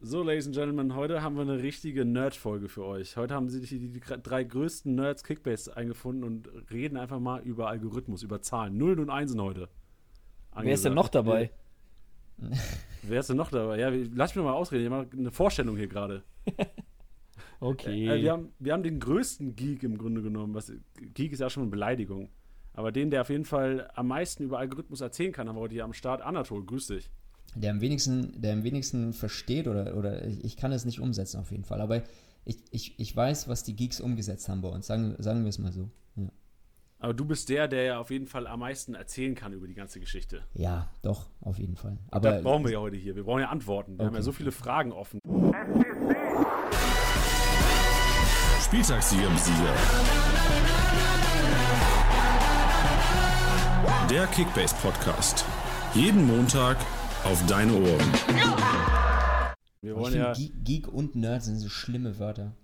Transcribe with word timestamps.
So, 0.00 0.22
Ladies 0.22 0.46
and 0.46 0.54
Gentlemen, 0.54 0.94
heute 0.94 1.22
haben 1.22 1.34
wir 1.34 1.42
eine 1.42 1.60
richtige 1.60 2.04
Nerd-Folge 2.04 2.68
für 2.68 2.84
euch. 2.84 3.16
Heute 3.16 3.34
haben 3.34 3.48
sie 3.48 3.60
die, 3.60 3.88
die, 3.88 4.00
drei 4.00 4.44
größten 4.44 4.94
Nerds 4.94 5.24
Kickbase 5.24 5.76
eingefunden 5.76 6.22
und 6.22 6.48
reden 6.70 6.96
einfach 6.96 7.18
mal 7.18 7.42
über 7.42 7.68
Algorithmus, 7.68 8.22
über 8.22 8.40
Zahlen. 8.40 8.78
Nullen 8.78 9.00
und 9.00 9.10
Einsen 9.10 9.42
heute. 9.42 9.68
Angesagt. 10.52 10.66
Wer 10.66 10.74
ist 10.74 10.84
denn 10.84 10.94
noch 10.94 11.08
dabei? 11.08 11.50
Wer 13.02 13.18
ist 13.18 13.28
denn 13.28 13.36
noch 13.36 13.50
dabei? 13.50 13.80
Ja, 13.80 13.88
lass 14.14 14.36
mich 14.36 14.44
mal 14.44 14.52
ausreden. 14.52 14.86
Ich 14.86 14.92
habe 14.92 15.08
eine 15.16 15.32
Vorstellung 15.32 15.76
hier 15.76 15.88
gerade. 15.88 16.22
okay. 17.60 18.06
Äh, 18.06 18.22
wir, 18.22 18.30
haben, 18.30 18.52
wir 18.60 18.74
haben 18.74 18.84
den 18.84 19.00
größten 19.00 19.56
Geek 19.56 19.82
im 19.82 19.98
Grunde 19.98 20.22
genommen. 20.22 20.54
Was, 20.54 20.72
Geek 20.94 21.32
ist 21.32 21.40
ja 21.40 21.50
schon 21.50 21.64
eine 21.64 21.70
Beleidigung. 21.70 22.30
Aber 22.72 22.92
den, 22.92 23.10
der 23.10 23.22
auf 23.22 23.30
jeden 23.30 23.44
Fall 23.44 23.90
am 23.96 24.06
meisten 24.06 24.44
über 24.44 24.60
Algorithmus 24.60 25.00
erzählen 25.00 25.32
kann, 25.32 25.48
haben 25.48 25.56
wir 25.56 25.60
heute 25.60 25.74
hier 25.74 25.84
am 25.84 25.92
Start. 25.92 26.22
Anatol, 26.22 26.64
grüß 26.64 26.86
dich 26.86 27.10
der 27.54 27.70
am 27.72 27.80
wenigsten, 27.80 28.40
der 28.40 28.52
am 28.52 28.64
wenigsten 28.64 29.12
versteht 29.12 29.68
oder, 29.68 29.96
oder 29.96 30.26
ich 30.26 30.56
kann 30.56 30.72
es 30.72 30.84
nicht 30.84 31.00
umsetzen 31.00 31.40
auf 31.40 31.50
jeden 31.50 31.64
Fall. 31.64 31.80
Aber 31.80 32.02
ich, 32.44 32.58
ich, 32.70 32.98
ich 32.98 33.14
weiß, 33.14 33.48
was 33.48 33.64
die 33.64 33.76
Geeks 33.76 34.00
umgesetzt 34.00 34.48
haben 34.48 34.62
bei 34.62 34.68
uns. 34.68 34.86
Sagen, 34.86 35.14
sagen 35.18 35.42
wir 35.42 35.48
es 35.48 35.58
mal 35.58 35.72
so. 35.72 35.90
Ja. 36.16 36.28
Aber 36.98 37.14
du 37.14 37.24
bist 37.24 37.48
der, 37.48 37.68
der 37.68 37.82
ja 37.84 37.98
auf 37.98 38.10
jeden 38.10 38.26
Fall 38.26 38.46
am 38.46 38.60
meisten 38.60 38.94
erzählen 38.94 39.34
kann 39.34 39.52
über 39.52 39.66
die 39.66 39.74
ganze 39.74 40.00
Geschichte. 40.00 40.42
Ja, 40.54 40.90
doch, 41.02 41.28
auf 41.40 41.58
jeden 41.58 41.76
Fall. 41.76 41.98
Aber 42.10 42.30
das 42.30 42.42
brauchen 42.42 42.64
wir 42.64 42.72
ja 42.72 42.80
heute 42.80 42.96
hier. 42.96 43.16
Wir 43.16 43.24
brauchen 43.24 43.40
ja 43.40 43.48
Antworten. 43.50 43.92
Wir 43.92 44.00
okay. 44.00 44.06
haben 44.06 44.14
ja 44.14 44.22
so 44.22 44.32
viele 44.32 44.52
Fragen 44.52 44.92
offen. 44.92 45.20
Spieltagssieger 48.62 49.26
im 49.26 49.38
Sieger. 49.38 49.74
Der 54.10 54.26
Kickbase 54.28 54.74
Podcast. 54.82 55.44
Jeden 55.94 56.26
Montag 56.26 56.76
auf 57.24 57.44
deine 57.46 57.72
Ohren. 57.74 58.12
Wir 59.80 59.96
wollen 59.96 60.14
ja 60.14 60.32
Geek 60.64 60.88
und 60.88 61.14
Nerd 61.14 61.44
sind 61.44 61.58
so 61.58 61.68
schlimme 61.68 62.18
Wörter. 62.18 62.54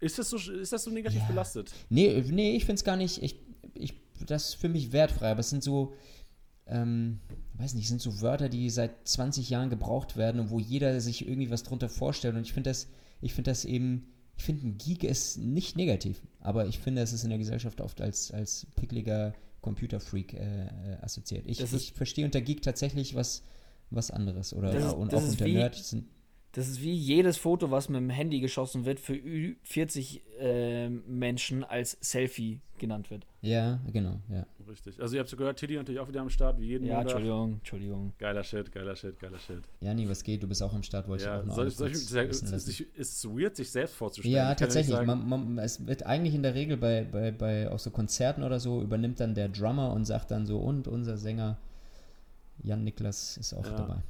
Ist 0.00 0.18
das 0.18 0.30
so, 0.30 0.36
ist 0.36 0.72
das 0.72 0.84
so 0.84 0.90
negativ 0.90 1.20
ja. 1.20 1.26
belastet? 1.26 1.72
Nee, 1.88 2.22
nee 2.30 2.56
ich 2.56 2.64
finde 2.64 2.78
es 2.78 2.84
gar 2.84 2.96
nicht. 2.96 3.22
Ich, 3.22 3.36
ich, 3.74 3.94
das 4.26 4.50
ist 4.50 4.54
für 4.54 4.68
mich 4.68 4.92
wertfrei, 4.92 5.30
aber 5.30 5.40
es 5.40 5.50
sind 5.50 5.62
so, 5.62 5.94
ähm, 6.66 7.20
weiß 7.54 7.74
nicht, 7.74 7.88
sind 7.88 8.00
so 8.00 8.20
Wörter, 8.20 8.48
die 8.48 8.68
seit 8.70 9.06
20 9.06 9.48
Jahren 9.50 9.70
gebraucht 9.70 10.16
werden 10.16 10.40
und 10.40 10.50
wo 10.50 10.58
jeder 10.58 11.00
sich 11.00 11.26
irgendwie 11.26 11.50
was 11.50 11.62
drunter 11.62 11.88
vorstellt. 11.88 12.34
Und 12.34 12.42
ich 12.42 12.52
finde 12.52 12.70
das, 12.70 12.88
ich 13.20 13.34
finde 13.34 13.50
das 13.50 13.64
eben, 13.64 14.08
ich 14.36 14.44
finde 14.44 14.66
ein 14.66 14.78
Geek 14.78 15.04
ist 15.04 15.38
nicht 15.38 15.76
negativ, 15.76 16.20
aber 16.40 16.66
ich 16.66 16.78
finde, 16.78 17.02
es 17.02 17.12
ist 17.12 17.24
in 17.24 17.30
der 17.30 17.38
Gesellschaft 17.38 17.80
oft 17.80 18.00
als, 18.00 18.30
als 18.32 18.66
pickliger 18.76 19.32
Computerfreak 19.60 20.34
äh, 20.34 20.66
äh 20.66 20.96
assoziiert. 21.00 21.44
Ich, 21.46 21.60
ich 21.60 21.92
verstehe 21.92 22.24
unter 22.24 22.40
Geek 22.40 22.62
tatsächlich 22.62 23.14
was, 23.14 23.42
was 23.94 24.10
anderes. 24.10 24.54
Oder 24.54 24.72
das, 24.72 24.92
und 24.94 25.12
das 25.12 25.24
auch 25.24 25.28
unter 25.30 25.46
wie, 25.46 25.54
Nerd 25.54 25.74
sind. 25.74 26.06
Das 26.52 26.68
ist 26.68 26.82
wie 26.82 26.92
jedes 26.92 27.36
Foto, 27.36 27.70
was 27.70 27.88
mit 27.88 28.00
dem 28.00 28.10
Handy 28.10 28.40
geschossen 28.40 28.84
wird, 28.84 29.00
für 29.00 29.18
40 29.64 30.22
äh, 30.38 30.88
Menschen 30.88 31.64
als 31.64 31.98
Selfie 32.00 32.60
genannt 32.78 33.10
wird. 33.10 33.26
Ja, 33.40 33.80
genau, 33.92 34.20
ja. 34.28 34.46
Richtig. 34.68 35.00
Also 35.00 35.16
ihr 35.16 35.20
habt 35.20 35.28
so 35.28 35.36
gehört, 35.36 35.58
Tiddy 35.58 35.76
natürlich 35.76 36.00
auch 36.00 36.08
wieder 36.08 36.20
am 36.20 36.30
Start, 36.30 36.60
wie 36.60 36.66
jeden 36.66 36.86
Ja, 36.86 36.96
Montag. 36.96 37.16
Entschuldigung, 37.16 37.52
Entschuldigung. 37.54 38.12
Geiler 38.18 38.44
Shit, 38.44 38.72
geiler 38.72 38.96
Shit, 38.96 39.18
geiler 39.18 39.38
Shit. 39.38 39.62
Jani, 39.80 40.08
was 40.08 40.22
geht? 40.22 40.42
Du 40.42 40.46
bist 40.46 40.62
auch 40.62 40.72
am 40.72 40.82
Start, 40.82 41.08
wollte 41.08 41.24
ja, 41.24 41.36
ich 41.36 41.42
auch 41.42 41.46
noch 41.46 41.54
soll, 41.54 41.70
soll 41.70 41.90
ich, 41.90 42.06
sehr, 42.06 42.28
ist, 42.28 42.42
ist 42.42 42.88
es 42.96 43.24
weird, 43.24 43.56
sich 43.56 43.70
selbst 43.70 43.94
vorzustellen? 43.96 44.34
Ja, 44.34 44.54
tatsächlich. 44.54 44.96
Man, 45.02 45.28
man, 45.28 45.58
es 45.58 45.86
wird 45.86 46.04
eigentlich 46.06 46.34
in 46.34 46.42
der 46.42 46.54
Regel 46.54 46.76
bei, 46.76 47.04
bei, 47.04 47.30
bei 47.32 47.70
auch 47.70 47.78
so 47.78 47.90
Konzerten 47.90 48.42
oder 48.42 48.60
so, 48.60 48.80
übernimmt 48.80 49.20
dann 49.20 49.34
der 49.34 49.48
Drummer 49.48 49.92
und 49.92 50.04
sagt 50.04 50.30
dann 50.30 50.46
so, 50.46 50.58
und 50.58 50.88
unser 50.88 51.16
Sänger 51.16 51.58
Jan 52.62 52.84
Niklas 52.84 53.36
ist 53.36 53.54
auch 53.54 53.64
ja. 53.64 53.76
dabei. 53.76 54.02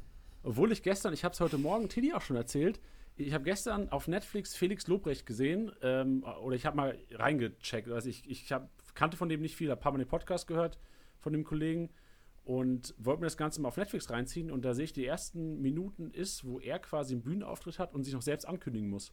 Obwohl 0.42 0.72
ich 0.72 0.82
gestern, 0.82 1.14
ich 1.14 1.24
habe 1.24 1.32
es 1.32 1.40
heute 1.40 1.58
Morgen 1.58 1.88
Tilly 1.88 2.12
auch 2.12 2.20
schon 2.20 2.36
erzählt, 2.36 2.80
ich 3.16 3.32
habe 3.32 3.44
gestern 3.44 3.88
auf 3.90 4.08
Netflix 4.08 4.54
Felix 4.56 4.86
Lobrecht 4.88 5.24
gesehen, 5.24 5.72
ähm, 5.82 6.24
oder 6.42 6.56
ich 6.56 6.66
habe 6.66 6.76
mal 6.76 6.98
reingecheckt. 7.12 7.88
Also 7.88 8.08
ich, 8.08 8.28
ich 8.28 8.52
hab, 8.52 8.68
kannte 8.94 9.16
von 9.16 9.28
dem 9.28 9.40
nicht 9.40 9.56
viel, 9.56 9.70
habe 9.70 9.80
ein 9.80 9.82
paar 9.82 9.92
Mal 9.92 9.98
den 9.98 10.08
Podcast 10.08 10.46
gehört 10.46 10.78
von 11.20 11.32
dem 11.32 11.44
Kollegen 11.44 11.90
und 12.44 12.94
wollte 12.98 13.20
mir 13.20 13.26
das 13.26 13.36
Ganze 13.36 13.60
mal 13.60 13.68
auf 13.68 13.76
Netflix 13.76 14.10
reinziehen. 14.10 14.50
Und 14.50 14.64
da 14.64 14.74
sehe 14.74 14.84
ich, 14.84 14.92
die 14.92 15.06
ersten 15.06 15.62
Minuten 15.62 16.10
ist, 16.10 16.44
wo 16.44 16.58
er 16.58 16.78
quasi 16.78 17.14
einen 17.14 17.22
Bühnenauftritt 17.22 17.78
hat 17.78 17.94
und 17.94 18.04
sich 18.04 18.12
noch 18.12 18.22
selbst 18.22 18.46
ankündigen 18.46 18.90
muss. 18.90 19.12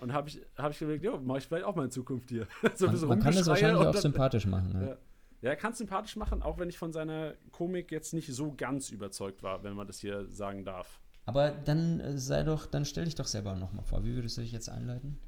Und 0.00 0.12
habe 0.12 0.28
ich, 0.28 0.40
hab 0.56 0.72
ich 0.72 0.78
gedacht, 0.78 1.02
ja, 1.02 1.16
mache 1.16 1.38
ich 1.38 1.46
vielleicht 1.46 1.64
auch 1.64 1.76
mal 1.76 1.84
in 1.84 1.90
Zukunft 1.90 2.28
hier. 2.28 2.46
so 2.74 2.86
man, 2.86 3.08
man 3.08 3.20
kann 3.20 3.34
das 3.34 3.46
wahrscheinlich 3.46 3.86
auch 3.86 3.94
sympathisch 3.94 4.46
machen. 4.46 4.72
Ne? 4.72 4.88
Ja. 4.88 4.96
Ja, 5.42 5.50
er 5.50 5.56
kann 5.56 5.72
es 5.72 5.78
sympathisch 5.78 6.16
machen, 6.16 6.42
auch 6.42 6.58
wenn 6.58 6.68
ich 6.68 6.76
von 6.76 6.92
seiner 6.92 7.34
Komik 7.50 7.90
jetzt 7.90 8.12
nicht 8.12 8.32
so 8.32 8.54
ganz 8.54 8.90
überzeugt 8.90 9.42
war, 9.42 9.62
wenn 9.62 9.74
man 9.74 9.86
das 9.86 9.98
hier 9.98 10.26
sagen 10.30 10.64
darf. 10.64 11.00
Aber 11.24 11.50
dann 11.50 12.00
äh, 12.00 12.18
sei 12.18 12.42
doch, 12.42 12.66
dann 12.66 12.84
stell 12.84 13.04
dich 13.04 13.14
doch 13.14 13.26
selber 13.26 13.54
nochmal 13.56 13.84
vor. 13.84 14.04
Wie 14.04 14.14
würdest 14.14 14.36
du 14.36 14.42
dich 14.42 14.52
jetzt 14.52 14.68
einleiten? 14.68 15.18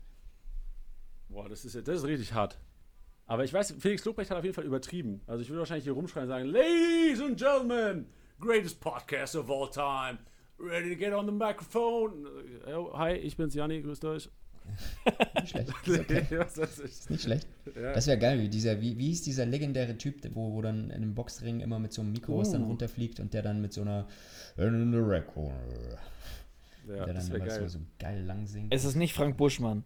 Boah, 1.29 1.49
das 1.49 1.65
ist, 1.65 1.77
das 1.77 1.99
ist 1.99 2.05
richtig 2.05 2.35
hart. 2.35 2.59
Aber 3.27 3.45
ich 3.45 3.53
weiß, 3.53 3.77
Felix 3.79 4.05
Lobrecht 4.05 4.31
hat 4.31 4.37
auf 4.37 4.45
jeden 4.45 4.55
Fall 4.55 4.65
übertrieben. 4.65 5.23
Also 5.27 5.43
ich 5.43 5.49
würde 5.49 5.61
wahrscheinlich 5.61 5.85
hier 5.85 5.95
rumschreien 5.95 6.29
und 6.29 6.35
sagen, 6.35 6.47
Ladies 6.47 7.21
and 7.21 7.39
Gentlemen, 7.39 8.07
greatest 8.39 8.81
podcast 8.81 9.37
of 9.37 9.51
all 9.51 9.71
time. 9.71 10.19
Ready 10.59 10.91
to 10.91 10.97
get 10.97 11.15
on 11.15 11.25
the 11.27 11.33
microphone? 11.33 12.27
Oh, 12.67 12.97
hi, 12.99 13.13
ich 13.13 13.37
bin's 13.37 13.55
Janni, 13.55 13.81
grüßt 13.81 14.05
euch 14.05 14.31
nicht 15.41 15.51
schlecht. 15.51 15.69
Ist, 15.87 16.01
okay. 16.01 16.27
das 16.31 16.79
ist 16.79 17.11
nicht 17.11 17.23
schlecht. 17.23 17.47
Ja. 17.75 17.93
Das 17.93 18.07
wäre 18.07 18.19
geil, 18.19 18.41
wie 18.41 18.49
dieser, 18.49 18.81
wie, 18.81 18.97
wie 18.99 19.09
hieß 19.09 19.23
dieser 19.23 19.47
legendäre 19.47 19.97
Typ, 19.99 20.17
wo, 20.35 20.53
wo 20.53 20.63
dann 20.63 20.85
in 20.85 20.93
einem 20.93 21.15
Boxring 21.15 21.61
immer 21.61 21.79
mit 21.79 21.93
so 21.93 22.03
einem 22.03 22.13
Mikro, 22.13 22.35
uh. 22.35 22.39
was 22.41 22.53
dann 22.53 22.65
runterfliegt 22.65 23.21
und 23.21 23.35
der 23.35 23.43
dann 23.43 23.61
mit 23.61 23.73
so 23.73 23.83
einer 23.83 24.07
in 24.57 24.93
the 24.93 24.99
record. 24.99 25.53
Ja, 26.89 27.05
der 27.05 27.15
dann 27.15 27.27
immer 27.27 27.39
geil. 27.39 27.69
So, 27.69 27.79
so 27.79 27.85
geil 27.99 28.23
lang 28.25 28.47
singt. 28.47 28.73
Es 28.75 28.85
ist 28.85 28.97
nicht 28.97 29.15
Frank 29.15 29.37
Buschmann. 29.37 29.85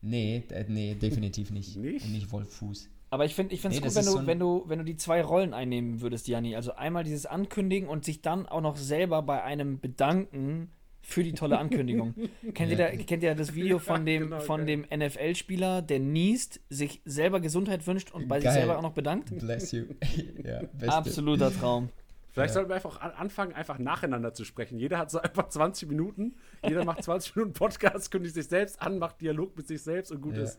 Nee, 0.00 0.44
äh, 0.50 0.64
nee, 0.68 0.94
definitiv 0.94 1.50
nicht. 1.50 1.76
nicht? 1.76 2.04
Und 2.04 2.12
nicht 2.12 2.30
Wolf 2.30 2.50
Fuß. 2.50 2.90
Aber 3.10 3.24
ich 3.24 3.34
finde 3.34 3.54
es 3.54 3.62
nee, 3.62 3.78
gut, 3.78 3.94
wenn 3.94 4.04
du, 4.04 4.10
so 4.10 4.26
wenn, 4.26 4.38
du, 4.38 4.64
wenn 4.66 4.78
du 4.80 4.84
die 4.84 4.96
zwei 4.96 5.22
Rollen 5.22 5.54
einnehmen 5.54 6.00
würdest, 6.00 6.26
Janni. 6.26 6.56
Also 6.56 6.74
einmal 6.74 7.04
dieses 7.04 7.26
Ankündigen 7.26 7.88
und 7.88 8.04
sich 8.04 8.22
dann 8.22 8.46
auch 8.46 8.60
noch 8.60 8.76
selber 8.76 9.22
bei 9.22 9.42
einem 9.42 9.78
bedanken 9.78 10.72
für 11.04 11.22
die 11.22 11.32
tolle 11.32 11.58
Ankündigung. 11.58 12.14
kennt, 12.54 12.70
ihr 12.70 12.76
da, 12.76 12.90
kennt 12.90 13.22
ihr 13.22 13.34
das 13.34 13.54
Video 13.54 13.78
von 13.78 14.06
dem, 14.06 14.24
genau, 14.24 14.40
von 14.40 14.66
dem 14.66 14.86
NFL-Spieler, 14.94 15.82
der 15.82 16.00
niest, 16.00 16.60
sich 16.70 17.02
selber 17.04 17.40
Gesundheit 17.40 17.86
wünscht 17.86 18.12
und 18.12 18.26
bei 18.26 18.40
geil. 18.40 18.52
sich 18.52 18.60
selber 18.60 18.78
auch 18.78 18.82
noch 18.82 18.94
bedankt? 18.94 19.36
Bless 19.38 19.72
you. 19.72 19.84
ja, 20.44 20.62
Absoluter 20.88 21.52
Traum. 21.52 21.90
Vielleicht 22.32 22.50
ja. 22.50 22.54
sollten 22.54 22.70
wir 22.70 22.74
einfach 22.74 23.00
anfangen, 23.00 23.52
einfach 23.52 23.78
nacheinander 23.78 24.34
zu 24.34 24.44
sprechen. 24.44 24.78
Jeder 24.78 24.98
hat 24.98 25.10
so 25.10 25.20
einfach 25.20 25.48
20 25.48 25.88
Minuten. 25.88 26.34
Jeder 26.66 26.84
macht 26.84 27.04
20 27.04 27.36
Minuten 27.36 27.52
Podcast, 27.52 28.10
kündigt 28.10 28.34
sich 28.34 28.48
selbst 28.48 28.82
an, 28.82 28.98
macht 28.98 29.20
Dialog 29.20 29.56
mit 29.56 29.68
sich 29.68 29.82
selbst 29.82 30.10
und 30.10 30.20
gut 30.20 30.36
ja. 30.36 30.42
ist. 30.42 30.58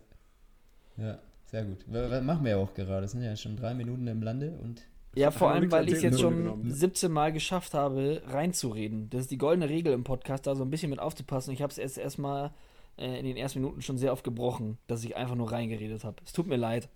Ja, 0.95 1.19
sehr 1.47 1.65
gut. 1.65 1.85
Das 1.91 2.23
machen 2.23 2.45
wir 2.45 2.51
ja 2.51 2.57
auch 2.57 2.73
gerade. 2.73 3.05
Es 3.05 3.11
sind 3.11 3.23
ja 3.23 3.35
schon 3.35 3.57
drei 3.57 3.73
Minuten 3.73 4.07
im 4.07 4.21
Lande 4.21 4.51
und 4.51 4.83
ja, 5.15 5.31
vor 5.31 5.51
allem, 5.51 5.71
weil 5.71 5.87
ich 5.87 5.95
es 5.95 6.01
jetzt 6.01 6.19
schon 6.19 6.69
17 6.69 7.11
Mal 7.11 7.31
geschafft 7.31 7.73
habe, 7.73 8.21
reinzureden. 8.27 9.09
Das 9.09 9.21
ist 9.21 9.31
die 9.31 9.37
goldene 9.37 9.69
Regel 9.69 9.93
im 9.93 10.03
Podcast, 10.03 10.45
da 10.45 10.55
so 10.55 10.63
ein 10.63 10.69
bisschen 10.69 10.89
mit 10.89 10.99
aufzupassen. 10.99 11.53
Ich 11.53 11.61
habe 11.61 11.71
es 11.71 11.77
erst 11.77 11.97
erstmal 11.97 12.51
äh, 12.97 13.19
in 13.19 13.25
den 13.25 13.37
ersten 13.37 13.61
Minuten 13.61 13.81
schon 13.81 13.97
sehr 13.97 14.11
oft 14.11 14.23
gebrochen, 14.23 14.77
dass 14.87 15.03
ich 15.03 15.15
einfach 15.15 15.35
nur 15.35 15.51
reingeredet 15.51 16.03
habe. 16.03 16.17
Es 16.25 16.33
tut 16.33 16.47
mir 16.47 16.57
leid. 16.57 16.89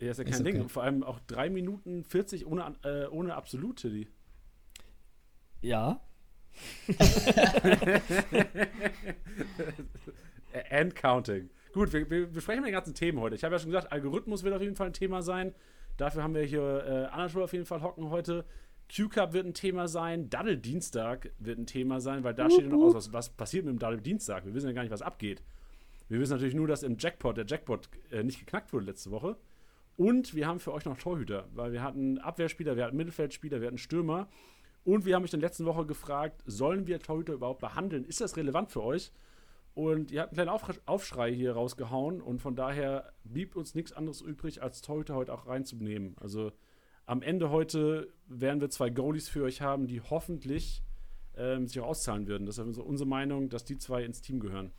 Ja, 0.00 0.10
ist 0.10 0.18
ja 0.18 0.24
kein 0.24 0.32
ist 0.34 0.40
okay. 0.40 0.52
Ding. 0.52 0.68
Vor 0.68 0.82
allem 0.82 1.02
auch 1.02 1.18
3 1.26 1.50
Minuten 1.50 2.04
40 2.04 2.46
ohne, 2.46 2.74
äh, 2.84 3.06
ohne 3.06 3.34
Absolute. 3.34 3.90
Die. 3.90 4.08
Ja. 5.62 6.00
And 10.70 10.94
counting. 10.94 11.50
Gut, 11.72 11.92
wir, 11.92 12.08
wir 12.08 12.26
besprechen 12.26 12.64
die 12.64 12.70
ganzen 12.70 12.94
Themen 12.94 13.20
heute. 13.20 13.34
Ich 13.34 13.44
habe 13.44 13.54
ja 13.54 13.58
schon 13.58 13.70
gesagt, 13.70 13.92
Algorithmus 13.92 14.42
wird 14.42 14.54
auf 14.54 14.62
jeden 14.62 14.76
Fall 14.76 14.86
ein 14.86 14.94
Thema 14.94 15.20
sein. 15.22 15.54
Dafür 15.96 16.22
haben 16.22 16.34
wir 16.34 16.42
hier 16.42 16.84
äh, 16.86 17.14
Anatol 17.14 17.42
auf 17.42 17.52
jeden 17.52 17.66
Fall 17.66 17.82
hocken 17.82 18.10
heute. 18.10 18.44
Q-Cup 18.94 19.32
wird 19.32 19.46
ein 19.46 19.54
Thema 19.54 19.88
sein, 19.88 20.30
Daddle 20.30 20.58
Dienstag 20.58 21.30
wird 21.38 21.58
ein 21.58 21.66
Thema 21.66 22.00
sein, 22.00 22.22
weil 22.22 22.34
da 22.34 22.48
steht 22.48 22.66
ja 22.66 22.70
noch 22.70 22.82
aus, 22.82 22.94
was, 22.94 23.12
was, 23.12 23.30
passiert 23.30 23.64
mit 23.64 23.74
dem 23.74 23.78
Daddle 23.78 24.00
Dienstag. 24.00 24.44
Wir 24.46 24.54
wissen 24.54 24.68
ja 24.68 24.72
gar 24.72 24.82
nicht, 24.82 24.92
was 24.92 25.02
abgeht. 25.02 25.42
Wir 26.08 26.20
wissen 26.20 26.32
natürlich 26.32 26.54
nur, 26.54 26.68
dass 26.68 26.84
im 26.84 26.96
Jackpot 26.98 27.36
der 27.36 27.46
Jackpot 27.46 27.88
äh, 28.12 28.22
nicht 28.22 28.38
geknackt 28.38 28.72
wurde 28.72 28.86
letzte 28.86 29.10
Woche. 29.10 29.36
Und 29.96 30.34
wir 30.34 30.46
haben 30.46 30.60
für 30.60 30.72
euch 30.72 30.84
noch 30.84 30.98
Torhüter, 30.98 31.48
weil 31.54 31.72
wir 31.72 31.82
hatten 31.82 32.18
Abwehrspieler, 32.18 32.76
wir 32.76 32.84
hatten 32.84 32.96
Mittelfeldspieler, 32.96 33.60
wir 33.60 33.66
hatten 33.66 33.78
Stürmer. 33.78 34.28
Und 34.84 35.04
wir 35.04 35.16
haben 35.16 35.24
euch 35.24 35.32
in 35.32 35.40
der 35.40 35.48
letzten 35.48 35.64
Woche 35.64 35.84
gefragt, 35.84 36.42
sollen 36.46 36.86
wir 36.86 37.00
Torhüter 37.00 37.32
überhaupt 37.32 37.60
behandeln? 37.60 38.04
Ist 38.04 38.20
das 38.20 38.36
relevant 38.36 38.70
für 38.70 38.84
euch? 38.84 39.10
Und 39.76 40.10
ihr 40.10 40.22
habt 40.22 40.38
einen 40.38 40.48
kleinen 40.48 40.80
Aufschrei 40.86 41.30
hier 41.34 41.52
rausgehauen 41.52 42.22
und 42.22 42.40
von 42.40 42.56
daher 42.56 43.12
blieb 43.24 43.56
uns 43.56 43.74
nichts 43.74 43.92
anderes 43.92 44.22
übrig, 44.22 44.62
als 44.62 44.80
Torhüter 44.80 45.14
heute 45.14 45.34
auch 45.34 45.46
reinzunehmen. 45.46 46.16
Also 46.18 46.50
am 47.04 47.20
Ende 47.20 47.50
heute 47.50 48.10
werden 48.26 48.62
wir 48.62 48.70
zwei 48.70 48.88
Goalies 48.88 49.28
für 49.28 49.42
euch 49.44 49.60
haben, 49.60 49.86
die 49.86 50.00
hoffentlich 50.00 50.82
ähm, 51.36 51.66
sich 51.66 51.78
auch 51.80 51.88
auszahlen 51.88 52.26
würden. 52.26 52.46
Das 52.46 52.56
ist 52.56 52.78
unsere 52.78 53.06
Meinung, 53.06 53.50
dass 53.50 53.66
die 53.66 53.76
zwei 53.76 54.02
ins 54.02 54.22
Team 54.22 54.40
gehören. 54.40 54.72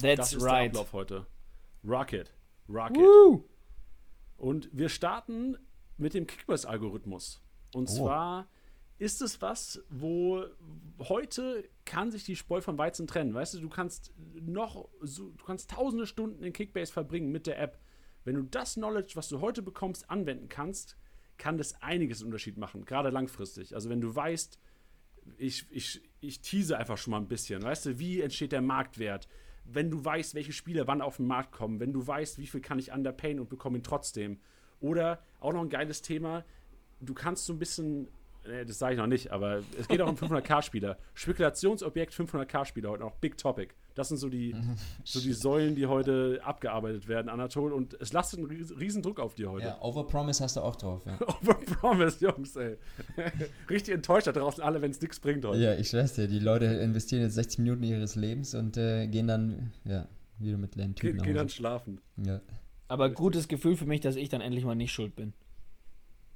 That's 0.00 0.16
das 0.16 0.32
ist 0.34 0.44
right. 0.44 0.72
der 0.72 0.80
Ablauf 0.80 0.92
heute. 0.92 1.26
Rocket. 1.82 2.32
Rocket. 2.68 2.98
Woo! 2.98 3.48
Und 4.36 4.70
wir 4.72 4.90
starten 4.90 5.58
mit 5.96 6.14
dem 6.14 6.28
Kickbase-Algorithmus. 6.28 7.42
Und 7.74 7.90
oh. 7.90 7.94
zwar 7.96 8.46
ist 8.98 9.20
es 9.22 9.42
was, 9.42 9.82
wo 9.88 10.44
heute 11.00 11.68
kann 11.84 12.10
sich 12.10 12.24
die 12.24 12.36
Spreu 12.36 12.60
vom 12.60 12.78
Weizen 12.78 13.06
trennen. 13.06 13.34
Weißt 13.34 13.54
du, 13.54 13.60
du 13.60 13.68
kannst 13.68 14.12
noch, 14.40 14.88
so, 15.00 15.30
du 15.30 15.44
kannst 15.44 15.70
tausende 15.70 16.06
Stunden 16.06 16.42
in 16.42 16.52
Kickbase 16.52 16.92
verbringen 16.92 17.32
mit 17.32 17.46
der 17.46 17.60
App. 17.60 17.78
Wenn 18.24 18.36
du 18.36 18.42
das 18.42 18.74
Knowledge, 18.74 19.12
was 19.16 19.28
du 19.28 19.40
heute 19.40 19.62
bekommst, 19.62 20.08
anwenden 20.08 20.48
kannst, 20.48 20.96
kann 21.38 21.58
das 21.58 21.82
einiges 21.82 22.22
Unterschied 22.22 22.56
machen, 22.56 22.84
gerade 22.84 23.10
langfristig. 23.10 23.74
Also 23.74 23.90
wenn 23.90 24.00
du 24.00 24.14
weißt, 24.14 24.58
ich, 25.38 25.66
ich, 25.70 26.02
ich 26.20 26.40
tease 26.40 26.78
einfach 26.78 26.98
schon 26.98 27.12
mal 27.12 27.18
ein 27.18 27.28
bisschen, 27.28 27.62
weißt 27.62 27.86
du, 27.86 27.98
wie 27.98 28.20
entsteht 28.20 28.52
der 28.52 28.62
Marktwert? 28.62 29.28
Wenn 29.64 29.90
du 29.90 30.04
weißt, 30.04 30.34
welche 30.34 30.52
Spieler 30.52 30.86
wann 30.86 31.00
auf 31.00 31.16
den 31.16 31.26
Markt 31.26 31.52
kommen, 31.52 31.80
wenn 31.80 31.92
du 31.92 32.06
weißt, 32.06 32.38
wie 32.38 32.46
viel 32.46 32.60
kann 32.60 32.78
ich 32.78 32.92
underpayen 32.92 33.40
und 33.40 33.48
bekomme 33.48 33.78
ihn 33.78 33.84
trotzdem. 33.84 34.40
Oder 34.80 35.24
auch 35.40 35.52
noch 35.52 35.62
ein 35.62 35.68
geiles 35.68 36.02
Thema, 36.02 36.44
du 37.00 37.14
kannst 37.14 37.46
so 37.46 37.52
ein 37.52 37.58
bisschen 37.58 38.08
Nee, 38.46 38.64
das 38.64 38.78
sage 38.78 38.94
ich 38.94 38.98
noch 38.98 39.06
nicht, 39.06 39.30
aber 39.30 39.62
es 39.78 39.86
geht 39.86 40.00
auch 40.00 40.08
um 40.08 40.16
500k-Spieler. 40.16 40.98
Spekulationsobjekt 41.14 42.12
500k-Spieler 42.12 42.90
heute 42.90 43.04
noch. 43.04 43.14
Big 43.16 43.38
Topic. 43.38 43.72
Das 43.94 44.08
sind 44.08 44.16
so 44.16 44.28
die, 44.28 44.54
so 45.04 45.20
die 45.20 45.32
Säulen, 45.32 45.76
die 45.76 45.86
heute 45.86 46.40
abgearbeitet 46.42 47.06
werden, 47.06 47.28
Anatol. 47.28 47.72
Und 47.72 47.94
es 48.00 48.12
lastet 48.12 48.40
einen 48.40 48.48
riesen 48.48 49.02
Druck 49.02 49.20
auf 49.20 49.34
dir 49.34 49.50
heute. 49.50 49.66
Ja, 49.66 49.80
Overpromise 49.80 50.42
hast 50.42 50.56
du 50.56 50.60
auch 50.60 50.74
drauf. 50.74 51.02
Ja. 51.06 51.18
Overpromise, 51.42 52.24
Jungs, 52.24 52.56
ey. 52.56 52.78
Richtig 53.70 53.94
enttäuscht 53.94 54.26
da 54.26 54.32
draußen 54.32 54.62
alle, 54.62 54.82
wenn 54.82 54.90
es 54.90 55.00
nichts 55.00 55.20
bringt 55.20 55.44
heute. 55.44 55.60
Ja, 55.60 55.74
ich 55.74 55.90
schwör's 55.90 56.14
dir. 56.14 56.26
Die 56.26 56.40
Leute 56.40 56.66
investieren 56.66 57.22
jetzt 57.22 57.34
60 57.34 57.60
Minuten 57.60 57.84
ihres 57.84 58.16
Lebens 58.16 58.54
und 58.54 58.76
äh, 58.76 59.06
gehen 59.06 59.28
dann, 59.28 59.72
ja, 59.84 60.08
wieder 60.38 60.58
mit 60.58 60.74
leeren 60.74 60.96
Tüten 60.96 61.18
Ge 61.18 61.26
Gehen 61.26 61.36
dann 61.36 61.48
schlafen. 61.48 62.00
Ja. 62.16 62.40
Aber 62.88 63.08
gutes 63.10 63.46
Gefühl 63.46 63.76
für 63.76 63.86
mich, 63.86 64.00
dass 64.00 64.16
ich 64.16 64.28
dann 64.28 64.40
endlich 64.40 64.64
mal 64.64 64.74
nicht 64.74 64.92
schuld 64.92 65.14
bin. 65.14 65.32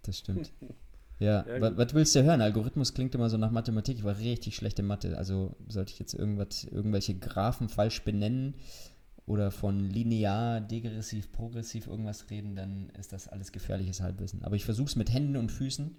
Das 0.03 0.19
stimmt. 0.19 0.53
Ja, 1.19 1.47
ja 1.47 1.77
was 1.77 1.95
willst 1.95 2.15
du 2.15 2.23
hören? 2.23 2.41
Algorithmus 2.41 2.95
klingt 2.95 3.15
immer 3.15 3.31
so 3.31 3.37
nach 3.39 3.51
Mathematik. 3.51 3.99
Ich 3.99 4.05
war 4.05 4.19
richtig 4.19 4.57
schlecht 4.57 4.79
in 4.79 4.87
Mathe. 4.87 5.17
Also 5.17 5.57
sollte 5.69 5.93
ich 5.93 5.99
jetzt 5.99 6.15
irgendwas, 6.15 6.65
irgendwelche 6.65 7.15
Graphen 7.15 7.69
falsch 7.69 8.03
benennen 8.03 8.55
oder 9.27 9.51
von 9.51 9.91
linear, 9.91 10.61
degressiv, 10.61 11.33
progressiv 11.33 11.89
irgendwas 11.89 12.31
reden, 12.31 12.55
dann 12.55 12.91
ist 12.99 13.13
das 13.13 13.29
alles 13.29 13.51
gefährliches 13.51 14.01
Halbwissen. 14.01 14.45
Aber 14.45 14.55
ich 14.55 14.65
versuche 14.65 14.89
es 14.89 14.97
mit 14.97 15.13
Händen 15.13 15.37
und 15.37 15.51
Füßen 15.51 15.97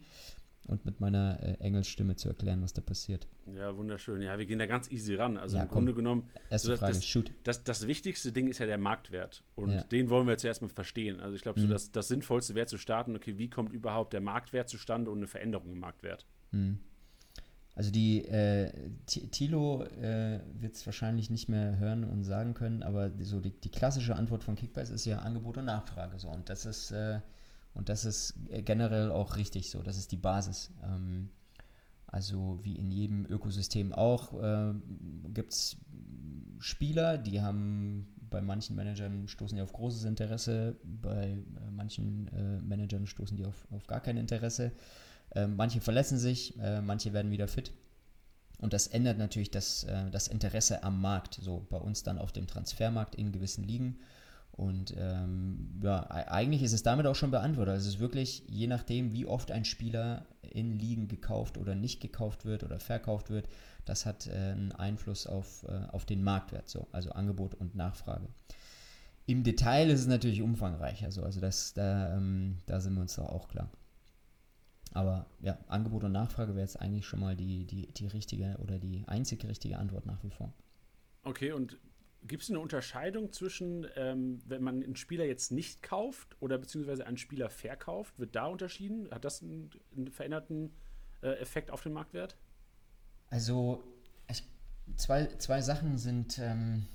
und 0.67 0.85
mit 0.85 0.99
meiner 0.99 1.41
äh, 1.41 1.53
Engelsstimme 1.59 2.15
zu 2.15 2.27
erklären, 2.27 2.61
was 2.61 2.73
da 2.73 2.81
passiert. 2.81 3.27
Ja, 3.55 3.75
wunderschön. 3.75 4.21
Ja, 4.21 4.37
wir 4.37 4.45
gehen 4.45 4.59
da 4.59 4.65
ganz 4.65 4.91
easy 4.91 5.15
ran. 5.15 5.37
Also 5.37 5.57
ja, 5.57 5.63
im 5.63 5.69
komm, 5.69 5.77
Grunde 5.77 5.93
genommen, 5.93 6.29
erste 6.49 6.69
so, 6.69 6.77
Frage, 6.77 6.93
das, 6.93 7.05
shoot. 7.05 7.31
Das, 7.43 7.63
das, 7.63 7.87
wichtigste 7.87 8.31
Ding 8.31 8.47
ist 8.47 8.59
ja 8.59 8.65
der 8.65 8.77
Marktwert. 8.77 9.43
Und 9.55 9.71
ja. 9.71 9.83
den 9.83 10.09
wollen 10.09 10.27
wir 10.27 10.33
jetzt 10.33 10.43
erstmal 10.45 10.69
verstehen. 10.69 11.19
Also 11.19 11.35
ich 11.35 11.41
glaube, 11.41 11.59
so 11.59 11.67
mhm. 11.67 11.71
das, 11.71 11.91
das 11.91 12.09
Sinnvollste 12.09 12.55
wäre 12.55 12.67
zu 12.67 12.77
starten, 12.77 13.15
okay, 13.15 13.37
wie 13.37 13.49
kommt 13.49 13.71
überhaupt 13.73 14.13
der 14.13 14.21
Marktwert 14.21 14.69
zustande 14.69 15.09
und 15.09 15.17
eine 15.17 15.27
Veränderung 15.27 15.71
im 15.71 15.79
Marktwert? 15.79 16.25
Mhm. 16.51 16.79
Also 17.77 17.91
die 17.91 18.25
äh, 18.25 18.71
Tilo 19.05 19.83
äh, 19.83 20.39
wird 20.59 20.75
es 20.75 20.85
wahrscheinlich 20.87 21.29
nicht 21.29 21.47
mehr 21.47 21.77
hören 21.77 22.03
und 22.03 22.23
sagen 22.23 22.55
können, 22.55 22.81
aber 22.81 23.11
so 23.19 23.39
die, 23.39 23.51
die 23.51 23.69
klassische 23.69 24.15
Antwort 24.15 24.43
von 24.43 24.55
Kickbase 24.55 24.95
ist 24.95 25.05
ja 25.05 25.19
Angebot 25.19 25.57
und 25.57 25.65
Nachfrage. 25.65 26.17
So. 26.17 26.27
Und 26.27 26.49
das 26.49 26.65
ist 26.65 26.89
äh, 26.89 27.19
und 27.77 27.89
das 27.89 28.05
ist 28.05 28.33
generell 28.65 29.11
auch 29.11 29.35
richtig 29.35 29.69
so, 29.69 29.83
das 29.83 29.97
ist 29.97 30.11
die 30.11 30.17
Basis. 30.17 30.71
Ähm, 30.83 31.29
also 32.07 32.59
wie 32.63 32.75
in 32.75 32.89
jedem 32.89 33.25
Ökosystem 33.25 33.93
auch 33.93 34.33
äh, 34.41 34.73
gibt 35.33 35.53
es 35.53 35.77
Spieler, 36.59 37.17
die 37.17 37.41
haben 37.41 38.07
bei 38.29 38.41
manchen 38.41 38.75
Managern 38.75 39.27
stoßen 39.27 39.55
die 39.55 39.61
auf 39.61 39.73
großes 39.73 40.05
Interesse, 40.05 40.75
bei 40.83 41.27
äh, 41.27 41.71
manchen 41.71 42.27
äh, 42.29 42.59
Managern 42.61 43.05
stoßen 43.05 43.37
die 43.37 43.45
auf, 43.45 43.67
auf 43.71 43.85
gar 43.87 44.01
kein 44.01 44.17
Interesse. 44.17 44.71
Ähm, 45.35 45.55
manche 45.55 45.79
verletzen 45.79 46.17
sich, 46.17 46.57
äh, 46.59 46.81
manche 46.81 47.13
werden 47.13 47.31
wieder 47.31 47.47
fit. 47.47 47.71
Und 48.59 48.73
das 48.73 48.87
ändert 48.87 49.19
natürlich 49.19 49.51
das, 49.51 49.83
äh, 49.83 50.09
das 50.09 50.27
Interesse 50.27 50.83
am 50.83 50.99
Markt, 50.99 51.35
so 51.35 51.67
bei 51.69 51.77
uns 51.77 52.03
dann 52.03 52.17
auf 52.17 52.31
dem 52.31 52.47
Transfermarkt 52.47 53.15
in 53.15 53.31
gewissen 53.31 53.63
Ligen. 53.63 53.99
Und 54.57 54.95
ähm, 54.97 55.79
ja, 55.83 56.09
eigentlich 56.09 56.63
ist 56.63 56.73
es 56.73 56.81
damit 56.81 57.05
auch 57.05 57.15
schon 57.15 57.29
beantwortet. 57.29 57.75
Also 57.75 57.87
es 57.87 57.95
ist 57.95 57.99
wirklich, 57.99 58.43
je 58.47 58.65
nachdem, 58.65 59.13
wie 59.13 59.27
oft 59.27 59.51
ein 59.51 59.65
Spieler 59.65 60.25
in 60.41 60.79
Ligen 60.79 61.07
gekauft 61.07 61.59
oder 61.59 61.75
nicht 61.75 62.01
gekauft 62.01 62.43
wird 62.43 62.63
oder 62.63 62.79
verkauft 62.79 63.29
wird, 63.29 63.47
das 63.85 64.07
hat 64.07 64.25
äh, 64.25 64.31
einen 64.31 64.71
Einfluss 64.71 65.27
auf, 65.27 65.63
äh, 65.69 65.85
auf 65.91 66.05
den 66.05 66.23
Marktwert, 66.23 66.67
so, 66.69 66.87
also 66.91 67.11
Angebot 67.11 67.53
und 67.53 67.75
Nachfrage. 67.75 68.27
Im 69.27 69.43
Detail 69.43 69.89
ist 69.89 69.99
es 69.99 70.07
natürlich 70.07 70.41
umfangreicher, 70.41 71.11
so, 71.11 71.21
also 71.21 71.39
das, 71.39 71.73
da, 71.73 72.15
ähm, 72.15 72.57
da 72.65 72.79
sind 72.79 72.95
wir 72.95 73.01
uns 73.01 73.15
doch 73.15 73.29
auch 73.29 73.49
klar. 73.49 73.69
Aber 74.93 75.27
ja, 75.41 75.59
Angebot 75.67 76.03
und 76.03 76.13
Nachfrage 76.13 76.55
wäre 76.55 76.65
jetzt 76.65 76.81
eigentlich 76.81 77.05
schon 77.05 77.19
mal 77.19 77.35
die, 77.35 77.65
die, 77.65 77.93
die 77.93 78.07
richtige 78.07 78.57
oder 78.57 78.79
die 78.79 79.03
einzig 79.07 79.45
richtige 79.45 79.77
Antwort 79.77 80.07
nach 80.07 80.23
wie 80.23 80.31
vor. 80.31 80.51
Okay, 81.23 81.51
und 81.51 81.77
Gibt 82.27 82.43
es 82.43 82.49
eine 82.49 82.59
Unterscheidung 82.59 83.31
zwischen, 83.31 83.87
ähm, 83.95 84.39
wenn 84.45 84.61
man 84.61 84.83
einen 84.83 84.95
Spieler 84.95 85.25
jetzt 85.25 85.51
nicht 85.51 85.83
kauft 85.83 86.35
oder 86.39 86.57
beziehungsweise 86.57 87.05
einen 87.05 87.17
Spieler 87.17 87.49
verkauft? 87.49 88.19
Wird 88.19 88.35
da 88.35 88.47
unterschieden? 88.47 89.09
Hat 89.11 89.25
das 89.25 89.41
einen, 89.41 89.69
einen 89.95 90.09
veränderten 90.09 90.73
äh, 91.21 91.29
Effekt 91.39 91.71
auf 91.71 91.81
den 91.81 91.93
Marktwert? 91.93 92.37
Also, 93.29 93.83
ich, 94.29 94.43
zwei, 94.95 95.27
zwei 95.37 95.61
Sachen 95.61 95.97
sind, 95.97 96.39
ähm, 96.39 96.85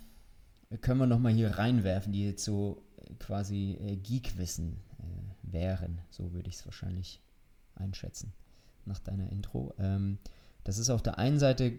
können 0.81 0.99
wir 0.99 1.07
nochmal 1.07 1.33
hier 1.33 1.51
reinwerfen, 1.51 2.13
die 2.13 2.27
jetzt 2.27 2.45
so 2.45 2.83
äh, 2.97 3.15
quasi 3.15 3.79
äh, 3.81 3.97
Geek-Wissen 3.97 4.81
äh, 4.99 5.53
wären. 5.53 6.01
So 6.11 6.33
würde 6.33 6.49
ich 6.49 6.57
es 6.57 6.65
wahrscheinlich 6.67 7.21
einschätzen 7.75 8.33
nach 8.85 8.99
deiner 8.99 9.31
Intro. 9.31 9.75
Ähm, 9.79 10.19
das 10.65 10.79
ist 10.79 10.91
auf 10.91 11.03
der 11.03 11.19
einen 11.19 11.39
Seite 11.39 11.79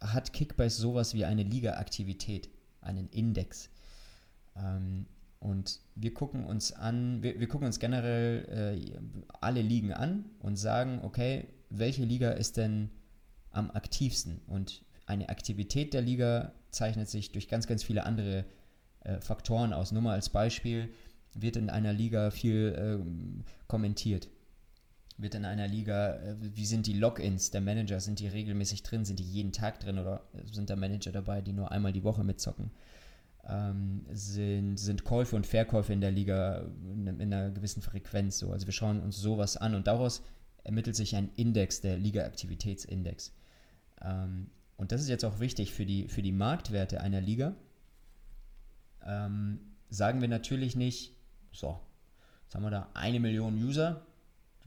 hat 0.00 0.32
Kickbase 0.32 0.80
sowas 0.80 1.14
wie 1.14 1.24
eine 1.24 1.42
Liga-Aktivität 1.42 2.48
einen 2.80 3.08
Index. 3.08 3.70
Ähm, 4.56 5.06
und 5.38 5.80
wir 5.94 6.12
gucken 6.12 6.44
uns 6.44 6.72
an, 6.72 7.22
wir, 7.22 7.40
wir 7.40 7.48
gucken 7.48 7.66
uns 7.66 7.78
generell 7.78 8.78
äh, 8.78 8.98
alle 9.40 9.62
Ligen 9.62 9.92
an 9.92 10.26
und 10.40 10.56
sagen, 10.56 11.00
okay, 11.02 11.46
welche 11.70 12.04
Liga 12.04 12.30
ist 12.30 12.56
denn 12.56 12.90
am 13.50 13.70
aktivsten? 13.70 14.40
Und 14.46 14.84
eine 15.06 15.28
Aktivität 15.28 15.94
der 15.94 16.02
Liga 16.02 16.52
zeichnet 16.70 17.08
sich 17.08 17.32
durch 17.32 17.48
ganz, 17.48 17.66
ganz 17.66 17.82
viele 17.82 18.04
andere 18.04 18.44
äh, 19.00 19.20
Faktoren 19.20 19.72
aus. 19.72 19.92
Nur 19.92 20.02
mal 20.02 20.14
als 20.14 20.28
Beispiel, 20.28 20.90
wird 21.34 21.56
in 21.56 21.70
einer 21.70 21.92
Liga 21.92 22.30
viel 22.30 22.74
äh, 22.76 23.44
kommentiert? 23.66 24.28
Wird 25.20 25.34
in 25.34 25.44
einer 25.44 25.68
Liga, 25.68 26.14
äh, 26.16 26.36
wie 26.40 26.64
sind 26.64 26.86
die 26.86 26.94
Logins 26.94 27.50
der 27.50 27.60
Manager? 27.60 28.00
Sind 28.00 28.20
die 28.20 28.28
regelmäßig 28.28 28.82
drin? 28.82 29.04
Sind 29.04 29.18
die 29.18 29.24
jeden 29.24 29.52
Tag 29.52 29.80
drin 29.80 29.98
oder 29.98 30.22
sind 30.50 30.70
da 30.70 30.76
Manager 30.76 31.12
dabei, 31.12 31.42
die 31.42 31.52
nur 31.52 31.70
einmal 31.70 31.92
die 31.92 32.04
Woche 32.04 32.24
mitzocken? 32.24 32.70
Ähm, 33.46 34.06
sind, 34.10 34.78
sind 34.78 35.04
Käufe 35.04 35.36
und 35.36 35.46
Verkäufe 35.46 35.92
in 35.92 36.00
der 36.00 36.10
Liga 36.10 36.66
in, 36.84 37.06
in, 37.06 37.32
einer 37.32 37.50
gewissen 37.50 37.82
Frequenz 37.82 38.38
so. 38.38 38.52
Also 38.52 38.66
wir 38.66 38.72
schauen 38.72 39.00
uns 39.00 39.18
sowas 39.18 39.56
an 39.56 39.74
und 39.74 39.86
daraus 39.86 40.22
ermittelt 40.64 40.96
sich 40.96 41.16
ein 41.16 41.30
Index, 41.36 41.80
der 41.80 41.98
Liga-Aktivitätsindex. 41.98 43.32
Ähm, 44.02 44.50
und 44.76 44.92
das 44.92 45.02
ist 45.02 45.08
jetzt 45.08 45.24
auch 45.24 45.40
wichtig 45.40 45.74
für 45.74 45.84
die, 45.84 46.08
für 46.08 46.22
die 46.22 46.32
Marktwerte 46.32 47.00
einer 47.00 47.20
Liga. 47.20 47.54
Ähm, 49.04 49.60
sagen 49.90 50.20
wir 50.22 50.28
natürlich 50.28 50.76
nicht, 50.76 51.14
so, 51.52 51.78
jetzt 52.44 52.54
haben 52.54 52.62
wir 52.62 52.70
da 52.70 52.88
eine 52.94 53.20
Million 53.20 53.54
User, 53.54 54.06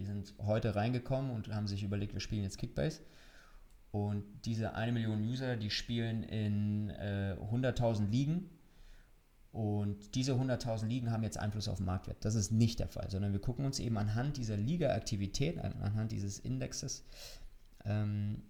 die 0.04 0.08
sind 0.08 0.34
heute 0.40 0.76
reingekommen 0.76 1.32
und 1.32 1.54
haben 1.54 1.68
sich 1.68 1.84
überlegt, 1.84 2.14
wir 2.14 2.20
spielen 2.20 2.44
jetzt 2.44 2.58
Kickbase. 2.58 3.02
Und 3.92 4.24
diese 4.46 4.74
eine 4.74 4.92
Million 4.92 5.22
User, 5.22 5.56
die 5.56 5.70
spielen 5.70 6.24
in 6.24 6.90
äh, 6.90 7.38
100.000 7.40 8.10
Ligen. 8.10 8.50
Und 9.52 10.16
diese 10.16 10.34
100.000 10.34 10.88
Ligen 10.88 11.12
haben 11.12 11.24
jetzt 11.24 11.38
Einfluss 11.38 11.68
auf 11.68 11.78
den 11.78 11.86
Marktwert. 11.86 12.26
Das 12.26 12.36
ist 12.36 12.52
nicht 12.52 12.80
der 12.80 12.88
Fall, 12.88 13.10
sondern 13.12 13.34
wir 13.34 13.40
gucken 13.40 13.66
uns 13.66 13.80
eben 13.80 13.98
anhand 13.98 14.38
dieser 14.38 14.58
Liga-Aktivität, 14.58 15.60
anhand 15.60 16.12
dieses 16.12 16.40
Indexes, 16.40 17.06
ähm, 17.86 18.42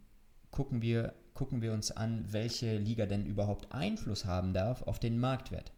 gucken, 0.49 0.81
wir, 0.81 1.13
gucken 1.33 1.61
wir 1.61 1.73
uns 1.73 1.91
an, 1.91 2.25
welche 2.31 2.77
Liga 2.77 3.05
denn 3.05 3.25
überhaupt 3.25 3.73
Einfluss 3.73 4.23
haben 4.25 4.53
darf 4.53 4.83
auf 4.83 4.97
den 4.97 5.19
Marktwert. 5.19 5.73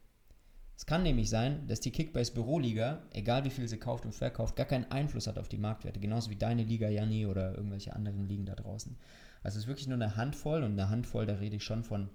Es 0.77 0.86
kann 0.86 1.03
nämlich 1.03 1.29
sein, 1.29 1.67
dass 1.67 1.79
die 1.79 1.91
Kickbase 1.91 2.34
Büroliga, 2.34 3.01
egal 3.13 3.46
wie 3.46 3.50
viel 3.50 3.67
sie 3.67 3.77
kauft 3.77 4.05
und 4.05 4.13
verkauft, 4.13 4.55
gar 4.55 4.65
keinen 4.65 4.91
Einfluss 4.91 5.27
hat 5.27 5.38
auf 5.38 5.48
die 5.48 5.58
Marktwerte. 5.58 6.00
Genauso 6.00 6.29
wie 6.29 6.36
deine 6.36 6.63
Liga, 6.63 6.89
Janni, 6.89 7.25
oder 7.25 7.55
irgendwelche 7.55 7.96
anderen 7.96 8.27
Ligen 8.27 8.46
da 8.46 8.55
draußen. 8.55 8.98
Also 9.41 9.58
es 9.58 9.63
ist 9.63 9.67
wirklich 9.67 9.88
nur 9.88 9.96
eine 9.96 10.15
Handvoll 10.15 10.63
und 10.63 10.74
eine 10.74 10.89
Handvoll, 10.89 11.25
da 11.25 11.36
rede 11.36 11.55
ich 11.55 11.63
schon 11.63 11.84
von, 11.84 12.10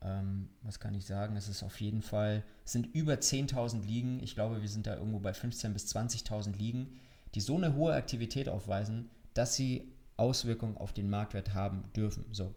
ähm, 0.00 0.50
was 0.62 0.78
kann 0.78 0.94
ich 0.94 1.06
sagen, 1.06 1.36
es 1.36 1.48
ist 1.48 1.62
auf 1.62 1.80
jeden 1.80 2.02
Fall, 2.02 2.44
es 2.64 2.72
sind 2.72 2.94
über 2.94 3.14
10.000 3.14 3.84
Ligen. 3.84 4.20
Ich 4.22 4.34
glaube, 4.34 4.60
wir 4.60 4.68
sind 4.68 4.86
da 4.86 4.96
irgendwo 4.96 5.18
bei 5.18 5.32
15.000 5.32 5.68
bis 5.70 5.96
20.000 5.96 6.56
Ligen, 6.56 7.00
die 7.34 7.40
so 7.40 7.56
eine 7.56 7.74
hohe 7.74 7.94
Aktivität 7.94 8.48
aufweisen, 8.48 9.10
dass 9.34 9.56
sie 9.56 9.92
Auswirkungen 10.16 10.76
auf 10.76 10.92
den 10.92 11.10
Marktwert 11.10 11.54
haben 11.54 11.82
dürfen. 11.96 12.26
So. 12.32 12.54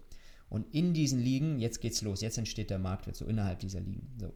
Und 0.55 0.73
in 0.73 0.93
diesen 0.93 1.19
Ligen, 1.19 1.59
jetzt 1.59 1.81
geht's 1.81 2.01
los, 2.01 2.21
jetzt 2.21 2.37
entsteht 2.37 2.69
der 2.69 2.79
Marktwert, 2.79 3.17
so 3.17 3.25
innerhalb 3.25 3.59
dieser 3.59 3.81
Ligen. 3.81 4.07
So. 4.17 4.33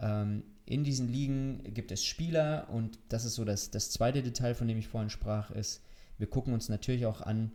Ähm, 0.00 0.44
in 0.64 0.82
diesen 0.82 1.12
Ligen 1.12 1.74
gibt 1.74 1.92
es 1.92 2.02
Spieler 2.02 2.70
und 2.70 2.98
das 3.10 3.26
ist 3.26 3.34
so 3.34 3.44
das, 3.44 3.70
das 3.70 3.90
zweite 3.90 4.22
Detail, 4.22 4.54
von 4.54 4.66
dem 4.66 4.78
ich 4.78 4.88
vorhin 4.88 5.10
sprach, 5.10 5.50
ist, 5.50 5.82
wir 6.16 6.26
gucken 6.26 6.54
uns 6.54 6.70
natürlich 6.70 7.04
auch 7.04 7.20
an, 7.20 7.52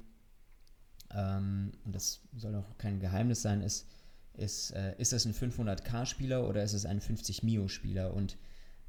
ähm, 1.12 1.72
und 1.86 1.96
das 1.96 2.22
soll 2.36 2.54
auch 2.54 2.78
kein 2.78 3.00
Geheimnis 3.00 3.42
sein, 3.42 3.64
ist, 3.64 3.88
ist, 4.36 4.76
äh, 4.76 4.94
ist 5.00 5.12
es 5.12 5.26
ein 5.26 5.34
500k-Spieler 5.34 6.48
oder 6.48 6.62
ist 6.62 6.74
es 6.74 6.86
ein 6.86 7.02
50-Mio-Spieler? 7.02 8.14
Und 8.14 8.38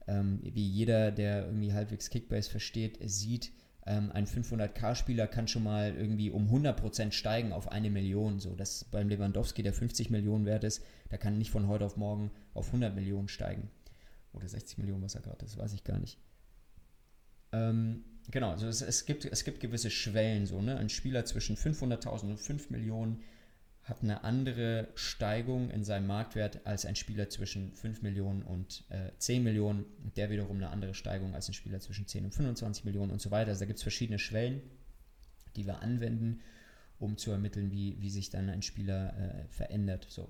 ähm, 0.07 0.41
wie 0.43 0.69
jeder, 0.69 1.13
der 1.13 1.47
irgendwie 1.47 1.73
halbwegs 1.73 2.11
Kickbase 2.11 2.51
versteht, 2.51 2.99
sieht, 3.09 3.53
ähm, 3.89 4.13
ein 4.13 4.27
500k-Spieler 4.27 5.27
kann 5.27 5.49
schon 5.49 5.65
mal 5.65 5.95
irgendwie 5.95 6.31
um 6.31 6.49
100% 6.49 7.13
steigen 7.13 7.53
auf 7.53 7.73
eine 7.73 7.89
Million. 7.89 8.39
So, 8.39 8.55
dass 8.55 8.85
beim 8.85 9.09
Lewandowski 9.09 9.63
der 9.63 9.73
50 9.73 10.11
Millionen 10.11 10.45
wert 10.45 10.63
ist, 10.63 10.85
der 11.11 11.17
kann 11.17 11.39
nicht 11.39 11.51
von 11.51 11.69
heute 11.69 11.87
auf 11.87 11.97
morgen 11.97 12.31
auf 12.53 12.67
100 12.67 12.95
Millionen 12.95 13.29
steigen. 13.29 13.71
Oder 14.35 14.47
60 14.47 14.77
Millionen, 14.77 15.03
was 15.03 15.15
er 15.15 15.23
gerade 15.23 15.45
ist, 15.45 15.57
weiß 15.57 15.73
ich 15.73 15.85
gar 15.85 15.99
nicht. 15.99 16.19
Ähm, 17.53 18.05
genau, 18.31 18.51
also 18.51 18.67
es, 18.67 18.83
es, 18.83 19.07
gibt, 19.07 19.25
es 19.25 19.45
gibt 19.45 19.61
gewisse 19.61 19.91
Schwellen. 19.91 20.45
So, 20.45 20.61
ne? 20.61 20.77
Ein 20.77 20.91
Spieler 20.91 21.25
zwischen 21.25 21.57
500.000 21.57 22.25
und 22.25 22.39
5 22.39 22.69
Millionen 22.69 23.23
hat 23.89 24.03
eine 24.03 24.25
andere 24.25 24.89
Steigung 24.95 25.71
in 25.71 25.83
seinem 25.85 26.07
Marktwert 26.07 26.67
als 26.67 26.85
ein 26.85 26.97
Spieler 26.97 27.31
zwischen 27.31 27.73
5 27.75 28.03
Millionen 28.03 28.43
und 28.43 28.85
äh, 28.91 29.11
10 29.19 29.43
Millionen. 29.43 29.87
Der 30.17 30.31
wiederum 30.31 30.57
eine 30.57 30.71
andere 30.71 30.95
Steigung 30.95 31.35
als 31.35 31.49
ein 31.49 31.55
Spieler 31.55 31.81
zwischen 31.81 32.07
10 32.07 32.27
und 32.27 32.35
25 32.35 32.85
Millionen 32.85 33.11
und 33.11 33.21
so 33.21 33.31
weiter. 33.31 33.51
Also 33.51 33.61
da 33.61 33.67
gibt 33.67 33.79
es 33.79 33.83
verschiedene 33.83 34.19
Schwellen, 34.19 34.61
die 35.57 35.67
wir 35.67 35.81
anwenden, 35.81 36.41
um 36.99 37.17
zu 37.17 37.31
ermitteln, 37.31 37.71
wie, 37.71 37.97
wie 38.01 38.11
sich 38.11 38.31
dann 38.31 38.51
ein 38.51 38.63
Spieler 38.63 39.15
äh, 39.17 39.49
verändert. 39.49 40.07
So. 40.11 40.29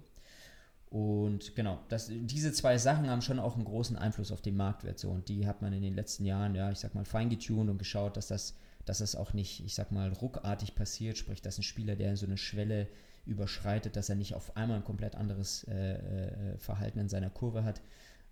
Und 0.91 1.55
genau, 1.55 1.81
das, 1.89 2.11
diese 2.11 2.53
zwei 2.53 2.79
Sachen 2.79 3.11
haben 3.11 3.23
schon 3.23 3.39
auch 3.39 3.57
einen 3.57 3.65
großen 3.65 3.97
Einfluss 3.97 4.31
auf 4.31 4.41
den 4.41 4.57
Marktwert. 4.57 4.99
So. 4.99 5.11
Und 5.11 5.29
die 5.29 5.47
hat 5.47 5.63
man 5.63 5.73
in 5.73 5.83
den 5.83 5.95
letzten 5.95 6.25
Jahren, 6.25 6.55
ja, 6.55 6.71
ich 6.71 6.79
sag 6.79 6.95
mal, 6.95 7.05
feingetuned 7.05 7.71
und 7.71 7.79
geschaut, 7.79 8.17
dass 8.17 8.29
das, 8.29 8.55
dass 8.85 8.99
das 8.99 9.17
auch 9.17 9.35
nicht, 9.35 9.65
ich 9.65 9.75
sag 9.75 9.91
mal, 9.91 10.13
ruckartig 10.13 10.75
passiert. 10.75 11.19
Sprich, 11.19 11.43
dass 11.43 11.59
ein 11.59 11.63
Spieler, 11.63 11.97
der 11.97 12.17
so 12.17 12.27
eine 12.27 12.39
Schwelle 12.39 12.89
überschreitet, 13.29 13.97
dass 13.97 14.09
er 14.09 14.17
nicht 14.17 14.35
auf 14.35 14.57
einmal 14.57 14.79
ein 14.79 14.85
komplett 14.85 15.15
anderes 15.15 15.65
äh, 15.65 16.55
äh, 16.55 16.59
Verhalten 16.59 16.99
in 16.99 17.09
seiner 17.09 17.31
Kurve 17.31 17.65
hat. 17.65 17.81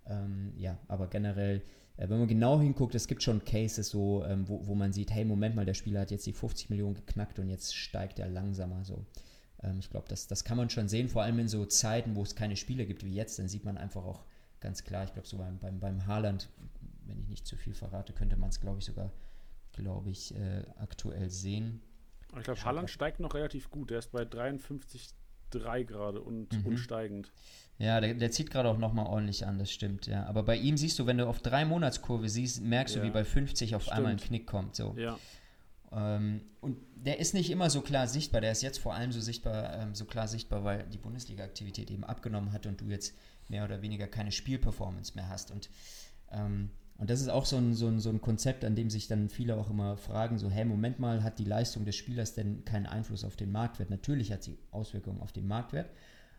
Ähm, 0.07 0.53
ja, 0.57 0.79
aber 0.89 1.09
generell, 1.09 1.63
äh, 1.97 2.09
wenn 2.09 2.19
man 2.19 2.29
genau 2.29 2.61
hinguckt, 2.61 2.95
es 2.95 3.07
gibt 3.07 3.23
schon 3.23 3.45
Cases 3.45 3.89
so, 3.89 4.25
ähm, 4.25 4.49
wo, 4.49 4.67
wo 4.67 4.75
man 4.75 4.93
sieht, 4.93 5.11
hey, 5.11 5.25
Moment 5.25 5.55
mal, 5.55 5.67
der 5.67 5.75
Spieler 5.75 6.01
hat 6.01 6.11
jetzt 6.11 6.27
die 6.27 6.33
50 6.33 6.71
Millionen 6.71 6.95
geknackt 6.95 7.39
und 7.39 7.49
jetzt 7.49 7.77
steigt 7.77 8.19
er 8.19 8.29
langsamer 8.29 8.85
so. 8.85 9.05
Ähm, 9.63 9.79
ich 9.79 9.91
glaube, 9.91 10.09
das, 10.09 10.27
das 10.27 10.45
kann 10.45 10.57
man 10.57 10.71
schon 10.71 10.89
sehen, 10.89 11.09
vor 11.09 11.23
allem 11.23 11.39
in 11.39 11.49
so 11.49 11.65
Zeiten, 11.67 12.17
wo 12.17 12.23
es 12.23 12.35
keine 12.35 12.57
Spiele 12.57 12.87
gibt 12.87 13.05
wie 13.05 13.15
jetzt, 13.15 13.39
dann 13.39 13.49
sieht 13.49 13.65
man 13.65 13.77
einfach 13.77 14.05
auch 14.05 14.25
ganz 14.61 14.85
klar, 14.85 15.05
ich 15.05 15.13
glaube, 15.13 15.29
so 15.29 15.39
beim, 15.39 15.59
beim, 15.59 15.79
beim 15.79 16.07
Haaland, 16.07 16.49
wenn 17.05 17.19
ich 17.21 17.29
nicht 17.29 17.47
zu 17.47 17.57
viel 17.57 17.75
verrate, 17.75 18.13
könnte 18.13 18.37
man 18.37 18.51
es, 18.51 18.61
glaube 18.61 18.79
ich, 18.79 18.85
sogar, 18.85 19.13
glaube 19.73 20.11
ich, 20.11 20.35
äh, 20.35 20.63
aktuell 20.77 21.31
sehen. 21.31 21.83
Ich 22.37 22.45
glaube, 22.45 22.65
Haaland 22.65 22.91
steigt 22.91 23.21
noch 23.21 23.35
relativ 23.35 23.71
gut. 23.71 23.91
Der 23.91 23.99
ist 23.99 24.13
bei 24.13 24.23
53,3 24.23 25.85
gerade 25.85 26.21
und, 26.21 26.53
mhm. 26.53 26.67
und 26.67 26.77
steigend. 26.79 27.33
Ja, 27.79 28.01
der, 28.01 28.15
der 28.15 28.31
zieht 28.31 28.51
gerade 28.51 28.69
auch 28.71 28.79
nochmal 28.79 29.07
ordentlich 29.07 29.47
an, 29.47 29.59
das 29.59 29.71
stimmt, 29.71 30.07
ja. 30.07 30.25
Aber 30.27 30.43
bei 30.43 30.57
ihm 30.57 30.79
siehst 30.79 30.99
du, 30.99 31.07
wenn 31.07 31.19
du 31.19 31.27
auf 31.27 31.41
drei 31.41 31.65
Monatskurve 31.67 32.29
siehst, 32.29 32.63
merkst 32.63 32.95
ja. 32.95 33.03
du, 33.03 33.07
wie 33.07 33.11
bei 33.13 33.25
50 33.25 33.75
auf 33.75 33.83
stimmt. 33.83 33.97
einmal 33.97 34.13
ein 34.13 34.19
Knick 34.19 34.47
kommt. 34.47 34.77
So. 34.77 34.95
Ja. 34.97 35.19
Ähm, 35.93 36.41
und 36.61 36.79
der 36.95 37.21
ist 37.21 37.35
nicht 37.35 37.51
immer 37.51 37.69
so 37.69 37.83
klar 37.83 38.09
sichtbar. 38.09 38.41
Der 38.41 38.53
ist 38.53 38.63
jetzt 38.63 38.79
vor 38.79 38.95
allem 38.95 39.13
so 39.13 39.21
sichtbar, 39.21 39.75
ähm, 39.75 39.95
so 39.95 40.07
klar 40.07 40.27
sichtbar, 40.27 40.65
weil 40.65 40.85
die 40.85 40.99
Bundesliga-Aktivität 40.99 41.91
eben 41.91 42.05
abgenommen 42.05 42.53
hat 42.53 42.67
und 42.67 42.81
du 42.81 42.87
jetzt 42.87 43.15
mehr 43.49 43.65
oder 43.65 43.83
weniger 43.83 44.07
keine 44.07 44.33
Spielperformance 44.33 45.15
mehr 45.15 45.29
hast. 45.29 45.51
Und 45.51 45.69
ähm, 46.33 46.71
und 46.99 47.11
das 47.11 47.21
ist 47.21 47.29
auch 47.29 47.45
so 47.45 47.57
ein, 47.57 47.75
so, 47.75 47.89
ein, 47.89 48.01
so 48.01 48.09
ein 48.09 48.21
Konzept, 48.21 48.65
an 48.65 48.75
dem 48.75 48.89
sich 48.89 49.07
dann 49.07 49.29
viele 49.29 49.57
auch 49.57 49.69
immer 49.69 49.97
fragen, 49.97 50.39
so, 50.39 50.51
hey, 50.51 50.65
Moment 50.65 50.99
mal, 50.99 51.23
hat 51.23 51.39
die 51.39 51.45
Leistung 51.45 51.85
des 51.85 51.97
Spielers 51.97 52.35
denn 52.35 52.65
keinen 52.65 52.87
Einfluss 52.87 53.25
auf 53.25 53.37
den 53.37 53.53
Marktwert? 53.53 53.91
Natürlich 53.91 54.33
hat 54.33 54.43
sie 54.43 54.59
Auswirkungen 54.71 55.21
auf 55.21 55.33
den 55.33 55.47
Marktwert, 55.47 55.91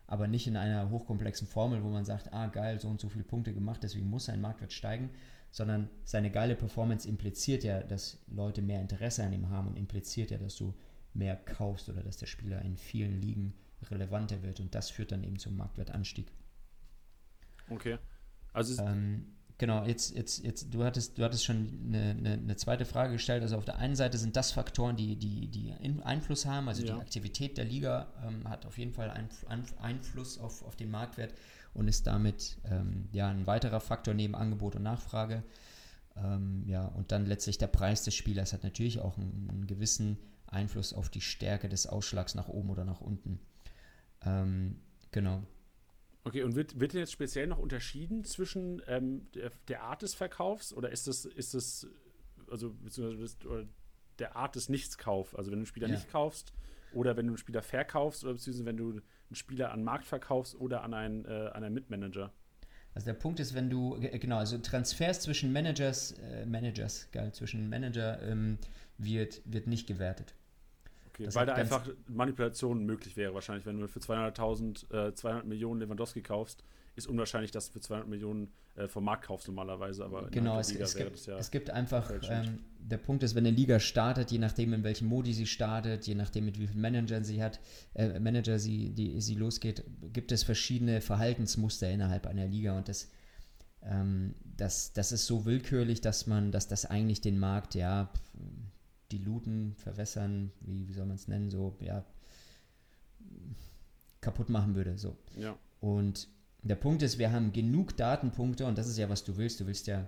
aber 0.08 0.28
nicht 0.28 0.48
in 0.48 0.58
einer 0.58 0.90
hochkomplexen 0.90 1.48
Formel, 1.48 1.84
wo 1.84 1.90
man 1.90 2.06
sagt, 2.06 2.34
ah, 2.34 2.48
geil, 2.48 2.80
so 2.80 2.88
und 2.88 3.00
so 3.00 3.10
viele 3.10 3.24
Punkte 3.24 3.54
gemacht, 3.54 3.84
deswegen 3.84 4.10
muss 4.10 4.26
sein 4.26 4.42
Marktwert 4.42 4.74
steigen, 4.74 5.12
sondern 5.52 5.90
seine 6.04 6.32
geile 6.32 6.56
Performance 6.56 7.08
impliziert 7.08 7.64
ja, 7.64 7.82
dass 7.82 8.20
Leute 8.28 8.64
mehr 8.64 8.82
Interesse 8.82 9.24
an 9.24 9.34
ihm 9.34 9.50
haben 9.50 9.68
und 9.68 9.78
impliziert 9.78 10.32
ja, 10.32 10.40
dass 10.40 10.56
du 10.56 10.74
mehr 11.14 11.36
kaufst 11.36 11.88
oder 11.90 12.02
dass 12.02 12.18
der 12.18 12.28
Spieler 12.28 12.62
in 12.64 12.78
vielen 12.78 13.22
Ligen 13.22 13.54
relevanter 13.92 14.42
wird 14.42 14.60
und 14.60 14.74
das 14.74 14.90
führt 14.90 15.12
dann 15.12 15.24
eben 15.24 15.38
zum 15.38 15.56
Marktwertanstieg. 15.56 16.32
Okay. 17.70 17.98
Also 18.54 18.82
ähm, 18.82 19.37
Genau, 19.60 19.84
jetzt, 19.86 20.16
jetzt, 20.16 20.44
jetzt, 20.44 20.72
du 20.72 20.84
hattest, 20.84 21.18
du 21.18 21.24
hattest 21.24 21.44
schon 21.44 21.80
eine, 21.88 22.12
eine, 22.12 22.34
eine, 22.34 22.56
zweite 22.58 22.86
Frage 22.86 23.14
gestellt. 23.14 23.42
Also 23.42 23.58
auf 23.58 23.66
der 23.66 23.78
einen 23.78 23.96
Seite 23.96 24.20
sind 24.20 24.36
das 24.36 24.52
Faktoren, 24.52 24.96
die, 24.96 25.16
die, 25.16 25.48
die 25.48 25.74
Einfluss 26.04 26.46
haben. 26.46 26.68
Also 26.68 26.86
ja. 26.86 26.94
die 26.94 27.02
Aktivität 27.02 27.58
der 27.58 27.66
Liga 27.66 28.08
ähm, 28.24 28.48
hat 28.48 28.68
auf 28.68 28.78
jeden 28.78 28.94
Fall 28.94 29.10
ein, 29.10 29.30
ein, 29.48 29.66
Einfluss 29.82 30.38
auf, 30.38 30.64
auf 30.64 30.76
den 30.76 30.92
Marktwert 30.92 31.34
und 31.74 31.88
ist 31.88 32.06
damit 32.06 32.58
ähm, 32.66 33.10
ja 33.12 33.30
ein 33.30 33.48
weiterer 33.48 33.80
Faktor 33.80 34.14
neben 34.14 34.36
Angebot 34.36 34.76
und 34.76 34.84
Nachfrage. 34.84 35.44
Ähm, 36.16 36.64
ja, 36.68 36.86
und 36.86 37.12
dann 37.12 37.26
letztlich 37.26 37.58
der 37.58 37.68
Preis 37.68 38.04
des 38.04 38.14
Spielers 38.14 38.54
hat 38.54 38.64
natürlich 38.64 39.00
auch 39.00 39.18
einen, 39.18 39.48
einen 39.50 39.66
gewissen 39.66 40.20
Einfluss 40.46 40.94
auf 40.94 41.10
die 41.10 41.22
Stärke 41.22 41.68
des 41.68 41.88
Ausschlags 41.88 42.36
nach 42.36 42.48
oben 42.48 42.70
oder 42.70 42.86
nach 42.86 43.02
unten. 43.02 43.40
Ähm, 44.24 44.80
genau. 45.12 45.42
Okay, 46.28 46.44
und 46.44 46.56
wird, 46.56 46.80
wird 46.80 46.94
denn 46.94 47.00
jetzt 47.00 47.12
speziell 47.12 47.48
noch 47.48 47.58
unterschieden 47.58 48.24
zwischen 48.24 48.82
ähm, 48.88 49.28
der, 49.34 49.52
der, 49.68 49.84
Art 49.84 50.02
des 50.02 50.14
Verkaufs 50.14 50.74
oder 50.74 50.92
ist 50.92 51.08
das, 51.08 51.26
ist 51.26 51.54
das, 51.54 51.88
also 52.50 52.74
beziehungsweise 52.74 53.68
der 54.20 54.36
Art 54.36 54.56
des 54.56 54.70
Nichtskauf? 54.70 55.38
Also 55.38 55.52
wenn 55.52 55.60
du 55.60 55.62
einen 55.62 55.66
Spieler 55.68 55.88
ja. 55.88 55.96
nicht 55.96 56.10
kaufst 56.10 56.54
oder 56.94 57.18
wenn 57.18 57.28
du 57.28 57.32
einen 57.32 57.38
Spieler 57.38 57.62
verkaufst 57.62 58.24
oder 58.24 58.34
beziehungsweise 58.34 58.66
wenn 58.66 58.78
du 58.78 58.90
einen 58.92 59.02
Spieler 59.36 59.72
an 59.72 59.84
Markt 59.84 60.06
verkaufst 60.06 60.56
oder 60.56 60.84
an 60.84 60.94
einen, 60.94 61.26
äh, 61.26 61.52
an 61.54 61.64
einen 61.64 61.74
Mitmanager? 61.74 62.32
Also 62.94 63.06
der 63.06 63.14
Punkt 63.14 63.40
ist, 63.40 63.54
wenn 63.54 63.70
du, 63.70 64.00
genau, 64.00 64.38
also 64.38 64.58
Transfers 64.58 65.22
zwischen 65.22 65.54
Managers, 65.54 66.14
äh, 66.14 66.46
Managers, 66.46 67.10
geil, 67.12 67.32
zwischen 67.32 67.70
Manager 67.70 68.22
ähm, 68.24 68.58
wird, 68.98 69.42
wird 69.46 69.68
nicht 69.68 69.86
gewertet. 69.86 70.34
Okay, 71.20 71.30
weil 71.34 71.46
da 71.46 71.54
einfach 71.54 71.88
Manipulation 72.08 72.86
möglich 72.86 73.18
wäre, 73.18 73.34
wahrscheinlich, 73.34 73.66
wenn 73.66 73.80
du 73.80 73.88
für 73.88 74.00
200.000, 74.00 75.10
äh, 75.10 75.14
200 75.14 75.46
Millionen 75.46 75.80
Lewandowski 75.80 76.22
kaufst, 76.22 76.64
ist 76.96 77.08
unwahrscheinlich, 77.08 77.52
dass 77.52 77.68
du 77.68 77.74
für 77.74 77.82
200 77.82 78.08
Millionen 78.08 78.52
äh, 78.76 78.88
vom 78.88 79.04
Markt 79.04 79.26
kaufst 79.26 79.48
normalerweise, 79.48 80.06
aber 80.06 80.30
genau, 80.30 80.60
es, 80.60 80.72
es, 80.72 80.96
gibt, 80.96 81.26
ja 81.26 81.38
es, 81.38 81.52
gibt, 81.52 81.70
einfach, 81.70 82.12
ähm, 82.30 82.60
der 82.80 82.98
Punkt 82.98 83.24
ist, 83.24 83.34
wenn 83.34 83.46
eine 83.46 83.56
Liga 83.56 83.80
startet, 83.80 84.32
je 84.32 84.38
nachdem 84.38 84.74
in 84.74 84.84
welchem 84.84 85.08
Modi 85.08 85.34
sie 85.34 85.48
startet, 85.48 86.06
je 86.06 86.16
nachdem 86.16 86.46
mit 86.46 86.60
wie 86.60 86.68
vielen 86.68 86.82
Managern 86.82 87.24
sie 87.24 87.42
hat, 87.42 87.60
äh, 87.94 88.20
Manager 88.20 88.60
sie, 88.60 88.92
die, 88.92 89.20
sie 89.22 89.36
losgeht, 89.36 89.84
gibt 90.14 90.32
es 90.32 90.44
verschiedene 90.44 91.02
Verhaltensmuster 91.02 91.90
innerhalb 91.90 92.28
einer 92.28 92.46
Liga 92.46 92.78
und 92.78 92.88
das, 92.88 93.10
ähm, 93.84 94.36
das, 94.44 94.94
das 94.94 95.12
ist 95.12 95.26
so 95.26 95.46
willkürlich, 95.46 96.02
dass 96.02 96.28
man, 96.28 96.52
dass 96.52 96.68
das 96.68 96.86
eigentlich 96.86 97.22
den 97.22 97.40
Markt, 97.40 97.76
ja, 97.76 98.12
diluten, 99.12 99.76
verwässern, 99.76 100.52
wie, 100.62 100.88
wie 100.88 100.94
soll 100.94 101.06
man 101.06 101.16
es 101.16 101.28
nennen, 101.28 101.50
so, 101.50 101.78
ja, 101.80 102.06
kaputt 104.22 104.50
machen 104.50 104.76
würde. 104.76 104.98
So. 104.98 105.18
Ja. 105.36 105.58
Und 105.80 106.28
der 106.64 106.76
Punkt 106.76 107.02
ist, 107.02 107.18
wir 107.18 107.32
haben 107.32 107.54
genug 107.54 107.96
Datenpunkte 107.98 108.66
und 108.66 108.78
das 108.78 108.88
ist 108.88 108.98
ja, 108.98 109.10
was 109.10 109.24
du 109.24 109.38
willst. 109.38 109.60
Du 109.60 109.68
willst 109.68 109.88
ja, 109.88 110.08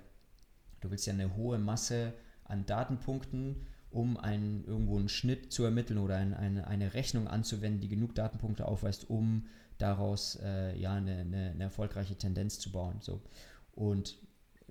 du 0.82 0.92
willst 0.92 1.08
ja 1.08 1.14
eine 1.14 1.36
hohe 1.36 1.58
Masse 1.58 2.14
an 2.44 2.66
Datenpunkten, 2.66 3.68
um 3.92 4.18
einen, 4.18 4.66
irgendwo 4.66 4.98
einen 4.98 5.10
Schnitt 5.10 5.52
zu 5.52 5.64
ermitteln 5.64 6.00
oder 6.00 6.18
ein, 6.18 6.34
eine, 6.34 6.68
eine 6.68 6.94
Rechnung 6.94 7.28
anzuwenden, 7.28 7.82
die 7.82 7.88
genug 7.88 8.16
Datenpunkte 8.16 8.66
aufweist, 8.66 9.10
um 9.10 9.46
daraus 9.78 10.38
äh, 10.44 10.78
ja 10.78 10.94
eine, 10.94 11.20
eine, 11.20 11.52
eine, 11.52 11.64
erfolgreiche 11.64 12.16
Tendenz 12.16 12.60
zu 12.60 12.72
bauen. 12.72 12.98
So. 13.00 13.22
Und 13.74 14.18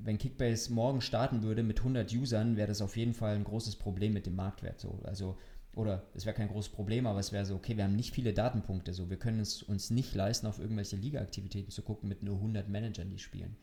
wenn 0.04 0.18
Kickbase 0.18 0.72
morgen 0.72 1.00
starten 1.00 1.42
würde 1.42 1.62
mit 1.62 1.78
100 1.78 2.12
Usern, 2.12 2.56
wäre 2.56 2.68
das 2.68 2.82
auf 2.82 2.96
jeden 2.96 3.14
Fall 3.14 3.34
ein 3.34 3.44
großes 3.44 3.76
Problem 3.76 4.12
mit 4.12 4.26
dem 4.26 4.36
Marktwert. 4.36 4.80
So. 4.80 5.00
Also, 5.04 5.36
oder 5.74 6.04
es 6.14 6.26
wäre 6.26 6.34
kein 6.34 6.48
großes 6.48 6.72
Problem, 6.72 7.06
aber 7.06 7.20
es 7.20 7.32
wäre 7.32 7.44
so, 7.44 7.54
okay, 7.54 7.76
wir 7.76 7.84
haben 7.84 7.96
nicht 7.96 8.14
viele 8.14 8.32
Datenpunkte. 8.32 8.92
So. 8.92 9.10
Wir 9.10 9.18
können 9.18 9.40
es 9.40 9.62
uns 9.62 9.90
nicht 9.90 10.14
leisten, 10.14 10.46
auf 10.46 10.58
irgendwelche 10.58 10.96
Liga-Aktivitäten 10.96 11.70
zu 11.70 11.82
gucken 11.82 12.08
mit 12.08 12.22
nur 12.22 12.36
100 12.36 12.68
Managern, 12.68 13.10
die 13.10 13.18
spielen. 13.18 13.56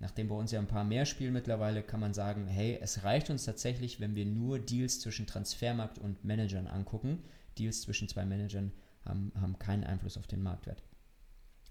Nachdem 0.00 0.28
bei 0.28 0.34
uns 0.36 0.52
ja 0.52 0.60
ein 0.60 0.68
paar 0.68 0.84
mehr 0.84 1.06
spielen 1.06 1.32
mittlerweile, 1.32 1.82
kann 1.82 1.98
man 1.98 2.14
sagen, 2.14 2.46
hey, 2.46 2.78
es 2.80 3.02
reicht 3.02 3.30
uns 3.30 3.44
tatsächlich, 3.44 3.98
wenn 3.98 4.14
wir 4.14 4.26
nur 4.26 4.60
Deals 4.60 5.00
zwischen 5.00 5.26
Transfermarkt 5.26 5.98
und 5.98 6.24
Managern 6.24 6.68
angucken. 6.68 7.24
Deals 7.58 7.82
zwischen 7.82 8.08
zwei 8.08 8.24
Managern 8.24 8.72
haben, 9.04 9.32
haben 9.40 9.58
keinen 9.58 9.84
Einfluss 9.84 10.16
auf 10.16 10.28
den 10.28 10.42
Marktwert. 10.42 10.84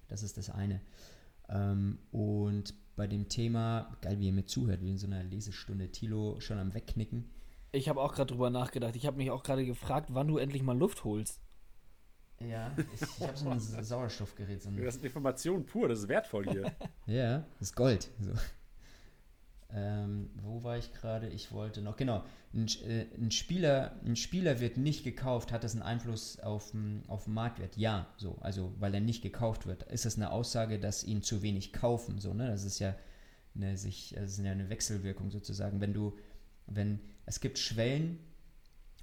Das 0.09 0.23
ist 0.23 0.37
das 0.37 0.49
eine. 0.49 0.81
Ähm, 1.49 1.99
und 2.11 2.73
bei 2.97 3.07
dem 3.07 3.29
Thema, 3.29 3.95
geil, 4.01 4.19
wie 4.19 4.25
ihr 4.25 4.33
mir 4.33 4.45
zuhört, 4.45 4.81
wie 4.81 4.89
in 4.89 4.97
so 4.97 5.07
einer 5.07 5.23
Lesestunde, 5.23 5.89
Tilo 5.91 6.39
schon 6.41 6.57
am 6.57 6.73
Wegknicken. 6.73 7.29
Ich 7.71 7.87
habe 7.87 8.01
auch 8.01 8.13
gerade 8.13 8.33
drüber 8.33 8.49
nachgedacht. 8.49 8.95
Ich 8.95 9.05
habe 9.05 9.17
mich 9.17 9.31
auch 9.31 9.43
gerade 9.43 9.65
gefragt, 9.65 10.09
wann 10.11 10.27
du 10.27 10.37
endlich 10.37 10.63
mal 10.63 10.77
Luft 10.77 11.03
holst. 11.03 11.39
Ja, 12.39 12.71
ich, 12.93 13.01
ich 13.01 13.27
habe 13.27 13.37
so 13.37 13.49
ein 13.49 13.59
Sauerstoffgerät. 13.83 14.61
So 14.61 14.71
das 14.71 14.97
ist 14.97 15.05
Information 15.05 15.65
pur, 15.65 15.87
das 15.87 15.99
ist 15.99 16.07
wertvoll 16.07 16.49
hier. 16.49 16.71
ja, 17.05 17.45
das 17.59 17.69
ist 17.69 17.75
Gold. 17.75 18.09
So. 18.19 18.33
Ähm, 19.73 20.29
wo 20.41 20.63
war 20.63 20.77
ich 20.77 20.93
gerade? 20.93 21.27
Ich 21.27 21.51
wollte 21.51 21.81
noch, 21.81 21.97
genau, 21.97 22.23
ein, 22.53 22.67
äh, 22.87 23.05
ein, 23.17 23.31
Spieler, 23.31 23.99
ein 24.05 24.15
Spieler 24.15 24.61
wird 24.61 24.77
nicht 24.77 25.03
gekauft, 25.03 25.51
hat 25.51 25.63
das 25.63 25.73
einen 25.73 25.83
Einfluss 25.83 26.39
auf, 26.39 26.73
auf 27.07 27.25
den 27.25 27.33
Marktwert? 27.33 27.75
Ja, 27.75 28.07
so, 28.17 28.37
also 28.39 28.73
weil 28.79 28.93
er 28.93 29.01
nicht 29.01 29.21
gekauft 29.21 29.65
wird. 29.67 29.83
Ist 29.83 30.05
das 30.05 30.15
eine 30.15 30.31
Aussage, 30.31 30.79
dass 30.79 31.03
ihn 31.03 31.21
zu 31.21 31.41
wenig 31.41 31.73
kaufen? 31.73 32.19
So, 32.19 32.33
ne? 32.33 32.47
Das 32.47 32.63
ist 32.63 32.79
ja 32.79 32.95
eine, 33.55 33.77
sich, 33.77 34.13
das 34.15 34.31
ist 34.31 34.39
eine 34.39 34.69
Wechselwirkung 34.69 35.31
sozusagen. 35.31 35.81
Wenn 35.81 35.93
du, 35.93 36.17
wenn, 36.67 36.99
es 37.25 37.41
gibt 37.41 37.57
Schwellen, 37.59 38.19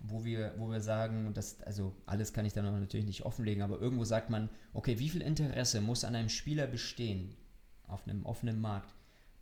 wo 0.00 0.25
wir, 0.25 0.54
wo 0.59 0.71
wir 0.71 0.80
sagen, 0.80 1.33
das, 1.35 1.61
also 1.62 1.94
alles 2.06 2.33
kann 2.33 2.47
ich 2.47 2.52
da 2.52 2.62
noch 2.62 2.78
natürlich 2.78 3.06
nicht 3.06 3.25
offenlegen, 3.25 3.62
aber 3.62 3.80
irgendwo 3.80 4.04
sagt 4.04 4.30
man, 4.30 4.49
okay, 4.73 4.99
wie 4.99 5.09
viel 5.09 5.23
Interesse 5.23 5.80
muss 5.80 6.04
an 6.04 6.14
einem 6.14 6.28
Spieler 6.28 6.66
bestehen 6.66 7.35
auf 7.87 8.06
einem 8.06 8.25
offenen 8.25 8.61
Markt, 8.61 8.94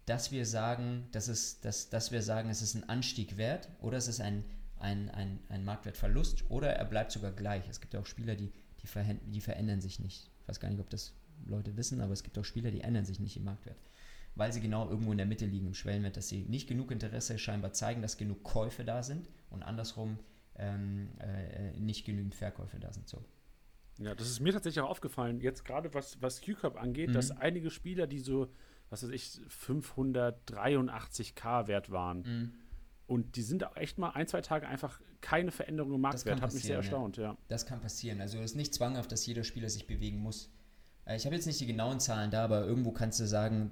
dass 0.06 0.32
wir 0.32 0.46
sagen, 0.46 1.06
dass, 1.12 1.28
es, 1.28 1.60
dass, 1.60 1.88
dass 1.90 2.10
wir 2.10 2.22
sagen, 2.22 2.50
es 2.50 2.62
ist 2.62 2.74
ein 2.74 2.88
Anstieg 2.88 3.36
wert 3.36 3.68
oder 3.80 3.98
es 3.98 4.08
ist 4.08 4.20
ein, 4.20 4.44
ein, 4.78 5.10
ein, 5.10 5.38
ein 5.48 5.64
Marktwertverlust 5.64 6.50
oder 6.50 6.72
er 6.72 6.84
bleibt 6.84 7.12
sogar 7.12 7.32
gleich. 7.32 7.68
Es 7.68 7.80
gibt 7.80 7.94
ja 7.94 8.00
auch 8.00 8.06
Spieler, 8.06 8.34
die, 8.34 8.52
die, 8.82 8.86
ver 8.86 9.04
die 9.04 9.40
verändern 9.40 9.80
sich 9.80 10.00
nicht. 10.00 10.30
Ich 10.40 10.48
weiß 10.48 10.60
gar 10.60 10.70
nicht, 10.70 10.80
ob 10.80 10.90
das 10.90 11.14
Leute 11.46 11.76
wissen, 11.76 12.00
aber 12.00 12.12
es 12.12 12.22
gibt 12.22 12.36
auch 12.38 12.44
Spieler, 12.44 12.70
die 12.70 12.80
ändern 12.80 13.04
sich 13.04 13.20
nicht 13.20 13.36
im 13.36 13.44
Marktwert. 13.44 13.78
Weil 14.34 14.52
sie 14.52 14.60
genau 14.60 14.88
irgendwo 14.88 15.12
in 15.12 15.18
der 15.18 15.26
Mitte 15.26 15.46
liegen 15.46 15.66
im 15.66 15.74
Schwellenwert, 15.74 16.16
dass 16.16 16.28
sie 16.28 16.44
nicht 16.44 16.66
genug 16.66 16.90
Interesse 16.90 17.38
scheinbar 17.38 17.72
zeigen, 17.72 18.02
dass 18.02 18.16
genug 18.16 18.42
Käufe 18.42 18.84
da 18.84 19.02
sind 19.02 19.28
und 19.50 19.62
andersrum 19.62 20.18
ähm, 20.56 21.10
äh, 21.18 21.78
nicht 21.78 22.04
genügend 22.04 22.34
Verkäufe 22.34 22.80
da 22.80 22.92
sind. 22.92 23.08
So. 23.08 23.22
Ja, 23.98 24.14
das 24.14 24.28
ist 24.28 24.40
mir 24.40 24.52
tatsächlich 24.52 24.82
auch 24.82 24.90
aufgefallen, 24.90 25.40
jetzt 25.40 25.64
gerade 25.64 25.92
was, 25.94 26.20
was 26.20 26.40
Q-Cup 26.40 26.80
angeht, 26.80 27.10
mhm. 27.10 27.14
dass 27.14 27.30
einige 27.30 27.70
Spieler, 27.70 28.06
die 28.06 28.18
so 28.18 28.48
was 28.92 29.02
weiß 29.02 29.10
ich, 29.10 29.40
583k 29.64 31.66
wert 31.66 31.90
waren. 31.90 32.18
Mhm. 32.18 32.52
Und 33.06 33.36
die 33.36 33.42
sind 33.42 33.64
auch 33.64 33.76
echt 33.76 33.96
mal 33.96 34.10
ein, 34.10 34.28
zwei 34.28 34.42
Tage 34.42 34.68
einfach 34.68 35.00
keine 35.22 35.50
Veränderung 35.50 35.94
im 35.94 36.02
Marktwert. 36.02 36.42
Hat 36.42 36.52
mich 36.52 36.62
sehr 36.62 36.76
erstaunt, 36.76 37.16
ja. 37.16 37.22
ja. 37.22 37.36
Das 37.48 37.64
kann 37.64 37.80
passieren. 37.80 38.20
Also 38.20 38.38
es 38.38 38.50
ist 38.50 38.56
nicht 38.56 38.74
zwanghaft, 38.74 39.10
dass 39.10 39.24
jeder 39.24 39.44
Spieler 39.44 39.70
sich 39.70 39.86
bewegen 39.86 40.18
muss. 40.18 40.52
Äh, 41.06 41.16
ich 41.16 41.24
habe 41.24 41.34
jetzt 41.34 41.46
nicht 41.46 41.58
die 41.58 41.66
genauen 41.66 42.00
Zahlen 42.00 42.30
da, 42.30 42.44
aber 42.44 42.66
irgendwo 42.66 42.92
kannst 42.92 43.18
du 43.18 43.26
sagen, 43.26 43.70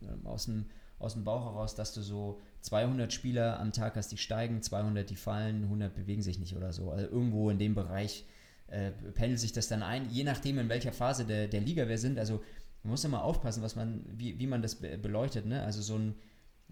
ähm, 0.00 0.26
aus 0.26 0.46
dem, 0.46 0.64
aus 0.98 1.12
dem 1.12 1.24
Bauch 1.24 1.44
heraus, 1.44 1.74
dass 1.74 1.92
du 1.92 2.00
so 2.00 2.40
200 2.62 3.12
Spieler 3.12 3.60
am 3.60 3.72
Tag 3.72 3.96
hast, 3.96 4.08
die 4.08 4.16
steigen, 4.16 4.62
200 4.62 5.10
die 5.10 5.16
fallen, 5.16 5.64
100 5.64 5.94
bewegen 5.94 6.22
sich 6.22 6.38
nicht 6.38 6.56
oder 6.56 6.72
so. 6.72 6.90
Also 6.90 7.06
irgendwo 7.06 7.50
in 7.50 7.58
dem 7.58 7.74
Bereich 7.74 8.24
äh, 8.68 8.90
pendelt 9.12 9.38
sich 9.38 9.52
das 9.52 9.68
dann 9.68 9.82
ein, 9.82 10.08
je 10.08 10.24
nachdem, 10.24 10.58
in 10.58 10.70
welcher 10.70 10.92
Phase 10.92 11.26
der, 11.26 11.46
der 11.46 11.60
Liga 11.60 11.88
wir 11.88 11.98
sind. 11.98 12.18
Also 12.18 12.42
man 12.82 12.90
muss 12.90 13.04
immer 13.04 13.22
aufpassen, 13.22 13.62
was 13.62 13.76
man, 13.76 14.04
wie, 14.06 14.38
wie 14.38 14.46
man 14.46 14.62
das 14.62 14.76
beleuchtet. 14.76 15.46
Ne? 15.46 15.62
Also 15.62 15.82
so, 15.82 15.96
ein, 15.96 16.14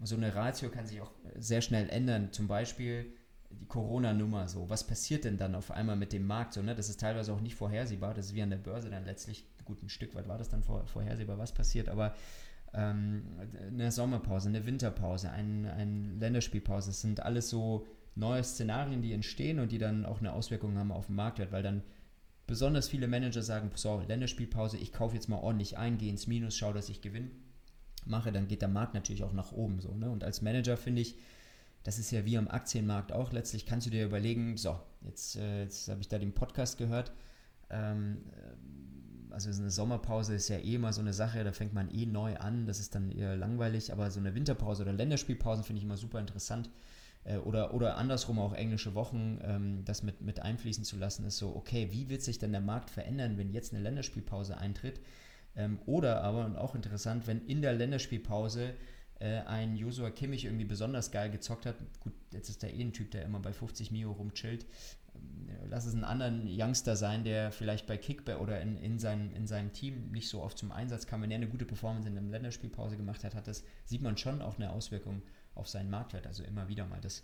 so 0.01 0.15
eine 0.15 0.35
Ratio 0.35 0.69
kann 0.69 0.85
sich 0.85 1.01
auch 1.01 1.11
sehr 1.37 1.61
schnell 1.61 1.89
ändern. 1.89 2.31
Zum 2.31 2.47
Beispiel 2.47 3.13
die 3.49 3.65
Corona-Nummer 3.65 4.47
so. 4.47 4.69
Was 4.69 4.85
passiert 4.85 5.25
denn 5.25 5.37
dann 5.37 5.55
auf 5.55 5.71
einmal 5.71 5.95
mit 5.95 6.13
dem 6.13 6.25
Markt? 6.25 6.53
So, 6.53 6.61
ne? 6.61 6.75
Das 6.75 6.89
ist 6.89 6.99
teilweise 6.99 7.33
auch 7.33 7.41
nicht 7.41 7.55
vorhersehbar. 7.55 8.13
Das 8.13 8.27
ist 8.27 8.35
wie 8.35 8.41
an 8.41 8.49
der 8.49 8.57
Börse 8.57 8.89
dann 8.89 9.05
letztlich, 9.05 9.45
gut, 9.65 9.81
ein 9.83 9.89
Stück 9.89 10.15
weit 10.15 10.27
war 10.27 10.37
das 10.37 10.49
dann 10.49 10.63
vor, 10.63 10.85
vorhersehbar, 10.85 11.37
was 11.37 11.53
passiert, 11.53 11.87
aber 11.89 12.13
ähm, 12.73 13.23
eine 13.67 13.91
Sommerpause, 13.91 14.49
eine 14.49 14.65
Winterpause, 14.65 15.29
ein, 15.29 15.65
eine 15.65 16.13
Länderspielpause, 16.19 16.89
das 16.89 17.01
sind 17.01 17.21
alles 17.21 17.49
so 17.49 17.85
neue 18.15 18.43
Szenarien, 18.43 19.01
die 19.01 19.13
entstehen 19.13 19.59
und 19.59 19.71
die 19.71 19.77
dann 19.77 20.05
auch 20.05 20.19
eine 20.19 20.33
Auswirkung 20.33 20.77
haben 20.77 20.91
auf 20.91 21.07
den 21.07 21.15
Marktwert, 21.15 21.51
weil 21.51 21.63
dann 21.63 21.83
besonders 22.51 22.89
viele 22.89 23.07
Manager 23.07 23.41
sagen, 23.41 23.71
so, 23.75 24.03
Länderspielpause, 24.09 24.75
ich 24.75 24.91
kaufe 24.91 25.15
jetzt 25.15 25.29
mal 25.29 25.37
ordentlich 25.37 25.77
ein, 25.77 25.97
gehe 25.97 26.09
ins 26.09 26.27
Minus, 26.27 26.57
schaue, 26.57 26.73
dass 26.73 26.89
ich 26.89 26.99
Gewinn 26.99 27.31
mache, 28.05 28.33
dann 28.33 28.49
geht 28.49 28.61
der 28.61 28.67
Markt 28.67 28.93
natürlich 28.93 29.23
auch 29.23 29.31
nach 29.31 29.53
oben. 29.53 29.79
So, 29.79 29.95
ne? 29.95 30.09
Und 30.09 30.25
als 30.25 30.41
Manager 30.41 30.75
finde 30.75 31.01
ich, 31.01 31.15
das 31.83 31.97
ist 31.97 32.11
ja 32.11 32.25
wie 32.25 32.37
am 32.37 32.49
Aktienmarkt 32.49 33.13
auch, 33.13 33.31
letztlich 33.31 33.65
kannst 33.65 33.87
du 33.87 33.89
dir 33.89 34.03
überlegen, 34.03 34.57
so, 34.57 34.77
jetzt, 35.05 35.37
äh, 35.37 35.63
jetzt 35.63 35.87
habe 35.87 36.01
ich 36.01 36.09
da 36.09 36.19
den 36.19 36.33
Podcast 36.33 36.77
gehört, 36.77 37.13
ähm, 37.69 38.17
äh, 38.31 39.33
also 39.33 39.49
eine 39.49 39.71
Sommerpause 39.71 40.35
ist 40.35 40.49
ja 40.49 40.57
eh 40.57 40.75
immer 40.75 40.91
so 40.91 40.99
eine 40.99 41.13
Sache, 41.13 41.45
da 41.45 41.53
fängt 41.53 41.73
man 41.73 41.89
eh 41.89 42.05
neu 42.05 42.35
an, 42.35 42.65
das 42.65 42.81
ist 42.81 42.95
dann 42.95 43.11
eher 43.11 43.37
langweilig, 43.37 43.93
aber 43.93 44.11
so 44.11 44.19
eine 44.19 44.35
Winterpause 44.35 44.83
oder 44.83 44.91
Länderspielpausen 44.91 45.63
finde 45.63 45.77
ich 45.77 45.85
immer 45.85 45.95
super 45.95 46.19
interessant 46.19 46.69
äh, 47.23 47.37
oder, 47.37 47.73
oder 47.73 47.97
andersrum 47.97 48.39
auch 48.39 48.53
englische 48.53 48.95
Wochen, 48.95 49.39
ähm, 49.43 49.85
das 49.85 50.03
mit, 50.03 50.21
mit 50.21 50.41
einfließen 50.41 50.83
zu 50.83 50.97
lassen, 50.97 51.25
ist 51.25 51.37
so, 51.37 51.55
okay, 51.55 51.89
wie 51.91 52.09
wird 52.09 52.21
sich 52.21 52.39
denn 52.39 52.51
der 52.51 52.61
Markt 52.61 52.89
verändern, 52.89 53.37
wenn 53.37 53.51
jetzt 53.51 53.73
eine 53.73 53.83
Länderspielpause 53.83 54.57
eintritt? 54.57 54.99
Ähm, 55.55 55.79
oder 55.85 56.23
aber, 56.23 56.45
und 56.45 56.55
auch 56.55 56.75
interessant, 56.75 57.27
wenn 57.27 57.45
in 57.45 57.61
der 57.61 57.73
Länderspielpause 57.73 58.73
äh, 59.19 59.41
ein 59.41 59.75
Joshua 59.75 60.09
Kimmich 60.09 60.45
irgendwie 60.45 60.65
besonders 60.65 61.11
geil 61.11 61.29
gezockt 61.29 61.65
hat, 61.65 61.75
gut, 61.99 62.13
jetzt 62.33 62.49
ist 62.49 62.63
der 62.63 62.73
eh 62.73 62.81
ein 62.81 62.93
Typ, 62.93 63.11
der 63.11 63.23
immer 63.23 63.39
bei 63.39 63.53
50 63.53 63.91
Mio 63.91 64.11
rumchillt, 64.13 64.65
ähm, 65.13 65.49
lass 65.69 65.85
es 65.85 65.93
einen 65.93 66.05
anderen 66.05 66.47
Youngster 66.47 66.95
sein, 66.95 67.23
der 67.23 67.51
vielleicht 67.51 67.85
bei 67.85 67.97
Kickback 67.97 68.39
oder 68.39 68.61
in, 68.61 68.77
in, 68.77 68.97
seinem, 68.97 69.31
in 69.35 69.45
seinem 69.45 69.73
Team 69.73 70.09
nicht 70.11 70.27
so 70.27 70.41
oft 70.41 70.57
zum 70.57 70.71
Einsatz 70.71 71.05
kam. 71.05 71.21
Wenn 71.21 71.31
er 71.31 71.37
eine 71.37 71.49
gute 71.49 71.65
Performance 71.65 72.07
in 72.07 72.15
der 72.15 72.23
Länderspielpause 72.23 72.97
gemacht 72.97 73.23
hat, 73.23 73.35
hat 73.35 73.47
das, 73.47 73.63
sieht 73.85 74.01
man 74.01 74.17
schon 74.17 74.41
auch 74.41 74.55
eine 74.55 74.71
Auswirkung 74.71 75.21
auf 75.55 75.67
seinen 75.67 75.89
Marktwert. 75.89 76.27
Also 76.27 76.43
immer 76.43 76.67
wieder 76.67 76.85
mal. 76.85 77.01
Das, 77.01 77.23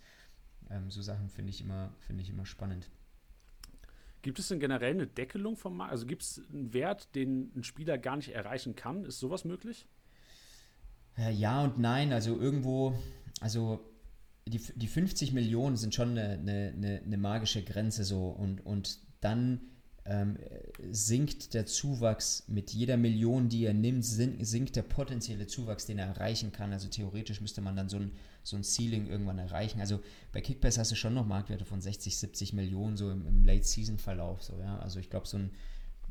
ähm, 0.70 0.90
so 0.90 1.02
Sachen 1.02 1.30
finde 1.30 1.52
ich, 1.52 1.62
immer, 1.62 1.94
find 2.00 2.22
ich 2.22 2.30
immer 2.30 2.46
spannend. 2.46 2.90
Gibt 4.22 4.40
es 4.40 4.48
denn 4.48 4.60
generell 4.60 4.94
eine 4.94 5.08
Deckelung 5.08 5.56
vom 5.56 5.78
Markt? 5.78 5.92
Also 5.92 6.06
gibt 6.06 6.24
es 6.24 6.42
einen 6.52 6.74
Wert, 6.74 7.14
den 7.16 7.52
ein 7.56 7.64
Spieler 7.64 7.98
gar 7.98 8.18
nicht 8.18 8.34
erreichen 8.34 8.76
kann? 8.76 9.06
Ist 9.06 9.20
sowas 9.20 9.46
möglich? 9.46 9.88
Ja 11.32 11.64
und 11.64 11.80
nein. 11.80 12.14
Also 12.14 12.40
irgendwo, 12.40 12.98
also 13.40 13.80
die, 14.46 14.60
die 14.76 14.88
50 14.88 15.34
Millionen 15.34 15.78
sind 15.78 15.96
schon 15.96 16.18
eine, 16.18 16.40
eine, 16.40 17.02
eine 17.06 17.18
magische 17.18 17.64
Grenze 17.64 18.04
so 18.04 18.28
und, 18.28 18.66
und 18.66 19.00
dann 19.22 19.62
ähm, 20.08 20.38
sinkt 20.90 21.54
der 21.54 21.66
Zuwachs 21.66 22.46
mit 22.48 22.72
jeder 22.72 22.96
Million, 22.96 23.50
die 23.50 23.66
er 23.66 23.74
nimmt, 23.74 24.06
sinkt 24.06 24.76
der 24.76 24.84
potenzielle 24.84 25.48
Zuwachs, 25.48 25.86
den 25.86 26.00
er 26.00 26.08
erreichen 26.08 26.52
kann. 26.52 26.72
Also 26.72 26.88
theoretisch 26.88 27.42
müsste 27.42 27.62
man 27.62 27.76
dann 27.76 27.90
so 27.90 27.98
ein, 27.98 28.12
so 28.42 28.56
ein 28.56 28.64
Ceiling 28.64 29.08
irgendwann 29.08 29.38
erreichen. 29.38 29.82
Also 29.82 30.00
bei 30.32 30.40
Kickbass 30.40 30.78
hast 30.78 30.92
du 30.92 30.96
schon 30.96 31.14
noch 31.14 31.26
Marktwerte 31.26 31.66
von 31.66 31.82
60, 31.82 32.18
70 32.18 32.54
Millionen 32.54 32.96
so 32.96 33.12
im, 33.12 33.28
im 33.28 33.44
Late-Season-Verlauf. 33.44 34.44
So, 34.44 34.60
ja? 34.60 34.80
Also 34.80 35.00
ich 35.00 35.10
glaube, 35.10 35.28
so 35.28 35.38
ein, 35.38 35.52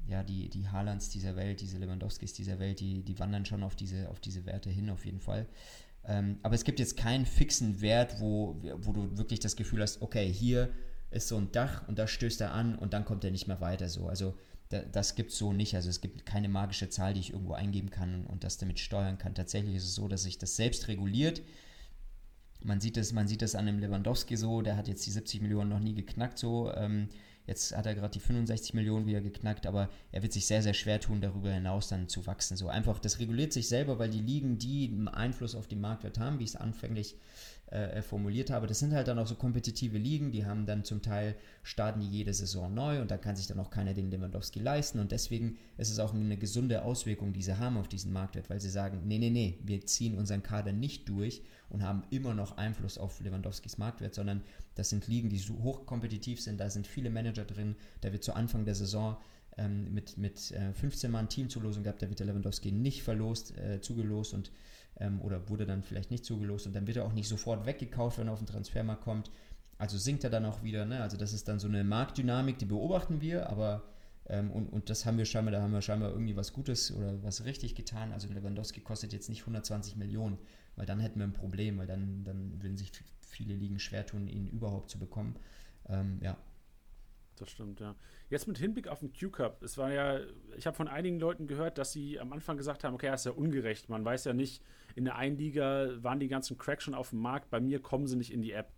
ja, 0.08 0.22
die, 0.22 0.50
die 0.50 0.68
Haalands 0.68 1.08
dieser 1.08 1.34
Welt, 1.34 1.62
diese 1.62 1.78
Lewandowskis 1.78 2.34
dieser 2.34 2.58
Welt, 2.58 2.80
die, 2.80 3.02
die 3.02 3.18
wandern 3.18 3.46
schon 3.46 3.62
auf 3.62 3.76
diese, 3.76 4.10
auf 4.10 4.20
diese 4.20 4.44
Werte 4.44 4.68
hin, 4.68 4.90
auf 4.90 5.06
jeden 5.06 5.20
Fall. 5.20 5.46
Ähm, 6.04 6.38
aber 6.42 6.54
es 6.54 6.64
gibt 6.64 6.78
jetzt 6.80 6.98
keinen 6.98 7.24
fixen 7.24 7.80
Wert, 7.80 8.20
wo, 8.20 8.60
wo 8.76 8.92
du 8.92 9.16
wirklich 9.16 9.40
das 9.40 9.56
Gefühl 9.56 9.80
hast, 9.80 10.02
okay, 10.02 10.30
hier 10.30 10.70
ist 11.10 11.28
so 11.28 11.36
ein 11.36 11.52
Dach 11.52 11.86
und 11.88 11.98
da 11.98 12.06
stößt 12.06 12.40
er 12.40 12.52
an 12.52 12.76
und 12.76 12.92
dann 12.92 13.04
kommt 13.04 13.24
er 13.24 13.30
nicht 13.30 13.46
mehr 13.46 13.60
weiter 13.60 13.88
so. 13.88 14.08
Also 14.08 14.34
da, 14.68 14.80
das 14.80 15.14
gibt 15.14 15.30
es 15.30 15.38
so 15.38 15.52
nicht. 15.52 15.74
Also 15.74 15.88
es 15.88 16.00
gibt 16.00 16.26
keine 16.26 16.48
magische 16.48 16.88
Zahl, 16.88 17.14
die 17.14 17.20
ich 17.20 17.32
irgendwo 17.32 17.54
eingeben 17.54 17.90
kann 17.90 18.26
und 18.26 18.44
das 18.44 18.58
damit 18.58 18.80
steuern 18.80 19.18
kann. 19.18 19.34
Tatsächlich 19.34 19.76
ist 19.76 19.84
es 19.84 19.94
so, 19.94 20.08
dass 20.08 20.24
sich 20.24 20.38
das 20.38 20.56
selbst 20.56 20.88
reguliert. 20.88 21.42
Man 22.62 22.80
sieht 22.80 22.96
das, 22.96 23.12
man 23.12 23.28
sieht 23.28 23.42
das 23.42 23.54
an 23.54 23.66
dem 23.66 23.78
Lewandowski 23.78 24.36
so, 24.36 24.62
der 24.62 24.76
hat 24.76 24.88
jetzt 24.88 25.06
die 25.06 25.10
70 25.10 25.42
Millionen 25.42 25.70
noch 25.70 25.78
nie 25.78 25.94
geknackt 25.94 26.38
so. 26.38 26.72
Ähm, 26.74 27.08
jetzt 27.46 27.76
hat 27.76 27.86
er 27.86 27.94
gerade 27.94 28.12
die 28.12 28.20
65 28.20 28.74
Millionen 28.74 29.06
wieder 29.06 29.20
geknackt, 29.20 29.66
aber 29.66 29.88
er 30.10 30.22
wird 30.22 30.32
sich 30.32 30.46
sehr, 30.46 30.62
sehr 30.62 30.74
schwer 30.74 30.98
tun, 30.98 31.20
darüber 31.20 31.52
hinaus 31.52 31.88
dann 31.88 32.08
zu 32.08 32.26
wachsen. 32.26 32.56
So 32.56 32.68
einfach, 32.68 32.98
das 32.98 33.20
reguliert 33.20 33.52
sich 33.52 33.68
selber, 33.68 34.00
weil 34.00 34.10
die 34.10 34.20
Ligen, 34.20 34.58
die 34.58 34.88
einen 34.88 35.06
Einfluss 35.06 35.54
auf 35.54 35.68
den 35.68 35.80
Marktwert 35.80 36.18
haben, 36.18 36.40
wie 36.40 36.44
es 36.44 36.56
anfänglich 36.56 37.14
äh, 37.14 37.16
formuliert 38.02 38.50
habe. 38.50 38.68
Das 38.68 38.78
sind 38.78 38.92
halt 38.92 39.08
dann 39.08 39.18
auch 39.18 39.26
so 39.26 39.34
kompetitive 39.34 39.98
Ligen, 39.98 40.30
die 40.30 40.46
haben 40.46 40.66
dann 40.66 40.84
zum 40.84 41.02
Teil, 41.02 41.34
starten 41.64 42.00
die 42.00 42.08
jede 42.08 42.32
Saison 42.32 42.72
neu 42.72 43.00
und 43.00 43.10
da 43.10 43.18
kann 43.18 43.34
sich 43.34 43.48
dann 43.48 43.58
auch 43.58 43.70
keiner 43.70 43.92
den 43.92 44.10
Lewandowski 44.10 44.60
leisten 44.60 45.00
und 45.00 45.10
deswegen 45.10 45.58
ist 45.76 45.90
es 45.90 45.98
auch 45.98 46.14
eine 46.14 46.36
gesunde 46.36 46.82
Auswirkung, 46.82 47.32
die 47.32 47.42
sie 47.42 47.58
haben 47.58 47.76
auf 47.76 47.88
diesen 47.88 48.12
Marktwert, 48.12 48.50
weil 48.50 48.60
sie 48.60 48.70
sagen, 48.70 49.02
nee, 49.04 49.18
nee, 49.18 49.30
nee, 49.30 49.58
wir 49.64 49.84
ziehen 49.84 50.16
unseren 50.16 50.44
Kader 50.44 50.72
nicht 50.72 51.08
durch 51.08 51.42
und 51.68 51.82
haben 51.82 52.04
immer 52.10 52.34
noch 52.34 52.56
Einfluss 52.56 52.98
auf 52.98 53.20
Lewandowskis 53.20 53.78
Marktwert, 53.78 54.14
sondern 54.14 54.42
das 54.76 54.90
sind 54.90 55.08
Ligen, 55.08 55.28
die 55.28 55.38
so 55.38 55.54
hochkompetitiv 55.62 56.40
sind, 56.40 56.60
da 56.60 56.70
sind 56.70 56.86
viele 56.86 57.10
Manager 57.10 57.44
drin, 57.44 57.76
da 58.00 58.12
wird 58.12 58.22
zu 58.22 58.34
Anfang 58.34 58.64
der 58.64 58.74
Saison 58.74 59.16
ähm, 59.58 59.92
mit, 59.92 60.18
mit 60.18 60.52
äh, 60.52 60.72
15 60.72 61.10
Mann 61.10 61.28
Teamzulosung 61.28 61.82
gehabt, 61.82 62.02
da 62.02 62.08
wird 62.08 62.20
der 62.20 62.26
Lewandowski 62.26 62.72
nicht 62.72 63.02
verlost, 63.02 63.56
äh, 63.58 63.80
zugelost 63.80 64.34
und 64.34 64.52
ähm, 64.98 65.20
oder 65.20 65.48
wurde 65.48 65.66
dann 65.66 65.82
vielleicht 65.82 66.10
nicht 66.10 66.24
zugelost 66.24 66.66
und 66.66 66.74
dann 66.74 66.86
wird 66.86 66.96
er 66.96 67.04
auch 67.04 67.12
nicht 67.12 67.28
sofort 67.28 67.66
weggekauft, 67.66 68.18
wenn 68.18 68.28
er 68.28 68.32
auf 68.32 68.40
den 68.40 68.46
Transfermarkt 68.46 69.02
kommt. 69.02 69.30
Also 69.78 69.98
sinkt 69.98 70.24
er 70.24 70.30
dann 70.30 70.44
auch 70.44 70.62
wieder. 70.62 70.86
Ne? 70.86 71.02
Also 71.02 71.16
das 71.16 71.32
ist 71.32 71.48
dann 71.48 71.58
so 71.58 71.68
eine 71.68 71.84
Marktdynamik, 71.84 72.58
die 72.58 72.64
beobachten 72.64 73.20
wir, 73.20 73.50
aber 73.50 73.82
ähm, 74.28 74.50
und, 74.50 74.68
und 74.72 74.90
das 74.90 75.06
haben 75.06 75.18
wir 75.18 75.24
scheinbar, 75.24 75.52
da 75.52 75.62
haben 75.62 75.72
wir 75.72 75.82
scheinbar 75.82 76.10
irgendwie 76.10 76.36
was 76.36 76.52
Gutes 76.52 76.92
oder 76.92 77.22
was 77.22 77.44
richtig 77.44 77.74
getan. 77.74 78.12
Also 78.12 78.28
Lewandowski 78.28 78.80
kostet 78.80 79.12
jetzt 79.12 79.28
nicht 79.28 79.40
120 79.42 79.96
Millionen, 79.96 80.38
weil 80.76 80.86
dann 80.86 80.98
hätten 80.98 81.18
wir 81.18 81.26
ein 81.26 81.32
Problem, 81.32 81.78
weil 81.78 81.86
dann, 81.86 82.24
dann 82.24 82.62
würden 82.62 82.76
sich 82.76 82.90
viele 83.20 83.54
Ligen 83.54 83.78
schwer 83.78 84.06
tun, 84.06 84.26
ihn 84.26 84.46
überhaupt 84.46 84.90
zu 84.90 84.98
bekommen. 84.98 85.36
Ähm, 85.88 86.18
ja. 86.22 86.36
Das 87.36 87.50
stimmt, 87.50 87.80
ja. 87.80 87.94
Jetzt 88.30 88.48
mit 88.48 88.56
Hinblick 88.56 88.88
auf 88.88 89.00
den 89.00 89.12
Q-Cup, 89.12 89.62
es 89.62 89.76
war 89.76 89.92
ja, 89.92 90.20
ich 90.56 90.66
habe 90.66 90.76
von 90.76 90.88
einigen 90.88 91.20
Leuten 91.20 91.46
gehört, 91.46 91.76
dass 91.76 91.92
sie 91.92 92.18
am 92.18 92.32
Anfang 92.32 92.56
gesagt 92.56 92.82
haben, 92.82 92.94
okay, 92.94 93.08
das 93.08 93.20
ist 93.20 93.26
ja 93.26 93.32
ungerecht. 93.32 93.90
Man 93.90 94.04
weiß 94.04 94.24
ja 94.24 94.32
nicht, 94.32 94.62
in 94.96 95.04
der 95.04 95.16
einen 95.16 95.36
Liga 95.36 96.02
waren 96.02 96.18
die 96.18 96.28
ganzen 96.28 96.56
Cracks 96.58 96.84
schon 96.84 96.94
auf 96.94 97.10
dem 97.10 97.20
Markt, 97.20 97.50
bei 97.50 97.60
mir 97.60 97.80
kommen 97.80 98.06
sie 98.06 98.16
nicht 98.16 98.32
in 98.32 98.42
die 98.42 98.52
App. 98.52 98.72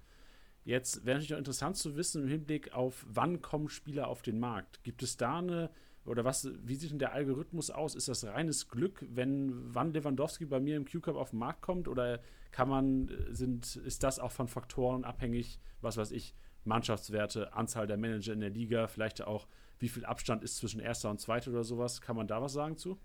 Jetzt 0.65 1.07
wäre 1.07 1.17
natürlich 1.17 1.35
auch 1.35 1.39
interessant 1.39 1.77
zu 1.77 1.97
wissen 1.97 2.25
im 2.25 2.29
Hinblick 2.29 2.75
auf, 2.75 3.07
wann 3.09 3.41
kommen 3.41 3.69
Spieler 3.69 4.09
auf 4.09 4.21
den 4.21 4.39
Markt. 4.39 4.83
Gibt 4.83 5.03
es 5.03 5.17
da 5.17 5.39
eine, 5.39 5.71
oder 6.05 6.25
was, 6.25 6.51
wie 6.63 6.75
sieht 6.75 6.91
denn 6.91 6.99
der 6.99 7.13
Algorithmus 7.13 7.71
aus? 7.71 7.95
Ist 7.95 8.09
das 8.09 8.25
reines 8.25 8.69
Glück, 8.69 9.07
wenn 9.09 9.75
wann 9.75 9.93
Lewandowski 9.93 10.45
bei 10.45 10.59
mir 10.61 10.77
im 10.77 10.85
Q-Cup 10.85 11.17
auf 11.17 11.31
den 11.31 11.39
Markt 11.39 11.63
kommt? 11.63 11.87
Oder 11.87 12.21
kann 12.51 12.69
man, 12.69 13.11
sind, 13.31 13.77
ist 13.77 14.03
das 14.03 14.19
auch 14.19 14.33
von 14.33 14.49
Faktoren 14.49 15.05
abhängig, 15.05 15.61
was 15.81 15.97
weiß 15.97 16.11
ich, 16.11 16.35
Mannschaftswerte, 16.65 17.55
Anzahl 17.55 17.87
der 17.87 17.97
Manager 17.97 18.33
in 18.33 18.41
der 18.41 18.51
Liga, 18.51 18.89
vielleicht 18.89 19.23
auch, 19.23 19.47
wie 19.79 19.89
viel 19.89 20.05
Abstand 20.05 20.43
ist 20.43 20.57
zwischen 20.57 20.81
erster 20.81 21.09
und 21.09 21.21
zweiter 21.21 21.51
oder 21.53 21.63
sowas. 21.63 22.01
Kann 22.01 22.17
man 22.17 22.27
da 22.27 22.43
was 22.43 22.53
sagen 22.53 22.77
zu? 22.77 22.99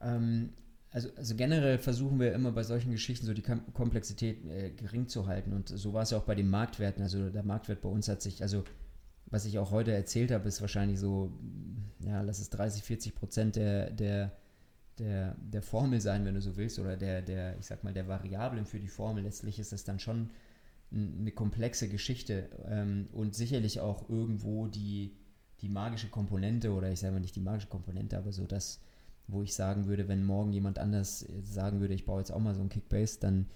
Ähm, 0.00 0.54
also, 0.94 1.08
also, 1.16 1.34
generell 1.34 1.78
versuchen 1.78 2.20
wir 2.20 2.32
immer 2.34 2.52
bei 2.52 2.62
solchen 2.62 2.92
Geschichten 2.92 3.26
so 3.26 3.34
die 3.34 3.42
Komplexität 3.42 4.46
äh, 4.46 4.70
gering 4.70 5.08
zu 5.08 5.26
halten. 5.26 5.52
Und 5.52 5.68
so 5.68 5.92
war 5.92 6.02
es 6.02 6.10
ja 6.10 6.18
auch 6.18 6.22
bei 6.22 6.36
den 6.36 6.48
Marktwerten. 6.48 7.02
Also 7.02 7.30
der 7.30 7.42
Marktwert 7.42 7.80
bei 7.80 7.88
uns 7.88 8.08
hat 8.08 8.22
sich, 8.22 8.42
also 8.42 8.62
was 9.26 9.44
ich 9.44 9.58
auch 9.58 9.72
heute 9.72 9.92
erzählt 9.92 10.30
habe, 10.30 10.46
ist 10.46 10.60
wahrscheinlich 10.60 11.00
so, 11.00 11.32
ja, 11.98 12.20
lass 12.22 12.38
es 12.38 12.48
30, 12.50 12.84
40 12.84 13.14
Prozent 13.16 13.56
der, 13.56 13.90
der, 13.90 14.36
der, 15.00 15.34
der 15.34 15.62
Formel 15.62 16.00
sein, 16.00 16.24
wenn 16.24 16.36
du 16.36 16.40
so 16.40 16.56
willst, 16.56 16.78
oder 16.78 16.96
der, 16.96 17.22
der, 17.22 17.58
ich 17.58 17.66
sag 17.66 17.82
mal, 17.82 17.92
der 17.92 18.06
Variablen 18.06 18.64
für 18.64 18.78
die 18.78 18.86
Formel. 18.86 19.24
Letztlich 19.24 19.58
ist 19.58 19.72
das 19.72 19.82
dann 19.82 19.98
schon 19.98 20.30
eine 20.92 21.32
komplexe 21.32 21.88
Geschichte 21.88 22.48
ähm, 22.68 23.08
und 23.12 23.34
sicherlich 23.34 23.80
auch 23.80 24.08
irgendwo 24.08 24.68
die, 24.68 25.16
die 25.60 25.68
magische 25.68 26.08
Komponente 26.08 26.72
oder 26.72 26.92
ich 26.92 27.00
sage 27.00 27.14
mal 27.14 27.18
nicht 27.18 27.34
die 27.34 27.40
magische 27.40 27.66
Komponente, 27.66 28.16
aber 28.16 28.30
so 28.30 28.46
das, 28.46 28.80
wo 29.26 29.42
ich 29.42 29.54
sagen 29.54 29.86
würde, 29.86 30.08
wenn 30.08 30.24
morgen 30.24 30.52
jemand 30.52 30.78
anders 30.78 31.26
sagen 31.42 31.80
würde, 31.80 31.94
ich 31.94 32.06
baue 32.06 32.20
jetzt 32.20 32.30
auch 32.30 32.40
mal 32.40 32.54
so 32.54 32.62
ein 32.62 32.68
Kickbase, 32.68 33.20
dann, 33.20 33.46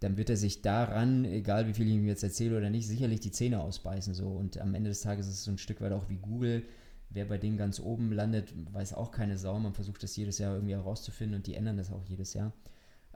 dann 0.00 0.16
wird 0.16 0.30
er 0.30 0.36
sich 0.36 0.62
daran, 0.62 1.24
egal 1.24 1.66
wie 1.66 1.74
viel 1.74 1.88
ich 1.88 1.94
ihm 1.94 2.06
jetzt 2.06 2.22
erzähle 2.22 2.56
oder 2.56 2.70
nicht, 2.70 2.86
sicherlich 2.86 3.20
die 3.20 3.30
Zähne 3.30 3.60
ausbeißen 3.60 4.14
so 4.14 4.28
und 4.28 4.58
am 4.58 4.74
Ende 4.74 4.90
des 4.90 5.02
Tages 5.02 5.26
ist 5.26 5.34
es 5.34 5.44
so 5.44 5.50
ein 5.50 5.58
Stück 5.58 5.80
weit 5.80 5.92
auch 5.92 6.08
wie 6.08 6.16
Google. 6.16 6.64
Wer 7.12 7.24
bei 7.24 7.38
denen 7.38 7.56
ganz 7.56 7.80
oben 7.80 8.12
landet, 8.12 8.54
weiß 8.72 8.94
auch 8.94 9.10
keine 9.10 9.36
Sau. 9.36 9.58
Man 9.58 9.74
versucht 9.74 10.02
das 10.04 10.14
jedes 10.14 10.38
Jahr 10.38 10.54
irgendwie 10.54 10.74
herauszufinden 10.74 11.36
und 11.38 11.46
die 11.46 11.54
ändern 11.54 11.76
das 11.76 11.90
auch 11.90 12.04
jedes 12.04 12.34
Jahr. 12.34 12.52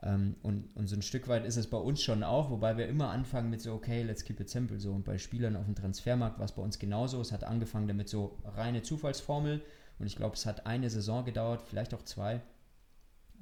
Ähm, 0.05 0.35
und, 0.43 0.69
und 0.75 0.87
so 0.87 0.95
ein 0.95 1.01
Stück 1.01 1.27
weit 1.27 1.45
ist 1.45 1.57
es 1.57 1.67
bei 1.67 1.77
uns 1.77 2.01
schon 2.01 2.23
auch, 2.23 2.51
wobei 2.51 2.77
wir 2.77 2.87
immer 2.87 3.09
anfangen 3.09 3.49
mit 3.49 3.59
so, 3.59 3.73
okay, 3.73 4.03
let's 4.03 4.23
keep 4.23 4.39
it 4.39 4.49
simple. 4.49 4.79
So. 4.79 4.91
Und 4.91 5.03
bei 5.03 5.17
Spielern 5.17 5.55
auf 5.55 5.65
dem 5.65 5.75
Transfermarkt 5.75 6.37
war 6.37 6.45
es 6.45 6.51
bei 6.51 6.61
uns 6.61 6.77
genauso. 6.77 7.19
Es 7.19 7.31
hat 7.31 7.43
angefangen 7.43 7.87
damit 7.87 8.07
so 8.07 8.37
reine 8.45 8.83
Zufallsformel. 8.83 9.61
Und 9.97 10.05
ich 10.05 10.15
glaube, 10.15 10.35
es 10.35 10.45
hat 10.45 10.67
eine 10.67 10.89
Saison 10.89 11.25
gedauert, 11.25 11.63
vielleicht 11.67 11.93
auch 11.95 12.03
zwei. 12.03 12.41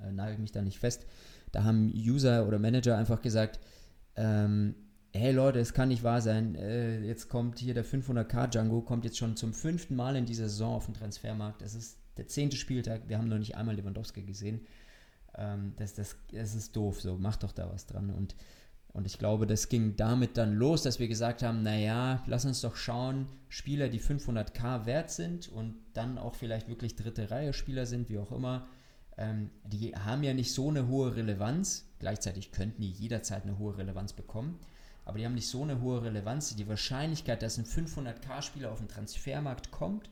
Äh, 0.02 0.12
nagel 0.14 0.38
mich 0.38 0.54
da 0.54 0.62
nicht 0.62 0.80
fest. 0.80 1.06
Da 1.52 1.66
haben 1.66 1.92
User 1.94 2.48
oder 2.48 2.60
Manager 2.60 2.98
einfach 2.98 3.22
gesagt, 3.22 3.60
ähm, 4.16 4.76
hey 5.12 5.34
Leute, 5.34 5.60
es 5.60 5.74
kann 5.74 5.90
nicht 5.90 6.04
wahr 6.04 6.22
sein, 6.22 6.56
äh, 6.56 7.02
jetzt 7.02 7.30
kommt 7.30 7.60
hier 7.60 7.74
der 7.76 7.86
500k 7.86 8.48
Django, 8.48 8.82
kommt 8.82 9.06
jetzt 9.06 9.18
schon 9.18 9.36
zum 9.36 9.54
fünften 9.54 9.96
Mal 9.96 10.16
in 10.16 10.26
dieser 10.26 10.50
Saison 10.50 10.76
auf 10.76 10.86
den 10.86 10.96
Transfermarkt. 10.96 11.62
Es 11.62 11.76
ist 11.76 11.98
der 12.18 12.28
zehnte 12.28 12.58
Spieltag, 12.58 13.08
wir 13.08 13.18
haben 13.18 13.28
noch 13.28 13.38
nicht 13.38 13.56
einmal 13.56 13.76
Lewandowski 13.76 14.24
gesehen 14.24 14.62
ähm, 15.38 15.74
das, 15.78 15.94
das, 15.94 16.16
das 16.32 16.56
ist 16.56 16.76
doof, 16.76 17.02
so, 17.02 17.18
mach 17.18 17.38
doch 17.38 17.52
da 17.52 17.70
was 17.72 17.86
dran. 17.86 18.10
Und, 18.10 18.36
und 18.94 19.06
ich 19.06 19.18
glaube, 19.18 19.48
das 19.48 19.70
ging 19.70 19.96
damit 19.96 20.38
dann 20.38 20.56
los, 20.56 20.84
dass 20.84 21.00
wir 21.00 21.08
gesagt 21.08 21.42
haben, 21.42 21.64
naja, 21.64 22.24
lass 22.28 22.46
uns 22.46 22.62
doch 22.62 22.76
schauen, 22.76 23.28
Spieler, 23.50 23.90
die 23.90 24.00
500k 24.00 24.86
wert 24.86 25.12
sind 25.12 25.50
und 25.50 25.76
dann 25.94 26.18
auch 26.18 26.36
vielleicht 26.36 26.68
wirklich 26.68 26.96
dritte 26.96 27.32
Reihe 27.32 27.54
Spieler 27.54 27.86
sind, 27.86 28.10
wie 28.10 28.20
auch 28.20 28.32
immer, 28.32 28.68
ähm, 29.18 29.50
die 29.64 29.96
haben 29.96 30.24
ja 30.24 30.34
nicht 30.34 30.54
so 30.54 30.70
eine 30.70 30.88
hohe 30.88 31.16
Relevanz. 31.16 31.86
Gleichzeitig 32.00 32.52
könnten 32.52 32.82
die 32.82 32.92
jederzeit 32.92 33.44
eine 33.44 33.58
hohe 33.58 33.78
Relevanz 33.78 34.14
bekommen. 34.14 34.60
Aber 35.06 35.18
die 35.18 35.26
haben 35.26 35.36
nicht 35.36 35.50
so 35.50 35.64
eine 35.64 35.82
hohe 35.82 36.02
Relevanz. 36.04 36.56
Die 36.56 36.68
Wahrscheinlichkeit, 36.68 37.42
dass 37.42 37.58
ein 37.58 37.66
500k-Spieler 37.66 38.72
auf 38.72 38.80
den 38.80 38.88
Transfermarkt 38.88 39.70
kommt, 39.70 40.10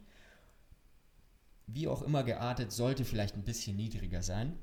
wie 1.68 1.88
auch 1.88 2.02
immer 2.02 2.24
geartet, 2.24 2.72
sollte 2.72 3.06
vielleicht 3.06 3.36
ein 3.36 3.44
bisschen 3.44 3.78
niedriger 3.78 4.22
sein 4.22 4.58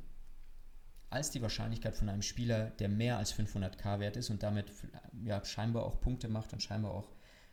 als 1.11 1.31
die 1.31 1.43
Wahrscheinlichkeit 1.43 1.95
von 1.95 2.09
einem 2.09 2.23
Spieler, 2.23 2.71
der 2.79 2.89
mehr 2.89 3.17
als 3.17 3.35
500k 3.35 3.99
wert 4.01 4.17
ist 4.17 4.31
und 4.31 4.43
damit 4.43 4.71
ja, 5.25 5.43
scheinbar 5.45 5.85
auch 5.85 6.01
Punkte 6.01 6.29
macht 6.29 6.53
und 6.53 6.63
scheinbar 6.63 6.93
auch 6.93 7.09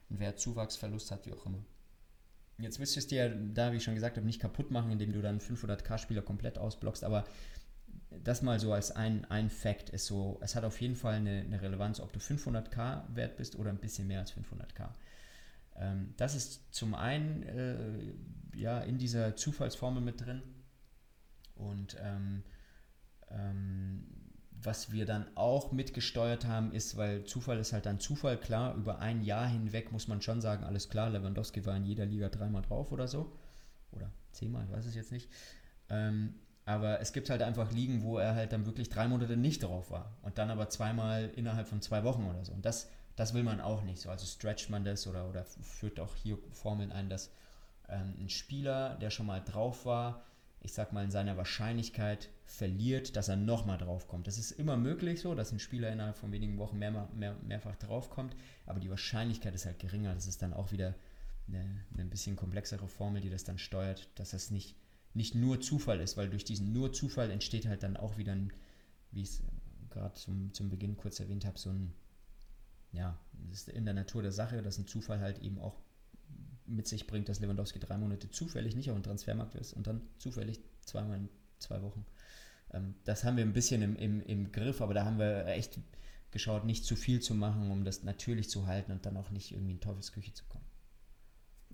einen 0.09 0.19
Wertzuwachsverlust 0.19 1.11
hat, 1.11 1.25
wie 1.25 1.33
auch 1.33 1.45
immer. 1.45 1.63
Jetzt 2.57 2.79
willst 2.79 2.95
du 2.95 2.99
es 2.99 3.07
dir, 3.07 3.29
da 3.29 3.71
wie 3.71 3.77
ich 3.77 3.83
schon 3.83 3.95
gesagt 3.95 4.17
habe, 4.17 4.25
nicht 4.25 4.39
kaputt 4.39 4.71
machen, 4.71 4.91
indem 4.91 5.11
du 5.13 5.21
dann 5.21 5.39
500k-Spieler 5.39 6.21
komplett 6.21 6.57
ausblockst, 6.57 7.03
aber 7.03 7.25
das 8.23 8.41
mal 8.41 8.59
so 8.59 8.71
als 8.71 8.91
ein, 8.91 9.25
ein 9.25 9.49
Fact 9.49 9.89
ist 9.89 10.05
so, 10.05 10.39
es 10.41 10.55
hat 10.55 10.63
auf 10.63 10.79
jeden 10.79 10.95
Fall 10.95 11.15
eine, 11.15 11.41
eine 11.41 11.61
Relevanz, 11.61 11.99
ob 11.99 12.13
du 12.13 12.19
500k 12.19 13.03
wert 13.13 13.37
bist 13.37 13.57
oder 13.57 13.71
ein 13.71 13.79
bisschen 13.79 14.07
mehr 14.07 14.19
als 14.19 14.33
500k. 14.33 14.89
Ähm, 15.75 16.13
das 16.17 16.35
ist 16.35 16.73
zum 16.73 16.95
einen 16.95 17.43
äh, 17.43 18.57
ja 18.57 18.79
in 18.79 18.97
dieser 18.97 19.35
Zufallsformel 19.35 20.01
mit 20.01 20.21
drin 20.21 20.41
und 21.55 21.97
ähm, 22.01 22.43
was 24.65 24.91
wir 24.91 25.05
dann 25.05 25.25
auch 25.35 25.71
mitgesteuert 25.71 26.45
haben, 26.45 26.71
ist, 26.71 26.97
weil 26.97 27.23
Zufall 27.23 27.59
ist 27.59 27.73
halt 27.73 27.85
dann 27.85 27.99
Zufall, 27.99 28.38
klar, 28.38 28.75
über 28.75 28.99
ein 28.99 29.23
Jahr 29.23 29.47
hinweg 29.47 29.91
muss 29.91 30.07
man 30.07 30.21
schon 30.21 30.41
sagen, 30.41 30.63
alles 30.63 30.89
klar, 30.89 31.09
Lewandowski 31.09 31.65
war 31.65 31.75
in 31.77 31.85
jeder 31.85 32.05
Liga 32.05 32.29
dreimal 32.29 32.61
drauf 32.61 32.91
oder 32.91 33.07
so. 33.07 33.31
Oder 33.91 34.11
zehnmal, 34.31 34.69
weiß 34.71 34.85
es 34.85 34.95
jetzt 34.95 35.11
nicht. 35.11 35.29
Ähm, 35.89 36.35
aber 36.65 36.99
es 36.99 37.13
gibt 37.13 37.29
halt 37.29 37.43
einfach 37.43 37.71
Ligen, 37.71 38.01
wo 38.01 38.17
er 38.17 38.33
halt 38.33 38.51
dann 38.51 38.65
wirklich 38.65 38.89
drei 38.89 39.07
Monate 39.07 39.38
nicht 39.38 39.63
drauf 39.63 39.91
war. 39.91 40.17
Und 40.23 40.38
dann 40.38 40.49
aber 40.49 40.69
zweimal 40.69 41.29
innerhalb 41.35 41.67
von 41.67 41.81
zwei 41.81 42.03
Wochen 42.03 42.25
oder 42.25 42.43
so. 42.43 42.53
Und 42.53 42.65
das, 42.65 42.89
das 43.15 43.33
will 43.33 43.43
man 43.43 43.61
auch 43.61 43.83
nicht 43.83 44.01
so. 44.01 44.09
Also 44.09 44.25
stretcht 44.25 44.69
man 44.69 44.83
das 44.83 45.05
oder, 45.05 45.29
oder 45.29 45.45
führt 45.45 45.99
auch 45.99 46.15
hier 46.15 46.38
Formeln 46.53 46.91
ein, 46.91 47.07
dass 47.07 47.31
ähm, 47.88 48.15
ein 48.19 48.29
Spieler, 48.29 48.95
der 48.95 49.11
schon 49.11 49.27
mal 49.27 49.41
drauf 49.41 49.85
war, 49.85 50.23
ich 50.61 50.73
sag 50.73 50.91
mal, 50.91 51.03
in 51.03 51.11
seiner 51.11 51.38
Wahrscheinlichkeit 51.38 52.29
verliert, 52.45 53.15
dass 53.15 53.27
er 53.27 53.36
nochmal 53.36 53.77
draufkommt. 53.77 54.27
Das 54.27 54.38
ist 54.38 54.51
immer 54.51 54.77
möglich 54.77 55.21
so, 55.21 55.36
dass 55.36 55.51
ein 55.51 55.60
Spieler 55.60 55.91
innerhalb 55.91 56.17
von 56.17 56.31
wenigen 56.31 56.58
Wochen 56.58 56.77
mehr, 56.77 57.10
mehr, 57.15 57.36
mehrfach 57.43 57.75
draufkommt, 57.75 58.36
aber 58.65 58.79
die 58.79 58.89
Wahrscheinlichkeit 58.89 59.55
ist 59.55 59.65
halt 59.65 59.79
geringer. 59.79 60.13
Das 60.13 60.27
ist 60.27 60.41
dann 60.41 60.53
auch 60.53 60.71
wieder 60.71 60.95
eine, 61.47 61.65
eine 61.93 62.05
bisschen 62.05 62.36
komplexere 62.36 62.88
Formel, 62.88 63.21
die 63.21 63.29
das 63.29 63.43
dann 63.43 63.58
steuert, 63.58 64.10
dass 64.15 64.31
das 64.31 64.51
nicht, 64.51 64.75
nicht 65.13 65.36
nur 65.36 65.60
Zufall 65.60 65.99
ist, 65.99 66.17
weil 66.17 66.29
durch 66.29 66.45
diesen 66.45 66.71
nur 66.71 66.93
Zufall 66.93 67.31
entsteht 67.31 67.67
halt 67.67 67.84
dann 67.84 67.97
auch 67.97 68.17
wieder 68.17 68.34
ein, 68.34 68.53
wie 69.12 69.23
ich 69.23 69.29
es 69.29 69.43
gerade 69.89 70.13
zum, 70.13 70.53
zum 70.53 70.69
Beginn 70.69 70.97
kurz 70.97 71.19
erwähnt 71.19 71.45
habe, 71.45 71.58
so 71.58 71.69
ein, 71.69 71.93
ja, 72.91 73.17
das 73.49 73.62
ist 73.62 73.69
in 73.69 73.86
der 73.86 73.93
Natur 73.93 74.21
der 74.21 74.31
Sache, 74.31 74.62
dass 74.62 74.77
ein 74.77 74.88
Zufall 74.88 75.19
halt 75.19 75.39
eben 75.39 75.60
auch 75.60 75.75
mit 76.67 76.88
sich 76.88 77.08
bringt, 77.08 77.29
dass 77.29 77.39
Lewandowski 77.39 77.79
drei 77.79 77.97
Monate 77.97 78.29
zufällig 78.29 78.75
nicht 78.75 78.89
auf 78.89 78.97
dem 78.97 79.03
Transfermarkt 79.03 79.55
ist 79.55 79.73
und 79.73 79.88
dann 79.88 80.01
zufällig 80.17 80.60
zweimal 80.81 81.17
in 81.17 81.29
zwei 81.60 81.81
Wochen. 81.81 82.05
Ähm, 82.73 82.95
das 83.04 83.23
haben 83.23 83.38
wir 83.38 83.43
ein 83.43 83.54
bisschen 83.54 83.82
im, 83.82 83.95
im, 83.95 84.21
im 84.21 84.51
Griff, 84.51 84.82
aber 84.82 84.93
da 84.93 85.06
haben 85.06 85.19
wir 85.19 85.45
echt 85.47 85.80
geschaut, 86.32 86.65
nicht 86.65 86.84
zu 86.86 86.95
viel 86.95 87.21
zu 87.21 87.34
machen, 87.34 87.71
um 87.71 87.86
das 87.86 88.04
natürlich 88.04 88.49
zu 88.49 88.67
halten 88.67 88.91
und 88.91 89.06
dann 89.06 89.15
auch 89.17 89.32
nicht 89.32 89.51
irgendwie 89.51 89.71
in 89.71 89.80
Teufelsküche 89.80 90.34
zu 90.34 90.43
kommen. 90.45 90.65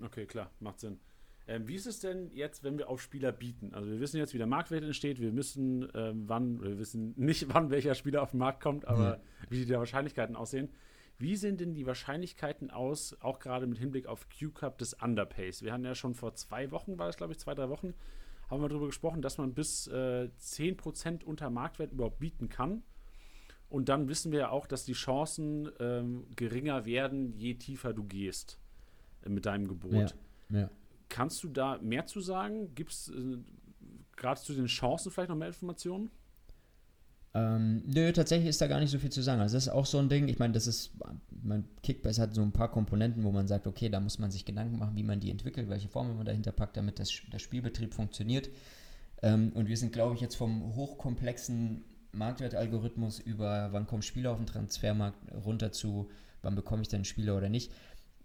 Okay, 0.03 0.25
klar, 0.25 0.51
macht 0.59 0.79
Sinn. 0.79 0.99
Ähm, 1.47 1.67
wie 1.67 1.75
ist 1.75 1.87
es 1.87 1.99
denn 1.99 2.29
jetzt, 2.31 2.63
wenn 2.63 2.77
wir 2.77 2.87
auf 2.89 3.01
Spieler 3.01 3.31
bieten? 3.31 3.73
Also 3.73 3.89
wir 3.89 3.99
wissen 3.99 4.17
jetzt, 4.17 4.33
wie 4.33 4.37
der 4.37 4.47
Marktwert 4.47 4.83
entsteht, 4.83 5.19
wir 5.19 5.31
müssen 5.31 5.87
ähm, 5.95 6.23
wann, 6.27 6.61
wir 6.61 6.77
wissen 6.77 7.13
nicht, 7.17 7.53
wann 7.53 7.71
welcher 7.71 7.95
Spieler 7.95 8.21
auf 8.21 8.31
den 8.31 8.37
Markt 8.37 8.61
kommt, 8.61 8.85
aber 8.85 9.17
mhm. 9.17 9.21
wie 9.49 9.65
die 9.65 9.73
Wahrscheinlichkeiten 9.73 10.35
aussehen. 10.35 10.69
Wie 11.17 11.35
sehen 11.35 11.57
denn 11.57 11.73
die 11.73 11.85
Wahrscheinlichkeiten 11.85 12.71
aus, 12.71 13.15
auch 13.21 13.39
gerade 13.39 13.67
mit 13.67 13.77
Hinblick 13.77 14.07
auf 14.07 14.27
Q-Cup 14.29 14.77
des 14.77 14.93
Underpace? 14.93 15.61
Wir 15.61 15.71
hatten 15.71 15.85
ja 15.85 15.93
schon 15.93 16.15
vor 16.15 16.33
zwei 16.35 16.71
Wochen, 16.71 16.97
war 16.97 17.09
es 17.09 17.17
glaube 17.17 17.33
ich, 17.33 17.39
zwei, 17.39 17.53
drei 17.53 17.69
Wochen, 17.69 17.93
haben 18.51 18.61
wir 18.61 18.69
darüber 18.69 18.87
gesprochen, 18.87 19.21
dass 19.21 19.37
man 19.37 19.53
bis 19.53 19.87
äh, 19.87 20.29
10% 20.39 21.23
unter 21.23 21.49
Marktwert 21.49 21.93
überhaupt 21.93 22.19
bieten 22.19 22.49
kann. 22.49 22.83
Und 23.69 23.87
dann 23.87 24.09
wissen 24.09 24.33
wir 24.33 24.39
ja 24.39 24.49
auch, 24.49 24.67
dass 24.67 24.83
die 24.83 24.93
Chancen 24.93 25.71
ähm, 25.79 26.25
geringer 26.35 26.85
werden, 26.85 27.33
je 27.37 27.55
tiefer 27.55 27.93
du 27.93 28.03
gehst 28.03 28.59
äh, 29.23 29.29
mit 29.29 29.45
deinem 29.45 29.69
Gebot. 29.69 30.15
Ja, 30.49 30.59
ja. 30.59 30.69
Kannst 31.07 31.41
du 31.43 31.47
da 31.47 31.79
mehr 31.81 32.05
zu 32.05 32.19
sagen? 32.19 32.75
Gibt 32.75 32.91
es 32.91 33.07
äh, 33.07 33.37
gerade 34.17 34.41
zu 34.41 34.53
den 34.53 34.65
Chancen 34.65 35.11
vielleicht 35.11 35.29
noch 35.29 35.37
mehr 35.37 35.47
Informationen? 35.47 36.11
Ähm, 37.33 37.83
nö, 37.85 38.11
tatsächlich 38.11 38.49
ist 38.49 38.59
da 38.59 38.67
gar 38.67 38.79
nicht 38.79 38.91
so 38.91 38.99
viel 38.99 39.11
zu 39.11 39.21
sagen. 39.21 39.41
Also 39.41 39.55
das 39.55 39.67
ist 39.67 39.73
auch 39.73 39.85
so 39.85 39.99
ein 39.99 40.09
Ding, 40.09 40.27
ich 40.27 40.39
meine, 40.39 40.53
das 40.53 40.67
ist, 40.67 40.91
mein 41.43 41.63
Kickbase 41.81 42.21
hat 42.21 42.33
so 42.33 42.41
ein 42.41 42.51
paar 42.51 42.69
Komponenten, 42.69 43.23
wo 43.23 43.31
man 43.31 43.47
sagt, 43.47 43.67
okay, 43.67 43.87
da 43.89 43.99
muss 43.99 44.19
man 44.19 44.31
sich 44.31 44.43
Gedanken 44.43 44.77
machen, 44.77 44.95
wie 44.95 45.03
man 45.03 45.19
die 45.19 45.31
entwickelt, 45.31 45.69
welche 45.69 45.87
Formel 45.87 46.13
man 46.15 46.25
dahinter 46.25 46.51
packt, 46.51 46.75
damit 46.75 46.99
das, 46.99 47.11
der 47.31 47.39
Spielbetrieb 47.39 47.93
funktioniert. 47.93 48.49
Ähm, 49.21 49.51
und 49.53 49.69
wir 49.69 49.77
sind, 49.77 49.93
glaube 49.93 50.15
ich, 50.15 50.21
jetzt 50.21 50.35
vom 50.35 50.75
hochkomplexen 50.75 51.83
Marktwertalgorithmus 52.11 53.19
über 53.19 53.69
wann 53.71 53.87
kommen 53.87 54.01
Spieler 54.01 54.31
auf 54.31 54.37
den 54.37 54.45
Transfermarkt 54.45 55.17
runter 55.45 55.71
zu, 55.71 56.09
wann 56.41 56.55
bekomme 56.55 56.81
ich 56.81 56.89
denn 56.89 57.05
Spieler 57.05 57.37
oder 57.37 57.47
nicht. 57.47 57.71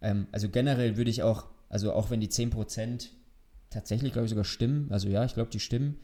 Ähm, 0.01 0.27
also 0.33 0.49
generell 0.49 0.97
würde 0.97 1.11
ich 1.11 1.23
auch 1.23 1.47
Also 1.69 1.93
auch 1.93 2.11
wenn 2.11 2.21
die 2.21 2.29
10% 2.29 3.11
tatsächlich, 3.71 4.13
glaube 4.13 4.27
ich, 4.27 4.31
sogar 4.31 4.45
stimmen, 4.45 4.89
also 4.91 5.09
ja, 5.09 5.25
ich 5.25 5.35
glaube, 5.35 5.51
die 5.51 5.61
stimmen, 5.61 5.99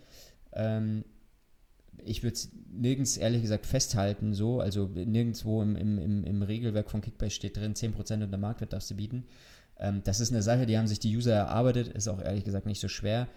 ähm, 0.52 1.04
ich 1.98 2.22
würde 2.22 2.34
es 2.34 2.50
nirgends 2.70 3.16
ehrlich 3.16 3.42
gesagt 3.42 3.66
festhalten, 3.66 4.34
so, 4.34 4.60
also 4.60 4.86
nirgendwo 4.86 5.62
im, 5.62 5.76
im, 5.76 6.24
im, 6.24 6.42
Regelwerk 6.42 6.90
von 6.90 7.00
Kickbase 7.00 7.32
steht 7.32 7.56
drin, 7.56 7.74
10% 7.74 8.22
unter 8.22 8.38
Marktwert 8.38 8.72
darfst 8.72 8.90
du 8.90 8.94
bieten. 8.94 9.24
Ähm, 9.78 10.02
das 10.04 10.20
ist 10.20 10.32
eine 10.32 10.42
Sache, 10.42 10.66
die 10.66 10.78
haben 10.78 10.86
sich 10.86 11.00
die 11.00 11.14
User 11.14 11.34
erarbeitet, 11.34 11.88
ist 11.88 12.08
auch 12.08 12.20
ehrlich 12.20 12.44
gesagt 12.44 12.66
nicht 12.66 12.80
so 12.80 12.88
schwer. 12.88 13.28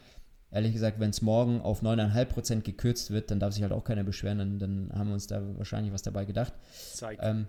Ehrlich 0.52 0.74
gesagt, 0.74 1.00
wenn 1.00 1.10
es 1.10 1.22
morgen 1.22 1.60
auf 1.60 1.82
9,5% 1.84 2.62
gekürzt 2.62 3.12
wird, 3.12 3.30
dann 3.30 3.40
darf 3.40 3.54
sich 3.54 3.64
halt 3.64 3.74
auch 3.74 3.84
keiner 3.84 4.04
beschweren, 4.04 4.38
dann, 4.38 4.60
dann 4.60 4.92
haben 4.94 5.08
wir 5.08 5.16
uns 5.16 5.28
da 5.28 5.42
wahrscheinlich 5.58 5.92
was 5.92 6.02
dabei 6.02 6.26
gedacht. 6.26 6.54
Ähm, 7.22 7.48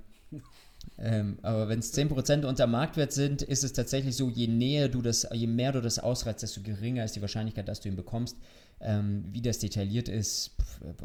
ähm, 0.99 1.38
aber 1.42 1.69
wenn 1.69 1.79
es 1.79 1.97
10% 1.97 2.45
unter 2.45 2.66
Marktwert 2.66 3.12
sind, 3.12 3.42
ist 3.42 3.64
es 3.64 3.73
tatsächlich 3.73 4.16
so, 4.16 4.29
je 4.29 4.47
näher 4.47 4.88
du 4.88 5.03
das, 5.03 5.29
je 5.33 5.47
mehr 5.47 5.73
du 5.73 5.81
das 5.81 5.99
ausreizt, 5.99 6.42
desto 6.42 6.62
geringer 6.62 7.05
ist 7.05 7.16
die 7.16 7.21
Wahrscheinlichkeit, 7.21 7.69
dass 7.69 7.81
du 7.81 7.88
ihn 7.88 7.97
bekommst. 7.97 8.37
Ähm, 8.81 9.25
wie 9.31 9.41
das 9.41 9.59
detailliert 9.59 10.09
ist, 10.09 10.57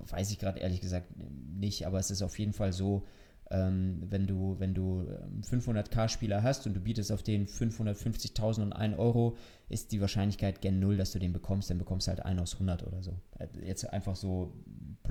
weiß 0.10 0.32
ich 0.32 0.40
gerade 0.40 0.60
ehrlich 0.60 0.82
gesagt 0.82 1.08
nicht, 1.54 1.88
aber 1.88 2.00
es 2.00 2.12
ist 2.12 2.22
auf 2.22 2.38
jeden 2.38 2.54
Fall 2.54 2.74
so, 2.74 3.06
ähm, 3.52 4.02
wenn 4.10 4.28
du, 4.28 4.56
wenn 4.60 4.74
du 4.74 5.06
500k-Spieler 5.42 6.38
ähm, 6.38 6.44
hast 6.44 6.68
und 6.68 6.74
du 6.74 6.80
bietest 6.80 7.12
auf 7.12 7.24
den 7.24 7.48
550.000 7.48 8.62
und 8.62 8.74
1 8.74 8.98
Euro, 8.98 9.38
ist 9.70 9.92
die 9.92 10.02
Wahrscheinlichkeit 10.02 10.62
gen 10.62 10.80
Null, 10.80 10.98
dass 10.98 11.12
du 11.12 11.20
den 11.20 11.34
bekommst, 11.34 11.70
dann 11.70 11.78
bekommst 11.78 12.08
du 12.08 12.12
halt 12.12 12.26
1 12.26 12.42
aus 12.42 12.54
100 12.54 12.88
oder 12.88 13.04
so. 13.04 13.14
Äh, 13.40 13.48
jetzt 13.66 13.86
einfach 13.92 14.16
so 14.16 14.54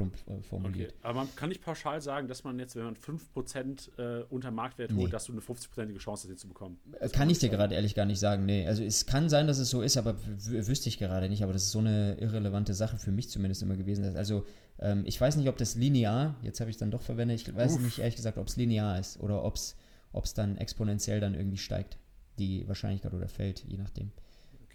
plump 0.00 0.16
äh, 0.26 0.42
formuliert. 0.42 0.92
Okay. 0.92 1.00
Aber 1.02 1.14
man 1.20 1.36
kann 1.36 1.48
nicht 1.48 1.62
pauschal 1.62 2.00
sagen, 2.00 2.28
dass 2.28 2.44
man 2.44 2.58
jetzt, 2.58 2.76
wenn 2.76 2.84
man 2.84 2.96
5% 2.96 3.98
äh, 3.98 4.24
unter 4.30 4.50
Marktwert 4.50 4.92
holt, 4.92 5.04
nee. 5.04 5.10
dass 5.10 5.24
du 5.24 5.32
eine 5.32 5.40
50%ige 5.40 5.98
Chance 5.98 6.22
hast, 6.22 6.30
den 6.30 6.38
zu 6.38 6.48
bekommen. 6.48 6.78
Äh, 6.92 7.00
das 7.00 7.12
kann 7.12 7.28
ich 7.28 7.38
dir 7.38 7.48
gerade 7.48 7.74
ehrlich 7.74 7.94
gar 7.94 8.06
nicht 8.06 8.20
sagen. 8.20 8.46
Nee, 8.46 8.66
also 8.66 8.82
es 8.82 9.06
kann 9.06 9.28
sein, 9.28 9.46
dass 9.46 9.58
es 9.58 9.70
so 9.70 9.82
ist, 9.82 9.96
aber 9.96 10.16
wüsste 10.24 10.88
ich 10.88 10.98
gerade 10.98 11.28
nicht. 11.28 11.42
Aber 11.42 11.52
das 11.52 11.64
ist 11.64 11.72
so 11.72 11.80
eine 11.80 12.16
irrelevante 12.18 12.74
Sache 12.74 12.98
für 12.98 13.12
mich 13.12 13.28
zumindest 13.30 13.62
immer 13.62 13.76
gewesen. 13.76 14.16
Also 14.16 14.46
ähm, 14.78 15.02
ich 15.06 15.20
weiß 15.20 15.36
nicht, 15.36 15.48
ob 15.48 15.56
das 15.56 15.74
linear, 15.74 16.36
jetzt 16.42 16.60
habe 16.60 16.70
ich 16.70 16.76
es 16.76 16.80
dann 16.80 16.90
doch 16.90 17.02
verwendet, 17.02 17.40
ich 17.40 17.54
weiß 17.54 17.74
Uff. 17.74 17.80
nicht 17.80 17.98
ehrlich 17.98 18.16
gesagt, 18.16 18.38
ob 18.38 18.48
es 18.48 18.56
linear 18.56 18.98
ist 18.98 19.20
oder 19.20 19.44
ob 19.44 19.54
es 19.56 20.34
dann 20.34 20.56
exponentiell 20.56 21.20
dann 21.20 21.34
irgendwie 21.34 21.58
steigt, 21.58 21.98
die 22.38 22.66
Wahrscheinlichkeit 22.66 23.12
oder 23.12 23.28
fällt, 23.28 23.64
je 23.66 23.76
nachdem. 23.76 24.12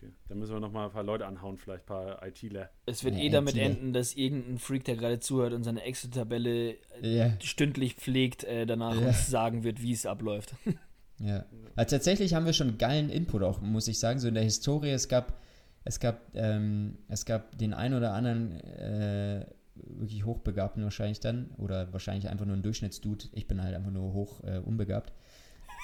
Okay, 0.05 0.13
dann 0.27 0.39
müssen 0.39 0.53
wir 0.53 0.59
nochmal 0.59 0.85
ein 0.87 0.91
paar 0.91 1.03
Leute 1.03 1.25
anhauen, 1.25 1.57
vielleicht 1.57 1.83
ein 1.83 1.87
paar 1.87 2.25
ITler. 2.25 2.69
Es 2.85 3.03
wird 3.03 3.15
ja, 3.15 3.23
eh 3.23 3.29
damit 3.29 3.55
ITler. 3.55 3.65
enden, 3.65 3.93
dass 3.93 4.15
irgendein 4.15 4.57
Freak, 4.59 4.83
der 4.85 4.95
gerade 4.95 5.19
zuhört 5.19 5.53
und 5.53 5.63
seine 5.63 5.83
Excel-Tabelle 5.83 6.75
yeah. 7.03 7.33
stündlich 7.41 7.95
pflegt, 7.95 8.43
äh, 8.43 8.65
danach 8.65 8.95
yeah. 8.95 9.07
uns 9.07 9.27
sagen 9.27 9.63
wird, 9.63 9.81
wie 9.81 9.91
es 9.91 10.05
abläuft. 10.05 10.55
Ja. 11.17 11.45
Also 11.77 11.95
tatsächlich 11.95 12.33
haben 12.33 12.45
wir 12.45 12.51
schon 12.51 12.77
geilen 12.77 13.09
Input 13.09 13.41
auch, 13.41 13.61
muss 13.61 13.87
ich 13.87 13.99
sagen. 13.99 14.19
So 14.19 14.27
in 14.27 14.33
der 14.33 14.43
Historie, 14.43 14.89
es 14.89 15.07
gab, 15.07 15.39
es 15.85 16.01
gab, 16.01 16.19
ähm, 16.33 16.97
es 17.07 17.23
gab 17.23 17.57
den 17.57 17.73
einen 17.73 17.93
oder 17.93 18.11
anderen 18.11 18.59
äh, 18.59 19.45
wirklich 19.75 20.25
Hochbegabten 20.25 20.83
wahrscheinlich 20.83 21.21
dann, 21.21 21.51
oder 21.57 21.93
wahrscheinlich 21.93 22.27
einfach 22.27 22.45
nur 22.45 22.57
ein 22.57 22.63
Durchschnittsdude. 22.63 23.27
Ich 23.31 23.47
bin 23.47 23.63
halt 23.63 23.73
einfach 23.73 23.91
nur 23.91 24.11
hoch 24.11 24.43
äh, 24.43 24.57
unbegabt 24.57 25.13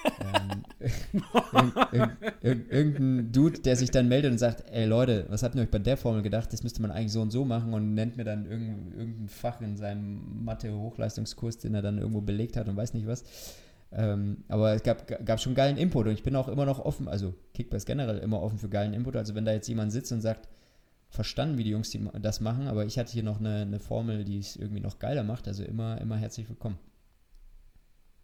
ähm, 0.03 0.63
irgendein 2.41 3.31
Dude, 3.31 3.59
der 3.59 3.75
sich 3.75 3.91
dann 3.91 4.07
meldet 4.07 4.31
und 4.31 4.37
sagt, 4.37 4.63
ey 4.71 4.85
Leute, 4.85 5.25
was 5.29 5.43
habt 5.43 5.55
ihr 5.55 5.61
euch 5.61 5.69
bei 5.69 5.79
der 5.79 5.97
Formel 5.97 6.21
gedacht? 6.21 6.51
Das 6.51 6.63
müsste 6.63 6.81
man 6.81 6.91
eigentlich 6.91 7.11
so 7.11 7.21
und 7.21 7.31
so 7.31 7.45
machen 7.45 7.73
und 7.73 7.93
nennt 7.93 8.17
mir 8.17 8.23
dann 8.23 8.45
irgendein, 8.45 8.93
irgendein 8.97 9.29
Fach 9.29 9.61
in 9.61 9.77
seinem 9.77 10.43
Mathe-Hochleistungskurs, 10.43 11.57
den 11.57 11.75
er 11.75 11.81
dann 11.81 11.97
irgendwo 11.97 12.21
belegt 12.21 12.57
hat 12.57 12.67
und 12.67 12.75
weiß 12.75 12.93
nicht 12.93 13.07
was. 13.07 13.23
Ähm, 13.93 14.43
aber 14.47 14.73
es 14.73 14.83
gab, 14.83 15.25
gab 15.25 15.39
schon 15.39 15.53
geilen 15.53 15.77
Input 15.77 16.07
und 16.07 16.13
ich 16.13 16.23
bin 16.23 16.35
auch 16.35 16.47
immer 16.47 16.65
noch 16.65 16.79
offen, 16.79 17.07
also 17.07 17.33
Kickbass 17.53 17.85
generell 17.85 18.19
immer 18.19 18.41
offen 18.41 18.57
für 18.57 18.69
geilen 18.69 18.93
Input. 18.93 19.17
Also 19.17 19.35
wenn 19.35 19.45
da 19.45 19.51
jetzt 19.51 19.67
jemand 19.67 19.91
sitzt 19.91 20.11
und 20.11 20.21
sagt, 20.21 20.47
verstanden, 21.09 21.57
wie 21.57 21.65
die 21.65 21.71
Jungs 21.71 21.89
die 21.89 22.07
das 22.21 22.39
machen, 22.39 22.67
aber 22.67 22.85
ich 22.85 22.97
hatte 22.97 23.11
hier 23.11 23.23
noch 23.23 23.39
eine, 23.39 23.61
eine 23.61 23.79
Formel, 23.79 24.23
die 24.23 24.39
es 24.39 24.55
irgendwie 24.55 24.79
noch 24.79 24.97
geiler 24.97 25.23
macht, 25.23 25.47
also 25.47 25.63
immer, 25.63 25.99
immer 25.99 26.15
herzlich 26.15 26.47
willkommen. 26.47 26.79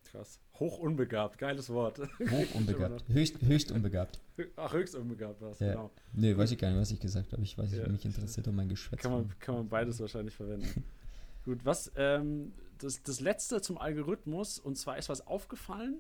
Krass. 0.06 0.40
Hoch 0.60 0.80
unbegabt, 0.80 1.38
geiles 1.38 1.70
Wort. 1.70 2.00
Hoch 2.00 2.46
unbegabt. 2.56 3.04
höchst, 3.10 3.42
höchst 3.42 3.72
unbegabt. 3.72 4.20
Ach, 4.56 4.74
höchst 4.74 4.96
unbegabt 4.96 5.42
war 5.42 5.52
es, 5.52 5.60
ja. 5.60 5.72
genau. 5.72 5.92
Nee, 6.14 6.36
weiß 6.36 6.52
ich 6.52 6.58
gar 6.58 6.70
nicht, 6.70 6.80
was 6.80 6.92
ich 6.92 7.00
gesagt 7.00 7.32
habe. 7.34 7.44
Ich 7.44 7.58
weiß 7.58 7.72
nicht, 7.72 7.82
ja. 7.82 7.90
mich 7.90 8.06
interessiert 8.06 8.48
um 8.48 8.56
mein 8.56 8.70
Geschwätz. 8.70 9.02
Kann 9.02 9.12
man, 9.12 9.40
kann 9.40 9.56
man 9.56 9.70
beides 9.70 10.00
wahrscheinlich 10.00 10.34
verwenden. 10.34 10.84
Gut, 11.46 11.60
was, 11.64 11.92
ähm, 11.96 12.54
das, 12.80 13.02
das 13.04 13.20
letzte 13.20 13.62
zum 13.62 13.78
Algorithmus, 13.78 14.60
und 14.60 14.78
zwar 14.78 14.98
ist 14.98 15.10
was 15.10 15.26
aufgefallen. 15.26 16.00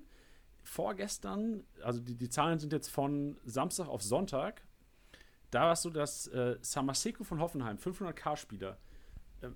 Vorgestern, 0.63 1.63
also 1.81 2.01
die, 2.01 2.15
die 2.15 2.29
Zahlen 2.29 2.59
sind 2.59 2.73
jetzt 2.73 2.89
von 2.89 3.37
Samstag 3.45 3.87
auf 3.87 4.03
Sonntag. 4.03 4.61
Da 5.51 5.61
war 5.61 5.73
es 5.73 5.81
so, 5.81 5.89
dass 5.89 6.27
äh, 6.27 6.57
Samaseko 6.61 7.23
von 7.23 7.39
Hoffenheim, 7.39 7.77
500k-Spieler, 7.77 8.71
äh, 8.71 8.75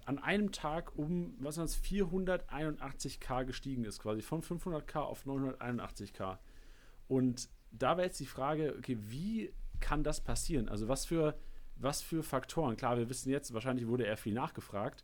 an 0.06 0.20
einem 0.20 0.52
Tag 0.52 0.98
um, 0.98 1.36
was 1.40 1.58
waren 1.58 1.66
das, 1.66 1.82
481k 1.82 3.46
gestiegen 3.46 3.86
ist, 3.86 4.00
quasi 4.00 4.22
von 4.22 4.42
500k 4.42 5.00
auf 5.00 5.26
981k. 5.26 6.38
Und 7.08 7.50
da 7.72 7.98
wäre 7.98 8.08
jetzt 8.08 8.20
die 8.20 8.26
Frage, 8.26 8.76
okay, 8.78 8.98
wie 9.00 9.54
kann 9.80 10.04
das 10.04 10.22
passieren? 10.22 10.70
Also 10.70 10.88
was 10.88 11.06
für, 11.06 11.38
was 11.76 12.02
für 12.02 12.24
Faktoren? 12.24 12.78
Klar, 12.78 12.98
wir 12.98 13.10
wissen 13.10 13.30
jetzt, 13.30 13.54
wahrscheinlich 13.54 13.88
wurde 13.88 14.06
er 14.06 14.18
viel 14.18 14.34
nachgefragt, 14.34 15.04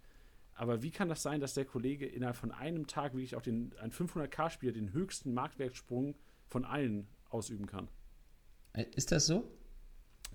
aber 0.53 0.81
wie 0.81 0.91
kann 0.91 1.09
das 1.09 1.21
sein, 1.21 1.39
dass 1.39 1.53
der 1.53 1.65
Kollege 1.65 2.05
innerhalb 2.07 2.35
von 2.35 2.51
einem 2.51 2.87
Tag 2.87 3.13
wirklich 3.13 3.35
auch 3.35 3.41
den, 3.41 3.73
ein 3.79 3.91
500k-Spieler 3.91 4.73
den 4.73 4.91
höchsten 4.91 5.33
Marktwertsprung 5.33 6.15
von 6.47 6.65
allen 6.65 7.07
ausüben 7.29 7.67
kann? 7.67 7.89
Äh, 8.73 8.85
ist 8.95 9.11
das 9.11 9.27
so? 9.27 9.47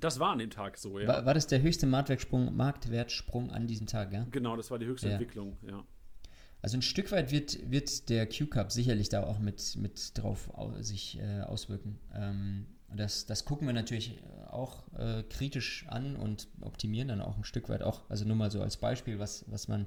Das 0.01 0.19
war 0.19 0.33
an 0.33 0.39
dem 0.39 0.51
Tag 0.51 0.79
so, 0.79 0.99
ja. 0.99 1.07
War, 1.07 1.27
war 1.27 1.35
das 1.35 1.47
der 1.47 1.63
höchste 1.63 1.87
Marktwertsprung, 1.87 2.57
Marktwertsprung 2.57 3.51
an 3.51 3.67
diesem 3.67 3.87
Tag, 3.87 4.13
ja? 4.13 4.27
Genau, 4.31 4.57
das 4.57 4.71
war 4.71 4.79
die 4.79 4.87
höchste 4.87 5.09
ja. 5.09 5.15
Entwicklung, 5.15 5.57
ja. 5.67 5.85
Also 6.61 6.79
ein 6.79 6.83
Stück 6.83 7.11
weit 7.11 7.33
wird, 7.33 7.71
wird 7.71 8.09
der 8.09 8.29
Q-Cup 8.29 8.71
sicherlich 8.71 9.09
da 9.09 9.25
auch 9.25 9.41
mit, 9.41 9.77
mit 9.77 10.17
drauf 10.17 10.51
sich 10.79 11.19
äh, 11.19 11.41
auswirken. 11.41 11.99
Ähm, 12.15 12.67
das, 12.95 13.27
das 13.27 13.45
gucken 13.45 13.67
wir 13.67 13.75
natürlich 13.75 14.23
auch 14.49 14.85
äh, 14.95 15.25
kritisch 15.25 15.87
an 15.89 16.15
und 16.15 16.49
optimieren 16.61 17.09
dann 17.09 17.21
auch 17.21 17.37
ein 17.37 17.45
Stück 17.45 17.69
weit 17.69 17.83
auch. 17.83 18.09
Also 18.09 18.25
nur 18.25 18.37
mal 18.37 18.51
so 18.51 18.63
als 18.63 18.77
Beispiel, 18.77 19.19
was, 19.19 19.45
was 19.51 19.67
man 19.67 19.87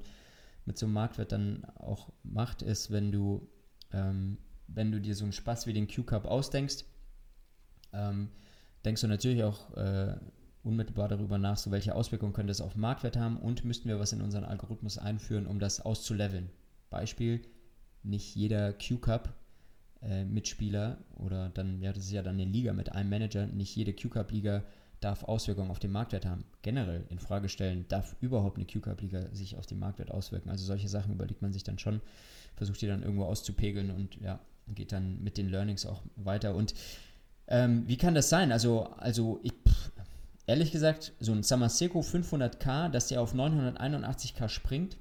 mit 0.66 0.76
so 0.76 0.86
einem 0.86 0.94
Marktwert 0.94 1.32
dann 1.32 1.64
auch 1.76 2.12
macht, 2.22 2.60
ist, 2.62 2.90
wenn 2.90 3.12
du, 3.12 3.48
ähm, 3.92 4.36
wenn 4.66 4.92
du 4.92 5.00
dir 5.00 5.14
so 5.14 5.24
einen 5.24 5.32
Spaß 5.32 5.66
wie 5.66 5.72
den 5.72 5.88
Q-Cup 5.88 6.26
ausdenkst, 6.26 6.84
ähm, 7.92 8.30
denkst 8.86 9.02
du 9.02 9.08
natürlich 9.08 9.44
auch 9.44 9.76
äh, 9.76 10.14
unmittelbar 10.62 11.08
darüber 11.08 11.38
nach, 11.38 11.58
so 11.58 11.70
welche 11.70 11.94
Auswirkungen 11.94 12.32
könnte 12.32 12.52
es 12.52 12.60
auf 12.60 12.76
Marktwert 12.76 13.16
haben 13.16 13.36
und 13.36 13.64
müssten 13.64 13.88
wir 13.88 14.00
was 14.00 14.12
in 14.12 14.22
unseren 14.22 14.44
Algorithmus 14.44 14.96
einführen, 14.96 15.46
um 15.46 15.58
das 15.58 15.80
auszuleveln. 15.80 16.50
Beispiel, 16.88 17.42
nicht 18.02 18.34
jeder 18.34 18.72
Q-Cup 18.72 19.34
äh, 20.02 20.24
Mitspieler 20.24 20.98
oder 21.16 21.48
dann, 21.50 21.82
ja, 21.82 21.92
das 21.92 22.04
ist 22.04 22.12
ja 22.12 22.22
dann 22.22 22.36
eine 22.36 22.44
Liga 22.44 22.72
mit 22.72 22.92
einem 22.92 23.10
Manager, 23.10 23.46
nicht 23.46 23.74
jede 23.74 23.92
Q-Cup-Liga 23.92 24.64
darf 25.00 25.24
Auswirkungen 25.24 25.70
auf 25.70 25.78
den 25.78 25.92
Marktwert 25.92 26.24
haben. 26.24 26.44
Generell 26.62 27.04
in 27.10 27.18
Frage 27.18 27.48
stellen, 27.48 27.84
darf 27.88 28.16
überhaupt 28.20 28.56
eine 28.56 28.66
Q-Cup-Liga 28.66 29.34
sich 29.34 29.56
auf 29.56 29.66
den 29.66 29.78
Marktwert 29.78 30.10
auswirken? 30.10 30.48
Also 30.48 30.64
solche 30.64 30.88
Sachen 30.88 31.12
überlegt 31.12 31.42
man 31.42 31.52
sich 31.52 31.64
dann 31.64 31.78
schon, 31.78 32.00
versucht 32.54 32.80
die 32.80 32.86
dann 32.86 33.02
irgendwo 33.02 33.24
auszupegeln 33.24 33.90
und 33.90 34.16
ja, 34.20 34.40
geht 34.74 34.92
dann 34.92 35.22
mit 35.22 35.38
den 35.38 35.48
Learnings 35.48 35.86
auch 35.86 36.02
weiter. 36.16 36.54
Und 36.54 36.74
ähm, 37.48 37.84
wie 37.86 37.96
kann 37.96 38.14
das 38.14 38.28
sein? 38.28 38.52
Also, 38.52 38.84
also 38.98 39.40
ich, 39.42 39.52
pff, 39.52 39.90
ehrlich 40.46 40.72
gesagt, 40.72 41.12
so 41.20 41.32
ein 41.32 41.42
Samaseko 41.42 42.00
500k, 42.00 42.88
dass 42.88 43.08
der 43.08 43.20
auf 43.20 43.34
981k 43.34 44.48
springt, 44.48 44.96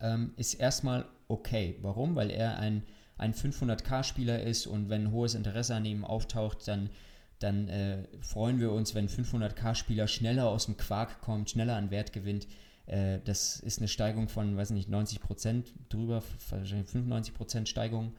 ähm, 0.00 0.32
ist 0.36 0.54
erstmal 0.54 1.06
okay. 1.28 1.76
Warum? 1.82 2.16
Weil 2.16 2.30
er 2.30 2.58
ein, 2.58 2.82
ein 3.16 3.34
500k-Spieler 3.34 4.42
ist 4.42 4.66
und 4.66 4.88
wenn 4.88 5.12
hohes 5.12 5.34
Interesse 5.34 5.74
an 5.74 5.84
ihm 5.84 6.04
auftaucht, 6.04 6.66
dann, 6.66 6.90
dann 7.38 7.68
äh, 7.68 8.04
freuen 8.20 8.60
wir 8.60 8.72
uns, 8.72 8.94
wenn 8.94 9.08
500k-Spieler 9.08 10.08
schneller 10.08 10.48
aus 10.48 10.66
dem 10.66 10.76
Quark 10.76 11.20
kommt, 11.20 11.50
schneller 11.50 11.76
an 11.76 11.90
Wert 11.90 12.12
gewinnt. 12.12 12.46
Äh, 12.86 13.20
das 13.24 13.60
ist 13.60 13.78
eine 13.78 13.88
Steigung 13.88 14.28
von, 14.28 14.56
weiß 14.56 14.70
nicht, 14.70 14.88
90% 14.88 15.64
drüber, 15.88 16.22
wahrscheinlich 16.50 16.88
95% 16.88 17.66
Steigung. 17.66 18.14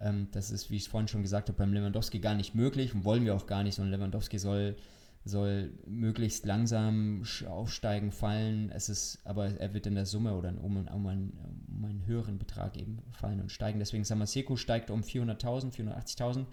Ähm, 0.00 0.28
das 0.32 0.50
ist, 0.50 0.70
wie 0.70 0.76
ich 0.76 0.84
es 0.84 0.88
vorhin 0.88 1.08
schon 1.08 1.22
gesagt 1.22 1.48
habe, 1.48 1.58
beim 1.58 1.72
Lewandowski 1.72 2.20
gar 2.20 2.34
nicht 2.34 2.54
möglich 2.54 2.94
und 2.94 3.04
wollen 3.04 3.24
wir 3.24 3.34
auch 3.34 3.46
gar 3.46 3.62
nicht. 3.62 3.78
Ein 3.78 3.90
Lewandowski 3.90 4.38
soll, 4.38 4.76
soll 5.24 5.72
möglichst 5.86 6.46
langsam 6.46 7.22
aufsteigen, 7.48 8.10
fallen. 8.10 8.70
Es 8.70 8.88
ist, 8.88 9.20
aber 9.24 9.58
er 9.58 9.74
wird 9.74 9.86
in 9.86 9.94
der 9.94 10.06
Summe 10.06 10.34
oder 10.34 10.48
um, 10.62 10.76
um, 10.86 11.06
einen, 11.06 11.66
um 11.68 11.84
einen 11.84 12.06
höheren 12.06 12.38
Betrag 12.38 12.76
eben 12.76 13.02
fallen 13.10 13.40
und 13.40 13.52
steigen. 13.52 13.78
Deswegen 13.78 14.04
Samaseko 14.04 14.56
steigt 14.56 14.90
um 14.90 15.02
400.000, 15.02 15.72
480.000. 15.74 16.46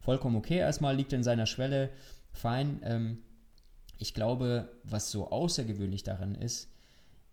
Vollkommen 0.00 0.36
okay 0.36 0.58
erstmal, 0.58 0.96
liegt 0.96 1.12
in 1.12 1.22
seiner 1.22 1.46
Schwelle, 1.46 1.90
fein. 2.32 2.80
Ähm, 2.82 3.18
ich 3.98 4.14
glaube, 4.14 4.70
was 4.82 5.10
so 5.10 5.30
außergewöhnlich 5.30 6.02
daran 6.02 6.34
ist, 6.34 6.73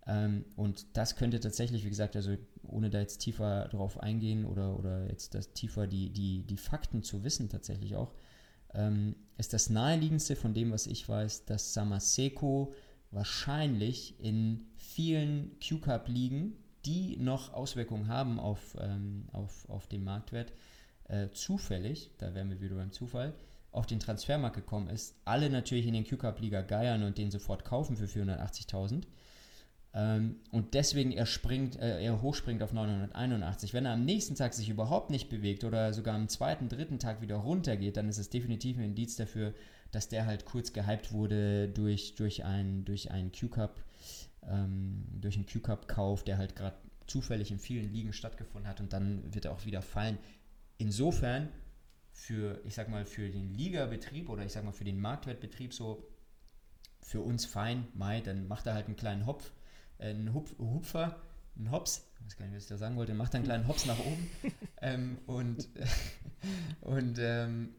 ähm, 0.06 0.44
und 0.56 0.96
das 0.96 1.16
könnte 1.16 1.38
tatsächlich, 1.40 1.84
wie 1.84 1.90
gesagt, 1.90 2.16
also 2.16 2.36
ohne 2.64 2.90
da 2.90 3.00
jetzt 3.00 3.18
tiefer 3.18 3.68
drauf 3.68 4.00
eingehen 4.00 4.44
oder, 4.44 4.78
oder 4.78 5.08
jetzt 5.08 5.34
das 5.34 5.52
tiefer 5.52 5.86
die, 5.86 6.10
die, 6.10 6.42
die 6.42 6.56
Fakten 6.56 7.02
zu 7.02 7.22
wissen 7.22 7.48
tatsächlich 7.48 7.96
auch, 7.96 8.12
ähm, 8.74 9.14
ist 9.38 9.52
das 9.52 9.70
naheliegendste 9.70 10.36
von 10.36 10.54
dem, 10.54 10.72
was 10.72 10.86
ich 10.86 11.08
weiß, 11.08 11.44
dass 11.44 11.74
Samaseko 11.74 12.74
wahrscheinlich 13.10 14.18
in 14.18 14.66
vielen 14.76 15.56
Q-Cup-Ligen, 15.60 16.56
die 16.84 17.16
noch 17.18 17.52
Auswirkungen 17.52 18.08
haben 18.08 18.40
auf, 18.40 18.76
ähm, 18.80 19.28
auf, 19.32 19.68
auf 19.68 19.86
den 19.86 20.02
Marktwert, 20.02 20.52
äh, 21.04 21.28
zufällig, 21.32 22.10
da 22.18 22.34
wären 22.34 22.50
wir 22.50 22.60
wieder 22.60 22.76
beim 22.76 22.92
Zufall, 22.92 23.34
auf 23.70 23.86
den 23.86 24.00
Transfermarkt 24.00 24.56
gekommen 24.56 24.88
ist, 24.88 25.14
alle 25.24 25.48
natürlich 25.48 25.86
in 25.86 25.94
den 25.94 26.06
Q-Cup-Liga 26.06 26.62
geiern 26.62 27.04
und 27.04 27.18
den 27.18 27.30
sofort 27.30 27.64
kaufen 27.64 27.96
für 27.96 28.06
480.000. 28.06 29.04
Ähm, 29.94 30.36
und 30.50 30.74
deswegen 30.74 31.12
er 31.12 31.26
springt, 31.26 31.78
äh, 31.78 32.02
er 32.02 32.22
hochspringt 32.22 32.62
auf 32.62 32.72
981. 32.72 33.74
Wenn 33.74 33.84
er 33.84 33.92
am 33.92 34.04
nächsten 34.04 34.34
Tag 34.34 34.54
sich 34.54 34.70
überhaupt 34.70 35.10
nicht 35.10 35.28
bewegt 35.28 35.64
oder 35.64 35.92
sogar 35.92 36.14
am 36.14 36.28
zweiten, 36.28 36.68
dritten 36.68 36.98
Tag 36.98 37.20
wieder 37.20 37.36
runtergeht, 37.36 37.96
dann 37.96 38.08
ist 38.08 38.18
es 38.18 38.30
definitiv 38.30 38.78
ein 38.78 38.84
Indiz 38.84 39.16
dafür, 39.16 39.52
dass 39.90 40.08
der 40.08 40.24
halt 40.24 40.46
kurz 40.46 40.72
gehypt 40.72 41.12
wurde 41.12 41.68
durch, 41.68 42.14
durch 42.14 42.44
einen 42.44 42.86
durch 42.86 43.10
einen 43.10 43.32
Q-Cup, 43.32 43.84
ähm, 44.48 45.04
durch 45.20 45.36
einen 45.36 45.46
Q-Cup-Kauf, 45.46 46.24
der 46.24 46.38
halt 46.38 46.56
gerade 46.56 46.76
zufällig 47.06 47.50
in 47.50 47.58
vielen 47.58 47.92
Ligen 47.92 48.14
stattgefunden 48.14 48.68
hat 48.68 48.80
und 48.80 48.94
dann 48.94 49.34
wird 49.34 49.44
er 49.44 49.52
auch 49.52 49.66
wieder 49.66 49.82
fallen. 49.82 50.16
Insofern 50.78 51.48
für, 52.12 52.60
ich 52.64 52.74
sag 52.74 52.88
mal, 52.88 53.04
für 53.04 53.28
den 53.28 53.52
Ligabetrieb 53.52 54.30
oder 54.30 54.44
ich 54.44 54.52
sag 54.52 54.64
mal 54.64 54.72
für 54.72 54.84
den 54.84 55.00
Marktwertbetrieb 55.00 55.74
so 55.74 56.08
für 57.02 57.20
uns 57.20 57.44
fein, 57.44 57.88
Mai, 57.94 58.20
dann 58.20 58.48
macht 58.48 58.66
er 58.66 58.74
halt 58.74 58.86
einen 58.86 58.96
kleinen 58.96 59.26
Hopf 59.26 59.52
ein 60.02 60.32
Hupf, 60.34 60.58
Hupfer, 60.58 61.16
ein 61.56 61.70
Hops, 61.70 62.06
ich 62.18 62.26
weiß 62.26 62.36
gar 62.36 62.46
nicht, 62.46 62.56
was 62.56 62.62
ich 62.64 62.68
da 62.68 62.76
sagen 62.76 62.96
wollte, 62.96 63.14
macht 63.14 63.34
einen 63.34 63.44
kleinen 63.44 63.66
Hops 63.68 63.86
nach 63.86 63.98
oben 63.98 64.30
ähm, 64.82 65.18
und, 65.26 65.68
und 66.80 67.18
ähm, 67.18 67.70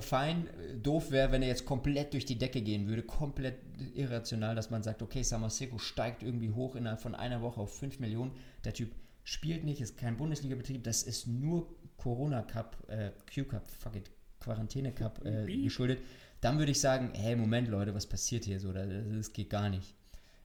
fein, 0.00 0.48
doof 0.82 1.10
wäre, 1.10 1.32
wenn 1.32 1.42
er 1.42 1.48
jetzt 1.48 1.64
komplett 1.64 2.12
durch 2.12 2.26
die 2.26 2.38
Decke 2.38 2.60
gehen 2.60 2.86
würde, 2.86 3.02
komplett 3.02 3.58
irrational, 3.94 4.54
dass 4.54 4.70
man 4.70 4.82
sagt, 4.82 5.02
okay, 5.02 5.22
Samaseko 5.22 5.78
steigt 5.78 6.22
irgendwie 6.22 6.50
hoch 6.50 6.76
innerhalb 6.76 7.00
von 7.00 7.14
einer 7.14 7.40
Woche 7.40 7.60
auf 7.60 7.78
5 7.78 7.98
Millionen, 7.98 8.32
der 8.64 8.74
Typ 8.74 8.90
spielt 9.24 9.64
nicht, 9.64 9.80
ist 9.80 9.96
kein 9.96 10.16
Bundesliga-Betrieb, 10.16 10.84
das 10.84 11.02
ist 11.02 11.26
nur 11.26 11.74
Corona-Cup, 11.96 12.76
äh, 12.88 13.10
Q-Cup, 13.32 13.70
fuck 13.70 13.96
it, 13.96 14.10
Quarantäne-Cup 14.40 15.24
äh, 15.24 15.62
geschuldet, 15.62 16.00
dann 16.40 16.58
würde 16.58 16.72
ich 16.72 16.80
sagen, 16.80 17.10
hey, 17.14 17.36
Moment, 17.36 17.68
Leute, 17.68 17.94
was 17.94 18.06
passiert 18.06 18.44
hier 18.44 18.58
so? 18.58 18.72
Das, 18.72 18.88
das 18.88 19.32
geht 19.32 19.50
gar 19.50 19.68
nicht. 19.68 19.94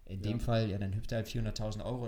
In 0.06 0.22
ja. 0.22 0.32
dem 0.32 0.40
Fall, 0.40 0.70
ja, 0.70 0.78
dann 0.78 0.94
hüpft 0.96 1.12
er 1.12 1.18
halt 1.18 1.28
400.000 1.28 1.84
Euro. 1.84 2.08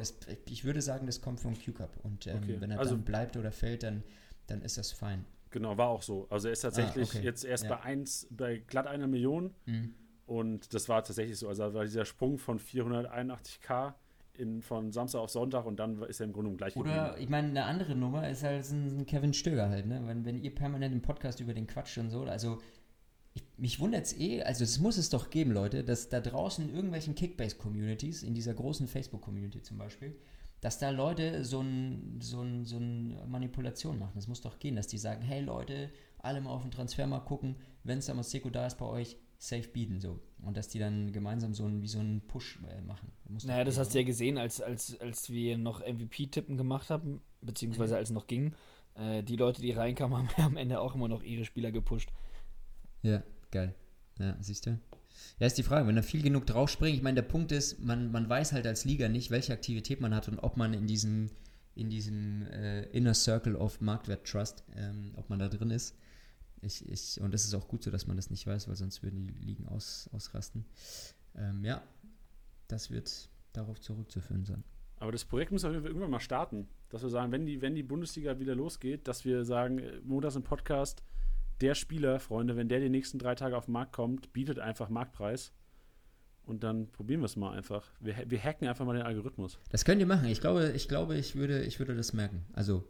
Ich 0.49 0.63
würde 0.63 0.81
sagen, 0.81 1.07
das 1.07 1.21
kommt 1.21 1.39
vom 1.39 1.55
Q-Cup. 1.59 1.89
Und 2.03 2.27
ähm, 2.27 2.37
okay. 2.37 2.57
wenn 2.59 2.71
er 2.71 2.79
also, 2.79 2.95
dann 2.95 3.03
bleibt 3.03 3.37
oder 3.37 3.51
fällt, 3.51 3.83
dann, 3.83 4.03
dann 4.45 4.61
ist 4.61 4.77
das 4.77 4.91
fein. 4.91 5.25
Genau, 5.49 5.77
war 5.77 5.87
auch 5.89 6.03
so. 6.03 6.27
Also 6.29 6.47
er 6.47 6.53
ist 6.53 6.61
tatsächlich 6.61 7.09
ah, 7.09 7.17
okay. 7.17 7.25
jetzt 7.25 7.43
erst 7.43 7.63
ja. 7.63 7.75
bei 7.75 7.81
1, 7.81 8.27
bei 8.31 8.57
glatt 8.57 8.85
einer 8.85 9.07
Million. 9.07 9.53
Mhm. 9.65 9.93
Und 10.27 10.73
das 10.73 10.89
war 10.89 11.03
tatsächlich 11.03 11.39
so. 11.39 11.47
Also 11.47 11.73
war 11.73 11.85
dieser 11.85 12.05
Sprung 12.05 12.37
von 12.37 12.59
481k 12.59 13.93
in, 14.33 14.61
von 14.61 14.91
Samstag 14.91 15.19
auf 15.19 15.29
Sonntag 15.29 15.65
und 15.65 15.79
dann 15.79 16.01
ist 16.03 16.19
er 16.19 16.25
im 16.25 16.33
Grunde 16.33 16.55
gleich 16.55 16.75
Oder, 16.75 16.91
geblieben. 16.91 17.23
ich 17.23 17.29
meine, 17.29 17.47
eine 17.47 17.63
andere 17.63 17.95
Nummer 17.95 18.29
ist 18.29 18.43
halt 18.43 18.69
ein, 18.69 18.99
ein 18.99 19.05
Kevin 19.05 19.33
Stöger 19.33 19.69
halt, 19.69 19.87
ne? 19.87 20.01
Wenn, 20.05 20.25
wenn 20.25 20.37
ihr 20.37 20.53
permanent 20.53 20.93
im 20.93 21.01
Podcast 21.01 21.39
über 21.39 21.53
den 21.53 21.65
Quatsch 21.65 21.97
und 21.97 22.11
so, 22.11 22.23
also 22.23 22.59
mich 23.57 23.79
wundert 23.79 24.05
es 24.05 24.17
eh, 24.17 24.43
also 24.43 24.63
es 24.63 24.79
muss 24.79 24.97
es 24.97 25.09
doch 25.09 25.29
geben, 25.29 25.51
Leute, 25.51 25.83
dass 25.83 26.09
da 26.09 26.21
draußen 26.21 26.67
in 26.67 26.73
irgendwelchen 26.73 27.15
Kickbase-Communities, 27.15 28.23
in 28.23 28.33
dieser 28.33 28.53
großen 28.53 28.87
Facebook-Community 28.87 29.61
zum 29.61 29.77
Beispiel, 29.77 30.15
dass 30.61 30.79
da 30.79 30.89
Leute 30.89 31.43
so 31.43 31.61
ein, 31.61 32.19
so, 32.21 32.41
ein, 32.41 32.65
so 32.65 32.77
eine 32.77 33.25
Manipulation 33.27 33.99
machen. 33.99 34.17
Es 34.17 34.27
muss 34.27 34.41
doch 34.41 34.59
gehen, 34.59 34.75
dass 34.75 34.87
die 34.87 34.97
sagen, 34.97 35.21
hey 35.21 35.41
Leute, 35.41 35.91
alle 36.19 36.41
mal 36.41 36.51
auf 36.51 36.63
den 36.63 36.71
Transfermarkt 36.71 37.27
gucken, 37.27 37.55
wenn 37.83 38.01
Samaseko 38.01 38.49
da 38.49 38.67
ist 38.67 38.77
bei 38.77 38.85
euch, 38.85 39.17
safe 39.37 39.67
bieten 39.67 39.99
so. 39.99 40.19
Und 40.43 40.57
dass 40.57 40.67
die 40.67 40.79
dann 40.79 41.11
gemeinsam 41.11 41.53
so 41.53 41.65
ein, 41.65 41.81
wie 41.81 41.87
so 41.87 41.99
einen 41.99 42.21
Push 42.21 42.59
äh, 42.67 42.81
machen. 42.81 43.11
Muss 43.27 43.45
naja, 43.45 43.63
das 43.63 43.77
hast 43.77 43.93
du 43.93 43.99
ja 43.99 44.05
gesehen, 44.05 44.37
als, 44.37 44.61
als, 44.61 44.99
als 44.99 45.29
wir 45.29 45.57
noch 45.57 45.79
MVP-Tippen 45.79 46.57
gemacht 46.57 46.89
haben, 46.89 47.21
beziehungsweise 47.41 47.95
als 47.95 48.09
es 48.09 48.13
noch 48.13 48.27
ging. 48.27 48.53
Äh, 48.95 49.23
die 49.23 49.35
Leute, 49.35 49.61
die 49.61 49.71
reinkamen, 49.71 50.27
haben 50.37 50.43
am 50.43 50.57
Ende 50.57 50.79
auch 50.79 50.95
immer 50.95 51.07
noch 51.07 51.23
ihre 51.23 51.45
Spieler 51.45 51.71
gepusht. 51.71 52.11
Ja, 53.03 53.23
geil. 53.51 53.75
Ja, 54.19 54.35
siehst 54.41 54.65
du? 54.65 54.79
Ja, 55.39 55.47
ist 55.47 55.57
die 55.57 55.63
Frage, 55.63 55.87
wenn 55.87 55.95
da 55.95 56.01
viel 56.01 56.21
genug 56.21 56.45
drauf 56.45 56.69
springt. 56.69 56.95
Ich 56.95 57.03
meine, 57.03 57.15
der 57.15 57.27
Punkt 57.27 57.51
ist, 57.51 57.79
man, 57.79 58.11
man 58.11 58.27
weiß 58.29 58.53
halt 58.53 58.65
als 58.65 58.85
Liga 58.85 59.09
nicht, 59.09 59.31
welche 59.31 59.53
Aktivität 59.53 60.01
man 60.01 60.13
hat 60.13 60.27
und 60.27 60.39
ob 60.39 60.57
man 60.57 60.73
in 60.73 60.87
diesem, 60.87 61.29
in 61.75 61.89
diesem 61.89 62.43
äh, 62.47 62.83
Inner 62.89 63.13
Circle 63.13 63.55
of 63.55 63.81
Marktwert 63.81 64.27
Trust, 64.27 64.63
ähm, 64.75 65.13
ob 65.15 65.29
man 65.29 65.39
da 65.39 65.47
drin 65.47 65.71
ist. 65.71 65.95
Ich, 66.61 66.87
ich, 66.89 67.21
und 67.21 67.33
das 67.33 67.45
ist 67.45 67.53
auch 67.53 67.67
gut 67.67 67.83
so, 67.83 67.91
dass 67.91 68.07
man 68.07 68.15
das 68.15 68.29
nicht 68.29 68.47
weiß, 68.47 68.67
weil 68.67 68.75
sonst 68.75 69.03
würden 69.03 69.27
die 69.27 69.45
Ligen 69.45 69.67
aus, 69.67 70.09
ausrasten. 70.11 70.65
Ähm, 71.35 71.63
ja, 71.63 71.83
das 72.67 72.89
wird 72.89 73.29
darauf 73.53 73.79
zurückzuführen 73.79 74.45
sein. 74.45 74.63
Aber 74.99 75.11
das 75.11 75.25
Projekt 75.25 75.51
müssen 75.51 75.71
wir 75.71 75.85
irgendwann 75.85 76.09
mal 76.09 76.19
starten, 76.19 76.67
dass 76.89 77.03
wir 77.03 77.09
sagen, 77.09 77.31
wenn 77.31 77.45
die, 77.45 77.61
wenn 77.61 77.75
die 77.75 77.83
Bundesliga 77.83 78.39
wieder 78.39 78.55
losgeht, 78.55 79.07
dass 79.07 79.25
wir 79.25 79.45
sagen, 79.45 79.77
äh, 79.77 79.99
montags 80.03 80.35
im 80.35 80.43
Podcast, 80.43 81.03
der 81.61 81.75
Spieler, 81.75 82.19
Freunde, 82.19 82.55
wenn 82.55 82.69
der 82.69 82.79
die 82.79 82.89
nächsten 82.89 83.19
drei 83.19 83.35
Tage 83.35 83.57
auf 83.57 83.65
den 83.65 83.73
Markt 83.73 83.93
kommt, 83.93 84.33
bietet 84.33 84.59
einfach 84.59 84.89
Marktpreis. 84.89 85.51
Und 86.45 86.63
dann 86.63 86.87
probieren 86.91 87.19
wir 87.19 87.25
es 87.25 87.35
mal 87.35 87.51
einfach. 87.51 87.91
Wir, 87.99 88.15
wir 88.25 88.41
hacken 88.41 88.67
einfach 88.67 88.85
mal 88.85 88.93
den 88.93 89.05
Algorithmus. 89.05 89.59
Das 89.69 89.83
könnt 89.83 89.99
ihr 89.99 90.07
machen. 90.07 90.29
Ich 90.29 90.39
glaube, 90.39 90.71
ich 90.75 90.87
glaube, 90.87 91.17
ich 91.17 91.35
würde, 91.35 91.63
ich 91.63 91.79
würde 91.79 91.93
das 91.93 92.13
merken. 92.13 92.45
Also 92.53 92.85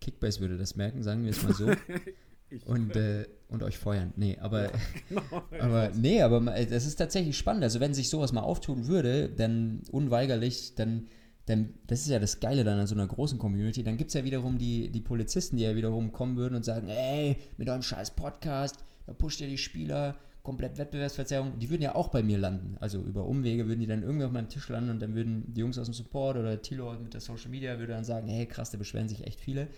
Kickbase 0.00 0.40
würde 0.40 0.56
das 0.56 0.76
merken, 0.76 1.02
sagen 1.02 1.22
wir 1.22 1.30
es 1.30 1.42
mal 1.42 1.52
so. 1.52 1.70
und, 2.64 2.96
äh, 2.96 3.26
und 3.48 3.62
euch 3.62 3.76
feuern. 3.76 4.14
Nee, 4.16 4.38
aber, 4.40 4.64
ja, 4.64 4.72
genau, 5.08 5.44
aber 5.60 5.90
nee, 5.94 6.22
aber 6.22 6.40
das 6.40 6.86
ist 6.86 6.96
tatsächlich 6.96 7.36
spannend. 7.36 7.64
Also 7.64 7.80
wenn 7.80 7.92
sich 7.92 8.08
sowas 8.08 8.32
mal 8.32 8.42
auftun 8.42 8.86
würde, 8.86 9.28
dann 9.28 9.82
unweigerlich, 9.90 10.74
dann 10.74 11.08
denn 11.48 11.74
das 11.86 12.00
ist 12.00 12.08
ja 12.08 12.18
das 12.18 12.40
Geile 12.40 12.64
dann 12.64 12.78
an 12.78 12.86
so 12.86 12.94
einer 12.94 13.06
großen 13.06 13.38
Community. 13.38 13.84
Dann 13.84 13.96
gibt 13.96 14.08
es 14.08 14.14
ja 14.14 14.24
wiederum 14.24 14.58
die, 14.58 14.90
die 14.90 15.00
Polizisten, 15.00 15.56
die 15.56 15.62
ja 15.62 15.76
wiederum 15.76 16.12
kommen 16.12 16.36
würden 16.36 16.54
und 16.54 16.64
sagen, 16.64 16.88
ey, 16.88 17.36
mit 17.56 17.68
eurem 17.68 17.82
scheiß 17.82 18.12
Podcast, 18.12 18.78
da 19.06 19.12
pusht 19.12 19.40
ihr 19.40 19.48
die 19.48 19.58
Spieler, 19.58 20.16
komplett 20.42 20.78
Wettbewerbsverzerrung. 20.78 21.58
Die 21.58 21.70
würden 21.70 21.82
ja 21.82 21.94
auch 21.94 22.08
bei 22.08 22.22
mir 22.22 22.38
landen. 22.38 22.76
Also 22.80 23.00
über 23.00 23.24
Umwege 23.24 23.66
würden 23.66 23.80
die 23.80 23.86
dann 23.86 24.02
irgendwie 24.02 24.24
auf 24.24 24.32
meinem 24.32 24.48
Tisch 24.48 24.68
landen 24.68 24.90
und 24.90 25.00
dann 25.00 25.14
würden 25.14 25.52
die 25.52 25.60
Jungs 25.60 25.78
aus 25.78 25.86
dem 25.86 25.94
Support 25.94 26.36
oder 26.36 26.62
Tilo 26.62 26.92
mit 27.00 27.14
der 27.14 27.20
Social 27.20 27.50
Media 27.50 27.78
würde 27.78 27.94
dann 27.94 28.04
sagen, 28.04 28.28
hey 28.28 28.46
krass, 28.46 28.70
da 28.70 28.78
beschweren 28.78 29.08
sich 29.08 29.26
echt 29.26 29.40
viele. 29.40 29.68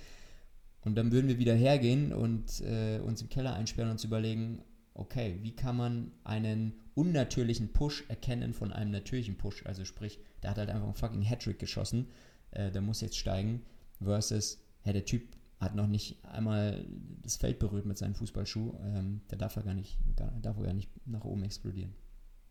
Und 0.85 0.97
dann 0.97 1.13
würden 1.13 1.29
wir 1.29 1.39
wieder 1.39 1.55
hergehen 1.55 2.13
und 2.13 2.61
äh, 2.61 2.99
uns 3.01 3.21
im 3.21 3.29
Keller 3.29 3.55
einsperren 3.55 3.89
und 3.89 3.95
uns 3.95 4.05
überlegen, 4.05 4.63
okay, 4.95 5.39
wie 5.43 5.55
kann 5.57 5.77
man 5.77 6.13
einen 6.25 6.75
unnatürlichen 6.99 7.73
Push 7.73 8.05
erkennen 8.09 8.53
von 8.53 8.73
einem 8.73 8.91
natürlichen 8.91 9.37
Push? 9.37 9.65
Also 9.65 9.85
sprich, 9.85 10.19
der 10.43 10.51
hat 10.51 10.59
halt 10.59 10.71
einfach 10.71 10.85
einen 10.85 10.95
fucking 10.95 11.23
Hattrick 11.23 11.59
geschossen, 11.59 12.09
äh, 12.51 12.71
der 12.71 12.83
muss 12.83 13.01
jetzt 13.01 13.17
steigen, 13.17 13.63
versus, 14.03 14.63
hey, 14.83 14.93
der 14.93 15.05
Typ 15.05 15.23
hat 15.61 15.75
noch 15.75 15.87
nicht 15.87 16.25
einmal 16.25 16.85
das 17.23 17.37
Feld 17.37 17.59
berührt 17.59 17.87
mit 17.87 17.99
seinem 17.99 18.15
Fußballschuh, 18.15 18.75
ähm, 18.83 19.21
der 19.31 19.39
darf 19.39 19.57
ja 19.57 19.63
gar 19.63 19.75
nicht, 19.75 19.97
gar, 20.17 20.31
darf 20.43 20.61
gar 20.61 20.73
nicht 20.73 20.91
nach 21.07 21.25
oben 21.25 21.45
explodieren. 21.45 21.95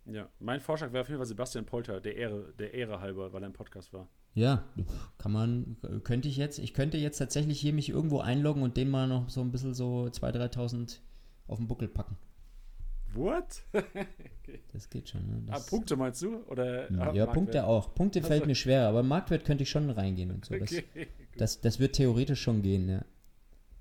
Ja, 0.05 0.29
mein 0.39 0.62
Vorschlag 0.62 0.93
wäre 0.93 1.01
auf 1.01 1.10
jeden 1.10 1.19
Fall 1.19 1.27
Sebastian 1.27 1.65
Polter, 1.65 1.99
der 1.99 2.15
Ehre, 2.15 2.53
der 2.57 2.73
Ehre 2.73 3.01
halber, 3.01 3.33
weil 3.33 3.43
er 3.43 3.47
im 3.47 3.53
Podcast 3.53 3.91
war. 3.91 4.07
Ja, 4.33 4.63
kann 5.17 5.31
man, 5.31 5.77
könnte 6.03 6.29
ich 6.29 6.38
jetzt, 6.38 6.60
ich 6.60 6.73
könnte 6.73 6.97
jetzt 6.97 7.17
tatsächlich 7.17 7.60
hier 7.60 7.73
mich 7.73 7.89
irgendwo 7.89 8.19
einloggen 8.19 8.63
und 8.63 8.77
den 8.77 8.89
mal 8.89 9.07
noch 9.07 9.29
so 9.29 9.41
ein 9.41 9.51
bisschen 9.51 9.73
so 9.73 10.05
2.000, 10.05 10.53
3.000 10.53 10.99
auf 11.47 11.57
den 11.57 11.67
Buckel 11.67 11.88
packen. 11.88 12.15
What? 13.13 13.63
okay. 13.74 14.06
Das 14.72 14.89
geht 14.89 15.10
schon. 15.10 15.28
Ne? 15.28 15.43
Das 15.48 15.67
ah, 15.67 15.70
Punkte 15.70 15.98
meinst 15.98 16.22
du? 16.22 16.38
Oder, 16.48 16.89
ja, 16.91 17.13
ja 17.13 17.26
Punkte 17.26 17.65
auch. 17.65 17.93
Punkte 17.93 18.20
also. 18.20 18.30
fällt 18.30 18.46
mir 18.46 18.56
schwer, 18.56 18.88
aber 18.88 19.04
Marktwert 19.04 19.43
könnte 19.43 19.63
ich 19.63 19.70
schon 19.70 19.89
reingehen 19.89 20.32
und 20.32 20.46
so. 20.46 20.58
Das, 20.58 20.72
okay, 20.72 20.86
das, 21.38 21.60
das, 21.60 21.80
wird 21.80 21.96
theoretisch 21.96 22.41
schon 22.41 22.62
gehen, 22.62 22.88
ja. 22.88 23.04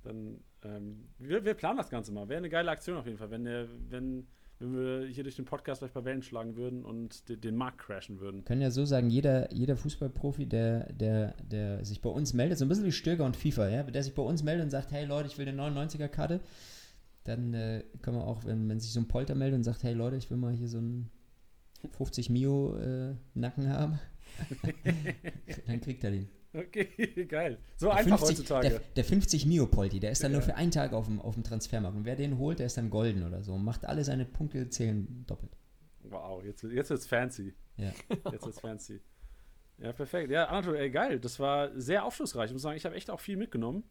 Dann, 0.03 0.41
ähm, 0.65 1.09
wir, 1.19 1.45
wir, 1.45 1.55
planen 1.55 1.77
das 1.77 1.89
Ganze 1.89 2.13
mal. 2.13 2.29
Wäre 2.29 2.39
eine 2.39 2.49
geile 2.49 2.71
Aktion 2.71 2.97
auf 2.97 3.07
jeden 3.07 3.19
Fall, 3.19 3.31
wenn, 3.31 3.45
der, 3.45 3.69
wenn, 3.91 4.27
wenn 4.59 4.75
wir 4.75 5.07
hier 5.07 5.23
durch 5.23 5.37
den 5.37 5.45
Podcast 5.45 5.81
vielleicht 5.81 5.95
bei 5.95 6.05
Wellen 6.05 6.23
schlagen 6.23 6.57
würden 6.57 6.85
und 6.85 7.29
den, 7.29 7.41
den 7.41 7.57
Markt 7.57 7.79
crashen 7.79 8.19
würden. 8.19 8.45
Können 8.45 8.63
ja 8.63 8.71
so 8.71 8.85
sagen, 8.85 9.09
jeder, 9.09 9.53
jeder 9.53 9.77
Fußballprofi, 9.77 10.47
der, 10.47 10.93
der, 10.93 11.35
der 11.43 11.85
sich 11.85 12.01
bei 12.01 12.11
uns 12.11 12.33
meldet, 12.33 12.59
so 12.59 12.65
ein 12.65 12.69
bisschen 12.69 12.87
wie 12.87 12.93
Stöger 12.93 13.25
und 13.25 13.37
FIFA, 13.37 13.69
ja, 13.69 13.83
der 13.85 14.03
sich 14.03 14.15
bei 14.15 14.23
uns 14.23 14.43
meldet 14.43 14.65
und 14.65 14.71
sagt, 14.71 14.91
hey 14.91 15.05
Leute, 15.05 15.29
ich 15.29 15.39
will 15.39 15.49
eine 15.49 15.63
99er-Karte, 15.63 16.41
dann 17.29 17.55
äh, 17.55 17.85
können 18.03 18.17
wir 18.17 18.27
auch, 18.27 18.45
wenn, 18.45 18.69
wenn 18.69 18.81
sich 18.81 18.93
so 18.93 19.01
ein 19.01 19.09
Polter 19.09 19.35
meldet 19.35 19.59
und 19.59 19.65
sagt, 19.65 19.83
hey 19.83 19.95
Leute, 19.95 20.17
ich 20.17 20.31
will 20.31 20.37
mal 20.37 20.53
hier 20.53 20.69
so 20.69 20.79
einen 20.79 21.11
50 21.93 22.31
Mio 22.31 22.77
äh, 22.77 23.15
Nacken 23.35 23.69
haben, 23.69 23.99
dann 25.67 25.81
kriegt 25.81 26.05
er 26.05 26.11
den. 26.11 26.29
Okay, 26.53 27.25
geil. 27.29 27.59
So 27.77 27.87
der 27.87 27.97
einfach 27.97 28.19
50, 28.19 28.39
heutzutage. 28.39 28.69
Der, 28.71 28.81
der 28.97 29.05
50 29.05 29.47
Mio 29.47 29.67
Polti, 29.67 30.01
der 30.01 30.11
ist 30.11 30.23
dann 30.23 30.33
ja. 30.33 30.39
nur 30.39 30.43
für 30.43 30.55
einen 30.55 30.71
Tag 30.71 30.93
auf 30.93 31.07
dem, 31.07 31.21
auf 31.21 31.35
dem 31.35 31.45
Transfermarkt. 31.45 31.97
Und 31.97 32.05
wer 32.05 32.17
den 32.17 32.39
holt, 32.39 32.59
der 32.59 32.67
ist 32.67 32.77
dann 32.77 32.91
golden 32.91 33.25
oder 33.25 33.43
so. 33.43 33.55
Und 33.55 33.65
macht 33.65 33.85
alle 33.85 34.05
seine 34.05 34.25
Punkte 34.25 34.69
zählen 34.71 35.25
doppelt. 35.27 35.57
Wow, 36.01 36.43
jetzt, 36.45 36.63
jetzt 36.63 36.91
wird's 36.91 37.07
fancy. 37.07 37.55
Ja. 37.77 37.93
Jetzt 38.33 38.45
wird's 38.45 38.61
fancy. 38.61 39.01
Ja, 39.79 39.93
perfekt. 39.93 40.31
Ja, 40.31 40.47
Anatol, 40.47 40.77
ey, 40.77 40.91
geil. 40.91 41.21
Das 41.21 41.39
war 41.39 41.79
sehr 41.79 42.05
aufschlussreich. 42.05 42.47
Ich 42.47 42.53
muss 42.53 42.63
sagen, 42.63 42.77
ich 42.77 42.85
habe 42.87 42.95
echt 42.95 43.11
auch 43.11 43.21
viel 43.21 43.37
mitgenommen. 43.37 43.85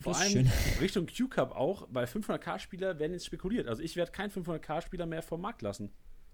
Vor 0.00 0.16
allem 0.16 0.30
schön. 0.30 0.50
Richtung 0.80 1.06
Q-Cup 1.06 1.52
auch, 1.52 1.86
bei 1.88 2.04
500k-Spieler 2.04 2.98
werden 2.98 3.12
jetzt 3.12 3.26
spekuliert. 3.26 3.68
Also 3.68 3.82
ich 3.82 3.96
werde 3.96 4.10
keinen 4.12 4.30
500k-Spieler 4.30 5.06
mehr 5.06 5.22
vom 5.22 5.40
Markt 5.40 5.62
lassen. 5.62 5.92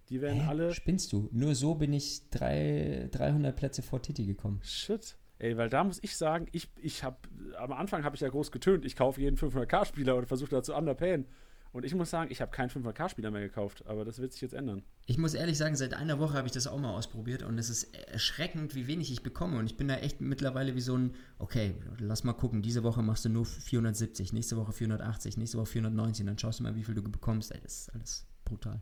Die 0.08 0.22
werden 0.22 0.42
Hä? 0.42 0.48
alle. 0.48 0.74
Spinnst 0.74 1.12
du? 1.12 1.28
Nur 1.32 1.54
so 1.54 1.74
bin 1.74 1.92
ich 1.92 2.30
drei, 2.30 3.08
300 3.12 3.54
Plätze 3.54 3.82
vor 3.82 4.00
Titi 4.00 4.24
gekommen. 4.24 4.60
Shit. 4.62 5.18
Ey, 5.38 5.56
weil 5.56 5.68
da 5.68 5.84
muss 5.84 6.02
ich 6.02 6.16
sagen, 6.16 6.46
ich, 6.52 6.68
ich 6.80 7.04
habe 7.04 7.16
am 7.58 7.72
Anfang 7.72 8.04
habe 8.04 8.16
ich 8.16 8.22
ja 8.22 8.28
groß 8.28 8.50
getönt, 8.50 8.84
ich 8.84 8.96
kaufe 8.96 9.20
jeden 9.20 9.36
500k-Spieler 9.36 10.16
und 10.16 10.26
versuche 10.26 10.50
da 10.50 10.62
zu 10.62 10.74
underpayen. 10.74 11.26
Und 11.72 11.84
ich 11.84 11.94
muss 11.94 12.10
sagen, 12.10 12.30
ich 12.30 12.40
habe 12.40 12.50
keinen 12.50 12.70
500k-Spieler 12.70 13.30
mehr 13.30 13.42
gekauft, 13.42 13.84
aber 13.86 14.04
das 14.04 14.18
wird 14.18 14.32
sich 14.32 14.40
jetzt 14.40 14.54
ändern. 14.54 14.82
Ich 15.06 15.18
muss 15.18 15.34
ehrlich 15.34 15.58
sagen, 15.58 15.76
seit 15.76 15.94
einer 15.94 16.18
Woche 16.18 16.34
habe 16.34 16.46
ich 16.46 16.52
das 16.52 16.66
auch 16.66 16.78
mal 16.78 16.94
ausprobiert 16.94 17.42
und 17.42 17.58
es 17.58 17.68
ist 17.68 17.94
erschreckend, 17.94 18.74
wie 18.74 18.86
wenig 18.86 19.12
ich 19.12 19.22
bekomme. 19.22 19.58
Und 19.58 19.66
ich 19.66 19.76
bin 19.76 19.88
da 19.88 19.96
echt 19.96 20.20
mittlerweile 20.20 20.74
wie 20.74 20.80
so 20.80 20.96
ein, 20.96 21.14
okay, 21.38 21.74
lass 21.98 22.24
mal 22.24 22.32
gucken, 22.32 22.62
diese 22.62 22.82
Woche 22.84 23.02
machst 23.02 23.24
du 23.24 23.28
nur 23.28 23.44
470, 23.44 24.32
nächste 24.32 24.56
Woche 24.56 24.72
480, 24.72 25.36
nächste 25.36 25.58
Woche 25.58 25.66
490, 25.66 26.24
dann 26.24 26.38
schaust 26.38 26.60
du 26.60 26.62
mal, 26.62 26.74
wie 26.74 26.84
viel 26.84 26.94
du 26.94 27.02
bekommst. 27.02 27.52
Ey, 27.52 27.60
das 27.62 27.80
ist 27.80 27.94
alles 27.94 28.26
brutal. 28.44 28.80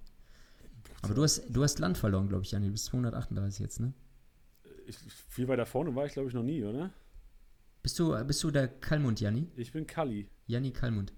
Aber 1.02 1.14
du 1.14 1.22
hast, 1.22 1.44
du 1.48 1.62
hast 1.62 1.78
Land 1.78 1.98
verloren, 1.98 2.28
glaube 2.28 2.44
ich, 2.44 2.52
Janni. 2.52 2.66
Du 2.66 2.72
bist 2.72 2.86
238 2.86 3.60
jetzt, 3.60 3.80
ne? 3.80 3.92
Ich, 4.86 4.96
viel 5.28 5.48
weiter 5.48 5.66
vorne 5.66 5.94
war 5.94 6.06
ich, 6.06 6.12
glaube 6.12 6.28
ich, 6.28 6.34
noch 6.34 6.42
nie, 6.42 6.64
oder? 6.64 6.90
Bist 7.82 7.98
du, 7.98 8.16
bist 8.24 8.42
du 8.42 8.50
der 8.50 8.68
Kalmund, 8.68 9.20
Janni? 9.20 9.48
Ich 9.56 9.72
bin 9.72 9.86
Kalli. 9.86 10.28
Janni 10.46 10.72
Kalmund. 10.72 11.12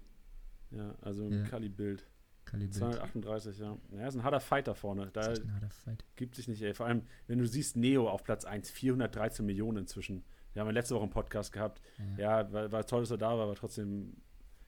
Ja, 0.71 0.95
also 1.01 1.25
ein 1.25 1.39
ja. 1.39 1.43
Kali-Bild. 1.43 2.05
Kali 2.45 2.69
238, 2.69 3.59
ja. 3.59 3.77
Ja, 3.91 4.07
ist 4.07 4.15
ein 4.15 4.23
harter 4.23 4.39
Fight 4.39 4.67
da 4.67 4.73
vorne. 4.73 5.09
Da 5.13 5.21
ist 5.27 5.43
ein 5.43 5.53
harter 5.53 5.69
Fight. 5.69 6.03
Gibt 6.15 6.35
sich 6.35 6.47
nicht, 6.47 6.61
ey. 6.63 6.73
Vor 6.73 6.87
allem, 6.87 7.03
wenn 7.27 7.37
du 7.37 7.45
siehst, 7.45 7.77
Neo 7.77 8.09
auf 8.09 8.23
Platz 8.23 8.43
1, 8.43 8.71
413 8.71 9.45
Millionen 9.45 9.79
inzwischen. 9.79 10.23
Wir 10.53 10.61
haben 10.61 10.67
ja 10.67 10.73
letzte 10.73 10.95
Woche 10.95 11.03
einen 11.03 11.11
Podcast 11.11 11.51
gehabt. 11.51 11.79
Ja, 12.17 12.41
ja 12.41 12.51
war, 12.51 12.71
war, 12.71 12.85
toll, 12.87 13.01
dass 13.01 13.11
er 13.11 13.19
da 13.19 13.29
war, 13.37 13.43
aber 13.43 13.55
trotzdem. 13.55 14.17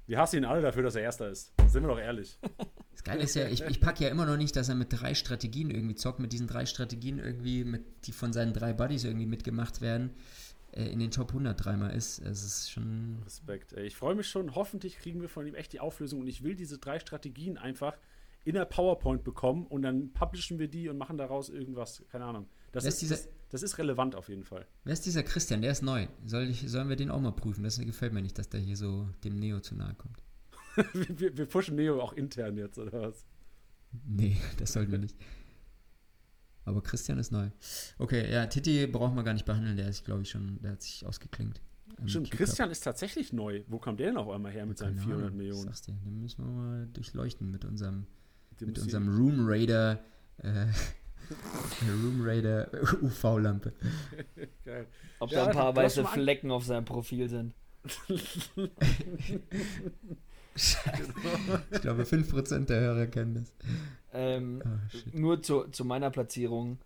Wir 0.05 0.19
hassen 0.19 0.37
ihn 0.37 0.45
alle 0.45 0.61
dafür, 0.61 0.83
dass 0.83 0.95
er 0.95 1.01
Erster 1.01 1.29
ist. 1.29 1.53
Sind 1.67 1.83
wir 1.83 1.89
doch 1.89 1.99
ehrlich. 1.99 2.39
Das 2.91 3.05
Geile 3.05 3.23
ist 3.23 3.35
ja, 3.35 3.47
ich, 3.47 3.61
ich 3.61 3.79
packe 3.79 4.03
ja 4.03 4.09
immer 4.09 4.25
noch 4.25 4.35
nicht, 4.35 4.53
dass 4.55 4.67
er 4.67 4.75
mit 4.75 4.89
drei 4.91 5.15
Strategien 5.15 5.71
irgendwie 5.71 5.95
zockt, 5.95 6.19
mit 6.19 6.33
diesen 6.33 6.45
drei 6.45 6.65
Strategien 6.65 7.19
irgendwie, 7.19 7.63
mit, 7.63 8.05
die 8.05 8.11
von 8.11 8.33
seinen 8.33 8.51
drei 8.51 8.73
Buddies 8.73 9.05
irgendwie 9.05 9.25
mitgemacht 9.25 9.79
werden. 9.79 10.11
Äh, 10.71 10.85
in 10.85 10.99
den 10.99 11.11
Top 11.11 11.29
100 11.29 11.63
dreimal 11.63 11.91
ist. 11.95 12.19
Es 12.19 12.43
ist 12.43 12.71
schon. 12.71 13.19
Respekt. 13.25 13.73
Ich 13.73 13.95
freue 13.95 14.15
mich 14.15 14.27
schon. 14.27 14.55
Hoffentlich 14.55 14.97
kriegen 14.97 15.21
wir 15.21 15.29
von 15.29 15.45
ihm 15.45 15.55
echt 15.55 15.73
die 15.73 15.79
Auflösung 15.79 16.21
und 16.21 16.27
ich 16.27 16.43
will 16.43 16.55
diese 16.55 16.77
drei 16.77 16.99
Strategien 16.99 17.57
einfach 17.57 17.97
in 18.43 18.55
der 18.55 18.65
PowerPoint 18.65 19.23
bekommen 19.23 19.67
und 19.67 19.83
dann 19.83 20.13
publishen 20.13 20.57
wir 20.57 20.67
die 20.67 20.89
und 20.89 20.97
machen 20.97 21.17
daraus 21.17 21.49
irgendwas. 21.49 22.03
Keine 22.11 22.25
Ahnung. 22.25 22.47
Das, 22.71 22.85
ist, 22.85 23.01
dieser, 23.01 23.15
das, 23.15 23.29
das, 23.49 23.63
ist 23.63 23.77
relevant 23.77 24.15
auf 24.15 24.29
jeden 24.29 24.43
Fall. 24.43 24.65
Wer 24.83 24.93
ist 24.93 25.05
dieser 25.05 25.23
Christian? 25.23 25.61
Der 25.61 25.71
ist 25.71 25.83
neu. 25.83 26.07
Soll 26.25 26.49
ich, 26.49 26.69
sollen 26.69 26.89
wir 26.89 26.95
den 26.95 27.11
auch 27.11 27.19
mal 27.19 27.31
prüfen? 27.31 27.63
Das 27.63 27.77
gefällt 27.77 28.13
mir 28.13 28.21
nicht, 28.21 28.39
dass 28.39 28.49
der 28.49 28.61
hier 28.61 28.77
so 28.77 29.07
dem 29.23 29.37
Neo 29.39 29.59
zu 29.59 29.75
nahe 29.75 29.93
kommt. 29.95 30.17
wir, 31.19 31.37
wir 31.37 31.45
pushen 31.45 31.75
Neo 31.75 32.01
auch 32.01 32.13
intern 32.13 32.57
jetzt, 32.57 32.79
oder 32.79 33.01
was? 33.01 33.25
Nee, 34.07 34.37
das 34.57 34.73
sollten 34.73 34.91
wir 34.91 34.99
nicht. 34.99 35.17
Aber 36.65 36.81
Christian 36.81 37.17
ist 37.17 37.31
neu. 37.31 37.49
Okay, 37.97 38.31
ja, 38.31 38.45
Titi 38.45 38.85
braucht 38.87 39.15
man 39.15 39.25
gar 39.25 39.33
nicht 39.33 39.45
behandeln, 39.45 39.77
der 39.77 39.87
ist, 39.87 40.05
glaube 40.05 40.21
ich, 40.21 40.29
schon, 40.29 40.59
der 40.61 40.71
hat 40.71 40.81
sich 40.81 41.05
ausgeklingt. 41.05 41.61
Stimmt, 42.05 42.31
Christian 42.31 42.71
ist 42.71 42.81
tatsächlich 42.81 43.33
neu. 43.33 43.63
Wo 43.67 43.77
kommt 43.77 43.99
der 43.99 44.07
denn 44.07 44.17
auf 44.17 44.29
einmal 44.29 44.51
her 44.51 44.65
mit 44.65 44.77
seinen 44.77 44.97
400 44.97 45.25
Ahnung, 45.25 45.37
Millionen? 45.37 45.63
Sagst 45.63 45.87
du, 45.87 45.91
den 45.91 46.21
müssen 46.21 46.43
wir 46.43 46.51
mal 46.51 46.87
durchleuchten 46.93 47.51
mit 47.51 47.65
unserem, 47.65 48.05
mit 48.59 48.79
unserem 48.79 49.09
Room 49.09 49.47
Raider, 49.47 49.99
äh, 50.37 50.67
Room 52.03 52.21
Raider 52.23 52.69
UV-Lampe. 53.01 53.73
Geil. 54.65 54.87
Ob 55.19 55.31
ja, 55.31 55.43
da 55.43 55.47
ein 55.47 55.55
paar 55.55 55.75
weiße 55.75 56.05
Flecken 56.05 56.49
auf 56.51 56.65
seinem 56.65 56.85
Profil 56.85 57.29
sind. 57.29 57.53
ich 61.71 61.81
glaube, 61.81 62.03
5% 62.03 62.65
der 62.65 62.79
Hörer 62.79 63.07
kennen 63.07 63.35
das. 63.35 63.55
Ähm, 64.13 64.61
oh, 64.65 64.97
nur 65.17 65.41
zu, 65.41 65.65
zu 65.69 65.85
meiner 65.85 66.09
Platzierung. 66.09 66.79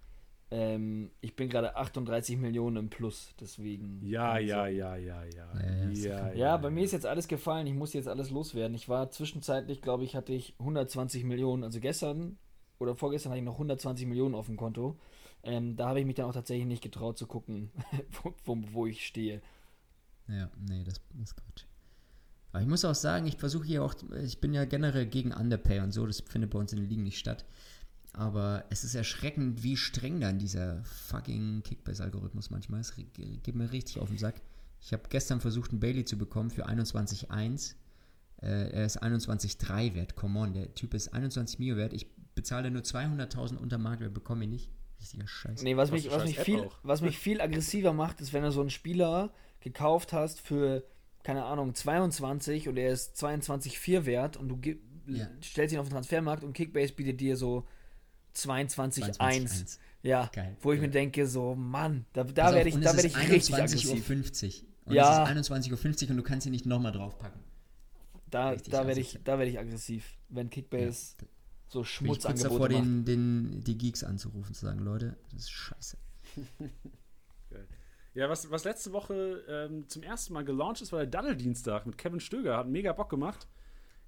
Ähm, 0.51 1.11
ich 1.21 1.35
bin 1.35 1.49
gerade 1.49 1.75
38 1.75 2.37
Millionen 2.37 2.77
im 2.77 2.89
Plus, 2.89 3.33
deswegen. 3.39 3.99
Ja, 4.03 4.33
also, 4.33 4.47
ja, 4.47 4.67
ja, 4.67 4.95
ja, 4.95 5.23
ja. 5.23 5.47
Ja, 5.59 5.89
ja, 5.89 6.33
ja 6.33 6.57
bei 6.57 6.69
mir 6.69 6.83
ist 6.83 6.91
jetzt 6.91 7.05
alles 7.05 7.27
gefallen. 7.27 7.65
Ich 7.67 7.73
muss 7.73 7.93
jetzt 7.93 8.07
alles 8.07 8.29
loswerden. 8.29 8.75
Ich 8.75 8.87
war 8.87 9.09
zwischenzeitlich, 9.09 9.81
glaube 9.81 10.03
ich, 10.03 10.15
hatte 10.15 10.33
ich 10.33 10.55
120 10.59 11.23
Millionen. 11.23 11.63
Also 11.63 11.79
gestern 11.79 12.37
oder 12.79 12.95
vorgestern 12.95 13.31
hatte 13.31 13.39
ich 13.39 13.45
noch 13.45 13.53
120 13.53 14.05
Millionen 14.05 14.35
auf 14.35 14.45
dem 14.45 14.57
Konto. 14.57 14.97
Ähm, 15.43 15.75
da 15.75 15.89
habe 15.89 15.99
ich 15.99 16.05
mich 16.05 16.15
dann 16.15 16.25
auch 16.25 16.33
tatsächlich 16.33 16.67
nicht 16.67 16.83
getraut 16.83 17.17
zu 17.17 17.27
gucken, 17.27 17.71
wo, 18.23 18.33
wo, 18.45 18.57
wo 18.71 18.85
ich 18.85 19.05
stehe. 19.05 19.41
Ja, 20.27 20.49
nee, 20.67 20.83
das, 20.83 21.01
das 21.13 21.29
ist 21.29 21.35
Quatsch. 21.35 21.64
Aber 22.55 22.61
ich 22.61 22.69
muss 22.69 22.85
auch 22.85 22.95
sagen, 22.95 23.27
ich 23.27 23.35
versuche 23.35 23.65
hier 23.65 23.83
auch, 23.83 23.93
ich 24.23 24.39
bin 24.39 24.53
ja 24.53 24.63
generell 24.63 25.07
gegen 25.07 25.33
Underpay 25.33 25.81
und 25.81 25.91
so, 25.91 26.07
das 26.07 26.21
findet 26.21 26.51
bei 26.51 26.57
uns 26.57 26.71
in 26.71 26.79
den 26.79 26.87
Ligen 26.87 27.03
nicht 27.03 27.19
statt. 27.19 27.43
Aber 28.13 28.63
es 28.69 28.85
ist 28.85 28.95
erschreckend, 28.95 29.61
wie 29.61 29.75
streng 29.75 30.21
dann 30.21 30.39
dieser 30.39 30.81
fucking 30.85 31.63
Kickbase-Algorithmus 31.63 32.51
manchmal 32.51 32.79
ist. 32.79 32.95
Geht 32.95 33.55
mir 33.55 33.73
richtig 33.73 33.99
auf 33.99 34.07
den 34.07 34.17
Sack. 34.17 34.35
Ich 34.79 34.93
habe 34.93 35.03
gestern 35.09 35.41
versucht, 35.41 35.71
einen 35.71 35.81
Bailey 35.81 36.05
zu 36.05 36.17
bekommen 36.17 36.49
für 36.49 36.65
21,1. 36.65 37.73
Äh, 38.41 38.69
er 38.69 38.85
ist 38.85 39.03
21,3 39.03 39.93
wert. 39.93 40.15
Come 40.15 40.39
on, 40.39 40.53
der 40.53 40.73
Typ 40.75 40.93
ist 40.93 41.13
21 41.13 41.59
Mio 41.59 41.75
wert. 41.75 41.91
Ich 41.91 42.07
bezahle 42.35 42.71
nur 42.71 42.83
200.000 42.83 43.57
unter 43.57 43.77
Marktwert, 43.77 44.13
bekomme 44.13 44.45
ich 44.45 44.49
nicht. 44.49 44.69
Richtiger 45.01 45.27
Scheiß. 45.27 45.61
Nee, 45.61 45.75
was, 45.75 45.91
mich, 45.91 46.09
was, 46.09 46.23
mich 46.23 46.39
viel, 46.39 46.69
was 46.83 47.01
mich 47.01 47.17
viel 47.17 47.41
aggressiver 47.41 47.91
macht, 47.91 48.21
ist, 48.21 48.31
wenn 48.31 48.43
du 48.43 48.51
so 48.53 48.61
einen 48.61 48.69
Spieler 48.69 49.33
gekauft 49.59 50.13
hast 50.13 50.39
für 50.39 50.85
keine 51.25 51.43
Ahnung, 51.43 51.73
22 51.73 52.69
und 52.69 52.77
er 52.77 52.91
ist 52.91 53.17
22,4 53.17 54.05
wert 54.05 54.37
und 54.37 54.47
du 54.47 54.59
ja. 55.07 55.27
stellst 55.43 55.73
ihn 55.73 55.79
auf 55.79 55.87
den 55.87 55.93
Transfermarkt 55.93 56.43
und 56.43 56.53
Kickbase 56.53 56.93
bietet 56.93 57.19
dir 57.19 57.35
so 57.35 57.65
22,1. 58.35 59.13
22, 59.13 59.79
ja, 60.03 60.29
Geil. 60.31 60.55
wo 60.61 60.71
ich 60.71 60.77
ja. 60.77 60.85
mir 60.85 60.91
denke, 60.91 61.25
so, 61.25 61.55
Mann, 61.55 62.05
da, 62.13 62.25
da 62.25 62.53
werde 62.53 62.69
ich, 62.69 62.75
da 62.75 62.95
werd 62.95 63.05
ich 63.05 63.17
richtig 63.17 63.55
aggressiv. 63.55 64.05
50. 64.05 64.65
Und 64.85 64.93
ja. 64.93 65.23
es 65.23 65.31
ist 65.31 65.51
21.50 65.51 66.03
Uhr 66.03 66.09
und 66.11 66.17
du 66.17 66.23
kannst 66.23 66.45
ihn 66.45 66.51
nicht 66.51 66.67
nochmal 66.67 66.91
draufpacken. 66.91 67.41
Da, 68.29 68.55
da 68.55 68.85
werde 68.85 69.01
ich, 69.01 69.19
werd 69.25 69.47
ich 69.47 69.57
aggressiv, 69.57 70.17
wenn 70.29 70.51
Kickbase 70.51 71.15
ja. 71.21 71.27
so 71.69 71.83
Schmutzangebote 71.83 72.49
macht. 72.49 72.53
davor, 72.53 72.69
den, 72.69 73.03
den, 73.03 73.63
die 73.63 73.79
Geeks 73.79 74.03
anzurufen, 74.03 74.53
zu 74.53 74.63
sagen, 74.63 74.79
Leute, 74.79 75.17
das 75.31 75.41
ist 75.41 75.51
scheiße. 75.51 75.97
Ja, 78.15 78.29
was, 78.29 78.49
was 78.49 78.63
letzte 78.63 78.93
Woche 78.93 79.43
ähm, 79.47 79.87
zum 79.89 80.01
ersten 80.01 80.33
Mal 80.33 80.45
gelauncht 80.45 80.81
ist, 80.81 80.93
war 80.93 80.99
der 80.99 81.07
Daddel-Dienstag 81.07 81.85
mit 81.85 81.97
Kevin 81.97 82.21
Stöger. 82.21 82.57
Hat 82.57 82.67
mega 82.67 82.93
Bock 82.93 83.09
gemacht. 83.09 83.47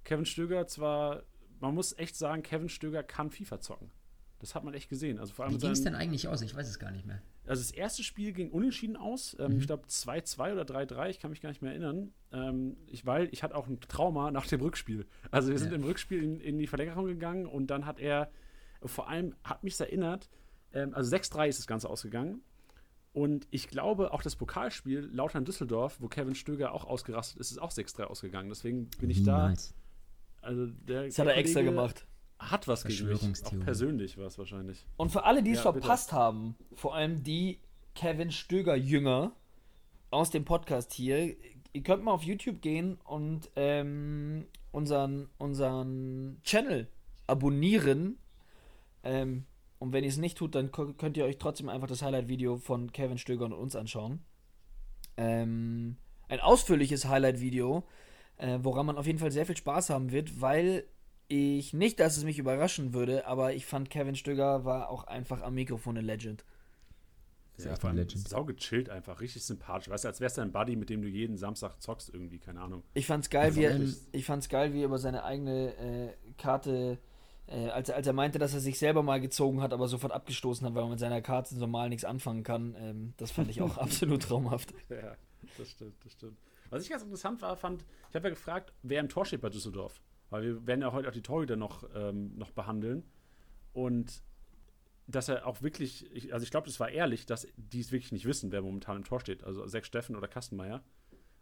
Kevin 0.04 0.24
Stöger 0.24 0.66
zwar, 0.66 1.24
man 1.60 1.74
muss 1.74 1.96
echt 1.98 2.16
sagen, 2.16 2.42
Kevin 2.42 2.70
Stöger 2.70 3.02
kann 3.02 3.30
FIFA 3.30 3.60
zocken. 3.60 3.90
Das 4.38 4.54
hat 4.54 4.64
man 4.64 4.72
echt 4.72 4.88
gesehen. 4.88 5.18
Also 5.18 5.34
vor 5.34 5.44
allem 5.44 5.54
Wie 5.54 5.58
ging 5.58 5.70
es 5.70 5.82
denn 5.82 5.94
eigentlich 5.94 6.26
aus? 6.26 6.40
Ich 6.40 6.54
weiß 6.54 6.68
es 6.68 6.78
gar 6.78 6.90
nicht 6.90 7.04
mehr. 7.04 7.20
Also 7.46 7.62
das 7.62 7.70
erste 7.70 8.02
Spiel 8.02 8.32
ging 8.32 8.50
unentschieden 8.50 8.96
aus. 8.96 9.36
Ähm, 9.38 9.52
mhm. 9.52 9.58
Ich 9.58 9.66
glaube 9.66 9.86
2-2 9.86 10.52
oder 10.52 10.62
3-3, 10.62 11.10
ich 11.10 11.18
kann 11.18 11.30
mich 11.30 11.42
gar 11.42 11.50
nicht 11.50 11.60
mehr 11.60 11.72
erinnern. 11.72 12.12
Ähm, 12.32 12.76
ich, 12.86 13.04
weil 13.04 13.28
ich 13.32 13.42
hatte 13.42 13.56
auch 13.56 13.66
ein 13.66 13.80
Trauma 13.80 14.30
nach 14.30 14.46
dem 14.46 14.60
Rückspiel. 14.60 15.06
Also 15.30 15.50
wir 15.50 15.58
sind 15.58 15.70
ja. 15.70 15.76
im 15.76 15.84
Rückspiel 15.84 16.22
in, 16.22 16.40
in, 16.40 16.58
die 16.58 16.66
Verlängerung 16.66 17.06
gegangen 17.06 17.46
und 17.46 17.66
dann 17.66 17.84
hat 17.84 18.00
er, 18.00 18.30
vor 18.84 19.08
allem 19.08 19.34
hat 19.44 19.64
mich 19.64 19.78
erinnert, 19.78 20.30
ähm, 20.72 20.94
also 20.94 21.14
6-3 21.14 21.48
ist 21.48 21.58
das 21.58 21.66
Ganze 21.66 21.90
ausgegangen. 21.90 22.42
Und 23.18 23.48
ich 23.50 23.66
glaube, 23.66 24.12
auch 24.12 24.22
das 24.22 24.36
Pokalspiel 24.36 25.10
Lautern 25.12 25.44
Düsseldorf, 25.44 25.96
wo 25.98 26.06
Kevin 26.06 26.36
Stöger 26.36 26.72
auch 26.72 26.84
ausgerastet 26.84 27.40
ist, 27.40 27.50
ist 27.50 27.58
auch 27.58 27.72
6-3 27.72 28.04
ausgegangen. 28.04 28.48
Deswegen 28.48 28.88
bin 29.00 29.10
ich 29.10 29.24
da. 29.24 29.48
Nice. 29.48 29.74
Also 30.40 30.66
der, 30.66 31.06
das 31.06 31.18
hat 31.18 31.26
er 31.26 31.36
extra 31.36 31.62
gemacht. 31.62 32.06
Hat 32.38 32.68
was 32.68 32.84
gegen 32.84 33.08
mich. 33.08 33.20
Auch 33.20 33.58
persönlich 33.58 34.18
war 34.18 34.26
es 34.26 34.38
wahrscheinlich. 34.38 34.86
Und 34.96 35.10
für 35.10 35.24
alle, 35.24 35.42
die 35.42 35.50
es 35.50 35.56
ja, 35.56 35.72
verpasst 35.72 36.10
bitte. 36.10 36.20
haben, 36.20 36.54
vor 36.76 36.94
allem 36.94 37.24
die 37.24 37.58
Kevin 37.96 38.30
Stöger-Jünger 38.30 39.32
aus 40.12 40.30
dem 40.30 40.44
Podcast 40.44 40.92
hier, 40.92 41.34
ihr 41.72 41.82
könnt 41.82 42.04
mal 42.04 42.12
auf 42.12 42.22
YouTube 42.22 42.62
gehen 42.62 42.98
und 43.02 43.50
ähm, 43.56 44.46
unseren, 44.70 45.28
unseren 45.38 46.38
Channel 46.44 46.86
abonnieren. 47.26 48.16
Ähm, 49.02 49.44
und 49.78 49.92
wenn 49.92 50.04
ihr 50.04 50.10
es 50.10 50.16
nicht 50.16 50.36
tut, 50.36 50.54
dann 50.54 50.72
könnt 50.72 51.16
ihr 51.16 51.24
euch 51.24 51.38
trotzdem 51.38 51.68
einfach 51.68 51.86
das 51.86 52.02
Highlight-Video 52.02 52.56
von 52.56 52.92
Kevin 52.92 53.18
Stöger 53.18 53.44
und 53.44 53.52
uns 53.52 53.76
anschauen. 53.76 54.20
Ähm, 55.16 55.96
ein 56.28 56.40
ausführliches 56.40 57.06
Highlight-Video, 57.06 57.84
äh, 58.38 58.58
woran 58.62 58.86
man 58.86 58.96
auf 58.96 59.06
jeden 59.06 59.18
Fall 59.18 59.30
sehr 59.30 59.46
viel 59.46 59.56
Spaß 59.56 59.90
haben 59.90 60.10
wird, 60.10 60.40
weil 60.40 60.84
ich 61.28 61.74
nicht, 61.74 62.00
dass 62.00 62.16
es 62.16 62.24
mich 62.24 62.38
überraschen 62.38 62.94
würde, 62.94 63.26
aber 63.26 63.52
ich 63.54 63.66
fand 63.66 63.90
Kevin 63.90 64.16
Stöger 64.16 64.64
war 64.64 64.88
auch 64.88 65.04
einfach 65.04 65.42
am 65.42 65.54
Mikrofon 65.54 65.96
eine 65.96 66.06
Legend. 66.06 66.44
Ja, 67.58 67.74
vor 67.74 67.90
allem 67.90 67.98
Legend. 67.98 68.28
sau 68.28 68.44
gechillt 68.44 68.88
einfach, 68.88 69.20
richtig 69.20 69.44
sympathisch. 69.44 69.88
Weißt 69.88 70.04
du, 70.04 70.08
als 70.08 70.20
wärst 70.20 70.38
du 70.38 70.42
ein 70.42 70.52
Buddy, 70.52 70.76
mit 70.76 70.90
dem 70.90 71.02
du 71.02 71.08
jeden 71.08 71.36
Samstag 71.36 71.80
zockst 71.80 72.08
irgendwie, 72.12 72.38
keine 72.38 72.60
Ahnung. 72.60 72.84
Ich 72.94 73.06
fand's 73.06 73.30
geil, 73.30 73.56
wie 73.56 73.64
er, 73.64 73.80
ich 74.12 74.24
fand's 74.24 74.48
geil, 74.48 74.72
wie 74.72 74.80
er 74.80 74.86
über 74.86 74.98
seine 74.98 75.24
eigene 75.24 75.74
äh, 75.76 76.14
Karte 76.36 76.98
äh, 77.48 77.68
als, 77.68 77.90
als 77.90 78.06
er 78.06 78.12
meinte, 78.12 78.38
dass 78.38 78.54
er 78.54 78.60
sich 78.60 78.78
selber 78.78 79.02
mal 79.02 79.20
gezogen 79.20 79.62
hat, 79.62 79.72
aber 79.72 79.88
sofort 79.88 80.12
abgestoßen 80.12 80.66
hat, 80.66 80.74
weil 80.74 80.82
man 80.82 80.90
mit 80.92 81.00
seiner 81.00 81.22
Karte 81.22 81.56
normal 81.58 81.88
nichts 81.88 82.04
anfangen 82.04 82.42
kann. 82.42 82.76
Ähm, 82.78 83.14
das 83.16 83.30
fand 83.30 83.50
ich 83.50 83.62
auch 83.62 83.78
absolut 83.78 84.22
traumhaft. 84.22 84.72
Ja, 84.90 85.16
das 85.56 85.70
stimmt, 85.70 85.94
das 86.04 86.12
stimmt. 86.12 86.38
Was 86.70 86.82
ich 86.82 86.90
ganz 86.90 87.02
interessant 87.02 87.40
war, 87.40 87.56
fand, 87.56 87.84
ich 88.10 88.14
habe 88.14 88.28
ja 88.28 88.34
gefragt, 88.34 88.72
wer 88.82 89.00
im 89.00 89.08
Tor 89.08 89.24
steht 89.24 89.40
bei 89.40 89.48
Düsseldorf. 89.48 90.00
Weil 90.30 90.42
wir 90.42 90.66
werden 90.66 90.82
ja 90.82 90.92
heute 90.92 91.08
auch 91.08 91.12
die 91.12 91.22
Torhüter 91.22 91.56
noch, 91.56 91.88
ähm, 91.94 92.36
noch 92.36 92.50
behandeln. 92.50 93.04
Und 93.72 94.22
dass 95.06 95.28
er 95.28 95.46
auch 95.46 95.62
wirklich, 95.62 96.04
ich, 96.14 96.34
also 96.34 96.44
ich 96.44 96.50
glaube, 96.50 96.66
das 96.66 96.78
war 96.80 96.90
ehrlich, 96.90 97.24
dass 97.24 97.48
die 97.56 97.80
es 97.80 97.92
wirklich 97.92 98.12
nicht 98.12 98.26
wissen, 98.26 98.52
wer 98.52 98.60
momentan 98.60 98.98
im 98.98 99.04
Tor 99.04 99.20
steht. 99.20 99.42
Also 99.42 99.66
Sechs 99.66 99.88
Steffen 99.88 100.16
oder 100.16 100.28
Kastenmeier. 100.28 100.82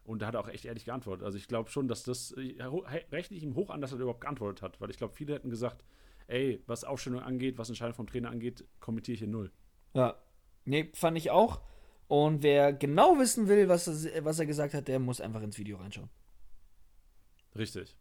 Und 0.07 0.23
da 0.23 0.29
hat 0.29 0.35
er 0.35 0.41
auch 0.41 0.49
echt 0.49 0.65
ehrlich 0.65 0.85
geantwortet. 0.85 1.25
Also 1.25 1.37
ich 1.37 1.49
glaube 1.49 1.71
schon, 1.71 1.89
dass 1.89 2.05
das, 2.05 2.35
rechne 2.37 3.37
ich 3.37 3.43
ihm 3.43 3.57
hoch 3.57 3.71
an, 3.71 3.81
dass 3.81 3.93
er 3.93 3.99
überhaupt 3.99 4.21
geantwortet 4.21 4.63
hat. 4.63 4.81
Weil 4.81 4.91
ich 4.91 4.99
glaube, 4.99 5.15
viele 5.15 5.35
hätten 5.35 5.51
gesagt, 5.51 5.85
ey, 6.29 6.63
was 6.67 6.85
Aufstellung 6.85 7.21
angeht, 7.21 7.59
was 7.59 7.69
Entscheidung 7.69 7.95
vom 7.95 8.07
Trainer 8.07 8.31
angeht, 8.31 8.65
kommentiere 8.81 9.15
ich 9.15 9.19
hier 9.19 9.29
null. 9.29 9.51
Ja, 9.95 10.17
nee, 10.65 10.91
fand 10.95 11.19
ich 11.19 11.31
auch. 11.31 11.61
Und 12.09 12.45
wer 12.45 12.73
genau 12.73 13.19
wissen 13.19 13.49
will, 13.49 13.69
was 13.69 14.07
er, 14.07 14.25
was 14.25 14.39
er 14.39 14.47
gesagt 14.47 14.75
hat, 14.75 14.87
der 14.87 15.01
muss 15.01 15.21
einfach 15.21 15.43
ins 15.43 15.59
Video 15.59 15.77
reinschauen. 15.77 16.09
Richtig. 17.57 17.97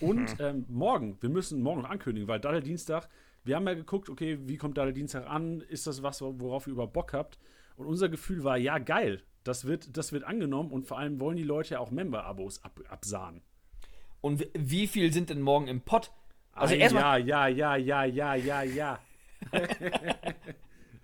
Und 0.00 0.36
ähm, 0.40 0.66
morgen, 0.68 1.18
wir 1.20 1.30
müssen 1.30 1.62
morgen 1.62 1.82
noch 1.82 1.90
ankündigen, 1.90 2.28
weil 2.28 2.40
Daddel 2.40 2.62
Dienstag, 2.62 3.08
wir 3.44 3.56
haben 3.56 3.66
ja 3.66 3.74
geguckt, 3.74 4.08
okay, 4.08 4.38
wie 4.42 4.56
kommt 4.56 4.78
Daddel 4.78 4.92
Dienstag 4.92 5.28
an? 5.28 5.60
Ist 5.60 5.86
das 5.86 6.02
was, 6.02 6.20
worauf 6.20 6.66
ihr 6.66 6.72
überhaupt 6.72 6.94
Bock 6.94 7.12
habt? 7.12 7.38
Und 7.76 7.86
unser 7.86 8.08
Gefühl 8.08 8.44
war, 8.44 8.56
ja, 8.56 8.78
geil, 8.78 9.22
das 9.42 9.66
wird, 9.66 9.96
das 9.96 10.12
wird 10.12 10.24
angenommen 10.24 10.70
und 10.70 10.86
vor 10.86 10.98
allem 10.98 11.20
wollen 11.20 11.36
die 11.36 11.42
Leute 11.44 11.74
ja 11.74 11.80
auch 11.80 11.90
Member-Abos 11.90 12.64
ab, 12.64 12.80
absahen. 12.88 13.42
Und 14.20 14.46
wie 14.54 14.86
viel 14.86 15.12
sind 15.12 15.28
denn 15.28 15.42
morgen 15.42 15.68
im 15.68 15.82
Pott? 15.82 16.10
Also 16.52 16.74
erstmal. 16.74 17.26
Ja, 17.26 17.46
ja, 17.46 17.76
ja, 17.76 18.04
ja, 18.04 18.34
ja, 18.34 18.34
ja, 18.34 18.62
ja. 18.62 18.98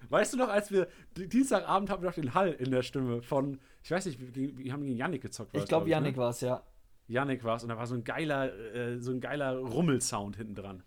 weißt 0.09 0.32
du 0.32 0.38
noch, 0.38 0.49
als 0.49 0.70
wir 0.70 0.88
Dienstagabend 1.16 1.91
haben 1.91 2.03
wir 2.03 2.09
noch 2.09 2.14
den 2.14 2.34
Hall 2.34 2.53
in 2.53 2.70
der 2.70 2.82
Stimme 2.82 3.20
von, 3.20 3.61
ich 3.82 3.91
weiß 3.91 4.07
nicht, 4.07 4.34
wir, 4.34 4.57
wir 4.57 4.72
haben 4.72 4.84
gegen 4.84 4.97
Yannick 4.97 5.22
gezockt. 5.22 5.57
Ich 5.57 5.66
glaube, 5.66 5.84
glaub, 5.84 5.88
Yannick 5.88 6.16
ne? 6.16 6.22
war 6.22 6.30
es, 6.30 6.41
ja. 6.41 6.62
Yannick 7.09 7.45
war 7.45 7.57
es 7.57 7.62
und 7.62 7.68
da 7.68 7.76
war 7.76 7.86
so 7.86 7.95
ein 7.95 8.05
geiler, 8.05 8.55
äh, 8.74 8.99
so 9.01 9.11
ein 9.11 9.20
geiler 9.20 9.59
Rummelsound 9.59 10.36
hinten 10.36 10.55
dran. 10.55 10.82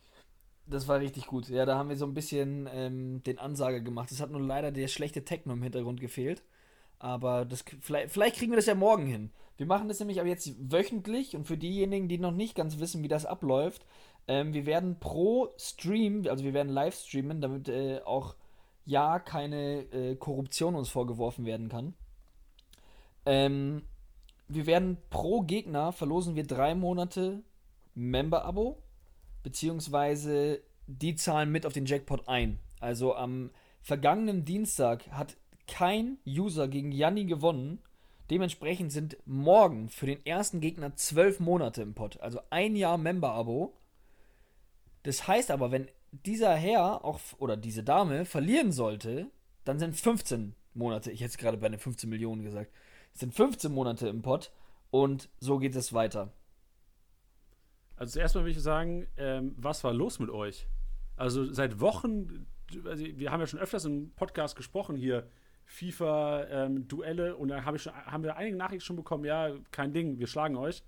Das 0.65 0.87
war 0.87 0.99
richtig 0.99 1.27
gut. 1.27 1.49
Ja, 1.49 1.65
da 1.65 1.77
haben 1.77 1.89
wir 1.89 1.97
so 1.97 2.05
ein 2.05 2.13
bisschen 2.13 2.69
ähm, 2.73 3.21
den 3.23 3.37
Ansager 3.37 3.81
gemacht. 3.81 4.11
Es 4.11 4.21
hat 4.21 4.31
nur 4.31 4.41
leider 4.41 4.71
der 4.71 4.87
schlechte 4.87 5.25
Techno 5.25 5.53
im 5.53 5.63
Hintergrund 5.63 5.99
gefehlt. 5.99 6.43
Aber 6.99 7.43
das, 7.43 7.65
vielleicht, 7.81 8.11
vielleicht 8.11 8.37
kriegen 8.37 8.51
wir 8.51 8.57
das 8.57 8.65
ja 8.65 8.75
morgen 8.75 9.05
hin. 9.05 9.31
Wir 9.57 9.65
machen 9.65 9.89
das 9.89 9.99
nämlich 9.99 10.19
aber 10.19 10.29
jetzt 10.29 10.55
wöchentlich 10.71 11.35
und 11.35 11.45
für 11.45 11.57
diejenigen, 11.57 12.07
die 12.07 12.17
noch 12.17 12.31
nicht 12.31 12.55
ganz 12.55 12.79
wissen, 12.79 13.03
wie 13.03 13.07
das 13.07 13.25
abläuft, 13.25 13.85
ähm, 14.27 14.53
wir 14.53 14.65
werden 14.65 14.99
pro 14.99 15.53
Stream, 15.57 16.25
also 16.27 16.43
wir 16.43 16.53
werden 16.53 16.71
live 16.71 16.95
streamen, 16.95 17.41
damit 17.41 17.67
äh, 17.67 17.99
auch 18.05 18.35
ja 18.85 19.19
keine 19.19 19.81
äh, 19.91 20.15
Korruption 20.15 20.75
uns 20.75 20.89
vorgeworfen 20.89 21.45
werden 21.45 21.69
kann. 21.69 21.93
Ähm, 23.25 23.83
wir 24.47 24.65
werden 24.65 24.97
pro 25.09 25.41
Gegner 25.41 25.91
verlosen 25.91 26.35
wir 26.35 26.45
drei 26.45 26.75
Monate 26.75 27.43
Member-Abo, 27.95 28.82
beziehungsweise 29.43 30.61
die 30.87 31.15
zahlen 31.15 31.51
mit 31.51 31.65
auf 31.65 31.73
den 31.73 31.85
Jackpot 31.85 32.27
ein. 32.27 32.59
Also 32.79 33.15
am 33.15 33.51
vergangenen 33.81 34.45
Dienstag 34.45 35.07
hat 35.11 35.37
kein 35.67 36.17
User 36.25 36.67
gegen 36.67 36.91
Janni 36.91 37.25
gewonnen. 37.25 37.79
Dementsprechend 38.29 38.91
sind 38.91 39.17
morgen 39.25 39.89
für 39.89 40.05
den 40.05 40.25
ersten 40.25 40.61
Gegner 40.61 40.95
zwölf 40.95 41.39
Monate 41.39 41.81
im 41.81 41.93
Pot. 41.93 42.19
Also 42.19 42.39
ein 42.49 42.75
Jahr 42.75 42.97
Member-Abo. 42.97 43.73
Das 45.03 45.27
heißt 45.27 45.51
aber, 45.51 45.71
wenn 45.71 45.87
dieser 46.11 46.55
Herr 46.55 47.03
auch, 47.03 47.19
oder 47.39 47.57
diese 47.57 47.83
Dame 47.83 48.25
verlieren 48.25 48.71
sollte, 48.71 49.29
dann 49.65 49.79
sind 49.79 49.95
15 49.95 50.55
Monate, 50.73 51.11
ich 51.11 51.21
hätte 51.21 51.31
es 51.31 51.37
gerade 51.37 51.57
bei 51.57 51.69
den 51.69 51.79
15 51.79 52.09
Millionen 52.09 52.43
gesagt, 52.43 52.71
sind 53.13 53.33
15 53.33 53.71
Monate 53.71 54.07
im 54.07 54.21
Pot 54.21 54.51
und 54.91 55.29
so 55.39 55.59
geht 55.59 55.75
es 55.75 55.93
weiter. 55.93 56.31
Also 58.03 58.19
zuerst 58.19 58.35
mal 58.35 58.41
würde 58.41 58.51
ich 58.51 58.61
sagen, 58.61 59.07
ähm, 59.15 59.55
was 59.55 59.81
war 59.85 59.93
los 59.93 60.19
mit 60.19 60.29
euch? 60.29 60.67
Also 61.15 61.45
seit 61.53 61.79
Wochen, 61.79 62.45
also 62.83 63.01
wir 63.01 63.31
haben 63.31 63.39
ja 63.39 63.47
schon 63.47 63.61
öfters 63.61 63.85
im 63.85 64.11
Podcast 64.11 64.57
gesprochen 64.57 64.97
hier, 64.97 65.29
FIFA-Duelle 65.63 67.29
ähm, 67.29 67.35
und 67.37 67.47
da 67.47 67.63
hab 67.63 67.75
ich 67.75 67.81
schon, 67.81 67.93
haben 67.93 68.23
wir 68.23 68.35
einige 68.35 68.57
Nachrichten 68.57 68.83
schon 68.83 68.97
bekommen, 68.97 69.23
ja, 69.23 69.53
kein 69.71 69.93
Ding, 69.93 70.19
wir 70.19 70.27
schlagen 70.27 70.57
euch. 70.57 70.83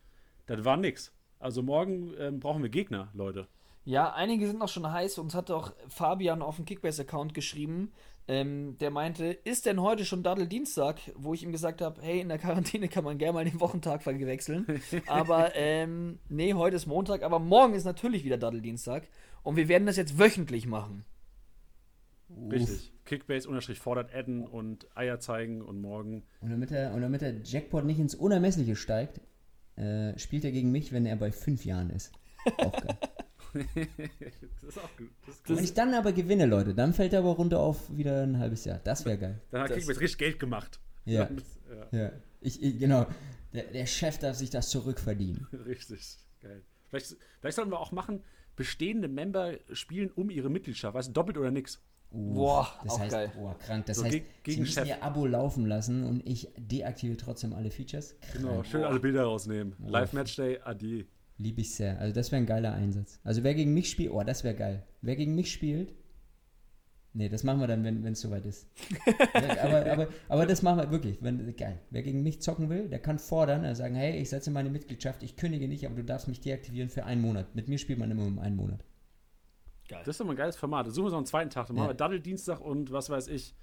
Das 0.46 0.66
war 0.66 0.76
nix. 0.76 1.14
Also 1.40 1.64
morgen 1.64 2.14
ähm, 2.20 2.42
brauchen 2.42 2.62
wir 2.62 2.70
Gegner, 2.70 3.12
Leute. 3.14 3.48
Ja, 3.86 4.14
einige 4.14 4.48
sind 4.48 4.62
auch 4.62 4.70
schon 4.70 4.92
heiß. 4.92 5.20
Uns 5.20 5.36
hat 5.36 5.52
auch 5.52 5.72
Fabian 5.88 6.42
auf 6.42 6.56
dem 6.56 6.66
Kickbase-Account 6.66 7.36
geschrieben. 7.36 7.92
Ähm, 8.28 8.78
der 8.80 8.90
meinte, 8.90 9.26
ist 9.26 9.68
denn 9.68 9.80
heute 9.80 10.04
schon 10.04 10.24
Daddel-Dienstag? 10.24 11.00
Wo 11.16 11.36
ich 11.36 11.44
ihm 11.44 11.52
gesagt 11.52 11.82
habe, 11.82 12.02
hey, 12.02 12.20
in 12.20 12.30
der 12.30 12.40
Quarantäne 12.40 12.88
kann 12.88 13.04
man 13.04 13.20
gerne 13.20 13.34
mal 13.34 13.46
den 13.46 13.60
Wochentag 13.60 14.02
verwechseln. 14.02 14.66
aber 15.06 15.52
ähm, 15.56 16.18
nee, 16.30 16.56
heute 16.56 16.76
ist 16.76 16.88
Montag, 16.88 17.22
aber 17.22 17.38
morgen 17.38 17.76
ist 17.76 17.84
natürlich 17.84 18.26
wieder 18.26 18.40
Daddel-Dienstag. 18.40 19.08
Und 19.44 19.56
wir 19.56 19.68
werden 19.68 19.86
das 19.86 19.98
jetzt 19.98 20.18
wöchentlich 20.18 20.66
machen. 20.66 21.06
Richtig. 22.52 22.92
Kickbase 23.06 23.48
unterstrich 23.48 23.78
fordert 23.78 24.16
adden 24.16 24.48
und 24.48 24.88
Eier 24.98 25.20
zeigen 25.20 25.62
und 25.62 25.80
morgen. 25.80 26.24
Und 26.42 26.50
damit 26.50 26.72
der, 26.72 26.96
und 26.96 27.02
damit 27.02 27.22
der 27.22 27.36
Jackpot 27.44 27.86
nicht 27.86 28.00
ins 28.00 28.16
Unermessliche 28.16 28.76
steigt, 28.76 29.22
äh, 29.76 30.18
spielt 30.18 30.44
er 30.44 30.52
gegen 30.52 30.72
mich, 30.72 30.92
wenn 30.92 31.06
er 31.06 31.18
bei 31.18 31.32
fünf 31.32 31.66
Jahren 31.66 31.92
ist. 31.92 32.12
Auch 32.58 32.72
geil. 32.72 32.98
das 33.56 34.70
ist 34.70 34.78
auch 34.78 34.98
gut. 34.98 35.10
Ist 35.28 35.50
Wenn 35.50 35.64
ich 35.64 35.74
dann 35.74 35.94
aber 35.94 36.12
gewinne, 36.12 36.46
Leute, 36.46 36.74
dann 36.76 36.94
fällt 36.94 37.14
er 37.14 37.20
aber 37.20 37.32
runter 37.32 37.60
auf 37.60 37.96
wieder 37.96 38.24
ein 38.24 38.38
halbes 38.38 38.66
Jahr. 38.66 38.80
Das 38.84 39.06
wäre 39.06 39.18
geil. 39.18 39.42
Dann 39.52 39.62
hat 39.62 39.74
Kickbase 39.74 40.02
richtig 40.02 40.18
Geld 40.18 40.40
gemacht. 40.40 40.80
Ja. 41.06 41.30
ja. 41.92 42.00
ja. 42.00 42.12
Ich, 42.42 42.62
ich, 42.62 42.80
genau. 42.80 43.08
Der, 43.54 43.64
der, 43.64 43.86
Chef 43.86 44.18
darf 44.18 44.36
sich 44.36 44.50
das 44.50 44.70
zurückverdienen. 44.70 45.48
Richtig. 45.66 46.18
Geil. 46.42 46.62
Vielleicht, 46.90 47.16
vielleicht 47.40 47.56
sollten 47.56 47.72
wir 47.72 47.80
auch 47.80 47.94
machen, 47.94 48.22
bestehende 48.56 49.08
Member 49.08 49.54
spielen 49.72 50.12
um 50.12 50.30
ihre 50.30 50.50
Mitgliedschaft. 50.50 50.94
Weißt 50.94 51.08
du, 51.08 51.14
doppelt 51.14 51.38
oder 51.38 51.52
nix. 51.52 51.82
boah, 52.12 52.68
das 52.84 52.94
auch 52.94 53.00
heißt, 53.00 53.12
geil. 53.12 53.32
Boah, 53.34 53.58
krank. 53.58 53.86
Das 53.86 53.98
so, 53.98 54.04
heißt, 54.04 54.18
gegen 54.44 54.56
sie 54.56 54.60
müssen 54.60 54.74
Chef. 54.74 54.88
ihr 54.88 55.04
Abo 55.04 55.26
laufen 55.26 55.66
lassen 55.66 56.04
und 56.04 56.28
ich 56.28 56.50
deaktiviere 56.58 57.18
trotzdem 57.18 57.54
alle 57.54 57.72
Features. 57.72 58.16
Krank. 58.20 58.34
Genau, 58.34 58.64
schön 58.64 58.82
boah. 58.82 58.90
alle 58.90 59.00
Bilder 59.00 59.24
rausnehmen. 59.24 59.76
Live 59.80 60.12
Matchday, 60.12 60.60
adieu. 60.60 61.06
Liebe 61.38 61.62
ich 61.62 61.76
sehr. 61.76 62.00
Also 62.00 62.14
das 62.14 62.32
wäre 62.32 62.42
ein 62.42 62.46
geiler 62.46 62.74
Einsatz. 62.74 63.20
Also 63.24 63.44
wer 63.44 63.54
gegen 63.54 63.74
mich 63.74 63.90
spielt, 63.90 64.12
oh, 64.12 64.24
das 64.24 64.44
wäre 64.44 64.56
geil. 64.56 64.84
Wer 65.02 65.16
gegen 65.16 65.36
mich 65.36 65.52
spielt, 65.52 65.94
nee, 67.14 67.28
das 67.28 67.44
machen 67.44 67.60
wir 67.60 67.68
dann, 67.68 67.84
wenn 67.84 68.06
es 68.06 68.22
soweit 68.22 68.46
ist. 68.46 68.70
ja, 69.34 69.64
aber, 69.64 69.92
aber, 69.92 70.08
aber 70.30 70.46
das 70.46 70.62
machen 70.62 70.78
wir 70.78 70.92
wirklich. 70.92 71.18
Wenn, 71.22 71.56
geil. 71.58 71.82
Wer 71.90 72.04
gegen 72.04 72.24
mich 72.24 72.42
zocken 72.42 72.70
will, 72.70 72.88
der 72.88 73.00
kann 73.00 73.20
fordern, 73.20 73.66
also 73.66 73.80
sagen, 73.80 73.96
hey, 73.96 74.18
ich 74.18 74.30
setze 74.30 74.50
meine 74.50 74.70
Mitgliedschaft, 74.70 75.24
ich 75.24 75.36
kündige 75.36 75.68
nicht, 75.68 75.86
aber 75.86 75.96
du 75.96 76.04
darfst 76.04 76.30
mich 76.30 76.40
deaktivieren 76.40 76.90
für 76.90 77.04
einen 77.04 77.22
Monat. 77.22 77.54
Mit 77.54 77.68
mir 77.68 77.78
spielt 77.78 78.00
man 78.00 78.12
immer 78.12 78.26
um 78.26 78.40
einen 78.40 78.56
Monat. 78.56 78.86
Geil. 79.88 80.00
Das 80.00 80.14
ist 80.14 80.20
doch 80.20 80.26
mal 80.26 80.34
ein 80.34 80.38
geiles 80.38 80.56
Format. 80.56 80.88
Suchen 80.88 81.06
wir 81.06 81.12
so 81.12 81.18
einen 81.18 81.26
zweiten 81.26 81.50
Tag. 81.50 81.68
Dann 81.68 81.76
machen 81.76 81.90
wir 81.90 81.94
Daddel-Dienstag 81.94 82.62
und 82.62 82.92
was 82.92 83.10
weiß 83.10 83.28
ich. 83.28 83.54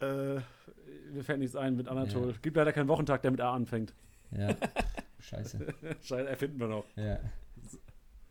Äh, 0.00 0.36
mir 1.12 1.24
fällt 1.24 1.40
nichts 1.40 1.56
ein 1.56 1.76
mit 1.76 1.88
Anatol. 1.88 2.30
Ja. 2.30 2.36
Gibt 2.40 2.56
leider 2.56 2.72
keinen 2.72 2.88
Wochentag, 2.88 3.22
der 3.22 3.32
mit 3.32 3.40
A 3.40 3.52
anfängt. 3.52 3.92
Ja. 4.30 4.54
Scheiße. 5.20 5.74
Scheiße, 6.02 6.28
erfinden 6.28 6.58
wir 6.60 6.68
noch. 6.68 6.84
Ja. 6.96 7.18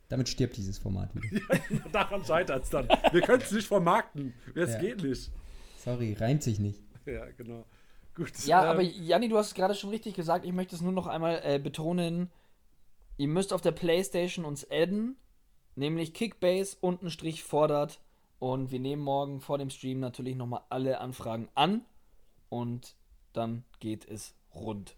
Damit 0.10 0.28
stirbt 0.28 0.58
dieses 0.58 0.80
Format 0.80 1.14
wieder. 1.16 1.38
ja, 1.70 1.80
daran 1.92 2.26
scheitert 2.26 2.64
es 2.64 2.70
dann. 2.70 2.88
Wir 3.12 3.22
können 3.22 3.44
es 3.44 3.52
nicht 3.52 3.68
vermarkten. 3.68 4.34
Es 4.56 4.74
ja. 4.74 4.80
geht 4.80 5.04
nicht. 5.04 5.32
Sorry, 5.78 6.14
reimt 6.14 6.44
sich 6.44 6.60
nicht. 6.60 6.82
Ja, 7.06 7.26
genau. 7.38 7.66
Gut. 8.16 8.32
Ja, 8.46 8.64
ähm, 8.64 8.70
aber 8.70 8.82
Janni, 8.82 9.30
du 9.30 9.38
hast 9.38 9.48
es 9.48 9.54
gerade 9.54 9.76
schon 9.76 9.92
richtig 9.92 10.16
gesagt. 10.16 10.46
Ich 10.46 10.52
möchte 10.52 10.76
es 10.76 10.82
nur 10.82 10.92
noch 10.92 11.08
einmal 11.08 11.42
äh, 11.44 11.60
betonen. 11.60 12.30
Ihr 13.18 13.28
müsst 13.28 13.54
auf 13.54 13.62
der 13.62 13.72
Playstation 13.72 14.46
uns 14.46 14.70
adden, 14.70 15.16
nämlich 15.76 16.14
Kickbase 16.14 16.78
unten 16.82 17.10
Strich 17.12 17.44
fordert. 17.44 18.00
Und 18.40 18.72
wir 18.72 18.80
nehmen 18.80 19.02
morgen 19.02 19.42
vor 19.42 19.58
dem 19.58 19.70
Stream 19.70 20.00
natürlich 20.00 20.36
nochmal 20.36 20.62
alle 20.70 21.00
Anfragen 21.00 21.50
an. 21.56 21.86
Und 22.50 22.96
dann 23.34 23.64
geht 23.80 24.08
es 24.08 24.34
rund. 24.56 24.96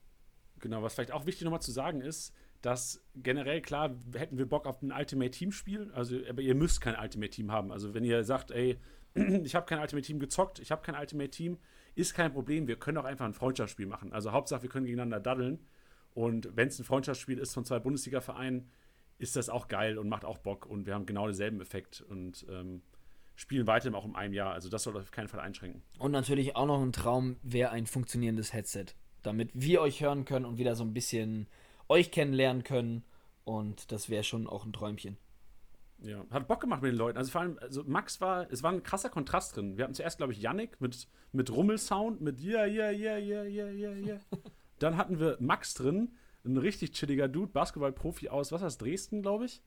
Genau, 0.62 0.82
was 0.82 0.94
vielleicht 0.94 1.12
auch 1.12 1.26
wichtig 1.26 1.44
nochmal 1.44 1.62
zu 1.62 1.72
sagen 1.72 2.02
ist, 2.02 2.34
dass 2.62 3.04
generell 3.16 3.62
klar 3.62 3.96
hätten 4.14 4.38
wir 4.38 4.48
Bock 4.48 4.68
auf 4.68 4.82
ein 4.82 4.92
Ultimate 4.92 5.32
Team 5.32 5.52
Spiel, 5.52 5.92
also 5.94 6.18
aber 6.30 6.42
ihr 6.42 6.56
müsst 6.56 6.80
kein 6.82 6.96
Ultimate 6.96 7.32
Team 7.32 7.52
haben. 7.52 7.72
Also 7.72 7.94
wenn 7.94 8.04
ihr 8.04 8.24
sagt, 8.24 8.52
ey, 8.52 8.80
ich 9.16 9.56
habe 9.56 9.66
kein 9.66 9.80
Ultimate 9.80 10.06
Team 10.06 10.20
gezockt, 10.20 10.60
ich 10.60 10.72
habe 10.72 10.82
kein 10.84 10.96
Ultimate 10.96 11.32
Team, 11.32 11.58
ist 11.96 12.14
kein 12.14 12.32
Problem. 12.32 12.68
Wir 12.68 12.78
können 12.78 12.98
auch 12.98 13.06
einfach 13.06 13.26
ein 13.26 13.34
Freundschaftsspiel 13.34 13.88
machen. 13.88 14.14
Also 14.14 14.32
Hauptsache, 14.32 14.62
wir 14.62 14.70
können 14.70 14.86
gegeneinander 14.86 15.20
daddeln. 15.20 15.60
Und 16.14 16.50
wenn 16.56 16.68
es 16.68 16.80
ein 16.80 16.86
Freundschaftsspiel 16.86 17.38
ist 17.38 17.54
von 17.54 17.66
zwei 17.66 17.80
Bundesliga-Vereinen, 17.80 18.70
ist 19.18 19.36
das 19.36 19.50
auch 19.50 19.68
geil 19.68 19.98
und 19.98 20.10
macht 20.10 20.26
auch 20.26 20.38
Bock. 20.38 20.66
Und 20.66 20.86
wir 20.86 20.94
haben 20.94 21.06
genau 21.06 21.26
denselben 21.26 21.62
Effekt 21.62 22.02
und 22.02 22.46
ähm, 22.50 22.82
spielen 23.36 23.68
weiterhin 23.68 23.96
auch 23.96 24.06
in 24.06 24.16
einem 24.16 24.34
Jahr. 24.34 24.54
Also 24.54 24.70
das 24.70 24.84
soll 24.84 24.98
auf 24.98 25.12
keinen 25.12 25.28
Fall 25.28 25.40
einschränken. 25.40 25.84
Und 26.00 26.12
natürlich 26.12 26.56
auch 26.56 26.66
noch 26.66 26.82
ein 26.82 26.92
Traum 26.92 27.38
wäre 27.44 27.72
ein 27.72 27.86
funktionierendes 27.86 28.54
Headset 28.54 28.88
damit 29.24 29.52
wir 29.54 29.82
euch 29.82 30.02
hören 30.02 30.26
können 30.26 30.46
und 30.46 30.58
wieder 30.58 30.76
so 30.76 30.84
ein 30.84 30.94
bisschen 30.94 31.48
euch 31.88 32.12
kennenlernen 32.12 32.64
können. 32.64 33.04
Und 33.44 33.92
das 33.92 34.10
wäre 34.10 34.24
schon 34.24 34.48
auch 34.48 34.66
ein 34.66 34.74
Träumchen. 34.74 35.18
Ja, 36.00 36.26
hat 36.32 36.48
Bock 36.48 36.62
gemacht 36.62 36.82
mit 36.82 36.92
den 36.92 36.98
Leuten. 36.98 37.18
Also 37.18 37.32
vor 37.32 37.42
allem, 37.42 37.60
also 37.62 37.84
Max 37.86 38.22
war, 38.22 38.52
es 38.52 38.64
war 38.64 38.72
ein 38.72 38.82
krasser 38.82 39.10
Kontrast 39.10 39.56
drin. 39.56 39.78
Wir 39.78 39.84
hatten 39.84 39.94
zuerst, 39.94 40.18
glaube 40.18 40.34
ich, 40.34 40.42
Yannick 40.42 40.82
mit, 40.82 41.08
mit 41.32 41.52
Rummelsound, 41.52 42.22
mit 42.22 42.40
ja, 42.40 42.66
ja, 42.66 42.90
ja, 42.90 43.18
ja, 43.18 43.44
ja, 43.44 43.70
ja, 43.70 43.92
ja. 43.92 44.20
Dann 44.80 44.98
hatten 44.98 45.20
wir 45.20 45.38
Max 45.40 45.76
drin, 45.76 46.16
ein 46.44 46.58
richtig 46.58 46.94
chilliger 46.94 47.28
Dude, 47.28 47.52
Basketballprofi 47.52 48.30
aus, 48.30 48.52
was 48.52 48.64
heißt 48.64 48.82
Dresden, 48.82 49.22
glaube 49.22 49.46
ich. 49.46 49.62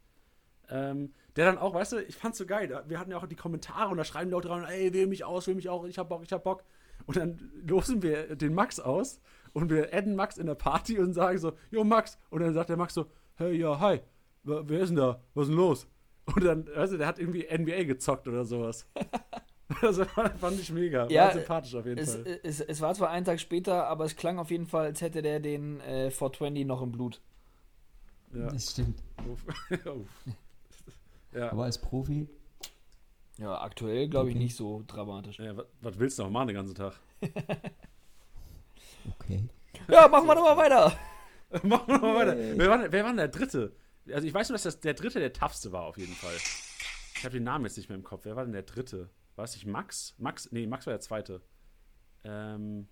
Ähm, 0.68 1.12
der 1.36 1.44
dann 1.44 1.58
auch, 1.58 1.74
weißt 1.74 1.92
du, 1.92 2.02
ich 2.02 2.16
fand's 2.16 2.38
so 2.38 2.46
geil. 2.46 2.82
Wir 2.88 2.98
hatten 2.98 3.10
ja 3.10 3.18
auch 3.18 3.26
die 3.26 3.36
Kommentare 3.36 3.90
und 3.90 3.98
da 3.98 4.04
schreiben 4.04 4.30
Leute 4.30 4.48
dran, 4.48 4.64
ey, 4.64 4.92
wähl 4.92 5.06
mich 5.06 5.24
aus, 5.24 5.46
wähl 5.46 5.54
mich 5.54 5.68
auch, 5.68 5.84
ich 5.84 5.98
hab 5.98 6.08
Bock, 6.08 6.22
ich 6.24 6.32
hab 6.32 6.42
Bock. 6.42 6.64
Und 7.06 7.16
dann 7.16 7.52
losen 7.66 8.02
wir 8.02 8.34
den 8.34 8.54
Max 8.54 8.80
aus 8.80 9.20
und 9.54 9.70
wir 9.70 9.94
adden 9.94 10.14
Max 10.16 10.36
in 10.36 10.46
der 10.46 10.56
Party 10.56 10.98
und 10.98 11.14
sagen 11.14 11.38
so, 11.38 11.52
jo 11.70 11.84
Max. 11.84 12.18
Und 12.28 12.42
dann 12.42 12.52
sagt 12.52 12.68
der 12.68 12.76
Max 12.76 12.92
so, 12.92 13.06
hey, 13.36 13.56
ja, 13.56 13.78
hi, 13.80 14.00
wer 14.42 14.80
ist 14.80 14.90
denn 14.90 14.96
da? 14.96 15.22
Was 15.32 15.44
ist 15.44 15.48
denn 15.48 15.56
los? 15.56 15.86
Und 16.26 16.44
dann, 16.44 16.66
weißt 16.66 16.92
du, 16.92 16.98
der 16.98 17.06
hat 17.06 17.18
irgendwie 17.18 17.46
NBA 17.50 17.84
gezockt 17.84 18.28
oder 18.28 18.44
sowas. 18.44 18.86
das 19.80 19.98
fand 20.38 20.60
ich 20.60 20.72
mega. 20.72 21.06
Ja, 21.08 21.26
war 21.26 21.32
sympathisch 21.34 21.74
auf 21.74 21.86
jeden 21.86 21.98
es, 21.98 22.14
Fall. 22.14 22.40
Es, 22.42 22.60
es, 22.60 22.80
war 22.80 22.94
zwar 22.94 23.10
einen 23.10 23.24
Tag 23.24 23.40
später, 23.40 23.86
aber 23.86 24.04
es 24.04 24.16
klang 24.16 24.38
auf 24.38 24.50
jeden 24.50 24.66
Fall, 24.66 24.86
als 24.86 25.00
hätte 25.00 25.22
der 25.22 25.40
den 25.40 25.80
äh, 25.80 26.10
420 26.10 26.66
noch 26.66 26.82
im 26.82 26.92
Blut. 26.92 27.20
Ja. 28.32 28.48
Das 28.48 28.72
stimmt. 28.72 29.02
ja. 31.32 31.50
Aber 31.50 31.64
als 31.64 31.78
Profi? 31.78 32.28
Ja, 33.38 33.60
aktuell 33.60 34.08
glaube 34.08 34.30
ich 34.30 34.36
nicht 34.36 34.56
so 34.56 34.82
dramatisch. 34.86 35.38
Ja, 35.38 35.56
was, 35.56 35.66
was 35.80 35.98
willst 35.98 36.18
du 36.18 36.24
noch 36.24 36.30
machen 36.30 36.48
den 36.48 36.56
ganzen 36.56 36.74
Tag? 36.74 36.98
Okay. 39.10 39.48
Ja, 39.88 40.08
machen 40.08 40.26
wir 40.26 40.34
doch 40.34 40.44
mal 40.44 40.56
weiter. 40.56 40.98
machen 41.62 41.88
wir 41.88 41.98
mal 41.98 42.16
weiter. 42.16 42.36
Wer 42.36 42.68
war, 42.68 42.92
wer 42.92 43.02
war 43.04 43.10
denn 43.10 43.16
der 43.18 43.28
Dritte? 43.28 43.76
Also 44.12 44.26
ich 44.26 44.34
weiß 44.34 44.48
nur, 44.48 44.54
dass 44.54 44.64
das 44.64 44.80
der 44.80 44.94
Dritte 44.94 45.18
der 45.18 45.32
toughste 45.32 45.72
war 45.72 45.84
auf 45.84 45.96
jeden 45.96 46.14
Fall. 46.14 46.34
Ich 47.16 47.24
habe 47.24 47.34
den 47.34 47.44
Namen 47.44 47.64
jetzt 47.64 47.76
nicht 47.76 47.88
mehr 47.88 47.96
im 47.96 48.04
Kopf. 48.04 48.24
Wer 48.24 48.36
war 48.36 48.44
denn 48.44 48.52
der 48.52 48.62
Dritte? 48.62 49.10
War 49.36 49.44
es 49.44 49.54
nicht 49.54 49.66
Max? 49.66 50.14
Max? 50.18 50.50
Nee, 50.52 50.66
Max 50.66 50.86
war 50.86 50.92
der 50.92 51.00
Zweite. 51.00 51.42
Ähm, 52.24 52.88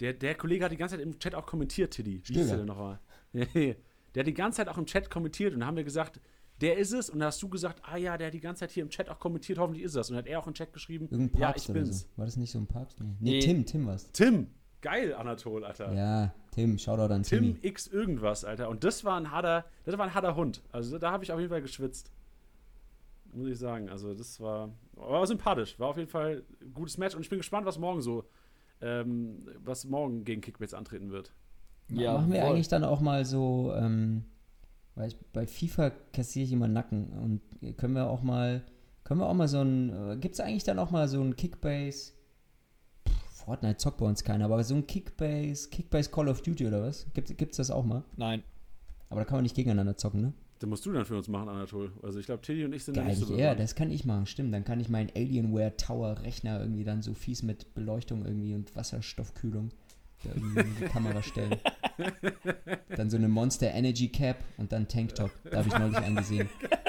der, 0.00 0.12
der 0.12 0.34
Kollege 0.34 0.64
hat 0.64 0.72
die 0.72 0.76
ganze 0.76 0.96
Zeit 0.96 1.04
im 1.04 1.18
Chat 1.18 1.34
auch 1.34 1.46
kommentiert, 1.46 1.92
Tiddy. 1.92 2.22
Wie 2.24 2.34
hieß 2.34 2.48
der 2.48 2.58
denn 2.58 2.66
nochmal? 2.66 3.00
der 3.32 3.76
hat 4.16 4.26
die 4.26 4.34
ganze 4.34 4.58
Zeit 4.58 4.68
auch 4.68 4.78
im 4.78 4.86
Chat 4.86 5.10
kommentiert 5.10 5.54
und 5.54 5.60
dann 5.60 5.68
haben 5.68 5.76
wir 5.76 5.84
gesagt, 5.84 6.20
der 6.60 6.78
ist 6.78 6.92
es. 6.92 7.10
Und 7.10 7.18
dann 7.18 7.28
hast 7.28 7.42
du 7.42 7.48
gesagt, 7.48 7.82
ah 7.84 7.96
ja, 7.96 8.16
der 8.16 8.28
hat 8.28 8.34
die 8.34 8.40
ganze 8.40 8.60
Zeit 8.60 8.70
hier 8.70 8.82
im 8.82 8.90
Chat 8.90 9.08
auch 9.08 9.18
kommentiert, 9.18 9.58
hoffentlich 9.58 9.84
ist 9.84 9.96
das. 9.96 10.10
Und 10.10 10.16
dann 10.16 10.24
hat 10.24 10.30
er 10.30 10.40
auch 10.40 10.46
im 10.46 10.54
Chat 10.54 10.72
geschrieben, 10.72 11.08
Irgendein 11.10 11.40
Papst 11.40 11.68
ja, 11.68 11.74
ich 11.74 11.80
bin's. 11.80 12.00
So. 12.00 12.06
War 12.16 12.24
das 12.24 12.36
nicht 12.36 12.50
so 12.50 12.58
ein 12.58 12.66
Papst? 12.66 13.00
Nee, 13.00 13.06
nee, 13.20 13.30
nee. 13.32 13.40
Tim, 13.40 13.66
Tim 13.66 13.86
was. 13.86 14.10
Tim, 14.12 14.48
Geil, 14.82 15.14
Anatol, 15.14 15.64
Alter. 15.64 15.92
Ja, 15.94 16.34
Tim, 16.50 16.76
Shoutout 16.76 17.14
an 17.14 17.22
Tim. 17.22 17.54
Tim 17.54 17.58
X 17.62 17.86
irgendwas, 17.86 18.44
Alter. 18.44 18.68
Und 18.68 18.82
das 18.82 19.04
war 19.04 19.16
ein 19.16 19.30
harter, 19.30 19.64
das 19.84 19.96
war 19.96 20.04
ein 20.04 20.14
harter 20.14 20.34
Hund. 20.34 20.60
Also 20.72 20.98
da 20.98 21.12
habe 21.12 21.22
ich 21.22 21.30
auf 21.30 21.38
jeden 21.38 21.50
Fall 21.50 21.62
geschwitzt. 21.62 22.10
Muss 23.32 23.48
ich 23.48 23.58
sagen. 23.58 23.88
Also 23.88 24.12
das 24.12 24.40
war, 24.40 24.70
war 24.94 25.26
sympathisch. 25.26 25.78
War 25.78 25.88
auf 25.88 25.96
jeden 25.96 26.10
Fall 26.10 26.42
ein 26.60 26.74
gutes 26.74 26.98
Match. 26.98 27.14
Und 27.14 27.22
ich 27.22 27.30
bin 27.30 27.38
gespannt, 27.38 27.64
was 27.64 27.78
morgen 27.78 28.02
so, 28.02 28.24
ähm, 28.80 29.48
was 29.64 29.84
morgen 29.84 30.24
gegen 30.24 30.40
Kickbaits 30.40 30.74
antreten 30.74 31.12
wird. 31.12 31.32
Ja, 31.88 32.14
machen 32.14 32.32
wir 32.32 32.40
voll. 32.40 32.50
eigentlich 32.50 32.68
dann 32.68 32.84
auch 32.84 33.00
mal 33.00 33.24
so, 33.24 33.72
ähm, 33.76 34.24
weil 34.96 35.08
ich, 35.08 35.16
bei 35.32 35.46
FIFA 35.46 35.90
kassiere 36.12 36.44
ich 36.44 36.52
immer 36.52 36.68
Nacken 36.68 37.40
und 37.62 37.76
können 37.76 37.94
wir 37.94 38.10
auch 38.10 38.22
mal, 38.22 38.62
können 39.04 39.20
wir 39.20 39.28
auch 39.28 39.34
mal 39.34 39.48
so 39.48 39.60
ein, 39.60 40.12
äh, 40.12 40.16
gibt 40.16 40.34
es 40.34 40.40
eigentlich 40.40 40.64
dann 40.64 40.78
auch 40.78 40.90
mal 40.90 41.06
so 41.06 41.20
ein 41.20 41.36
Kickbase 41.36 42.12
Fortnite 43.44 43.78
zockt 43.78 43.98
bei 43.98 44.06
uns 44.06 44.22
keiner, 44.24 44.44
aber 44.44 44.62
so 44.64 44.74
ein 44.74 44.86
Kickbase, 44.86 45.68
Kickbase 45.70 46.10
Call 46.10 46.28
of 46.28 46.42
Duty 46.42 46.66
oder 46.66 46.82
was? 46.82 47.06
Gibt 47.14 47.40
es 47.40 47.56
das 47.56 47.70
auch 47.70 47.84
mal? 47.84 48.04
Nein. 48.16 48.42
Aber 49.10 49.20
da 49.20 49.24
kann 49.24 49.36
man 49.36 49.42
nicht 49.42 49.56
gegeneinander 49.56 49.96
zocken, 49.96 50.22
ne? 50.22 50.32
Das 50.58 50.68
musst 50.68 50.86
du 50.86 50.92
dann 50.92 51.04
für 51.04 51.16
uns 51.16 51.26
machen, 51.26 51.48
Anatol. 51.48 51.90
Also 52.04 52.20
ich 52.20 52.26
glaube, 52.26 52.40
Teddy 52.40 52.64
und 52.64 52.72
ich 52.72 52.84
sind 52.84 52.94
Geil, 52.94 53.06
nicht 53.06 53.18
so 53.18 53.36
Ja, 53.36 53.56
das 53.56 53.74
kann 53.74 53.90
ich 53.90 54.04
machen, 54.04 54.26
stimmt. 54.26 54.54
Dann 54.54 54.64
kann 54.64 54.78
ich 54.78 54.88
meinen 54.88 55.10
Alienware 55.16 55.76
Tower 55.76 56.20
Rechner 56.22 56.60
irgendwie 56.60 56.84
dann 56.84 57.02
so 57.02 57.14
fies 57.14 57.42
mit 57.42 57.74
Beleuchtung 57.74 58.24
irgendwie 58.24 58.54
und 58.54 58.74
Wasserstoffkühlung 58.76 59.70
da 60.22 60.30
irgendwie 60.34 60.60
in 60.60 60.76
die 60.80 60.84
Kamera 60.84 61.20
stellen. 61.22 61.56
dann 62.96 63.10
so 63.10 63.16
eine 63.16 63.28
Monster 63.28 63.72
Energy 63.72 64.08
Cap 64.08 64.36
und 64.56 64.70
dann 64.72 64.86
Tanktop. 64.86 65.32
Da 65.50 65.58
habe 65.58 65.68
ich 65.68 65.78
neulich 65.78 65.96
einen 65.96 66.16
gesehen. 66.16 66.48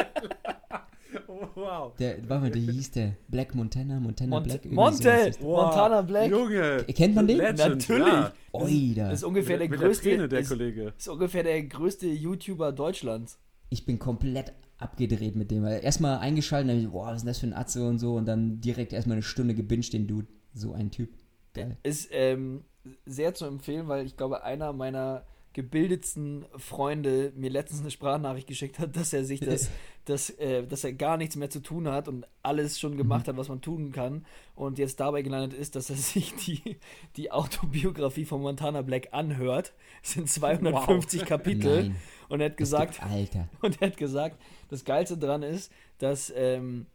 Wow. 1.64 1.96
Der, 1.98 2.18
warte 2.30 2.44
mal, 2.44 2.52
der 2.52 2.62
hieß 2.62 2.92
der 2.92 3.16
Black 3.28 3.56
Montana, 3.56 4.00
Montana 4.00 4.30
Mont 4.30 4.46
Black. 4.46 4.66
Monte, 4.66 5.32
wow. 5.40 5.66
Montana 5.66 6.02
Black. 6.02 6.30
Junge. 6.30 6.86
Kennt 6.96 7.16
man 7.16 7.28
den? 7.28 7.38
Legend, 7.38 7.60
Natürlich. 7.60 8.08
Ja. 8.08 8.34
Oida. 8.52 9.10
Das 9.10 9.20
ist 9.20 9.24
ungefähr 9.24 9.58
der, 9.58 9.68
der 9.68 9.78
größte. 9.78 10.18
Der, 10.18 10.28
der 10.28 10.40
ist, 10.40 10.50
Kollege. 10.50 10.94
ist 10.98 11.08
ungefähr 11.08 11.44
der 11.44 11.64
größte 11.64 12.08
YouTuber 12.08 12.72
Deutschlands. 12.72 13.40
Ich 13.70 13.86
bin 13.86 13.98
komplett 13.98 14.54
abgedreht 14.78 15.36
mit 15.36 15.52
dem. 15.52 15.66
Erstmal 15.66 16.20
eingeschaltet, 16.20 16.70
dann 16.70 16.80
ich, 16.80 16.90
boah, 16.90 17.08
was 17.08 17.18
ist 17.18 17.22
denn 17.24 17.28
das 17.28 17.40
für 17.40 17.48
ein 17.48 17.54
Atze 17.54 17.88
und 17.88 18.00
so 18.00 18.16
und 18.16 18.26
dann 18.26 18.60
direkt 18.62 18.94
erstmal 18.94 19.16
eine 19.16 19.24
Stunde 19.24 19.56
gebinged 19.56 19.94
den 19.94 20.08
Dude. 20.08 20.28
So 20.54 20.74
ein 20.74 20.92
Typ. 20.92 21.10
Geil. 21.54 21.78
Ist 21.84 22.10
ähm, 22.12 22.64
sehr 23.06 23.34
zu 23.34 23.46
empfehlen, 23.46 23.88
weil 23.88 24.06
ich 24.06 24.18
glaube, 24.18 24.44
einer 24.44 24.74
meiner 24.74 25.24
gebildetsten 25.54 26.46
Freunde 26.58 27.32
mir 27.36 27.52
letztens 27.52 27.82
eine 27.82 27.92
Sprachnachricht 27.92 28.48
geschickt 28.48 28.80
hat, 28.80 28.96
dass 28.96 29.14
er 29.14 29.24
sich 29.24 29.40
das, 29.40 29.70
das 30.06 30.32
äh, 30.32 30.66
dass 30.66 30.84
er 30.84 30.94
gar 30.94 31.18
nichts 31.18 31.36
mehr 31.36 31.50
zu 31.50 31.62
tun 31.62 31.88
hat 31.88 32.08
und 32.08 32.26
alles 32.42 32.80
schon 32.80 32.98
gemacht 32.98 33.28
mhm. 33.28 33.32
hat, 33.32 33.38
was 33.38 33.50
man 33.50 33.62
tun 33.62 33.92
kann 33.92 34.26
und 34.56 34.80
jetzt 34.80 35.00
dabei 35.00 35.22
gelandet 35.22 35.58
ist, 35.58 35.76
dass 35.76 35.92
er 35.92 35.96
sich 35.98 36.34
die, 36.36 36.78
die 37.16 37.32
Autobiografie 37.32 38.26
von 38.26 38.42
Montana 38.42 38.82
Black 38.82 39.10
anhört. 39.12 39.74
Es 40.02 40.14
sind 40.14 40.30
250 40.30 41.22
wow. 41.22 41.28
Kapitel 41.28 41.84
Nein. 41.84 41.96
und 42.30 42.42
er 42.42 42.50
hat 42.50 42.58
gesagt, 42.58 43.02
Alter. 43.04 43.48
und 43.62 43.80
er 43.80 43.90
hat 43.90 43.98
gesagt, 43.98 44.42
das 44.70 44.84
Geilste 44.86 45.18
dran 45.18 45.44
ist, 45.44 45.72
dass, 46.00 46.34
ähm, 46.36 46.88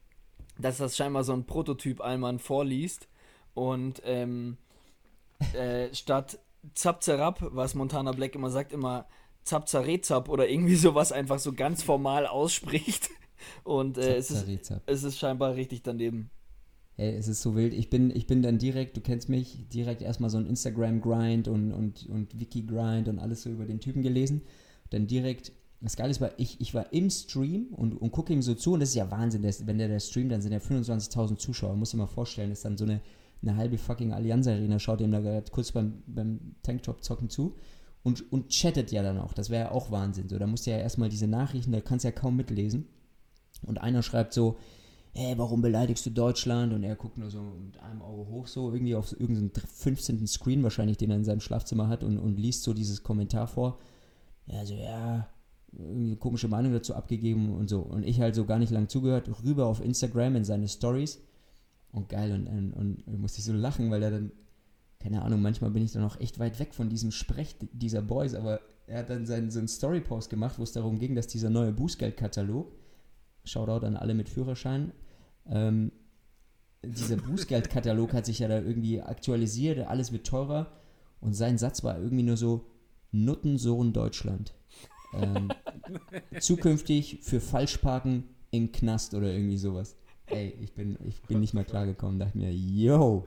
dass 0.58 0.78
das 0.78 0.96
scheinbar 0.96 1.22
so 1.22 1.32
ein 1.32 1.44
Prototyp 1.44 2.00
Allmann 2.00 2.40
vorliest 2.40 3.08
und 3.54 4.02
ähm, 4.04 4.56
äh, 5.54 5.94
statt 5.94 6.40
Zap 6.74 7.02
Zerab, 7.02 7.40
was 7.52 7.74
Montana 7.74 8.12
Black 8.12 8.34
immer 8.34 8.50
sagt, 8.50 8.72
immer 8.72 9.06
Zap 9.44 9.68
Zarezap 9.68 10.28
oder 10.28 10.48
irgendwie 10.48 10.74
sowas 10.76 11.12
einfach 11.12 11.38
so 11.38 11.52
ganz 11.52 11.82
formal 11.82 12.26
ausspricht. 12.26 13.10
Und 13.64 13.98
äh, 13.98 14.16
es, 14.16 14.30
ist, 14.30 14.46
es 14.86 15.04
ist 15.04 15.18
scheinbar 15.18 15.54
richtig 15.54 15.82
daneben. 15.82 16.30
Ey, 16.96 17.14
es 17.14 17.28
ist 17.28 17.42
so 17.42 17.54
wild. 17.54 17.74
Ich 17.74 17.90
bin, 17.90 18.14
ich 18.14 18.26
bin 18.26 18.42
dann 18.42 18.58
direkt, 18.58 18.96
du 18.96 19.00
kennst 19.00 19.28
mich, 19.28 19.68
direkt 19.68 20.02
erstmal 20.02 20.30
so 20.30 20.38
ein 20.38 20.46
Instagram-Grind 20.46 21.46
und, 21.46 21.72
und, 21.72 22.06
und 22.08 22.40
Wiki-Grind 22.40 23.06
und 23.06 23.20
alles 23.20 23.42
so 23.42 23.50
über 23.50 23.66
den 23.66 23.78
Typen 23.78 24.02
gelesen. 24.02 24.42
Dann 24.90 25.06
direkt, 25.06 25.52
das 25.80 25.94
Geile 25.94 26.10
ist, 26.10 26.20
ich, 26.38 26.60
ich 26.60 26.74
war 26.74 26.92
im 26.92 27.08
Stream 27.08 27.68
und, 27.70 27.94
und 27.94 28.10
gucke 28.10 28.32
ihm 28.32 28.42
so 28.42 28.54
zu 28.54 28.72
und 28.72 28.80
das 28.80 28.88
ist 28.88 28.96
ja 28.96 29.08
Wahnsinn, 29.12 29.42
dass, 29.42 29.64
wenn 29.64 29.78
der, 29.78 29.86
der 29.86 30.00
streamt, 30.00 30.32
dann 30.32 30.42
sind 30.42 30.50
ja 30.50 30.58
25.000 30.58 31.36
Zuschauer. 31.36 31.76
Muss 31.76 31.92
dir 31.92 31.98
mal 31.98 32.08
vorstellen, 32.08 32.50
das 32.50 32.58
ist 32.58 32.64
dann 32.64 32.76
so 32.76 32.84
eine 32.84 33.00
eine 33.42 33.56
halbe 33.56 33.78
fucking 33.78 34.12
Allianz 34.12 34.46
Arena, 34.46 34.78
schaut 34.78 35.00
ihm 35.00 35.12
da 35.12 35.20
gerade 35.20 35.50
kurz 35.50 35.72
beim, 35.72 36.02
beim 36.06 36.56
Tanktop 36.62 37.04
zocken 37.04 37.30
zu 37.30 37.56
und, 38.02 38.32
und 38.32 38.48
chattet 38.50 38.90
ja 38.92 39.02
dann 39.02 39.18
auch. 39.18 39.32
Das 39.32 39.50
wäre 39.50 39.66
ja 39.66 39.70
auch 39.70 39.90
Wahnsinn. 39.90 40.28
So, 40.28 40.38
da 40.38 40.46
musst 40.46 40.66
du 40.66 40.70
ja 40.70 40.78
erstmal 40.78 41.08
diese 41.08 41.26
Nachrichten, 41.26 41.72
da 41.72 41.80
kannst 41.80 42.04
du 42.04 42.08
ja 42.08 42.12
kaum 42.12 42.36
mitlesen. 42.36 42.86
Und 43.62 43.80
einer 43.80 44.02
schreibt 44.02 44.32
so, 44.32 44.56
hey, 45.12 45.36
warum 45.36 45.62
beleidigst 45.62 46.06
du 46.06 46.10
Deutschland? 46.10 46.72
Und 46.72 46.84
er 46.84 46.96
guckt 46.96 47.18
nur 47.18 47.30
so 47.30 47.42
mit 47.42 47.78
einem 47.80 48.02
Auge 48.02 48.30
hoch, 48.30 48.46
so 48.46 48.72
irgendwie 48.72 48.94
auf 48.94 49.12
irgendeinen 49.12 49.50
15. 49.50 50.26
Screen 50.26 50.62
wahrscheinlich, 50.62 50.96
den 50.96 51.10
er 51.10 51.16
in 51.16 51.24
seinem 51.24 51.40
Schlafzimmer 51.40 51.88
hat 51.88 52.04
und, 52.04 52.18
und 52.18 52.38
liest 52.38 52.62
so 52.62 52.72
dieses 52.72 53.02
Kommentar 53.02 53.46
vor. 53.46 53.78
Ja, 54.46 54.64
so, 54.64 54.74
ja, 54.74 55.28
irgendwie 55.72 56.06
eine 56.06 56.16
komische 56.16 56.48
Meinung 56.48 56.72
dazu 56.72 56.94
abgegeben 56.94 57.54
und 57.54 57.68
so. 57.68 57.80
Und 57.80 58.04
ich 58.04 58.20
halt 58.20 58.34
so 58.34 58.44
gar 58.44 58.58
nicht 58.58 58.70
lang 58.70 58.88
zugehört, 58.88 59.28
rüber 59.44 59.66
auf 59.66 59.84
Instagram 59.84 60.36
in 60.36 60.44
seine 60.44 60.68
Stories 60.68 61.20
und 61.92 62.08
geil, 62.08 62.32
und, 62.32 62.46
und, 62.46 63.06
und, 63.06 63.20
musste 63.20 63.38
ich 63.38 63.44
so 63.44 63.52
lachen, 63.52 63.90
weil 63.90 64.02
er 64.02 64.10
dann, 64.10 64.32
keine 65.00 65.22
Ahnung, 65.22 65.40
manchmal 65.40 65.70
bin 65.70 65.82
ich 65.82 65.92
dann 65.92 66.04
auch 66.04 66.20
echt 66.20 66.38
weit 66.38 66.58
weg 66.58 66.74
von 66.74 66.88
diesem 66.88 67.10
Sprech 67.10 67.56
dieser 67.72 68.02
Boys, 68.02 68.34
aber 68.34 68.60
er 68.86 69.00
hat 69.00 69.10
dann 69.10 69.26
seinen, 69.26 69.50
so 69.50 69.58
einen 69.58 69.68
Story-Post 69.68 70.30
gemacht, 70.30 70.58
wo 70.58 70.62
es 70.62 70.72
darum 70.72 70.98
ging, 70.98 71.14
dass 71.14 71.26
dieser 71.26 71.50
neue 71.50 71.72
Bußgeldkatalog, 71.72 72.72
Shoutout 73.44 73.86
an 73.86 73.96
alle 73.96 74.14
mit 74.14 74.28
Führerschein, 74.28 74.92
ähm, 75.46 75.92
dieser 76.84 77.16
Bußgeldkatalog 77.26 78.12
hat 78.12 78.26
sich 78.26 78.40
ja 78.40 78.48
da 78.48 78.60
irgendwie 78.60 79.00
aktualisiert, 79.00 79.78
alles 79.86 80.12
wird 80.12 80.26
teurer 80.26 80.72
und 81.20 81.34
sein 81.34 81.58
Satz 81.58 81.84
war 81.84 81.98
irgendwie 81.98 82.24
nur 82.24 82.36
so, 82.36 82.66
Nuttensohn 83.10 83.92
Deutschland. 83.92 84.54
Ähm, 85.14 85.50
zukünftig 86.40 87.20
für 87.22 87.40
Falschparken 87.40 88.24
im 88.50 88.72
Knast 88.72 89.14
oder 89.14 89.32
irgendwie 89.32 89.56
sowas. 89.56 89.96
Ey, 90.30 90.56
ich 90.60 90.72
bin, 90.72 90.98
ich 91.06 91.20
bin 91.22 91.40
nicht 91.40 91.54
mal 91.54 91.64
klargekommen. 91.64 92.18
Dachte 92.18 92.36
mir, 92.36 92.52
yo, 92.52 93.26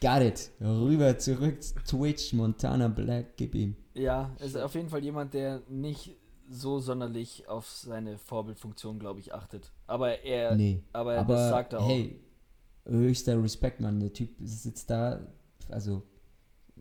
got 0.00 0.22
it. 0.22 0.50
Rüber, 0.60 1.18
zurück, 1.18 1.60
Twitch, 1.86 2.32
Montana 2.32 2.88
Black, 2.88 3.36
gib 3.36 3.54
ihm. 3.54 3.76
Ja, 3.94 4.30
ist 4.38 4.56
auf 4.56 4.74
jeden 4.74 4.88
Fall 4.88 5.04
jemand, 5.04 5.34
der 5.34 5.62
nicht 5.68 6.16
so 6.48 6.80
sonderlich 6.80 7.48
auf 7.48 7.68
seine 7.68 8.18
Vorbildfunktion, 8.18 8.98
glaube 8.98 9.20
ich, 9.20 9.32
achtet. 9.32 9.72
Aber 9.86 10.22
er, 10.24 10.56
nee, 10.56 10.82
aber, 10.92 11.18
aber 11.18 11.34
das 11.34 11.50
sagt 11.50 11.72
er 11.74 11.80
auch. 11.80 11.88
Hey, 11.88 12.20
höchster 12.86 13.40
Respekt, 13.42 13.80
Mann. 13.80 14.00
Der 14.00 14.12
Typ 14.12 14.30
sitzt 14.40 14.90
da, 14.90 15.20
also 15.68 16.02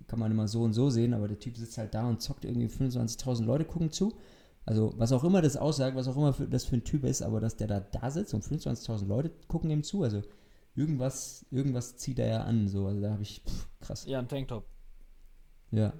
kann 0.07 0.19
man 0.19 0.31
immer 0.31 0.47
so 0.47 0.63
und 0.63 0.73
so 0.73 0.89
sehen, 0.89 1.13
aber 1.13 1.27
der 1.27 1.39
Typ 1.39 1.55
sitzt 1.55 1.77
halt 1.77 1.93
da 1.93 2.07
und 2.07 2.21
zockt 2.21 2.45
irgendwie 2.45 2.67
25.000 2.67 3.43
Leute 3.45 3.65
gucken 3.65 3.91
zu 3.91 4.13
also, 4.69 4.93
was 4.97 5.11
auch 5.11 5.23
immer 5.23 5.41
das 5.41 5.57
aussagt, 5.57 5.95
was 5.95 6.07
auch 6.07 6.15
immer 6.15 6.31
für, 6.31 6.47
das 6.47 6.63
für 6.63 6.75
ein 6.75 6.83
Typ 6.83 7.03
ist, 7.03 7.23
aber 7.23 7.39
dass 7.39 7.55
der 7.55 7.65
da, 7.65 7.79
da 7.79 8.11
sitzt 8.11 8.35
und 8.35 8.43
25.000 8.43 9.07
Leute 9.07 9.31
gucken 9.47 9.71
ihm 9.71 9.81
zu, 9.81 10.03
also 10.03 10.21
irgendwas, 10.75 11.43
irgendwas 11.49 11.97
zieht 11.97 12.19
er 12.19 12.27
ja 12.27 12.41
an, 12.43 12.67
so, 12.67 12.85
also 12.85 13.01
da 13.01 13.09
habe 13.09 13.23
ich, 13.23 13.41
pff, 13.41 13.67
krass. 13.81 14.05
Ja, 14.05 14.19
ein 14.19 14.27
Tanktop. 14.27 14.65
Ja. 15.71 15.93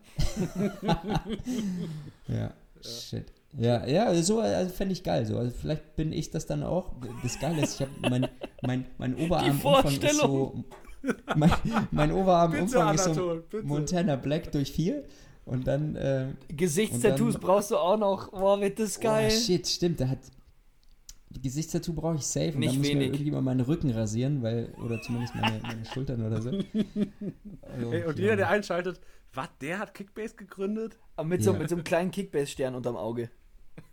ja. 2.28 2.54
Shit. 2.82 3.32
Ja, 3.56 3.86
ja, 3.86 4.12
so 4.16 4.40
also 4.40 4.74
fände 4.74 4.94
ich 4.94 5.04
geil. 5.04 5.28
So. 5.28 5.38
Also 5.38 5.52
vielleicht 5.52 5.96
bin 5.96 6.12
ich 6.12 6.32
das 6.32 6.48
dann 6.48 6.64
auch. 6.64 6.94
Das 7.22 7.40
Geile 7.40 7.62
ist, 7.62 7.76
ich 7.76 7.82
habe 7.82 7.92
mein, 8.10 8.28
mein, 8.64 8.86
mein 8.98 9.16
Oberarmumfang 9.16 10.02
ist 10.02 10.20
so. 10.20 10.64
Mein, 11.36 11.52
mein 11.92 12.12
Oberarmumfang 12.12 12.96
ist 12.96 13.14
so 13.14 13.44
Montana 13.62 14.16
Black 14.16 14.52
durch 14.52 14.72
vier. 14.74 15.06
Und 15.50 15.68
dann. 15.68 15.95
Äh, 15.95 16.34
Gesichtstattoos 16.50 17.39
brauchst 17.39 17.72
du 17.72 17.78
auch 17.78 17.97
noch. 17.97 18.32
Boah, 18.32 18.62
wird 18.62 18.80
das 18.80 19.00
geil. 19.00 19.32
Oh, 19.32 19.36
shit, 19.36 19.68
stimmt. 19.68 20.00
Da 20.00 20.08
hat. 20.08 20.20
Gesichtstattoo 21.32 21.93
brauche 21.93 22.16
ich 22.16 22.24
safe. 22.24 22.54
Und 22.54 22.60
Nicht 22.60 22.72
dann 22.72 22.80
muss 22.80 22.88
wenig. 22.88 22.97
mir 22.97 23.06
irgendjemand 23.06 23.45
meinen 23.45 23.62
Rücken 23.62 23.89
rasieren, 23.91 24.43
weil. 24.43 24.74
Oder 24.84 25.02
zumindest 25.02 25.36
meine, 25.36 25.60
meine 25.62 25.86
Schultern 25.86 26.26
oder 26.26 26.41
so. 26.41 26.50
Also, 26.50 26.64
Ey, 27.93 28.04
und 28.04 28.18
ja. 28.18 28.24
jeder, 28.24 28.36
der 28.36 28.50
einschaltet, 28.50 29.00
was, 29.34 29.50
der 29.62 29.80
hat 29.80 29.93
Kickbase 29.93 30.36
gegründet? 30.36 31.00
Aber 31.16 31.28
mit, 31.28 31.43
so, 31.43 31.54
mit 31.54 31.70
so 31.70 31.76
einem 31.76 31.84
kleinen 31.84 32.12
Kickbase-Stern 32.12 32.76
unterm 32.76 32.95
Auge. 32.95 33.30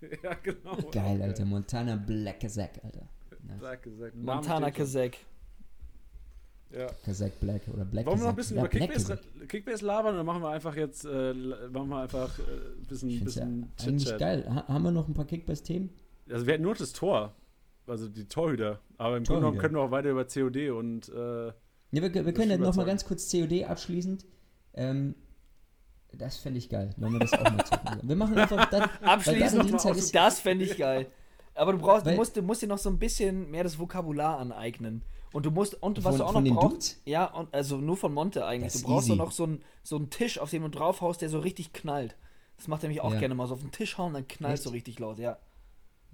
ja, 0.23 0.35
genau. 0.35 0.77
Geil, 0.91 1.23
Alter. 1.23 1.45
Montana 1.45 1.97
Black 1.97 2.41
Kazak, 2.41 2.81
Alter. 2.83 3.09
Nice. 3.43 3.59
Black 3.61 3.83
Kazak. 3.83 4.15
Montana 4.15 4.71
Kazak. 4.71 5.17
Ja. 6.77 6.89
Kazak 7.05 7.41
Black 7.41 7.63
oder 7.73 7.85
Black 7.85 8.05
Wollen 8.07 8.19
wir 8.19 8.25
noch 8.25 8.31
ein 8.31 8.37
bisschen 8.37 8.57
ja, 8.57 8.63
über 8.63 8.69
Kickbase, 8.69 9.19
Kickbase, 9.49 9.85
labern 9.85 10.15
oder 10.15 10.25
machen 10.25 10.43
wir 10.43 10.51
einfach 10.51 10.77
jetzt 10.77 11.07
äh, 11.07 11.33
machen 11.33 11.89
wir 11.89 12.03
einfach 12.03 12.39
äh, 12.39 12.43
ein 12.43 12.87
bisschen, 12.87 13.25
bisschen 13.25 13.73
ja 13.79 13.87
Eigentlich 13.87 14.19
geil. 14.19 14.45
Ha 14.49 14.69
haben 14.69 14.83
wir 14.83 14.91
noch 14.91 15.09
ein 15.09 15.15
paar 15.15 15.25
Kickbase-Themen? 15.25 15.89
Also 16.31 16.47
wir 16.47 16.55
hätten 16.55 16.65
nur 16.65 16.75
das 16.75 16.93
Tor. 16.93 17.35
Also 17.87 18.09
die 18.09 18.27
Torhüter. 18.27 18.81
Aber 18.99 19.17
im 19.17 19.25
Grunde 19.25 19.43
genommen 19.43 19.59
können 19.59 19.75
wir 19.75 19.81
auch 19.81 19.91
weiter 19.91 20.11
über 20.11 20.27
COD 20.27 20.71
und 20.71 21.09
äh, 21.09 21.47
ja, 21.47 21.53
wir, 21.93 22.13
wir 22.13 22.35
können 22.35 22.51
ja 22.51 22.59
noch 22.59 22.75
mal 22.75 22.85
ganz 22.85 23.07
kurz 23.07 23.31
COD 23.31 23.65
abschließend. 23.65 24.27
Ähm, 24.75 25.15
das 26.13 26.37
fände 26.37 26.59
ich 26.59 26.69
geil, 26.69 26.91
wenn 26.97 27.13
wir 27.13 27.21
das 27.21 27.33
auch 27.33 27.43
mal 27.43 27.65
zocken. 27.65 28.01
Wir 28.03 28.17
machen 28.17 28.37
einfach 28.37 28.65
dann. 28.71 28.91
Abschließend 29.03 29.71
noch 29.71 29.85
mal 29.85 29.97
das 30.13 30.41
fände 30.41 30.65
ich 30.65 30.77
geil. 30.77 31.07
Aber 31.55 31.73
du 31.73 31.79
brauchst, 31.79 32.07
du 32.07 32.13
musst, 32.13 32.37
du 32.37 32.43
musst 32.43 32.61
dir 32.61 32.67
noch 32.67 32.79
so 32.79 32.91
ein 32.91 32.99
bisschen 32.99 33.51
mehr 33.51 33.65
das 33.65 33.79
Vokabular 33.79 34.39
aneignen. 34.39 35.03
Und 35.37 35.45
du 35.45 35.51
musst, 35.51 35.75
und 35.83 36.03
was 36.03 36.17
von, 36.17 36.19
du 36.19 36.25
auch 36.25 36.41
noch 36.41 36.55
brauchst, 36.55 36.73
Dudes? 36.73 37.03
ja, 37.05 37.27
und, 37.27 37.53
also 37.53 37.77
nur 37.77 37.99
von 37.99 38.15
Monte 38.15 38.47
eigentlich. 38.47 38.73
du 38.73 38.81
brauchst 38.81 39.11
doch 39.11 39.17
noch 39.17 39.33
so 39.33 39.45
einen 39.45 39.61
so 39.83 39.97
einen 39.97 40.09
Tisch, 40.09 40.39
auf 40.39 40.49
dem 40.49 40.63
du 40.63 40.71
draufhaust, 40.71 41.21
der 41.21 41.29
so 41.29 41.41
richtig 41.41 41.75
knallt. 41.75 42.17
Das 42.57 42.69
macht 42.69 42.85
er 42.85 42.89
mich 42.89 43.03
auch 43.03 43.13
ja. 43.13 43.21
gerne 43.21 43.35
mal 43.35 43.47
so 43.47 43.53
auf 43.53 43.61
den 43.61 43.71
Tisch 43.71 43.99
hauen, 43.99 44.15
dann 44.15 44.27
knallt 44.27 44.55
Echt? 44.55 44.63
so 44.63 44.71
richtig 44.71 44.99
laut, 44.99 45.19
ja. 45.19 45.37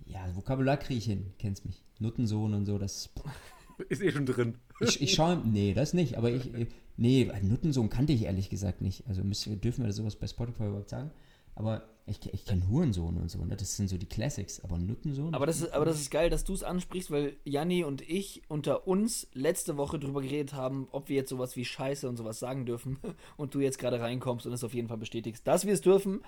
Ja, 0.06 0.26
Vokabular 0.34 0.76
kriege 0.76 0.98
ich 0.98 1.04
hin, 1.04 1.34
kennst 1.38 1.64
mich. 1.64 1.84
Nuttensohn 2.00 2.52
und 2.52 2.66
so, 2.66 2.78
das. 2.78 3.10
Ist 3.88 4.02
eh 4.02 4.10
schon 4.10 4.26
drin. 4.26 4.58
Ich, 4.80 5.00
ich 5.00 5.14
schaue, 5.14 5.36
nee, 5.36 5.72
das 5.72 5.94
nicht, 5.94 6.18
aber 6.18 6.32
ich, 6.32 6.50
nee, 6.96 7.30
Nuttensohn 7.42 7.90
kannte 7.90 8.12
ich 8.12 8.24
ehrlich 8.24 8.50
gesagt 8.50 8.80
nicht. 8.80 9.06
Also 9.06 9.22
müssen, 9.22 9.60
dürfen 9.60 9.84
wir 9.84 9.92
sowas 9.92 10.16
bei 10.16 10.26
Spotify 10.26 10.64
überhaupt 10.64 10.90
sagen? 10.90 11.12
Aber 11.54 11.82
ich, 12.06 12.18
ich 12.32 12.44
kenne 12.44 12.68
Hurensohn 12.68 13.16
und 13.16 13.30
so, 13.30 13.44
ne? 13.44 13.56
das 13.56 13.76
sind 13.76 13.88
so 13.88 13.96
die 13.96 14.08
Classics, 14.08 14.62
aber 14.64 14.78
Nuttensohn. 14.78 15.34
Aber 15.34 15.46
das 15.46 15.60
ist, 15.60 15.72
aber 15.72 15.84
das 15.84 16.00
ist 16.00 16.10
geil, 16.10 16.30
dass 16.30 16.44
du 16.44 16.52
es 16.52 16.64
ansprichst, 16.64 17.10
weil 17.10 17.36
Janni 17.44 17.84
und 17.84 18.02
ich 18.02 18.42
unter 18.48 18.88
uns 18.88 19.28
letzte 19.34 19.76
Woche 19.76 19.98
drüber 19.98 20.20
geredet 20.20 20.54
haben, 20.54 20.88
ob 20.90 21.08
wir 21.08 21.16
jetzt 21.16 21.30
sowas 21.30 21.54
wie 21.56 21.64
Scheiße 21.64 22.08
und 22.08 22.16
sowas 22.16 22.40
sagen 22.40 22.66
dürfen 22.66 22.98
und 23.36 23.54
du 23.54 23.60
jetzt 23.60 23.78
gerade 23.78 24.00
reinkommst 24.00 24.46
und 24.46 24.52
es 24.52 24.64
auf 24.64 24.74
jeden 24.74 24.88
Fall 24.88 24.98
bestätigst, 24.98 25.46
dass 25.46 25.64
wir 25.64 25.74
es 25.74 25.80
dürfen. 25.80 26.22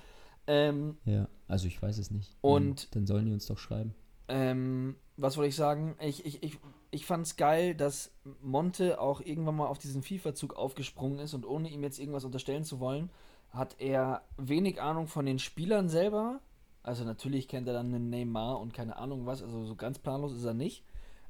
Ähm, 0.47 0.99
ja, 1.05 1.29
also 1.49 1.67
ich 1.67 1.81
weiß 1.81 1.99
es 1.99 2.11
nicht. 2.11 2.37
Und 2.41 2.95
dann 2.95 3.07
sollen 3.07 3.27
die 3.27 3.33
uns 3.33 3.47
doch 3.47 3.59
schreiben. 3.59 3.95
Ähm, 4.29 4.97
was 5.17 5.37
wollte 5.37 5.49
ich 5.49 5.57
sagen? 5.57 5.97
Ich, 6.01 6.25
ich, 6.25 6.43
ich, 6.43 6.59
ich 6.91 7.07
fand 7.07 7.27
es 7.27 7.37
geil, 7.37 7.75
dass 7.75 8.13
Monte 8.41 9.01
auch 9.01 9.21
irgendwann 9.21 9.57
mal 9.57 9.67
auf 9.67 9.79
diesen 9.79 10.03
FIFA-Zug 10.03 10.55
aufgesprungen 10.55 11.19
ist 11.19 11.35
und 11.35 11.47
ohne 11.47 11.69
ihm 11.71 11.83
jetzt 11.83 11.99
irgendwas 11.99 12.25
unterstellen 12.25 12.65
zu 12.65 12.81
wollen, 12.81 13.11
hat 13.55 13.77
er 13.79 14.23
wenig 14.37 14.81
Ahnung 14.81 15.07
von 15.07 15.27
den 15.27 15.39
Spielern 15.39 15.89
selber. 15.89 16.41
Also 16.83 17.05
natürlich 17.05 17.49
kennt 17.49 17.67
er 17.67 17.75
dann 17.75 17.95
einen 17.95 18.11
Neymar 18.11 18.61
und 18.61 18.75
keine 18.75 18.97
Ahnung 18.97 19.27
was, 19.27 19.43
also 19.43 19.65
so 19.65 19.75
ganz 19.75 19.99
planlos 19.99 20.35
ist 20.35 20.45
er 20.45 20.55
nicht. 20.55 20.85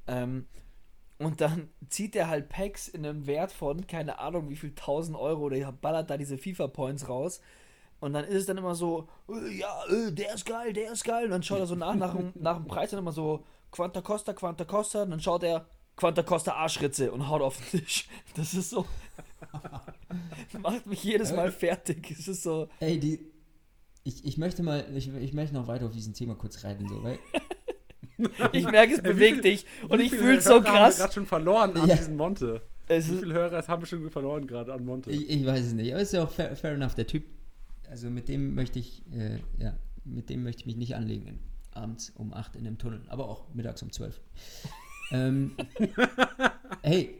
Ähm, 0.07 0.47
und 1.17 1.39
dann 1.39 1.69
zieht 1.89 2.15
er 2.15 2.27
halt 2.27 2.49
Packs 2.49 2.87
in 2.87 3.05
einem 3.05 3.27
Wert 3.27 3.51
von, 3.51 3.87
keine 3.87 4.19
Ahnung, 4.19 4.49
wie 4.49 4.55
viel 4.55 4.71
1000 4.71 5.17
Euro, 5.17 5.49
der 5.49 5.71
ballert 5.71 6.09
da 6.09 6.17
diese 6.17 6.37
FIFA-Points 6.37 7.07
raus. 7.07 7.41
Und 7.99 8.13
dann 8.13 8.25
ist 8.25 8.35
es 8.35 8.45
dann 8.45 8.57
immer 8.57 8.75
so, 8.75 9.07
äh, 9.29 9.57
ja, 9.57 9.83
äh, 9.85 10.11
der 10.11 10.33
ist 10.33 10.45
geil, 10.45 10.73
der 10.73 10.91
ist 10.91 11.03
geil. 11.03 11.25
Und 11.25 11.31
dann 11.31 11.43
schaut 11.43 11.59
er 11.59 11.67
so 11.67 11.75
nach, 11.75 11.95
nach, 11.95 12.15
nach 12.35 12.57
dem 12.57 12.67
Preis 12.67 12.91
dann 12.91 12.99
immer 12.99 13.13
so, 13.13 13.45
Quanta 13.71 14.01
Costa, 14.01 14.33
Quanta 14.33 14.65
Costa. 14.65 15.03
Und 15.03 15.11
dann 15.11 15.21
schaut 15.21 15.43
er, 15.43 15.65
Quanta 15.95 16.23
Costa 16.23 16.53
Arschritze 16.53 17.11
und 17.11 17.29
haut 17.29 17.41
auf 17.41 17.57
den 17.57 17.79
Tisch. 17.79 18.07
Das 18.35 18.53
ist 18.53 18.69
so. 18.69 18.85
macht 20.61 20.85
mich 20.85 21.03
jedes 21.03 21.33
Mal 21.33 21.51
fertig. 21.51 22.11
Es 22.11 22.27
ist 22.27 22.43
so. 22.43 22.69
Ey, 22.79 22.99
die. 22.99 23.19
Ich, 24.03 24.23
ich 24.23 24.37
möchte 24.37 24.61
mal, 24.61 24.85
ich, 24.95 25.11
ich 25.13 25.33
möchte 25.33 25.55
noch 25.55 25.67
weiter 25.67 25.87
auf 25.87 25.91
diesen 25.91 26.13
Thema 26.13 26.35
kurz 26.35 26.63
reiten, 26.63 26.87
so, 26.87 27.03
weil. 27.03 27.17
ich 28.53 28.69
merke, 28.69 28.93
es 28.93 29.01
bewegt 29.01 29.43
dich 29.43 29.65
und 29.89 29.99
ich 29.99 30.11
fühle 30.11 30.37
es 30.37 30.45
so 30.45 30.61
krass. 30.61 30.95
Ich 30.95 30.99
gerade 30.99 31.13
schon 31.13 31.25
verloren 31.25 31.75
an 31.75 31.89
ja. 31.89 31.95
diesen 31.95 32.15
Monte. 32.15 32.61
Es 32.87 33.11
Wie 33.11 33.17
viele 33.17 33.33
Hörer 33.33 33.67
haben 33.67 33.81
wir 33.81 33.87
schon 33.87 34.09
verloren 34.11 34.45
gerade 34.45 34.73
an 34.73 34.85
Monte? 34.85 35.09
Ich, 35.09 35.29
ich, 35.29 35.45
weiß 35.45 35.65
es 35.65 35.73
nicht, 35.73 35.91
aber 35.91 36.01
ist 36.01 36.13
ja 36.13 36.23
auch 36.23 36.31
fair, 36.31 36.55
fair, 36.55 36.73
enough. 36.73 36.93
Der 36.93 37.07
Typ, 37.07 37.23
also 37.89 38.09
mit 38.09 38.29
dem 38.29 38.53
möchte 38.53 38.79
ich, 38.79 39.03
äh, 39.11 39.39
ja, 39.57 39.77
mit 40.03 40.29
dem 40.29 40.43
möchte 40.43 40.61
ich 40.61 40.65
mich 40.67 40.77
nicht 40.77 40.95
anlegen. 40.95 41.39
Abends 41.71 42.11
um 42.11 42.33
8 42.33 42.55
in 42.55 42.63
dem 42.63 42.77
Tunnel, 42.77 43.01
aber 43.07 43.27
auch 43.27 43.53
mittags 43.53 43.81
um 43.81 43.91
12. 43.91 44.21
ähm, 45.11 45.55
hey, 46.83 47.17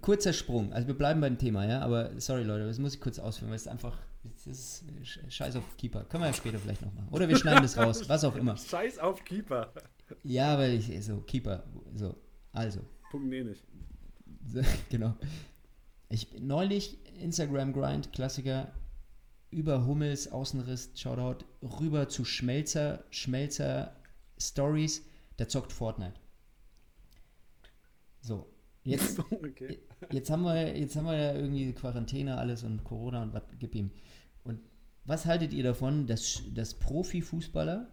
kurzer 0.00 0.32
Sprung. 0.32 0.72
Also 0.72 0.86
wir 0.86 0.96
bleiben 0.96 1.20
beim 1.20 1.38
Thema, 1.38 1.66
ja, 1.66 1.80
aber 1.80 2.10
sorry 2.20 2.42
Leute, 2.42 2.66
das 2.66 2.78
muss 2.78 2.94
ich 2.94 3.00
kurz 3.00 3.18
ausführen, 3.18 3.50
weil 3.50 3.56
es 3.56 3.66
einfach, 3.66 3.96
das 4.22 4.46
ist 4.46 4.84
Scheiß 5.28 5.56
auf 5.56 5.76
Keeper. 5.76 6.04
Können 6.04 6.22
wir 6.22 6.28
ja 6.28 6.34
später 6.34 6.58
vielleicht 6.58 6.82
noch 6.82 6.92
machen. 6.92 7.08
Oder 7.10 7.28
wir 7.28 7.36
schneiden 7.36 7.62
das 7.62 7.76
raus, 7.76 8.08
was 8.08 8.24
auch 8.24 8.36
immer. 8.36 8.56
Scheiß 8.70 8.98
auf 8.98 9.24
Keeper. 9.24 9.72
Ja, 10.22 10.58
weil 10.58 10.74
ich, 10.74 11.04
so, 11.04 11.18
Keeper, 11.18 11.64
so, 11.94 12.14
also. 12.52 12.80
Punkt 13.10 13.32
eh 13.32 13.44
nicht. 13.44 13.64
So, 14.46 14.60
genau. 14.90 15.14
Ich 16.08 16.28
neulich 16.38 16.98
Instagram 17.20 17.72
Grind, 17.72 18.12
Klassiker, 18.12 18.72
über 19.50 19.86
Hummels, 19.86 20.30
Außenriss, 20.30 20.90
Shoutout, 20.94 21.44
rüber 21.62 22.08
zu 22.08 22.24
Schmelzer, 22.24 23.04
Schmelzer 23.10 23.96
Stories, 24.38 25.02
der 25.38 25.48
zockt 25.48 25.72
Fortnite. 25.72 26.14
So, 28.20 28.53
Jetzt, 28.84 29.18
okay. 29.30 29.78
jetzt, 30.10 30.30
haben 30.30 30.42
wir, 30.42 30.76
jetzt 30.76 30.94
haben 30.96 31.06
wir 31.06 31.16
ja 31.16 31.34
irgendwie 31.34 31.72
Quarantäne, 31.72 32.36
alles 32.36 32.62
und 32.62 32.84
Corona 32.84 33.22
und 33.22 33.32
was, 33.32 33.42
gib 33.58 33.74
ihm. 33.74 33.90
Und 34.44 34.60
was 35.04 35.26
haltet 35.26 35.52
ihr 35.52 35.64
davon, 35.64 36.06
dass, 36.06 36.42
dass 36.52 36.74
Profifußballer 36.74 37.88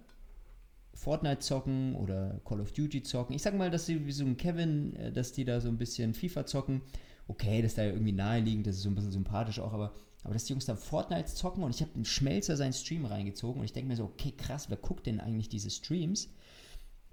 Fortnite 0.94 1.39
zocken 1.39 1.96
oder 1.96 2.42
Call 2.46 2.60
of 2.60 2.74
Duty 2.74 3.04
zocken? 3.04 3.36
Ich 3.36 3.42
sag 3.42 3.58
mal, 3.58 3.72
dass 3.72 3.86
sie 3.86 4.06
wie 4.06 4.12
so 4.12 4.26
ein 4.26 4.38
Kevin, 4.38 4.96
äh, 4.98 5.12
dass 5.12 5.32
die 5.32 5.46
da 5.46 5.62
so 5.62 5.70
ein 5.70 5.78
bisschen 5.78 6.14
FIFA 6.14 6.46
zocken. 6.46 6.82
Okay, 7.28 7.62
das 7.62 7.72
ist 7.72 7.78
da 7.78 7.84
ja 7.84 7.94
irgendwie 7.94 8.12
naheliegend, 8.12 8.68
das 8.68 8.76
ist 8.76 8.84
so 8.84 8.89
ein 8.89 8.96
bisschen 8.96 9.12
sympathisch 9.12 9.60
auch, 9.60 9.72
aber, 9.72 9.94
aber 10.24 10.34
dass 10.34 10.44
die 10.44 10.54
Jungs 10.54 10.66
da 10.66 10.76
Fortnite 10.76 11.34
zocken 11.34 11.64
und 11.64 11.74
ich 11.74 11.82
habe 11.82 11.96
einen 11.96 12.04
Schmelzer 12.04 12.58
seinen 12.58 12.74
Stream 12.74 13.06
reingezogen 13.06 13.60
und 13.62 13.66
ich 13.66 13.72
denke 13.72 13.88
mir 13.88 13.96
so, 13.96 14.04
okay, 14.04 14.34
krass, 14.36 14.70
wer 14.70 14.76
guckt 14.76 15.06
denn 15.06 15.22
eigentlich 15.22 15.48
diese 15.48 15.70
Streams? 15.70 16.34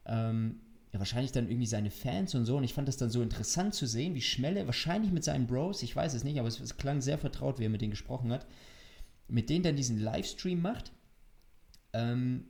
Ähm, 0.07 0.61
wahrscheinlich 0.99 1.33
dann 1.33 1.49
irgendwie 1.49 1.67
seine 1.67 1.91
Fans 1.91 2.35
und 2.35 2.45
so. 2.45 2.57
Und 2.57 2.65
ich 2.65 2.75
fand 2.75 2.89
das 2.89 2.97
dann 2.97 3.11
so 3.11 3.23
interessant 3.23 3.75
zu 3.75 3.87
sehen, 3.87 4.15
wie 4.15 4.23
Schmelle, 4.23 4.67
wahrscheinlich 4.67 5.13
mit 5.13 5.25
seinen 5.25 5.47
Bros, 5.47 5.83
ich 5.83 5.95
weiß 5.95 6.15
es 6.15 6.25
nicht, 6.25 6.39
aber 6.39 6.49
es, 6.49 6.61
es 6.61 6.77
klang 6.77 7.01
sehr 7.01 7.19
vertraut, 7.19 7.59
wie 7.59 7.65
er 7.65 7.71
mit 7.71 7.81
denen 7.81 7.91
gesprochen 7.91 8.33
hat, 8.33 8.47
mit 9.29 9.51
denen 9.51 9.65
dann 9.65 9.77
diesen 9.77 9.99
Livestream 9.99 10.61
macht. 10.61 10.93
Ähm, 11.93 12.49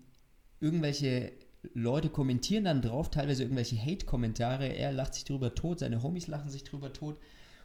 irgendwelche 0.61 1.33
Leute 1.75 2.09
kommentieren 2.09 2.65
dann 2.65 2.83
drauf, 2.83 3.11
teilweise 3.11 3.43
irgendwelche 3.43 3.81
Hate-Kommentare. 3.81 4.69
Er 4.69 4.93
lacht 4.93 5.15
sich 5.15 5.25
drüber 5.25 5.55
tot, 5.55 5.81
seine 5.81 6.03
Homies 6.03 6.27
lachen 6.27 6.51
sich 6.51 6.65
drüber 6.65 6.93
tot. 6.93 7.19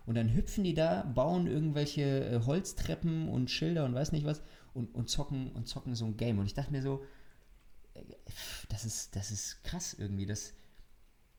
Und 0.06 0.16
dann 0.16 0.34
hüpfen 0.34 0.64
die 0.64 0.74
da, 0.74 1.04
bauen 1.04 1.48
irgendwelche 1.48 2.26
äh, 2.26 2.42
Holztreppen 2.46 3.30
und 3.30 3.50
Schilder 3.50 3.86
und 3.86 3.94
weiß 3.94 4.12
nicht 4.12 4.26
was 4.26 4.42
und, 4.74 4.94
und 4.96 5.10
zocken 5.10 5.52
und 5.52 5.68
zocken 5.68 5.96
so 5.96 6.06
ein 6.06 6.18
Game. 6.18 6.40
Und 6.40 6.46
ich 6.46 6.54
dachte 6.54 6.72
mir 6.72 6.82
so, 6.82 7.04
äh, 7.94 8.02
das 8.70 8.84
ist, 8.86 9.16
das 9.16 9.32
ist 9.32 9.64
krass 9.64 9.96
irgendwie. 9.98 10.26
Das, 10.26 10.54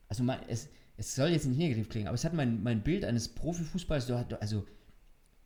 also 0.09 0.23
mein, 0.23 0.41
es, 0.49 0.69
es 0.97 1.15
soll 1.15 1.31
jetzt 1.31 1.47
nicht 1.47 1.59
negativ 1.59 1.89
klingen, 1.89 2.09
aber 2.09 2.15
es 2.15 2.25
hat 2.25 2.35
mein, 2.35 2.63
mein 2.63 2.83
Bild 2.83 3.05
eines 3.05 3.29
Profifußballs, 3.29 4.11
also, 4.11 4.65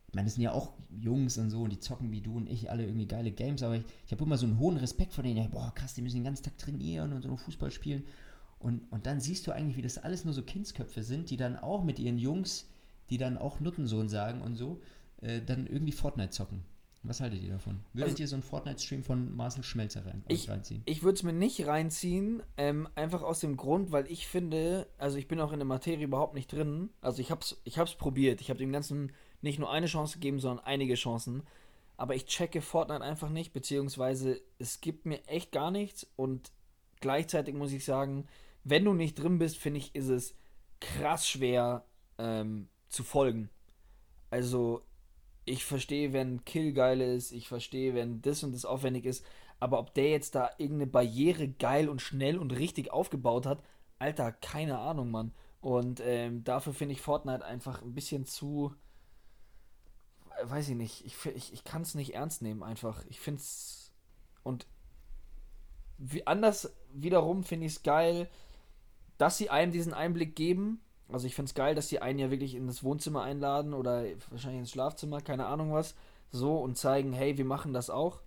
ich 0.09 0.15
meine, 0.15 0.27
das 0.27 0.35
sind 0.35 0.43
ja 0.43 0.53
auch 0.53 0.73
Jungs 1.01 1.39
und 1.39 1.51
so, 1.51 1.63
und 1.63 1.71
die 1.71 1.81
zocken 1.81 2.11
wie 2.13 2.21
du 2.21 2.37
und 2.37 2.49
ich 2.49 2.71
alle 2.71 2.85
irgendwie 2.85 3.07
geile 3.07 3.31
Games, 3.31 3.63
aber 3.63 3.77
ich, 3.77 3.85
ich 4.07 4.13
habe 4.13 4.25
immer 4.25 4.37
so 4.37 4.47
einen 4.47 4.59
hohen 4.59 4.77
Respekt 4.77 5.13
vor 5.13 5.25
denen, 5.25 5.37
ja, 5.37 5.47
boah, 5.47 5.73
krass, 5.75 5.95
die 5.95 6.03
müssen 6.03 6.17
den 6.17 6.25
ganzen 6.25 6.45
Tag 6.45 6.59
trainieren 6.59 7.13
und 7.13 7.23
so 7.23 7.37
Fußball 7.37 7.71
spielen. 7.71 8.05
Und, 8.59 8.91
und 8.91 9.07
dann 9.07 9.21
siehst 9.21 9.47
du 9.47 9.53
eigentlich, 9.53 9.77
wie 9.77 9.83
das 9.83 9.99
alles 9.99 10.25
nur 10.25 10.35
so 10.35 10.43
Kindsköpfe 10.43 11.03
sind, 11.03 11.31
die 11.31 11.37
dann 11.37 11.57
auch 11.57 11.85
mit 11.85 11.99
ihren 11.99 12.19
Jungs, 12.19 12.67
die 13.09 13.19
dann 13.19 13.39
auch 13.39 13.61
Nuttensohn 13.61 14.09
sagen 14.09 14.43
und 14.43 14.57
so, 14.57 14.81
äh, 15.21 15.41
dann 15.41 15.67
irgendwie 15.67 15.93
Fortnite 15.93 16.31
zocken. 16.31 16.63
Was 17.05 17.21
haltet 17.21 17.43
ihr 17.43 17.53
davon? 17.53 17.81
Würdet 17.93 18.11
also, 18.11 18.23
ihr 18.23 18.29
so 18.29 18.37
einen 18.37 18.43
Fortnite-Stream 18.43 19.05
von 19.05 19.35
Marcel 19.37 19.63
Schmelzer 19.63 20.05
rein, 20.05 20.25
ich, 20.29 20.49
reinziehen? 20.49 20.83
Ich 20.85 21.03
würde 21.03 21.17
es 21.17 21.23
mir 21.23 21.33
nicht 21.33 21.67
reinziehen, 21.67 22.43
ähm, 22.57 22.89
einfach 22.97 23.23
aus 23.23 23.41
dem 23.41 23.57
Grund, 23.57 23.93
weil 23.93 24.11
ich 24.11 24.27
finde, 24.27 24.89
also 24.99 25.17
ich 25.17 25.29
bin 25.29 25.41
auch 25.41 25.53
in 25.53 25.59
der 25.59 25.67
Materie 25.67 26.05
überhaupt 26.05 26.35
nicht 26.35 26.53
drin. 26.53 26.91
Also 27.01 27.23
ich 27.23 27.31
habe 27.31 27.41
es 27.41 27.61
ich 27.65 27.79
hab's 27.79 27.95
probiert. 27.95 28.41
Ich 28.41 28.51
habe 28.51 28.59
dem 28.59 28.73
ganzen, 28.73 29.13
nicht 29.43 29.59
nur 29.59 29.71
eine 29.71 29.87
Chance 29.87 30.15
gegeben, 30.15 30.41
sondern 30.41 30.65
einige 30.67 30.95
Chancen. 30.95 31.45
Aber 31.97 32.15
ich 32.15 32.27
checke 32.27 32.61
Fortnite 32.61 33.03
einfach 33.03 33.31
nicht, 33.31 33.53
beziehungsweise 33.53 34.41
es 34.59 34.81
gibt 34.81 35.07
mir 35.07 35.25
echt 35.29 35.53
gar 35.53 35.71
nichts. 35.71 36.07
Und 36.17 36.53
gleichzeitig 37.01 37.55
muss 37.55 37.73
ich 37.73 37.85
sagen, 37.85 38.27
wenn 38.65 38.85
du 38.85 38.93
nicht 38.93 39.15
drin 39.15 39.39
bist, 39.39 39.57
finde 39.57 39.79
ich, 39.79 39.95
ist 39.95 40.09
es 40.09 40.35
krass 40.81 41.29
schwer 41.29 41.85
ähm, 42.19 42.69
zu 42.89 43.03
folgen. 43.03 43.51
Also, 44.31 44.83
ich 45.49 45.65
verstehe, 45.65 46.13
wenn 46.13 46.45
Kill 46.45 46.73
geil 46.73 47.01
ist, 47.01 47.33
ich 47.33 47.49
verstehe, 47.49 47.95
wenn 47.95 48.23
das 48.23 48.43
und 48.43 48.53
das 48.53 48.65
aufwendig 48.65 49.05
ist, 49.05 49.25
aber 49.61 49.79
ob 49.79 49.95
der 49.95 50.11
jetzt 50.11 50.35
da 50.35 50.51
irgendeine 50.59 50.91
Barriere 50.91 51.49
geil 51.49 51.89
und 51.89 52.01
schnell 52.01 52.39
und 52.39 52.53
richtig 52.53 52.93
aufgebaut 52.93 53.47
hat, 53.47 53.63
Alter, 53.99 54.33
keine 54.33 54.79
Ahnung, 54.79 55.11
Mann. 55.11 55.33
Und 55.61 56.01
ähm, 56.01 56.45
dafür 56.45 56.73
finde 56.73 56.95
ich 56.95 57.01
Fortnite 57.01 57.45
einfach 57.45 57.83
ein 57.83 57.95
bisschen 57.95 58.25
zu. 58.25 58.75
Weiß 60.45 60.69
ich 60.69 60.77
nicht. 60.77 61.05
Ich, 61.05 61.27
ich, 61.27 61.53
ich 61.53 61.65
kann 61.65 61.83
es 61.83 61.97
nicht 61.97 62.15
ernst 62.15 62.43
nehmen, 62.43 62.63
einfach. 62.63 63.05
Ich 63.09 63.19
finde 63.19 63.41
es. 63.41 63.93
Und 64.45 64.67
wie, 65.99 66.27
anders 66.27 66.73
wiederum 66.93 67.43
finde 67.43 67.67
ich 67.67 67.73
es 67.73 67.83
geil, 67.83 68.31
dass 69.19 69.37
sie 69.37 69.51
einem 69.51 69.73
diesen 69.73 69.95
Einblick 69.95 70.37
geben. 70.37 70.81
Also 71.11 71.27
ich 71.27 71.35
finde 71.35 71.49
es 71.49 71.55
geil, 71.55 71.75
dass 71.75 71.89
sie 71.89 72.01
einen 72.01 72.19
ja 72.19 72.31
wirklich 72.31 72.55
in 72.55 72.67
das 72.67 72.85
Wohnzimmer 72.85 73.23
einladen 73.23 73.73
oder 73.73 74.05
wahrscheinlich 74.31 74.61
ins 74.61 74.71
Schlafzimmer, 74.71 75.21
keine 75.21 75.47
Ahnung 75.47 75.73
was. 75.73 75.95
So 76.31 76.59
und 76.59 76.77
zeigen, 76.77 77.13
hey, 77.13 77.39
wir 77.39 77.47
machen 77.47 77.73
das 77.73 77.89
auch. 77.89 78.21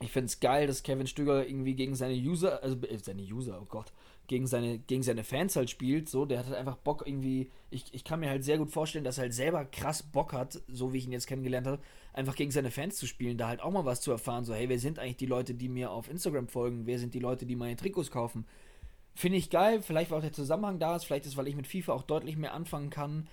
Ich 0.00 0.10
finde 0.10 0.26
es 0.26 0.40
geil, 0.40 0.66
dass 0.66 0.82
Kevin 0.82 1.06
Stöger 1.06 1.46
irgendwie 1.46 1.74
gegen 1.74 1.94
seine 1.94 2.14
User, 2.14 2.62
also 2.62 2.76
äh, 2.86 2.98
seine 2.98 3.22
User, 3.22 3.60
oh 3.62 3.66
Gott, 3.66 3.92
gegen 4.26 4.46
seine, 4.46 4.78
gegen 4.78 5.02
seine 5.02 5.24
Fans 5.24 5.56
halt 5.56 5.70
spielt. 5.70 6.08
So, 6.08 6.26
der 6.26 6.40
hat 6.40 6.46
halt 6.46 6.56
einfach 6.56 6.76
Bock 6.76 7.04
irgendwie. 7.06 7.50
Ich, 7.70 7.94
ich 7.94 8.04
kann 8.04 8.20
mir 8.20 8.28
halt 8.28 8.44
sehr 8.44 8.58
gut 8.58 8.70
vorstellen, 8.70 9.04
dass 9.04 9.18
er 9.18 9.22
halt 9.22 9.34
selber 9.34 9.64
krass 9.64 10.02
Bock 10.02 10.32
hat, 10.32 10.60
so 10.68 10.92
wie 10.92 10.98
ich 10.98 11.06
ihn 11.06 11.12
jetzt 11.12 11.26
kennengelernt 11.26 11.66
habe, 11.66 11.82
einfach 12.12 12.34
gegen 12.34 12.50
seine 12.50 12.70
Fans 12.70 12.96
zu 12.96 13.06
spielen, 13.06 13.38
da 13.38 13.48
halt 13.48 13.62
auch 13.62 13.70
mal 13.70 13.84
was 13.84 14.00
zu 14.00 14.10
erfahren. 14.10 14.44
So, 14.44 14.52
hey, 14.52 14.68
wer 14.68 14.78
sind 14.78 14.98
eigentlich 14.98 15.16
die 15.16 15.26
Leute, 15.26 15.54
die 15.54 15.68
mir 15.68 15.90
auf 15.90 16.10
Instagram 16.10 16.48
folgen? 16.48 16.86
Wer 16.86 16.98
sind 16.98 17.14
die 17.14 17.20
Leute, 17.20 17.46
die 17.46 17.56
meine 17.56 17.76
Trikots 17.76 18.10
kaufen? 18.10 18.46
Finde 19.14 19.38
ich 19.38 19.50
geil. 19.50 19.82
Vielleicht, 19.82 20.10
weil 20.10 20.18
auch 20.18 20.22
der 20.22 20.32
Zusammenhang 20.32 20.78
da 20.78 20.96
ist. 20.96 21.04
Vielleicht 21.04 21.26
ist, 21.26 21.36
weil 21.36 21.48
ich 21.48 21.56
mit 21.56 21.66
FIFA 21.66 21.92
auch 21.92 22.02
deutlich 22.02 22.36
mehr 22.36 22.54
anfangen 22.54 22.90
kann. 22.90 23.28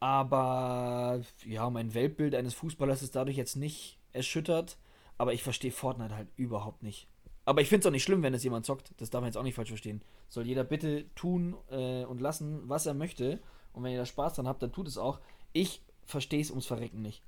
Aber 0.00 1.20
ja, 1.46 1.68
mein 1.70 1.94
Weltbild 1.94 2.34
eines 2.34 2.54
Fußballers 2.54 3.02
ist 3.02 3.16
dadurch 3.16 3.36
jetzt 3.36 3.56
nicht 3.56 3.98
erschüttert. 4.12 4.76
Aber 5.18 5.32
ich 5.32 5.42
verstehe 5.42 5.72
Fortnite 5.72 6.14
halt 6.14 6.28
überhaupt 6.36 6.82
nicht. 6.82 7.08
Aber 7.44 7.60
ich 7.60 7.68
finde 7.68 7.80
es 7.80 7.86
auch 7.86 7.92
nicht 7.92 8.02
schlimm, 8.02 8.22
wenn 8.22 8.34
es 8.34 8.44
jemand 8.44 8.64
zockt. 8.64 8.92
Das 8.98 9.10
darf 9.10 9.20
man 9.20 9.28
jetzt 9.28 9.36
auch 9.36 9.42
nicht 9.42 9.54
falsch 9.54 9.68
verstehen. 9.68 10.02
Soll 10.28 10.46
jeder 10.46 10.64
bitte 10.64 11.06
tun 11.14 11.56
äh, 11.70 12.04
und 12.04 12.20
lassen, 12.20 12.68
was 12.68 12.86
er 12.86 12.94
möchte. 12.94 13.40
Und 13.72 13.82
wenn 13.82 13.92
ihr 13.92 13.98
da 13.98 14.06
Spaß 14.06 14.34
dran 14.34 14.48
habt, 14.48 14.62
dann 14.62 14.72
tut 14.72 14.88
es 14.88 14.98
auch. 14.98 15.20
Ich 15.52 15.82
verstehe 16.04 16.40
es 16.40 16.50
ums 16.50 16.66
Verrecken 16.66 17.02
nicht. 17.02 17.22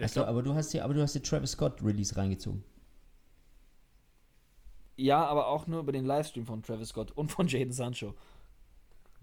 Achso, 0.00 0.24
aber 0.24 0.42
du 0.42 0.54
hast 0.54 0.72
hier, 0.72 0.84
aber 0.84 0.94
du 0.94 1.02
hast 1.02 1.12
hier 1.12 1.22
Travis 1.22 1.52
Scott 1.52 1.82
Release 1.82 2.16
reingezogen. 2.16 2.62
Ja, 4.98 5.24
aber 5.24 5.46
auch 5.46 5.68
nur 5.68 5.78
über 5.78 5.92
den 5.92 6.04
Livestream 6.04 6.44
von 6.44 6.60
Travis 6.60 6.88
Scott 6.88 7.12
und 7.12 7.30
von 7.30 7.46
Jaden 7.46 7.72
Sancho. 7.72 8.14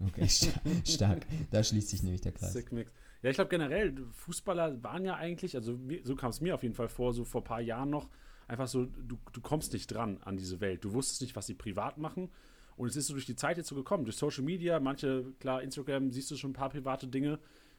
Okay, 0.00 0.26
stark. 0.84 1.26
Da 1.50 1.62
schließt 1.62 1.90
sich 1.90 2.02
nämlich 2.02 2.22
der 2.22 2.32
Kreis. 2.32 2.54
Sick 2.54 2.72
Mix. 2.72 2.90
Ja, 3.22 3.28
ich 3.28 3.36
glaube 3.36 3.50
generell, 3.50 3.94
Fußballer 4.12 4.82
waren 4.82 5.04
ja 5.04 5.16
eigentlich, 5.16 5.54
also 5.54 5.78
so 6.02 6.16
kam 6.16 6.30
es 6.30 6.40
mir 6.40 6.54
auf 6.54 6.62
jeden 6.62 6.74
Fall 6.74 6.88
vor, 6.88 7.12
so 7.12 7.24
vor 7.24 7.42
ein 7.42 7.44
paar 7.44 7.60
Jahren 7.60 7.90
noch, 7.90 8.08
einfach 8.48 8.68
so, 8.68 8.86
du, 8.86 9.18
du 9.32 9.40
kommst 9.42 9.74
nicht 9.74 9.88
dran 9.88 10.18
an 10.24 10.38
diese 10.38 10.60
Welt. 10.60 10.82
Du 10.82 10.94
wusstest 10.94 11.20
nicht, 11.20 11.36
was 11.36 11.46
sie 11.46 11.54
privat 11.54 11.98
machen. 11.98 12.30
Und 12.76 12.88
es 12.88 12.96
ist 12.96 13.08
so 13.08 13.12
durch 13.12 13.26
die 13.26 13.36
Zeit 13.36 13.58
jetzt 13.58 13.68
so 13.68 13.74
gekommen, 13.74 14.04
durch 14.04 14.16
Social 14.16 14.44
Media, 14.44 14.80
manche, 14.80 15.32
klar, 15.40 15.62
Instagram 15.62 16.10
siehst 16.10 16.30
du 16.30 16.36
schon 16.36 16.50
ein 16.50 16.54
paar 16.54 16.70
private 16.70 17.06
Dinge, 17.06 17.38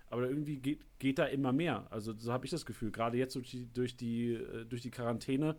aber 0.09 0.27
irgendwie 0.27 0.57
geht, 0.57 0.81
geht 0.99 1.17
da 1.17 1.25
immer 1.25 1.51
mehr. 1.51 1.87
Also 1.91 2.13
so 2.15 2.31
habe 2.31 2.45
ich 2.45 2.51
das 2.51 2.65
Gefühl. 2.65 2.91
Gerade 2.91 3.17
jetzt 3.17 3.35
durch 3.35 3.49
die, 3.49 3.71
durch 3.73 3.95
die, 3.97 4.33
äh, 4.33 4.65
durch 4.65 4.81
die 4.81 4.91
Quarantäne 4.91 5.55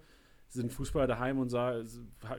sind 0.49 0.73
Fußballer 0.73 1.07
daheim 1.07 1.39
und 1.39 1.55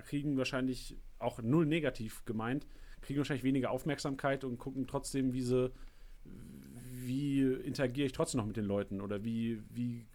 kriegen 0.05 0.37
wahrscheinlich 0.37 0.97
auch 1.19 1.41
null 1.41 1.65
negativ 1.65 2.25
gemeint, 2.25 2.65
kriegen 3.01 3.19
wahrscheinlich 3.19 3.43
weniger 3.43 3.71
Aufmerksamkeit 3.71 4.43
und 4.43 4.57
gucken 4.57 4.87
trotzdem, 4.87 5.33
wie 5.33 5.41
sie, 5.41 5.71
wie 6.23 7.41
interagiere 7.41 8.07
ich 8.07 8.13
trotzdem 8.13 8.39
noch 8.39 8.47
mit 8.47 8.57
den 8.57 8.65
Leuten 8.65 9.01
oder 9.01 9.23
wie, 9.23 9.61
wie 9.69 10.07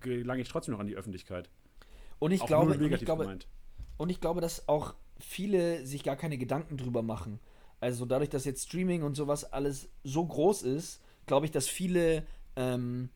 gelange 0.00 0.42
ich 0.42 0.48
trotzdem 0.48 0.72
noch 0.72 0.80
an 0.80 0.86
die 0.86 0.96
Öffentlichkeit. 0.96 1.50
Und 2.18 2.32
ich, 2.32 2.44
glaube, 2.44 2.72
und 2.72 2.92
ich 2.92 3.04
glaube, 3.04 3.38
und 3.96 4.10
ich 4.10 4.20
glaube, 4.20 4.40
dass 4.40 4.68
auch 4.68 4.94
viele 5.18 5.84
sich 5.86 6.02
gar 6.02 6.16
keine 6.16 6.38
Gedanken 6.38 6.76
drüber 6.76 7.02
machen. 7.02 7.40
Also 7.80 8.06
dadurch, 8.06 8.30
dass 8.30 8.44
jetzt 8.44 8.68
Streaming 8.68 9.02
und 9.02 9.14
sowas 9.14 9.44
alles 9.44 9.88
so 10.02 10.26
groß 10.26 10.62
ist, 10.62 11.00
glaube 11.26 11.46
ich, 11.46 11.52
dass 11.52 11.68
viele 11.68 12.26
ähm, 12.56 13.10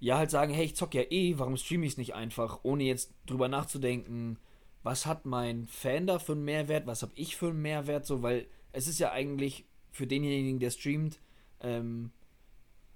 ja 0.00 0.18
halt 0.18 0.30
sagen, 0.30 0.52
hey, 0.52 0.64
ich 0.64 0.76
zock 0.76 0.94
ja 0.94 1.02
eh, 1.10 1.38
warum 1.38 1.56
streame 1.56 1.86
ich 1.86 1.92
es 1.92 1.98
nicht 1.98 2.14
einfach, 2.14 2.60
ohne 2.62 2.84
jetzt 2.84 3.12
drüber 3.26 3.48
nachzudenken, 3.48 4.38
was 4.82 5.06
hat 5.06 5.26
mein 5.26 5.66
Fan 5.66 6.06
da 6.06 6.18
für 6.18 6.32
einen 6.32 6.44
Mehrwert, 6.44 6.86
was 6.86 7.02
habe 7.02 7.12
ich 7.14 7.36
für 7.36 7.48
einen 7.48 7.62
Mehrwert, 7.62 8.06
so, 8.06 8.22
weil 8.22 8.46
es 8.72 8.86
ist 8.86 9.00
ja 9.00 9.10
eigentlich 9.10 9.64
für 9.90 10.06
denjenigen, 10.06 10.60
der 10.60 10.70
streamt, 10.70 11.18
ähm, 11.60 12.12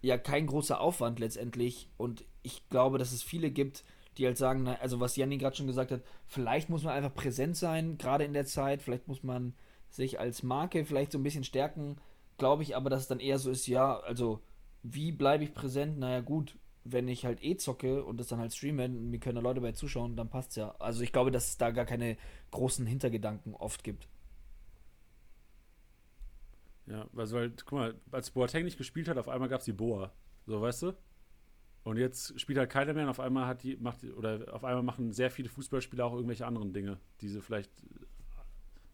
ja 0.01 0.19
kein 0.19 0.47
großer 0.47 0.81
Aufwand 0.81 1.19
letztendlich. 1.19 1.89
Und 1.97 2.25
ich 2.43 2.69
glaube, 2.69 2.99
dass 2.99 3.13
es 3.13 3.23
viele 3.23 3.51
gibt, 3.51 3.85
die 4.19 4.27
halt 4.27 4.37
sagen, 4.37 4.63
na, 4.65 4.75
also 4.77 5.01
was 5.01 5.17
Janni 5.17 5.39
gerade 5.39 5.57
schon 5.57 5.67
gesagt 5.67 5.91
hat, 5.91 6.03
vielleicht 6.27 6.69
muss 6.69 6.83
man 6.83 6.95
einfach 6.95 7.15
präsent 7.15 7.57
sein, 7.57 7.99
gerade 7.99 8.25
in 8.25 8.35
der 8.35 8.47
Zeit, 8.47 8.83
vielleicht 8.83 9.09
muss 9.09 9.23
man 9.23 9.55
sich 9.91 10.21
als 10.21 10.43
Marke 10.43 10.85
vielleicht 10.85 11.13
so 11.13 11.19
ein 11.19 11.23
bisschen 11.23 11.45
stärken, 11.45 11.97
glaube 12.39 12.63
ich 12.63 12.77
aber, 12.77 12.91
dass 12.91 13.03
es 13.03 13.09
dann 13.09 13.21
eher 13.21 13.39
so 13.39 13.51
ist, 13.51 13.67
ja, 13.67 13.99
also 14.01 14.41
wie 14.83 15.13
bleibe 15.13 15.45
ich 15.45 15.55
präsent? 15.55 15.99
Naja 15.99 16.21
gut, 16.21 16.57
wenn 16.85 17.09
ich 17.09 17.25
halt 17.25 17.43
eh 17.43 17.57
zocke 17.57 18.05
und 18.05 18.19
das 18.19 18.29
dann 18.29 18.39
halt 18.39 18.55
streame, 18.55 18.89
mir 18.89 19.21
können 19.21 19.37
da 19.37 19.41
Leute 19.41 19.61
bei 19.61 19.73
zuschauen, 19.73 20.17
dann 20.17 20.31
passt's 20.31 20.57
ja. 20.57 20.75
Also 20.79 21.03
ich 21.03 21.13
glaube, 21.13 21.31
dass 21.31 21.49
es 21.49 21.59
da 21.59 21.71
gar 21.71 21.85
keine 21.85 22.17
großen 22.51 22.87
Hintergedanken 22.87 23.55
oft 23.55 23.85
gibt. 23.85 24.09
Ja, 26.87 27.07
also 27.17 27.39
halt, 27.39 27.65
guck 27.65 27.79
mal, 27.79 27.95
als 28.11 28.31
Boateng 28.31 28.65
nicht 28.65 28.79
gespielt 28.79 29.09
hat, 29.09 29.17
auf 29.17 29.29
einmal 29.29 29.49
gab 29.49 29.61
es 29.61 29.67
die 29.67 29.73
Boa. 29.73 30.13
So, 30.47 30.61
weißt 30.61 30.83
du? 30.83 30.93
Und 31.85 31.97
jetzt 31.97 32.39
spielt 32.41 32.59
halt 32.59 32.71
keiner 32.71 32.93
mehr 32.95 33.05
und 33.05 33.11
auf 33.11 33.21
einmal 33.21 33.47
hat 33.47 33.63
die, 33.63 33.77
macht, 33.77 34.05
oder 34.05 34.53
auf 34.55 34.65
einmal 34.65 34.83
machen 34.83 35.13
sehr 35.13 35.31
viele 35.31 35.49
Fußballspieler 35.49 36.05
auch 36.05 36.15
irgendwelche 36.15 36.47
anderen 36.47 36.73
Dinge, 36.73 36.99
die 37.21 37.29
sie 37.29 37.41
vielleicht 37.41 37.71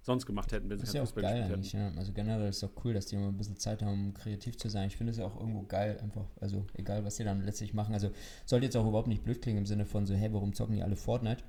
sonst 0.03 0.27
gemacht 0.27 0.53
hätten, 0.53 0.71
wenn 0.71 0.79
sie 0.79 0.87
kein 0.87 0.95
ja 0.95 1.01
Fußball 1.03 1.23
geil 1.23 1.49
gespielt 1.49 1.75
hätten. 1.75 1.95
Ja. 1.95 1.99
Also 1.99 2.13
generell 2.13 2.49
ist 2.49 2.59
es 2.59 2.65
auch 2.65 2.85
cool, 2.85 2.95
dass 2.95 3.07
die 3.07 3.17
immer 3.17 3.29
ein 3.29 3.37
bisschen 3.37 3.57
Zeit 3.57 3.83
haben, 3.83 3.93
um 3.93 4.15
kreativ 4.15 4.57
zu 4.57 4.69
sein. 4.69 4.89
Ich 4.89 4.97
finde 4.97 5.13
es 5.13 5.19
ja 5.19 5.27
auch 5.27 5.39
irgendwo 5.39 5.63
geil, 5.63 5.99
einfach, 6.03 6.27
also 6.41 6.67
egal, 6.75 7.05
was 7.05 7.17
die 7.17 7.25
dann 7.25 7.45
letztlich 7.45 7.75
machen. 7.75 7.95
Also 7.95 8.11
sollte 8.47 8.67
jetzt 8.67 8.77
auch 8.77 8.87
überhaupt 8.87 9.09
nicht 9.09 9.25
blöd 9.25 9.43
klingen 9.43 9.59
im 9.59 9.67
Sinne 9.67 9.85
von 9.85 10.07
so, 10.07 10.15
hey, 10.15 10.33
warum 10.33 10.55
zocken 10.55 10.77
die 10.77 10.83
alle 10.83 10.97
Fortnite? 10.97 11.45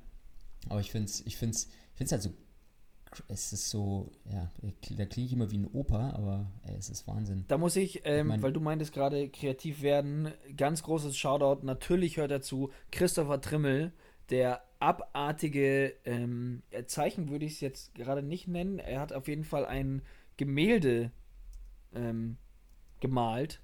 Aber 0.68 0.82
ich 0.82 0.92
finde 0.92 1.06
es 1.06 1.26
ich 1.26 1.38
find's, 1.38 1.68
ich 1.68 1.98
find's 1.98 2.12
halt 2.12 2.22
so 2.22 2.32
es 3.28 3.54
ist 3.54 3.70
so, 3.70 4.12
ja, 4.32 4.52
da 4.96 5.06
klinge 5.06 5.26
ich 5.26 5.34
immer 5.34 5.50
wie 5.52 5.58
ein 5.58 5.68
Opa, 5.74 6.12
aber 6.12 6.52
ey, 6.64 6.76
es 6.78 6.90
ist 6.90 7.08
Wahnsinn. 7.08 7.46
Da 7.48 7.58
muss 7.58 7.76
ich, 7.76 8.02
ähm, 8.06 8.20
ich 8.20 8.26
mein, 8.26 8.44
weil 8.44 8.54
du 8.54 8.60
meintest 8.60 8.94
gerade 8.94 9.30
kreativ 9.30 9.82
werden, 9.82 10.32
ganz 10.56 10.84
großes 10.84 11.18
Shoutout, 11.18 11.66
natürlich 11.66 12.18
hört 12.18 12.32
dazu 12.32 12.70
Christopher 12.92 13.42
Trimmel, 13.42 13.94
der 14.30 14.62
abartige 14.80 15.94
ähm, 16.06 16.64
Zeichen 16.88 17.30
würde 17.30 17.46
ich 17.46 17.54
es 17.54 17.62
jetzt 17.62 17.96
gerade 17.96 18.24
nicht 18.24 18.48
nennen. 18.48 18.80
Er 18.80 19.00
hat 19.00 19.14
auf 19.14 19.28
jeden 19.28 19.44
Fall 19.44 19.66
ein 19.66 20.02
Gemälde 20.38 21.12
ähm, 21.94 22.38
gemalt 23.00 23.62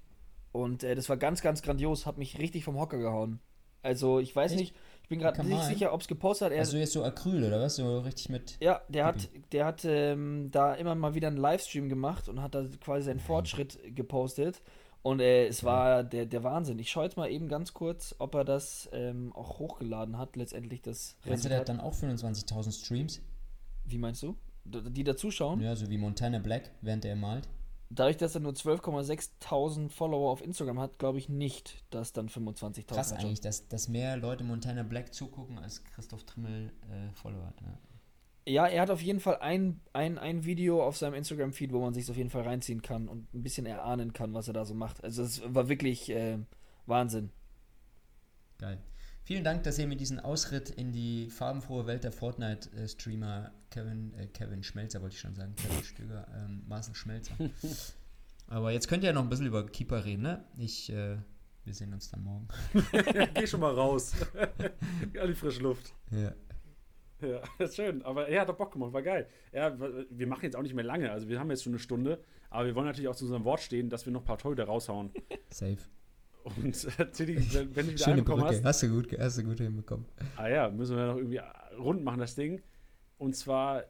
und 0.52 0.82
äh, 0.84 0.94
das 0.94 1.08
war 1.08 1.16
ganz, 1.16 1.42
ganz 1.42 1.62
grandios, 1.62 2.06
hat 2.06 2.18
mich 2.18 2.38
richtig 2.38 2.64
vom 2.64 2.78
Hocker 2.78 2.98
gehauen. 2.98 3.40
Also 3.82 4.18
ich 4.18 4.34
weiß 4.34 4.52
Echt? 4.52 4.60
nicht, 4.60 4.76
ich 5.02 5.08
bin 5.08 5.20
gerade 5.20 5.44
nicht 5.44 5.62
sicher, 5.62 5.92
ob 5.92 6.00
es 6.00 6.08
gepostet 6.08 6.50
hat. 6.50 6.58
also 6.58 6.76
jetzt 6.76 6.92
so 6.92 7.04
Acryl 7.04 7.44
oder 7.44 7.60
was? 7.60 7.76
So 7.76 8.00
richtig 8.00 8.28
mit. 8.30 8.56
Ja, 8.60 8.80
der 8.88 9.04
hat, 9.04 9.28
der 9.52 9.64
hat 9.64 9.84
ähm, 9.84 10.50
da 10.50 10.74
immer 10.74 10.94
mal 10.96 11.14
wieder 11.14 11.28
einen 11.28 11.36
Livestream 11.36 11.88
gemacht 11.88 12.28
und 12.28 12.42
hat 12.42 12.54
da 12.56 12.64
quasi 12.80 13.06
seinen 13.06 13.20
Fortschritt 13.20 13.78
gepostet. 13.94 14.62
Und 15.02 15.20
äh, 15.20 15.46
es 15.46 15.62
war 15.62 16.02
der, 16.02 16.26
der 16.26 16.42
Wahnsinn. 16.42 16.78
Ich 16.78 16.90
schaue 16.90 17.04
jetzt 17.04 17.16
mal 17.16 17.30
eben 17.30 17.48
ganz 17.48 17.72
kurz, 17.72 18.14
ob 18.18 18.34
er 18.34 18.44
das 18.44 18.88
ähm, 18.92 19.32
auch 19.34 19.58
hochgeladen 19.58 20.18
hat, 20.18 20.36
letztendlich 20.36 20.82
das 20.82 21.16
Meinst 21.24 21.44
du, 21.44 21.48
der 21.48 21.60
hat 21.60 21.68
dann 21.68 21.80
auch 21.80 21.94
25.000 21.94 22.72
Streams? 22.72 23.20
Wie 23.84 23.98
meinst 23.98 24.22
du? 24.22 24.36
Die 24.64 25.04
da 25.04 25.16
zuschauen? 25.16 25.60
Ja, 25.60 25.76
so 25.76 25.88
wie 25.88 25.98
Montana 25.98 26.40
Black, 26.40 26.72
während 26.80 27.04
er 27.04 27.14
malt. 27.14 27.48
Dadurch, 27.88 28.16
dass 28.16 28.34
er 28.34 28.40
nur 28.40 28.52
12,6.000 28.52 29.90
Follower 29.90 30.30
auf 30.32 30.42
Instagram 30.42 30.80
hat, 30.80 30.98
glaube 30.98 31.18
ich 31.18 31.28
nicht, 31.28 31.84
dass 31.90 32.12
dann 32.12 32.28
25.000 32.28 32.86
Krass 32.86 33.12
eigentlich, 33.12 33.40
dass, 33.40 33.68
dass 33.68 33.88
mehr 33.88 34.16
Leute 34.16 34.42
Montana 34.42 34.82
Black 34.82 35.14
zugucken, 35.14 35.58
als 35.58 35.84
Christoph 35.84 36.24
Trimmel 36.24 36.72
äh, 36.90 37.12
Follower 37.14 37.46
hat. 37.46 37.60
Ja. 37.60 37.78
Ja. 38.46 38.66
er 38.66 38.82
hat 38.82 38.90
auf 38.90 39.02
jeden 39.02 39.20
Fall 39.20 39.38
ein, 39.40 39.80
ein, 39.92 40.18
ein 40.18 40.44
Video 40.44 40.82
auf 40.82 40.96
seinem 40.96 41.14
Instagram-Feed, 41.14 41.72
wo 41.72 41.80
man 41.80 41.94
sich 41.94 42.10
auf 42.10 42.16
jeden 42.16 42.30
Fall 42.30 42.42
reinziehen 42.42 42.82
kann 42.82 43.08
und 43.08 43.32
ein 43.34 43.42
bisschen 43.42 43.66
erahnen 43.66 44.12
kann, 44.12 44.34
was 44.34 44.48
er 44.48 44.54
da 44.54 44.64
so 44.64 44.74
macht. 44.74 45.02
Also 45.04 45.22
es 45.22 45.42
war 45.46 45.68
wirklich 45.68 46.10
äh, 46.10 46.38
Wahnsinn. 46.86 47.30
Geil. 48.58 48.78
Vielen 49.24 49.42
Dank, 49.42 49.64
dass 49.64 49.78
ihr 49.78 49.88
mir 49.88 49.96
diesen 49.96 50.20
Ausritt 50.20 50.70
in 50.70 50.92
die 50.92 51.30
farbenfrohe 51.30 51.86
Welt 51.86 52.04
der 52.04 52.12
Fortnite-Streamer 52.12 53.50
Kevin, 53.70 54.14
äh, 54.14 54.28
Kevin 54.28 54.62
Schmelzer, 54.62 55.02
wollte 55.02 55.14
ich 55.14 55.20
schon 55.20 55.34
sagen, 55.34 55.54
Kevin 55.56 55.82
Stöger, 55.82 56.28
ähm, 56.32 56.62
Marcel 56.68 56.94
Schmelzer, 56.94 57.34
Aber 58.48 58.70
jetzt 58.70 58.88
könnt 58.88 59.02
ihr 59.02 59.08
ja 59.08 59.12
noch 59.12 59.22
ein 59.22 59.28
bisschen 59.28 59.46
über 59.46 59.66
Keeper 59.66 60.04
reden, 60.04 60.22
ne? 60.22 60.44
Ich, 60.56 60.90
äh, 60.90 61.16
wir 61.64 61.74
sehen 61.74 61.92
uns 61.92 62.10
dann 62.10 62.22
morgen. 62.22 62.46
Geh 63.34 63.46
schon 63.46 63.60
mal 63.60 63.74
raus. 63.74 64.12
An 65.20 65.26
die 65.26 65.34
frische 65.34 65.62
Luft. 65.62 65.92
Ja. 66.10 66.32
Ja, 67.20 67.40
das 67.58 67.70
ist 67.70 67.76
schön. 67.76 68.02
Aber 68.02 68.28
er 68.28 68.42
hat 68.42 68.48
doch 68.48 68.56
Bock 68.56 68.72
gemacht, 68.72 68.92
war 68.92 69.02
geil. 69.02 69.28
Ja, 69.52 69.76
wir 69.78 70.26
machen 70.26 70.42
jetzt 70.44 70.56
auch 70.56 70.62
nicht 70.62 70.74
mehr 70.74 70.84
lange. 70.84 71.10
Also 71.10 71.28
wir 71.28 71.38
haben 71.38 71.50
jetzt 71.50 71.64
schon 71.64 71.72
eine 71.72 71.78
Stunde, 71.78 72.22
aber 72.50 72.66
wir 72.66 72.74
wollen 72.74 72.86
natürlich 72.86 73.08
auch 73.08 73.16
zu 73.16 73.24
unserem 73.24 73.44
Wort 73.44 73.60
stehen, 73.60 73.88
dass 73.88 74.06
wir 74.06 74.12
noch 74.12 74.22
ein 74.22 74.26
paar 74.26 74.38
Torhüter 74.38 74.64
raushauen. 74.64 75.10
Safe. 75.50 75.78
Und 76.44 76.98
äh, 76.98 77.10
Tilly, 77.10 77.36
wenn, 77.52 77.72
du 77.74 77.76
wieder 77.76 77.98
Schöne 77.98 78.12
angekommen 78.12 78.42
Brücke. 78.42 78.56
hast. 78.56 78.64
Hast 78.64 78.82
du 78.82 78.88
gut, 78.88 79.18
hast 79.18 79.38
du 79.38 79.42
gut 79.42 79.58
hinbekommen. 79.58 80.06
Ah 80.36 80.48
ja, 80.48 80.70
müssen 80.70 80.96
wir 80.96 81.06
noch 81.06 81.16
irgendwie 81.16 81.40
rund 81.76 82.04
machen, 82.04 82.20
das 82.20 82.36
Ding. 82.36 82.62
Und 83.18 83.34
zwar 83.34 83.84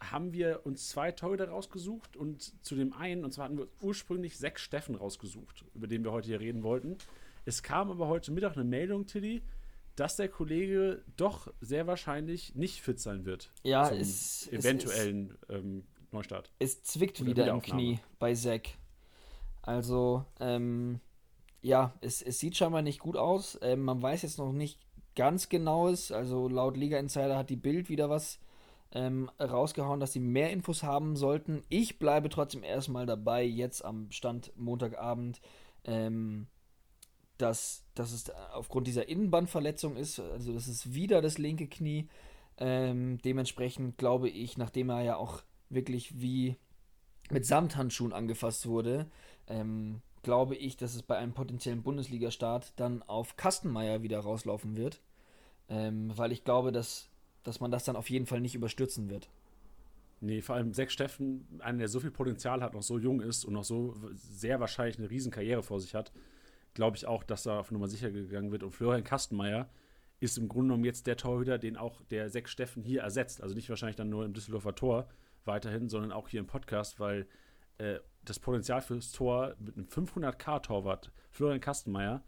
haben 0.00 0.32
wir 0.32 0.64
uns 0.64 0.88
zwei 0.88 1.12
Torhüter 1.12 1.50
rausgesucht 1.50 2.16
und 2.16 2.64
zu 2.64 2.74
dem 2.74 2.92
einen, 2.94 3.24
und 3.24 3.32
zwar 3.32 3.44
hatten 3.44 3.58
wir 3.58 3.68
ursprünglich 3.80 4.38
sechs 4.38 4.62
Steffen 4.62 4.94
rausgesucht, 4.94 5.64
über 5.74 5.86
den 5.86 6.02
wir 6.02 6.10
heute 6.10 6.28
hier 6.28 6.40
reden 6.40 6.62
wollten. 6.62 6.96
Es 7.44 7.62
kam 7.62 7.90
aber 7.90 8.08
heute 8.08 8.32
Mittag 8.32 8.54
eine 8.56 8.64
Meldung, 8.64 9.06
Tilly, 9.06 9.42
dass 9.96 10.16
der 10.16 10.28
Kollege 10.28 11.04
doch 11.16 11.52
sehr 11.60 11.86
wahrscheinlich 11.86 12.54
nicht 12.54 12.80
fit 12.82 13.00
sein 13.00 13.24
wird. 13.24 13.50
Ja, 13.62 13.88
zum 13.88 13.98
es, 13.98 14.48
eventuellen 14.48 15.36
ähm, 15.48 15.84
Neustart. 16.12 16.50
Es 16.58 16.82
zwickt 16.82 17.20
Oder 17.20 17.30
wieder 17.30 17.48
im. 17.48 17.60
Knie 17.60 18.00
bei 18.18 18.34
Zack. 18.34 18.68
Also, 19.62 20.24
ähm, 20.40 21.00
ja, 21.62 21.92
es, 22.00 22.22
es 22.22 22.38
sieht 22.38 22.56
scheinbar 22.56 22.82
nicht 22.82 23.00
gut 23.00 23.16
aus. 23.16 23.58
Ähm, 23.62 23.82
man 23.82 24.00
weiß 24.00 24.22
jetzt 24.22 24.38
noch 24.38 24.52
nicht 24.52 24.80
ganz 25.14 25.48
genaues. 25.48 26.12
Also 26.12 26.48
laut 26.48 26.76
Liga 26.76 26.98
Insider 26.98 27.36
hat 27.36 27.50
die 27.50 27.56
Bild 27.56 27.88
wieder 27.88 28.08
was 28.08 28.38
ähm, 28.92 29.30
rausgehauen, 29.40 30.00
dass 30.00 30.12
sie 30.12 30.20
mehr 30.20 30.50
Infos 30.50 30.82
haben 30.82 31.16
sollten. 31.16 31.62
Ich 31.68 31.98
bleibe 31.98 32.28
trotzdem 32.28 32.62
erstmal 32.62 33.06
dabei, 33.06 33.44
jetzt 33.44 33.84
am 33.84 34.10
Stand 34.10 34.52
Montagabend, 34.56 35.40
ähm, 35.84 36.46
dass, 37.40 37.84
dass 37.94 38.12
es 38.12 38.30
aufgrund 38.52 38.86
dieser 38.86 39.08
Innenbandverletzung 39.08 39.96
ist. 39.96 40.20
Also 40.20 40.52
das 40.52 40.68
ist 40.68 40.94
wieder 40.94 41.22
das 41.22 41.38
linke 41.38 41.66
Knie. 41.66 42.08
Ähm, 42.58 43.18
dementsprechend 43.24 43.98
glaube 43.98 44.28
ich, 44.28 44.58
nachdem 44.58 44.90
er 44.90 45.02
ja 45.02 45.16
auch 45.16 45.42
wirklich 45.70 46.20
wie 46.20 46.56
mit 47.30 47.46
Samthandschuhen 47.46 48.12
angefasst 48.12 48.66
wurde, 48.66 49.06
ähm, 49.46 50.02
glaube 50.22 50.56
ich, 50.56 50.76
dass 50.76 50.94
es 50.94 51.02
bei 51.02 51.16
einem 51.16 51.32
potenziellen 51.32 51.82
Bundesliga-Start 51.82 52.74
dann 52.76 53.02
auf 53.02 53.36
Kastenmeier 53.36 54.02
wieder 54.02 54.20
rauslaufen 54.20 54.76
wird. 54.76 55.00
Ähm, 55.68 56.12
weil 56.16 56.32
ich 56.32 56.44
glaube, 56.44 56.72
dass, 56.72 57.08
dass 57.44 57.60
man 57.60 57.70
das 57.70 57.84
dann 57.84 57.96
auf 57.96 58.10
jeden 58.10 58.26
Fall 58.26 58.40
nicht 58.40 58.54
überstürzen 58.54 59.08
wird. 59.08 59.30
Nee, 60.20 60.42
vor 60.42 60.56
allem 60.56 60.74
Zack 60.74 60.90
Steffen, 60.90 61.46
einer, 61.60 61.78
der 61.78 61.88
so 61.88 62.00
viel 62.00 62.10
Potenzial 62.10 62.62
hat, 62.62 62.74
noch 62.74 62.82
so 62.82 62.98
jung 62.98 63.20
ist 63.20 63.44
und 63.44 63.54
noch 63.54 63.64
so 63.64 63.94
sehr 64.14 64.60
wahrscheinlich 64.60 64.98
eine 64.98 65.08
riesen 65.08 65.32
Karriere 65.32 65.62
vor 65.62 65.80
sich 65.80 65.94
hat, 65.94 66.12
glaube 66.74 66.96
ich 66.96 67.06
auch, 67.06 67.24
dass 67.24 67.42
da 67.42 67.58
auf 67.58 67.70
Nummer 67.70 67.88
sicher 67.88 68.10
gegangen 68.10 68.52
wird. 68.52 68.62
Und 68.62 68.72
Florian 68.72 69.04
Kastenmeier 69.04 69.68
ist 70.20 70.38
im 70.38 70.48
Grunde 70.48 70.68
genommen 70.68 70.84
jetzt 70.84 71.06
der 71.06 71.16
Torhüter, 71.16 71.58
den 71.58 71.76
auch 71.76 72.02
der 72.10 72.28
Zack 72.30 72.48
Steffen 72.48 72.82
hier 72.82 73.02
ersetzt. 73.02 73.42
Also 73.42 73.54
nicht 73.54 73.68
wahrscheinlich 73.68 73.96
dann 73.96 74.10
nur 74.10 74.24
im 74.24 74.32
Düsseldorfer 74.32 74.74
Tor 74.74 75.08
weiterhin, 75.44 75.88
sondern 75.88 76.12
auch 76.12 76.28
hier 76.28 76.40
im 76.40 76.46
Podcast, 76.46 77.00
weil 77.00 77.26
äh, 77.78 77.98
das 78.24 78.38
Potenzial 78.38 78.82
fürs 78.82 79.12
Tor 79.12 79.54
mit 79.58 79.76
einem 79.76 79.86
500k-Torwart, 79.86 81.10
Florian 81.30 81.60
Kastenmeier, 81.60 82.22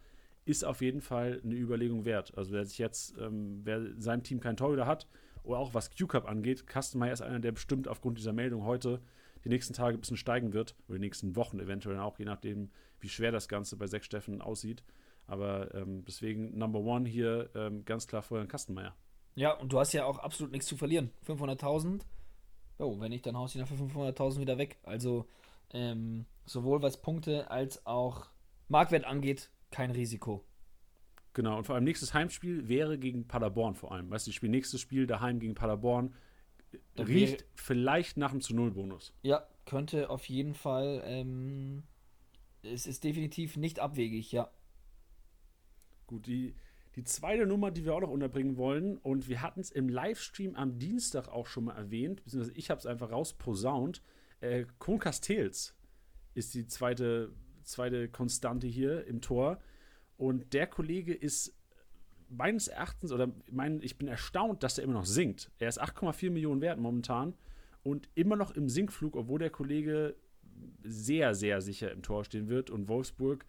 ist 0.45 0.65
auf 0.65 0.81
jeden 0.81 1.01
Fall 1.01 1.39
eine 1.43 1.55
Überlegung 1.55 2.05
wert. 2.05 2.35
Also 2.37 2.51
wer 2.51 2.65
sich 2.65 2.79
jetzt, 2.79 3.15
ähm, 3.19 3.61
wer 3.63 3.77
in 3.77 4.01
seinem 4.01 4.23
Team 4.23 4.39
keinen 4.39 4.57
Torhüter 4.57 4.87
hat, 4.87 5.07
oder 5.43 5.59
auch 5.59 5.73
was 5.73 5.91
Q-Cup 5.95 6.27
angeht, 6.27 6.67
Kastenmeier 6.67 7.13
ist 7.13 7.21
einer, 7.21 7.39
der 7.39 7.51
bestimmt 7.51 7.87
aufgrund 7.87 8.17
dieser 8.17 8.33
Meldung 8.33 8.63
heute 8.63 9.01
die 9.43 9.49
nächsten 9.49 9.73
Tage 9.73 9.97
ein 9.97 9.99
bisschen 9.99 10.17
steigen 10.17 10.53
wird, 10.53 10.75
oder 10.87 10.97
die 10.97 11.05
nächsten 11.05 11.35
Wochen 11.35 11.59
eventuell 11.59 11.99
auch, 11.99 12.19
je 12.19 12.25
nachdem, 12.25 12.71
wie 12.99 13.09
schwer 13.09 13.31
das 13.31 13.47
Ganze 13.47 13.75
bei 13.77 13.87
Sechs 13.87 14.05
Steffen 14.05 14.41
aussieht. 14.41 14.83
Aber 15.27 15.73
ähm, 15.73 16.03
deswegen 16.05 16.57
Number 16.57 16.79
One 16.79 17.07
hier 17.07 17.49
ähm, 17.55 17.85
ganz 17.85 18.07
klar 18.07 18.21
Florian 18.21 18.47
Kastenmeier. 18.47 18.95
Ja, 19.35 19.53
und 19.53 19.73
du 19.73 19.79
hast 19.79 19.93
ja 19.93 20.05
auch 20.05 20.19
absolut 20.19 20.51
nichts 20.51 20.67
zu 20.67 20.77
verlieren. 20.77 21.11
500.000. 21.25 22.01
Oh, 22.77 22.99
wenn 22.99 23.09
nicht, 23.09 23.25
dann 23.25 23.37
haust 23.37 23.55
du 23.55 23.59
ihn 23.59 23.65
für 23.65 23.75
500.000 23.75 24.39
wieder 24.39 24.57
weg. 24.57 24.77
Also 24.83 25.27
ähm, 25.71 26.25
sowohl 26.45 26.81
was 26.81 27.01
Punkte 27.01 27.49
als 27.49 27.85
auch 27.85 28.27
Marktwert 28.67 29.05
angeht, 29.05 29.49
kein 29.71 29.91
Risiko. 29.91 30.45
Genau, 31.33 31.57
und 31.57 31.65
vor 31.65 31.75
allem 31.75 31.83
nächstes 31.83 32.13
Heimspiel 32.13 32.67
wäre 32.67 32.99
gegen 32.99 33.27
Paderborn 33.27 33.73
vor 33.73 33.91
allem. 33.91 34.09
Weißt 34.09 34.27
du, 34.27 34.31
die 34.31 34.35
spielen 34.35 34.51
nächstes 34.51 34.81
Spiel 34.81 35.07
daheim 35.07 35.39
gegen 35.39 35.55
Paderborn. 35.55 36.13
Da 36.95 37.03
Riecht 37.03 37.31
wäre- 37.41 37.43
vielleicht 37.55 38.17
nach 38.17 38.31
dem 38.31 38.41
zu 38.41 38.55
Null 38.55 38.71
Bonus. 38.71 39.13
Ja, 39.21 39.47
könnte 39.65 40.09
auf 40.09 40.27
jeden 40.29 40.53
Fall. 40.53 41.01
Ähm, 41.05 41.83
es 42.61 42.87
ist 42.87 43.03
definitiv 43.03 43.57
nicht 43.57 43.79
abwegig, 43.79 44.31
ja. 44.31 44.49
Gut, 46.07 46.27
die, 46.27 46.55
die 46.95 47.03
zweite 47.03 47.45
Nummer, 47.45 47.71
die 47.71 47.85
wir 47.85 47.95
auch 47.95 48.01
noch 48.01 48.09
unterbringen 48.09 48.57
wollen, 48.57 48.97
und 48.97 49.27
wir 49.27 49.41
hatten 49.41 49.59
es 49.61 49.71
im 49.71 49.89
Livestream 49.89 50.55
am 50.55 50.77
Dienstag 50.79 51.27
auch 51.27 51.47
schon 51.47 51.65
mal 51.65 51.75
erwähnt, 51.75 52.23
beziehungsweise 52.23 52.57
ich 52.57 52.69
habe 52.69 52.79
es 52.79 52.85
einfach 52.85 53.11
rausposaunt. 53.11 54.01
Äh, 54.41 54.65
Kohn 54.79 54.99
Castells 54.99 55.75
ist 56.35 56.53
die 56.53 56.67
zweite, 56.67 57.31
zweite 57.63 58.09
Konstante 58.09 58.67
hier 58.67 59.05
im 59.05 59.21
Tor. 59.21 59.59
Und 60.17 60.53
der 60.53 60.67
Kollege 60.67 61.13
ist 61.13 61.55
meines 62.35 62.67
Erachtens, 62.67 63.11
oder 63.11 63.31
mein, 63.51 63.81
ich 63.81 63.97
bin 63.97 64.07
erstaunt, 64.07 64.63
dass 64.63 64.77
er 64.77 64.83
immer 64.83 64.93
noch 64.93 65.05
sinkt. 65.05 65.51
Er 65.59 65.69
ist 65.69 65.81
8,4 65.81 66.31
Millionen 66.31 66.61
wert 66.61 66.79
momentan 66.79 67.33
und 67.83 68.09
immer 68.15 68.35
noch 68.35 68.51
im 68.51 68.69
Sinkflug, 68.69 69.15
obwohl 69.15 69.39
der 69.39 69.49
Kollege 69.49 70.15
sehr, 70.83 71.35
sehr 71.35 71.61
sicher 71.61 71.91
im 71.91 72.01
Tor 72.01 72.23
stehen 72.25 72.47
wird 72.47 72.69
und 72.69 72.87
Wolfsburg 72.87 73.45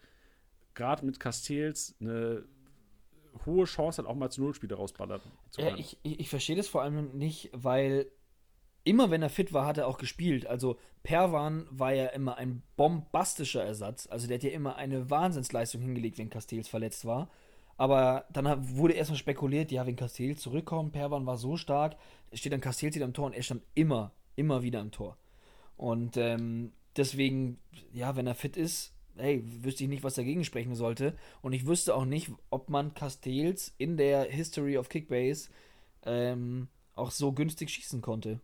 gerade 0.73 1.05
mit 1.05 1.19
Castells 1.19 1.95
eine 1.99 2.45
hohe 3.45 3.65
Chance 3.65 4.01
hat, 4.01 4.09
auch 4.09 4.15
mal 4.15 4.29
zu 4.29 4.41
Nullspiele 4.41 4.75
rausballern. 4.75 5.21
zu 5.49 5.61
Äh, 5.61 5.75
ich, 5.77 5.97
ich 6.03 6.29
verstehe 6.29 6.55
das 6.55 6.67
vor 6.67 6.81
allem 6.81 7.17
nicht, 7.17 7.49
weil 7.53 8.11
immer 8.83 9.09
wenn 9.11 9.21
er 9.21 9.29
fit 9.29 9.51
war, 9.51 9.65
hat 9.65 9.77
er 9.77 9.87
auch 9.87 9.97
gespielt. 9.97 10.45
Also 10.45 10.77
Perwan 11.03 11.67
war 11.69 11.93
ja 11.93 12.07
immer 12.07 12.37
ein 12.37 12.61
bombastischer 12.77 13.63
Ersatz. 13.63 14.07
Also 14.07 14.27
der 14.27 14.37
hat 14.37 14.43
ja 14.43 14.51
immer 14.51 14.75
eine 14.77 15.09
Wahnsinnsleistung 15.09 15.81
hingelegt, 15.81 16.17
wenn 16.17 16.29
Castells 16.29 16.67
verletzt 16.67 17.05
war. 17.05 17.29
Aber 17.77 18.25
dann 18.31 18.77
wurde 18.77 18.93
erstmal 18.93 19.19
spekuliert, 19.19 19.71
ja, 19.71 19.85
wenn 19.85 19.95
Castells 19.95 20.41
zurückkommt, 20.41 20.93
Perwan 20.93 21.25
war 21.25 21.37
so 21.37 21.57
stark, 21.57 21.97
steht 22.33 22.53
dann 22.53 22.61
Castells 22.61 22.95
wieder 22.95 23.05
im 23.05 23.13
Tor 23.13 23.25
und 23.25 23.33
er 23.33 23.43
stand 23.43 23.63
immer, 23.73 24.13
immer 24.35 24.63
wieder 24.63 24.79
im 24.79 24.91
Tor. 24.91 25.17
Und 25.75 26.15
ähm, 26.15 26.71
deswegen, 26.95 27.59
ja, 27.91 28.15
wenn 28.15 28.27
er 28.27 28.35
fit 28.35 28.55
ist, 28.55 28.93
hey, 29.17 29.43
wüsste 29.63 29.83
ich 29.83 29.89
nicht, 29.89 30.03
was 30.03 30.15
dagegen 30.15 30.43
sprechen 30.43 30.75
sollte. 30.75 31.17
Und 31.41 31.53
ich 31.53 31.65
wüsste 31.67 31.95
auch 31.95 32.05
nicht, 32.05 32.31
ob 32.49 32.69
man 32.69 32.93
Castells 32.93 33.73
in 33.77 33.97
der 33.97 34.23
History 34.23 34.77
of 34.77 34.89
Kickbase 34.89 35.49
ähm, 36.03 36.67
auch 36.93 37.11
so 37.11 37.31
günstig 37.31 37.69
schießen 37.69 38.01
konnte. 38.01 38.39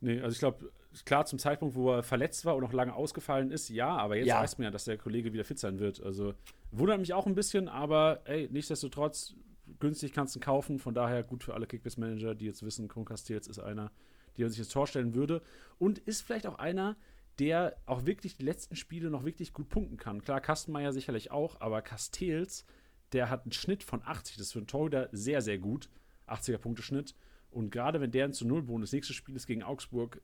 Nee, 0.00 0.20
also 0.20 0.32
ich 0.32 0.38
glaube, 0.38 0.72
klar 1.04 1.24
zum 1.26 1.38
Zeitpunkt, 1.38 1.74
wo 1.74 1.92
er 1.92 2.02
verletzt 2.02 2.44
war 2.44 2.54
und 2.56 2.62
noch 2.62 2.72
lange 2.72 2.94
ausgefallen 2.94 3.50
ist, 3.50 3.68
ja, 3.68 3.88
aber 3.96 4.16
jetzt 4.16 4.26
Ja. 4.28 4.40
weiß 4.40 4.58
man 4.58 4.64
ja, 4.64 4.70
dass 4.70 4.84
der 4.84 4.98
Kollege 4.98 5.32
wieder 5.32 5.44
fit 5.44 5.58
sein 5.58 5.78
wird. 5.78 6.02
Also 6.02 6.34
wundert 6.70 7.00
mich 7.00 7.12
auch 7.14 7.26
ein 7.26 7.34
bisschen, 7.34 7.68
aber 7.68 8.20
ey, 8.24 8.48
nichtsdestotrotz, 8.50 9.34
günstig 9.80 10.12
kannst 10.12 10.34
du 10.34 10.38
ihn 10.38 10.42
kaufen. 10.42 10.78
Von 10.78 10.94
daher 10.94 11.22
gut 11.22 11.44
für 11.44 11.54
alle 11.54 11.66
Kickbase-Manager, 11.66 12.34
die 12.34 12.46
jetzt 12.46 12.62
wissen, 12.62 12.88
Kron 12.88 13.04
Castells 13.04 13.46
ist 13.46 13.58
einer, 13.58 13.90
der 14.36 14.48
sich 14.50 14.58
ins 14.58 14.68
Tor 14.68 14.86
stellen 14.86 15.14
würde. 15.14 15.42
Und 15.78 15.98
ist 15.98 16.22
vielleicht 16.22 16.46
auch 16.46 16.58
einer, 16.58 16.96
der 17.38 17.76
auch 17.86 18.04
wirklich 18.04 18.36
die 18.36 18.44
letzten 18.44 18.76
Spiele 18.76 19.08
noch 19.08 19.24
wirklich 19.24 19.52
gut 19.54 19.68
punkten 19.70 19.96
kann. 19.96 20.20
Klar, 20.22 20.40
Kastenmeier 20.40 20.92
sicherlich 20.92 21.30
auch, 21.30 21.60
aber 21.60 21.80
Castells, 21.80 22.66
der 23.12 23.30
hat 23.30 23.44
einen 23.44 23.52
Schnitt 23.52 23.82
von 23.82 24.02
80. 24.04 24.36
Das 24.36 24.48
ist 24.48 24.52
für 24.52 24.58
einen 24.58 24.66
Torhüter 24.66 25.08
sehr, 25.12 25.40
sehr 25.40 25.58
gut. 25.58 25.88
80er-Punkte-Schnitt. 26.26 27.14
Und 27.50 27.70
gerade 27.70 28.00
wenn 28.00 28.10
der 28.10 28.32
zu 28.32 28.46
Null 28.46 28.62
Bonus, 28.62 28.92
nächstes 28.92 29.16
Spiel 29.16 29.36
ist 29.36 29.46
gegen 29.46 29.62
Augsburg, 29.62 30.20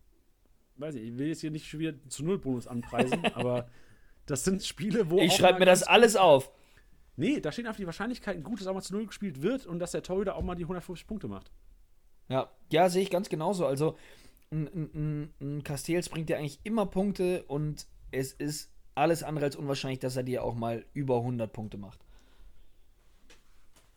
weiß 0.79 0.95
ich, 0.95 1.03
ich 1.09 1.19
will 1.19 1.29
jetzt 1.29 1.41
hier 1.41 1.51
nicht 1.51 1.67
schon 1.69 1.81
wieder 1.81 1.95
zu 2.09 2.25
Null 2.25 2.39
Bonus 2.39 2.67
anpreisen, 2.67 3.25
aber 3.35 3.69
das 4.27 4.45
sind 4.45 4.63
Spiele, 4.65 5.11
wo. 5.11 5.19
Ich 5.19 5.35
schreibe 5.35 5.59
mir 5.59 5.65
das 5.67 5.83
alles 5.83 6.17
auf. 6.17 6.51
Nee, 7.17 7.41
da 7.41 7.51
stehen 7.51 7.67
einfach 7.67 7.79
die 7.81 7.87
Wahrscheinlichkeiten 7.87 8.43
gut, 8.45 8.61
dass 8.61 8.67
auch 8.69 8.75
mal 8.75 8.83
zu 8.83 8.95
Null 8.95 9.07
gespielt 9.07 9.43
wird 9.43 9.67
und 9.67 9.79
dass 9.81 9.91
der 9.93 10.03
Torhüter 10.03 10.37
auch 10.37 10.43
mal 10.43 10.55
die 10.55 10.63
150 10.65 11.07
Punkte 11.07 11.27
macht. 11.29 11.51
Ja, 12.29 12.51
ja, 12.71 12.89
sehe 12.91 13.03
ich 13.03 13.11
ganz 13.11 13.29
genauso. 13.29 13.67
Also 13.67 13.97
ein, 14.51 14.67
ein, 14.69 14.91
ein- 14.95 15.35
ein 15.41 15.63
Castells 15.65 16.09
bringt 16.09 16.29
dir 16.29 16.39
eigentlich 16.39 16.61
immer 16.63 16.87
Punkte 16.87 17.43
und 17.45 17.87
es 18.13 18.33
ist 18.33 18.71
alles 18.95 19.23
andere 19.23 19.47
als 19.47 19.57
unwahrscheinlich, 19.57 19.99
dass 19.99 20.17
er 20.17 20.23
dir 20.23 20.45
auch 20.45 20.55
mal 20.55 20.85
über 20.95 21.17
100 21.19 21.53
Punkte 21.53 21.77
macht. 21.79 21.99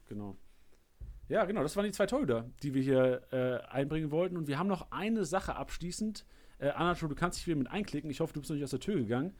Genau. 0.09 0.36
Ja, 1.29 1.45
genau, 1.45 1.61
das 1.63 1.75
waren 1.75 1.86
die 1.86 1.91
zwei 1.91 2.05
Torhüter, 2.07 2.49
die 2.63 2.73
wir 2.73 2.82
hier 2.82 3.21
äh, 3.32 3.65
einbringen 3.71 4.11
wollten. 4.11 4.36
Und 4.36 4.47
wir 4.47 4.59
haben 4.59 4.67
noch 4.67 4.91
eine 4.91 5.23
Sache 5.25 5.55
abschließend. 5.55 6.25
Äh, 6.62 6.70
Anatol, 6.70 7.09
du 7.09 7.16
kannst 7.16 7.39
dich 7.39 7.47
wieder 7.47 7.57
mit 7.57 7.70
einklicken. 7.70 8.09
Ich 8.09 8.20
hoffe, 8.20 8.34
du 8.34 8.39
bist 8.39 8.49
noch 8.49 8.55
nicht 8.55 8.64
aus 8.64 8.70
der 8.72 8.80
Tür 8.80 8.95
gegangen. 8.95 9.34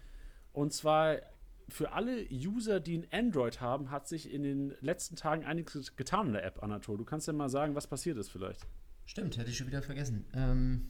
Und 0.52 0.74
zwar 0.74 1.18
für 1.70 1.94
alle 1.94 2.28
User, 2.30 2.80
die 2.80 2.98
ein 2.98 3.08
Android 3.12 3.62
haben, 3.62 3.92
hat 3.92 4.08
sich 4.08 4.32
in 4.34 4.44
den 4.44 4.74
letzten 4.82 5.16
Tagen 5.16 5.46
einiges 5.46 5.96
getan 5.96 6.28
in 6.28 6.34
der 6.34 6.44
App, 6.44 6.62
Anatol. 6.62 6.98
Du 6.98 7.06
kannst 7.06 7.28
ja 7.28 7.34
mal 7.34 7.50
sagen, 7.50 7.76
was 7.76 7.88
passiert 7.88 8.18
ist 8.18 8.30
vielleicht. 8.30 8.68
Stimmt, 9.06 9.38
hätte 9.38 9.50
ich 9.50 9.58
schon 9.58 9.68
wieder 9.68 9.82
vergessen. 9.82 10.26
Ähm, 10.34 10.88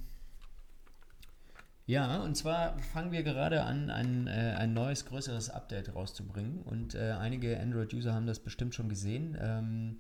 Ja, 1.86 2.23
und 2.23 2.36
zwar 2.36 2.79
fangen 2.79 3.11
wir 3.11 3.23
gerade 3.23 3.63
an, 3.63 3.89
ein, 3.89 4.27
äh, 4.27 4.55
ein 4.57 4.73
neues, 4.73 5.05
größeres 5.05 5.49
Update 5.49 5.93
rauszubringen. 5.93 6.61
Und 6.61 6.95
äh, 6.95 7.11
einige 7.11 7.59
Android-User 7.59 8.13
haben 8.13 8.25
das 8.25 8.39
bestimmt 8.39 8.73
schon 8.73 8.88
gesehen. 8.88 9.38
Ähm, 9.39 9.97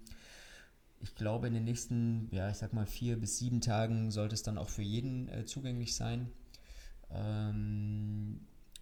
ich 1.01 1.15
glaube, 1.15 1.47
in 1.47 1.53
den 1.53 1.63
nächsten, 1.63 2.29
ja, 2.31 2.49
ich 2.49 2.57
sag 2.57 2.73
mal, 2.73 2.85
vier 2.85 3.19
bis 3.19 3.37
sieben 3.37 3.61
Tagen 3.61 4.11
sollte 4.11 4.35
es 4.35 4.43
dann 4.43 4.57
auch 4.57 4.69
für 4.69 4.83
jeden 4.83 5.27
äh, 5.29 5.45
zugänglich 5.45 5.95
sein. 5.95 6.29
Ähm, 7.09 8.41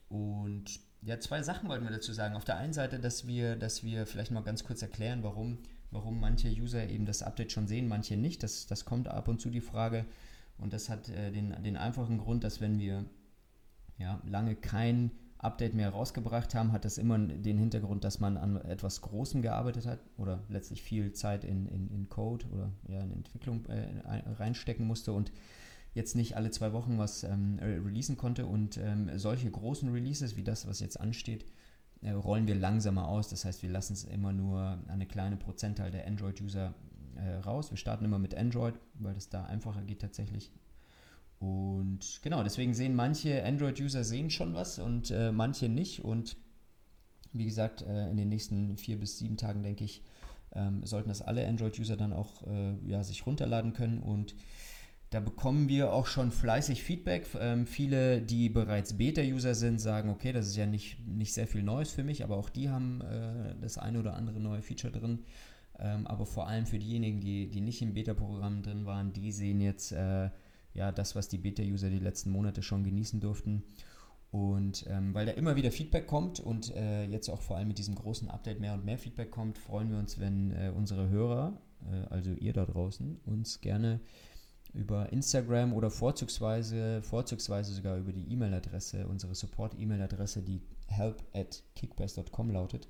und 0.09 0.65
ja, 1.01 1.19
zwei 1.19 1.41
Sachen 1.41 1.69
wollten 1.69 1.85
wir 1.85 1.91
dazu 1.91 2.11
sagen. 2.11 2.35
Auf 2.35 2.45
der 2.45 2.57
einen 2.57 2.73
Seite, 2.73 2.99
dass 2.99 3.25
wir, 3.25 3.55
dass 3.55 3.83
wir 3.83 4.05
vielleicht 4.05 4.31
mal 4.31 4.41
ganz 4.41 4.63
kurz 4.63 4.81
erklären, 4.81 5.23
warum, 5.23 5.59
warum 5.91 6.19
manche 6.19 6.49
User 6.49 6.87
eben 6.89 7.05
das 7.05 7.23
Update 7.23 7.51
schon 7.51 7.67
sehen, 7.67 7.87
manche 7.87 8.17
nicht. 8.17 8.43
Das, 8.43 8.67
das 8.67 8.85
kommt 8.85 9.07
ab 9.07 9.27
und 9.27 9.39
zu 9.39 9.49
die 9.49 9.61
Frage. 9.61 10.05
Und 10.57 10.73
das 10.73 10.89
hat 10.89 11.07
äh, 11.09 11.31
den, 11.31 11.55
den 11.63 11.77
einfachen 11.77 12.17
Grund, 12.17 12.43
dass 12.43 12.59
wenn 12.59 12.79
wir 12.79 13.05
ja, 13.97 14.21
lange 14.25 14.55
kein 14.55 15.11
Update 15.39 15.73
mehr 15.73 15.89
rausgebracht 15.89 16.53
haben, 16.53 16.73
hat 16.73 16.83
das 16.83 16.97
immer 16.97 17.17
den 17.17 17.57
Hintergrund, 17.57 18.03
dass 18.03 18.19
man 18.19 18.37
an 18.37 18.57
etwas 18.57 19.01
Großem 19.01 19.41
gearbeitet 19.41 19.85
hat 19.85 19.99
oder 20.17 20.43
letztlich 20.49 20.83
viel 20.83 21.13
Zeit 21.13 21.45
in, 21.45 21.65
in, 21.67 21.89
in 21.89 22.09
Code 22.09 22.45
oder 22.51 22.71
ja, 22.89 22.99
in 22.99 23.13
Entwicklung 23.13 23.65
äh, 23.67 23.87
reinstecken 24.37 24.85
musste 24.85 25.13
und 25.13 25.31
jetzt 25.93 26.15
nicht 26.15 26.35
alle 26.35 26.51
zwei 26.51 26.73
Wochen 26.73 26.97
was 26.97 27.23
ähm, 27.23 27.57
releasen 27.61 28.17
konnte. 28.17 28.45
Und 28.45 28.77
ähm, 28.77 29.09
solche 29.17 29.49
großen 29.49 29.89
Releases 29.89 30.35
wie 30.35 30.43
das, 30.43 30.67
was 30.67 30.81
jetzt 30.81 30.99
ansteht, 30.99 31.45
äh, 32.01 32.11
rollen 32.11 32.45
wir 32.45 32.55
langsamer 32.55 33.07
aus. 33.07 33.29
Das 33.29 33.45
heißt, 33.45 33.63
wir 33.63 33.69
lassen 33.69 33.93
es 33.93 34.03
immer 34.03 34.33
nur 34.33 34.77
eine 34.87 35.05
kleine 35.05 35.37
Prozentzahl 35.37 35.89
der 35.89 36.05
Android-User 36.05 36.73
äh, 37.15 37.35
raus. 37.37 37.71
Wir 37.71 37.77
starten 37.77 38.05
immer 38.05 38.19
mit 38.19 38.35
Android, 38.35 38.75
weil 38.95 39.13
das 39.13 39.29
da 39.29 39.45
einfacher 39.45 39.83
geht 39.83 40.01
tatsächlich. 40.01 40.51
Und 41.39 42.19
genau, 42.21 42.43
deswegen 42.43 42.73
sehen 42.73 42.95
manche 42.95 43.43
Android-User 43.45 44.03
sehen 44.03 44.29
schon 44.29 44.53
was 44.53 44.77
und 44.77 45.09
äh, 45.11 45.31
manche 45.31 45.69
nicht. 45.69 46.03
Und 46.03 46.35
wie 47.31 47.45
gesagt, 47.45 47.81
äh, 47.81 48.09
in 48.09 48.17
den 48.17 48.29
nächsten 48.29 48.77
vier 48.77 48.99
bis 48.99 49.17
sieben 49.17 49.37
Tagen, 49.37 49.63
denke 49.63 49.85
ich, 49.85 50.03
ähm, 50.53 50.85
sollten 50.85 51.09
das 51.09 51.21
alle 51.21 51.47
Android-User 51.47 51.95
dann 51.95 52.11
auch 52.11 52.45
äh, 52.45 52.73
ja, 52.85 53.03
sich 53.03 53.25
runterladen 53.25 53.73
können. 53.73 53.99
Und 53.99 54.35
da 55.11 55.19
bekommen 55.21 55.69
wir 55.69 55.93
auch 55.93 56.07
schon 56.07 56.31
fleißig 56.31 56.83
Feedback. 56.83 57.25
Ähm, 57.39 57.65
viele, 57.65 58.21
die 58.21 58.49
bereits 58.49 58.97
Beta-User 58.97 59.55
sind, 59.55 59.79
sagen, 59.79 60.09
okay, 60.09 60.33
das 60.33 60.47
ist 60.47 60.57
ja 60.57 60.65
nicht, 60.65 61.07
nicht 61.07 61.33
sehr 61.33 61.47
viel 61.47 61.63
Neues 61.63 61.91
für 61.91 62.03
mich, 62.03 62.23
aber 62.23 62.35
auch 62.37 62.49
die 62.49 62.69
haben 62.69 63.01
äh, 63.01 63.55
das 63.61 63.77
eine 63.77 63.99
oder 63.99 64.15
andere 64.15 64.39
neue 64.39 64.61
Feature 64.61 64.91
drin. 64.91 65.19
Ähm, 65.79 66.05
aber 66.05 66.25
vor 66.25 66.47
allem 66.47 66.65
für 66.65 66.79
diejenigen, 66.79 67.21
die, 67.21 67.49
die 67.49 67.61
nicht 67.61 67.81
im 67.81 67.93
Beta-Programm 67.93 68.61
drin 68.61 68.85
waren, 68.85 69.13
die 69.13 69.31
sehen 69.31 69.61
jetzt 69.61 69.93
äh, 69.93 70.29
ja 70.79 70.91
das, 70.91 71.15
was 71.15 71.27
die 71.27 71.37
Beta-User 71.37 71.89
die 71.89 71.99
letzten 71.99 72.31
Monate 72.31 72.63
schon 72.63 72.83
genießen 72.83 73.19
durften. 73.19 73.63
Und 74.31 74.85
ähm, 74.87 75.13
weil 75.13 75.25
da 75.25 75.31
immer 75.33 75.55
wieder 75.55 75.71
Feedback 75.71 76.05
kommt 76.07 76.39
und 76.39 76.75
äh, 76.75 77.05
jetzt 77.05 77.29
auch 77.29 77.41
vor 77.41 77.57
allem 77.57 77.67
mit 77.67 77.79
diesem 77.79 77.95
großen 77.95 78.29
Update 78.29 78.59
mehr 78.59 78.73
und 78.73 78.85
mehr 78.85 78.97
Feedback 78.97 79.31
kommt, 79.31 79.57
freuen 79.57 79.89
wir 79.89 79.97
uns, 79.97 80.19
wenn 80.19 80.51
äh, 80.51 80.71
unsere 80.75 81.09
Hörer, 81.09 81.59
äh, 81.91 82.13
also 82.13 82.31
ihr 82.33 82.53
da 82.53 82.65
draußen, 82.65 83.19
uns 83.25 83.59
gerne 83.59 83.99
über 84.73 85.11
Instagram 85.11 85.73
oder 85.73 85.89
vorzugsweise, 85.89 87.01
vorzugsweise 87.01 87.73
sogar 87.73 87.97
über 87.97 88.13
die 88.13 88.31
E-Mail-Adresse, 88.31 89.07
unsere 89.07 89.33
Support-E-Mail-Adresse, 89.33 90.43
die 90.43 90.61
help 90.87 91.23
at 91.33 91.63
kickbase.com 91.75 92.51
lautet, 92.51 92.87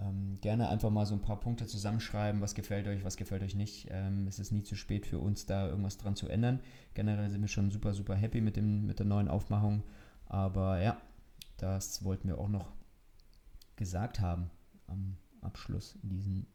ähm, 0.00 0.38
gerne 0.40 0.68
einfach 0.68 0.90
mal 0.90 1.06
so 1.06 1.14
ein 1.14 1.22
paar 1.22 1.40
Punkte 1.40 1.66
zusammenschreiben, 1.66 2.40
was 2.40 2.54
gefällt 2.54 2.86
euch, 2.86 3.04
was 3.04 3.16
gefällt 3.16 3.42
euch 3.42 3.54
nicht. 3.54 3.88
Ähm, 3.90 4.26
es 4.28 4.38
ist 4.38 4.52
nie 4.52 4.62
zu 4.62 4.76
spät 4.76 5.06
für 5.06 5.18
uns, 5.18 5.46
da 5.46 5.68
irgendwas 5.68 5.98
dran 5.98 6.16
zu 6.16 6.28
ändern. 6.28 6.60
Generell 6.94 7.30
sind 7.30 7.40
wir 7.40 7.48
schon 7.48 7.70
super, 7.70 7.94
super 7.94 8.14
happy 8.14 8.40
mit, 8.40 8.56
dem, 8.56 8.86
mit 8.86 8.98
der 8.98 9.06
neuen 9.06 9.28
Aufmachung. 9.28 9.82
Aber 10.26 10.80
ja, 10.80 10.96
das 11.56 12.04
wollten 12.04 12.28
wir 12.28 12.38
auch 12.38 12.48
noch 12.48 12.72
gesagt 13.76 14.20
haben 14.20 14.50
am 14.86 15.16
Abschluss 15.40 15.98
diesen 16.02 16.46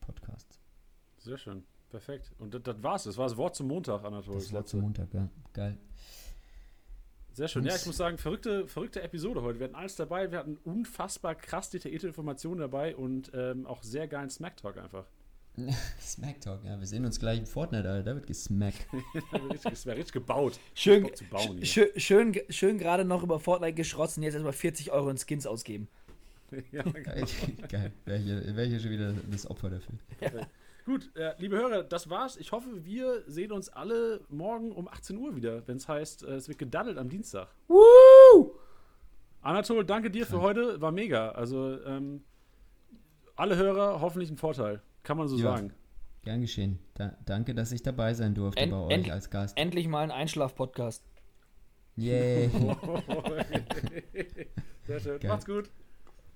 Podcast. 0.00 0.58
Sehr 1.18 1.38
schön, 1.38 1.64
perfekt. 1.90 2.32
Und 2.38 2.54
das, 2.54 2.62
das 2.62 2.82
war's. 2.82 3.04
Das 3.04 3.16
war 3.16 3.28
das 3.28 3.36
Wort 3.36 3.56
zum 3.56 3.68
Montag, 3.68 4.04
Anatol. 4.04 4.34
Das 4.34 4.52
Wort 4.52 4.68
zum 4.68 4.80
Montag, 4.80 5.12
ja. 5.12 5.28
Geil. 5.52 5.78
Sehr 7.36 7.48
schön. 7.48 7.66
Ja, 7.66 7.76
ich 7.76 7.84
muss 7.84 7.98
sagen, 7.98 8.16
verrückte, 8.16 8.66
verrückte 8.66 9.02
Episode 9.02 9.42
heute. 9.42 9.58
Wir 9.58 9.64
hatten 9.64 9.74
alles 9.74 9.94
dabei. 9.94 10.32
Wir 10.32 10.38
hatten 10.38 10.56
unfassbar 10.64 11.34
krass 11.34 11.68
detaillierte 11.68 12.06
Informationen 12.06 12.60
dabei 12.60 12.96
und 12.96 13.30
ähm, 13.34 13.66
auch 13.66 13.82
sehr 13.82 14.08
geilen 14.08 14.30
Smack-Talk 14.30 14.78
einfach. 14.78 15.04
Smack-Talk, 16.00 16.64
ja. 16.64 16.80
Wir 16.80 16.86
sehen 16.86 17.04
uns 17.04 17.20
gleich 17.20 17.38
im 17.38 17.44
Fortnite, 17.44 17.86
Alter. 17.86 18.04
Da 18.04 18.14
wird 18.14 18.26
gesmackt. 18.26 18.86
da 19.32 19.42
wird 19.42 19.66
richtig, 19.66 19.86
richtig 19.86 20.12
gebaut. 20.12 20.58
Schön, 20.72 21.10
bauen, 21.28 21.62
schön, 21.62 21.88
schön, 21.96 22.40
schön 22.48 22.78
gerade 22.78 23.04
noch 23.04 23.22
über 23.22 23.38
Fortnite 23.38 23.74
geschrotzt 23.74 24.16
und 24.16 24.22
jetzt 24.22 24.32
erstmal 24.32 24.54
40 24.54 24.92
Euro 24.92 25.10
in 25.10 25.18
Skins 25.18 25.46
ausgeben. 25.46 25.88
ja, 26.72 26.84
geil. 26.84 27.26
geil. 27.68 27.92
Wäre 28.06 28.18
hier, 28.18 28.56
wär 28.56 28.64
hier 28.64 28.80
schon 28.80 28.90
wieder 28.92 29.12
das 29.30 29.46
Opfer 29.46 29.68
dafür. 29.68 29.98
Ja. 30.22 30.30
Gut, 30.86 31.10
äh, 31.16 31.34
liebe 31.38 31.56
Hörer, 31.56 31.82
das 31.82 32.08
war's. 32.10 32.36
Ich 32.36 32.52
hoffe, 32.52 32.84
wir 32.84 33.24
sehen 33.26 33.50
uns 33.50 33.68
alle 33.68 34.20
morgen 34.28 34.70
um 34.70 34.86
18 34.86 35.16
Uhr 35.18 35.34
wieder, 35.34 35.66
wenn 35.66 35.78
es 35.78 35.88
heißt, 35.88 36.22
äh, 36.22 36.36
es 36.36 36.46
wird 36.46 36.58
gedaddelt 36.58 36.96
am 36.96 37.08
Dienstag. 37.08 37.48
Woo! 37.66 38.52
Anatol, 39.42 39.84
danke 39.84 40.12
dir 40.12 40.26
für 40.26 40.40
heute. 40.40 40.80
War 40.80 40.92
mega. 40.92 41.30
Also, 41.30 41.82
ähm, 41.84 42.22
alle 43.34 43.56
Hörer 43.56 44.00
hoffentlich 44.00 44.30
ein 44.30 44.36
Vorteil. 44.36 44.80
Kann 45.02 45.16
man 45.16 45.26
so 45.26 45.36
ja. 45.36 45.56
sagen. 45.56 45.72
Gern 46.22 46.40
geschehen. 46.40 46.78
Da, 46.94 47.16
danke, 47.24 47.56
dass 47.56 47.72
ich 47.72 47.82
dabei 47.82 48.14
sein 48.14 48.36
durfte 48.36 48.62
en, 48.62 48.70
bei 48.70 48.76
euch 48.76 48.92
en, 48.92 49.10
als 49.10 49.28
Gast. 49.30 49.58
Endlich 49.58 49.88
mal 49.88 50.04
ein 50.04 50.12
Einschlaf-Podcast. 50.12 51.02
Yay. 51.96 52.48
Sehr 54.86 55.00
schön. 55.00 55.18
Geil. 55.18 55.30
Macht's 55.30 55.46
gut. 55.46 55.68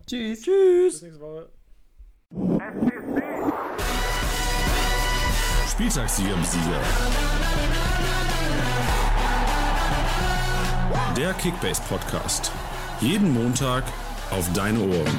Tschüss. 0.06 0.42
Tschüss. 0.42 1.00
Bis 1.00 1.02
nächste 1.02 1.20
Woche. 1.20 1.50
Spieltagssieger 5.80 6.34
Sieger. 6.44 6.78
Der 11.16 11.32
Kickbase 11.32 11.80
Podcast. 11.88 12.52
Jeden 13.00 13.32
Montag 13.32 13.84
auf 14.30 14.44
deine 14.52 14.80
Ohren. 14.80 15.18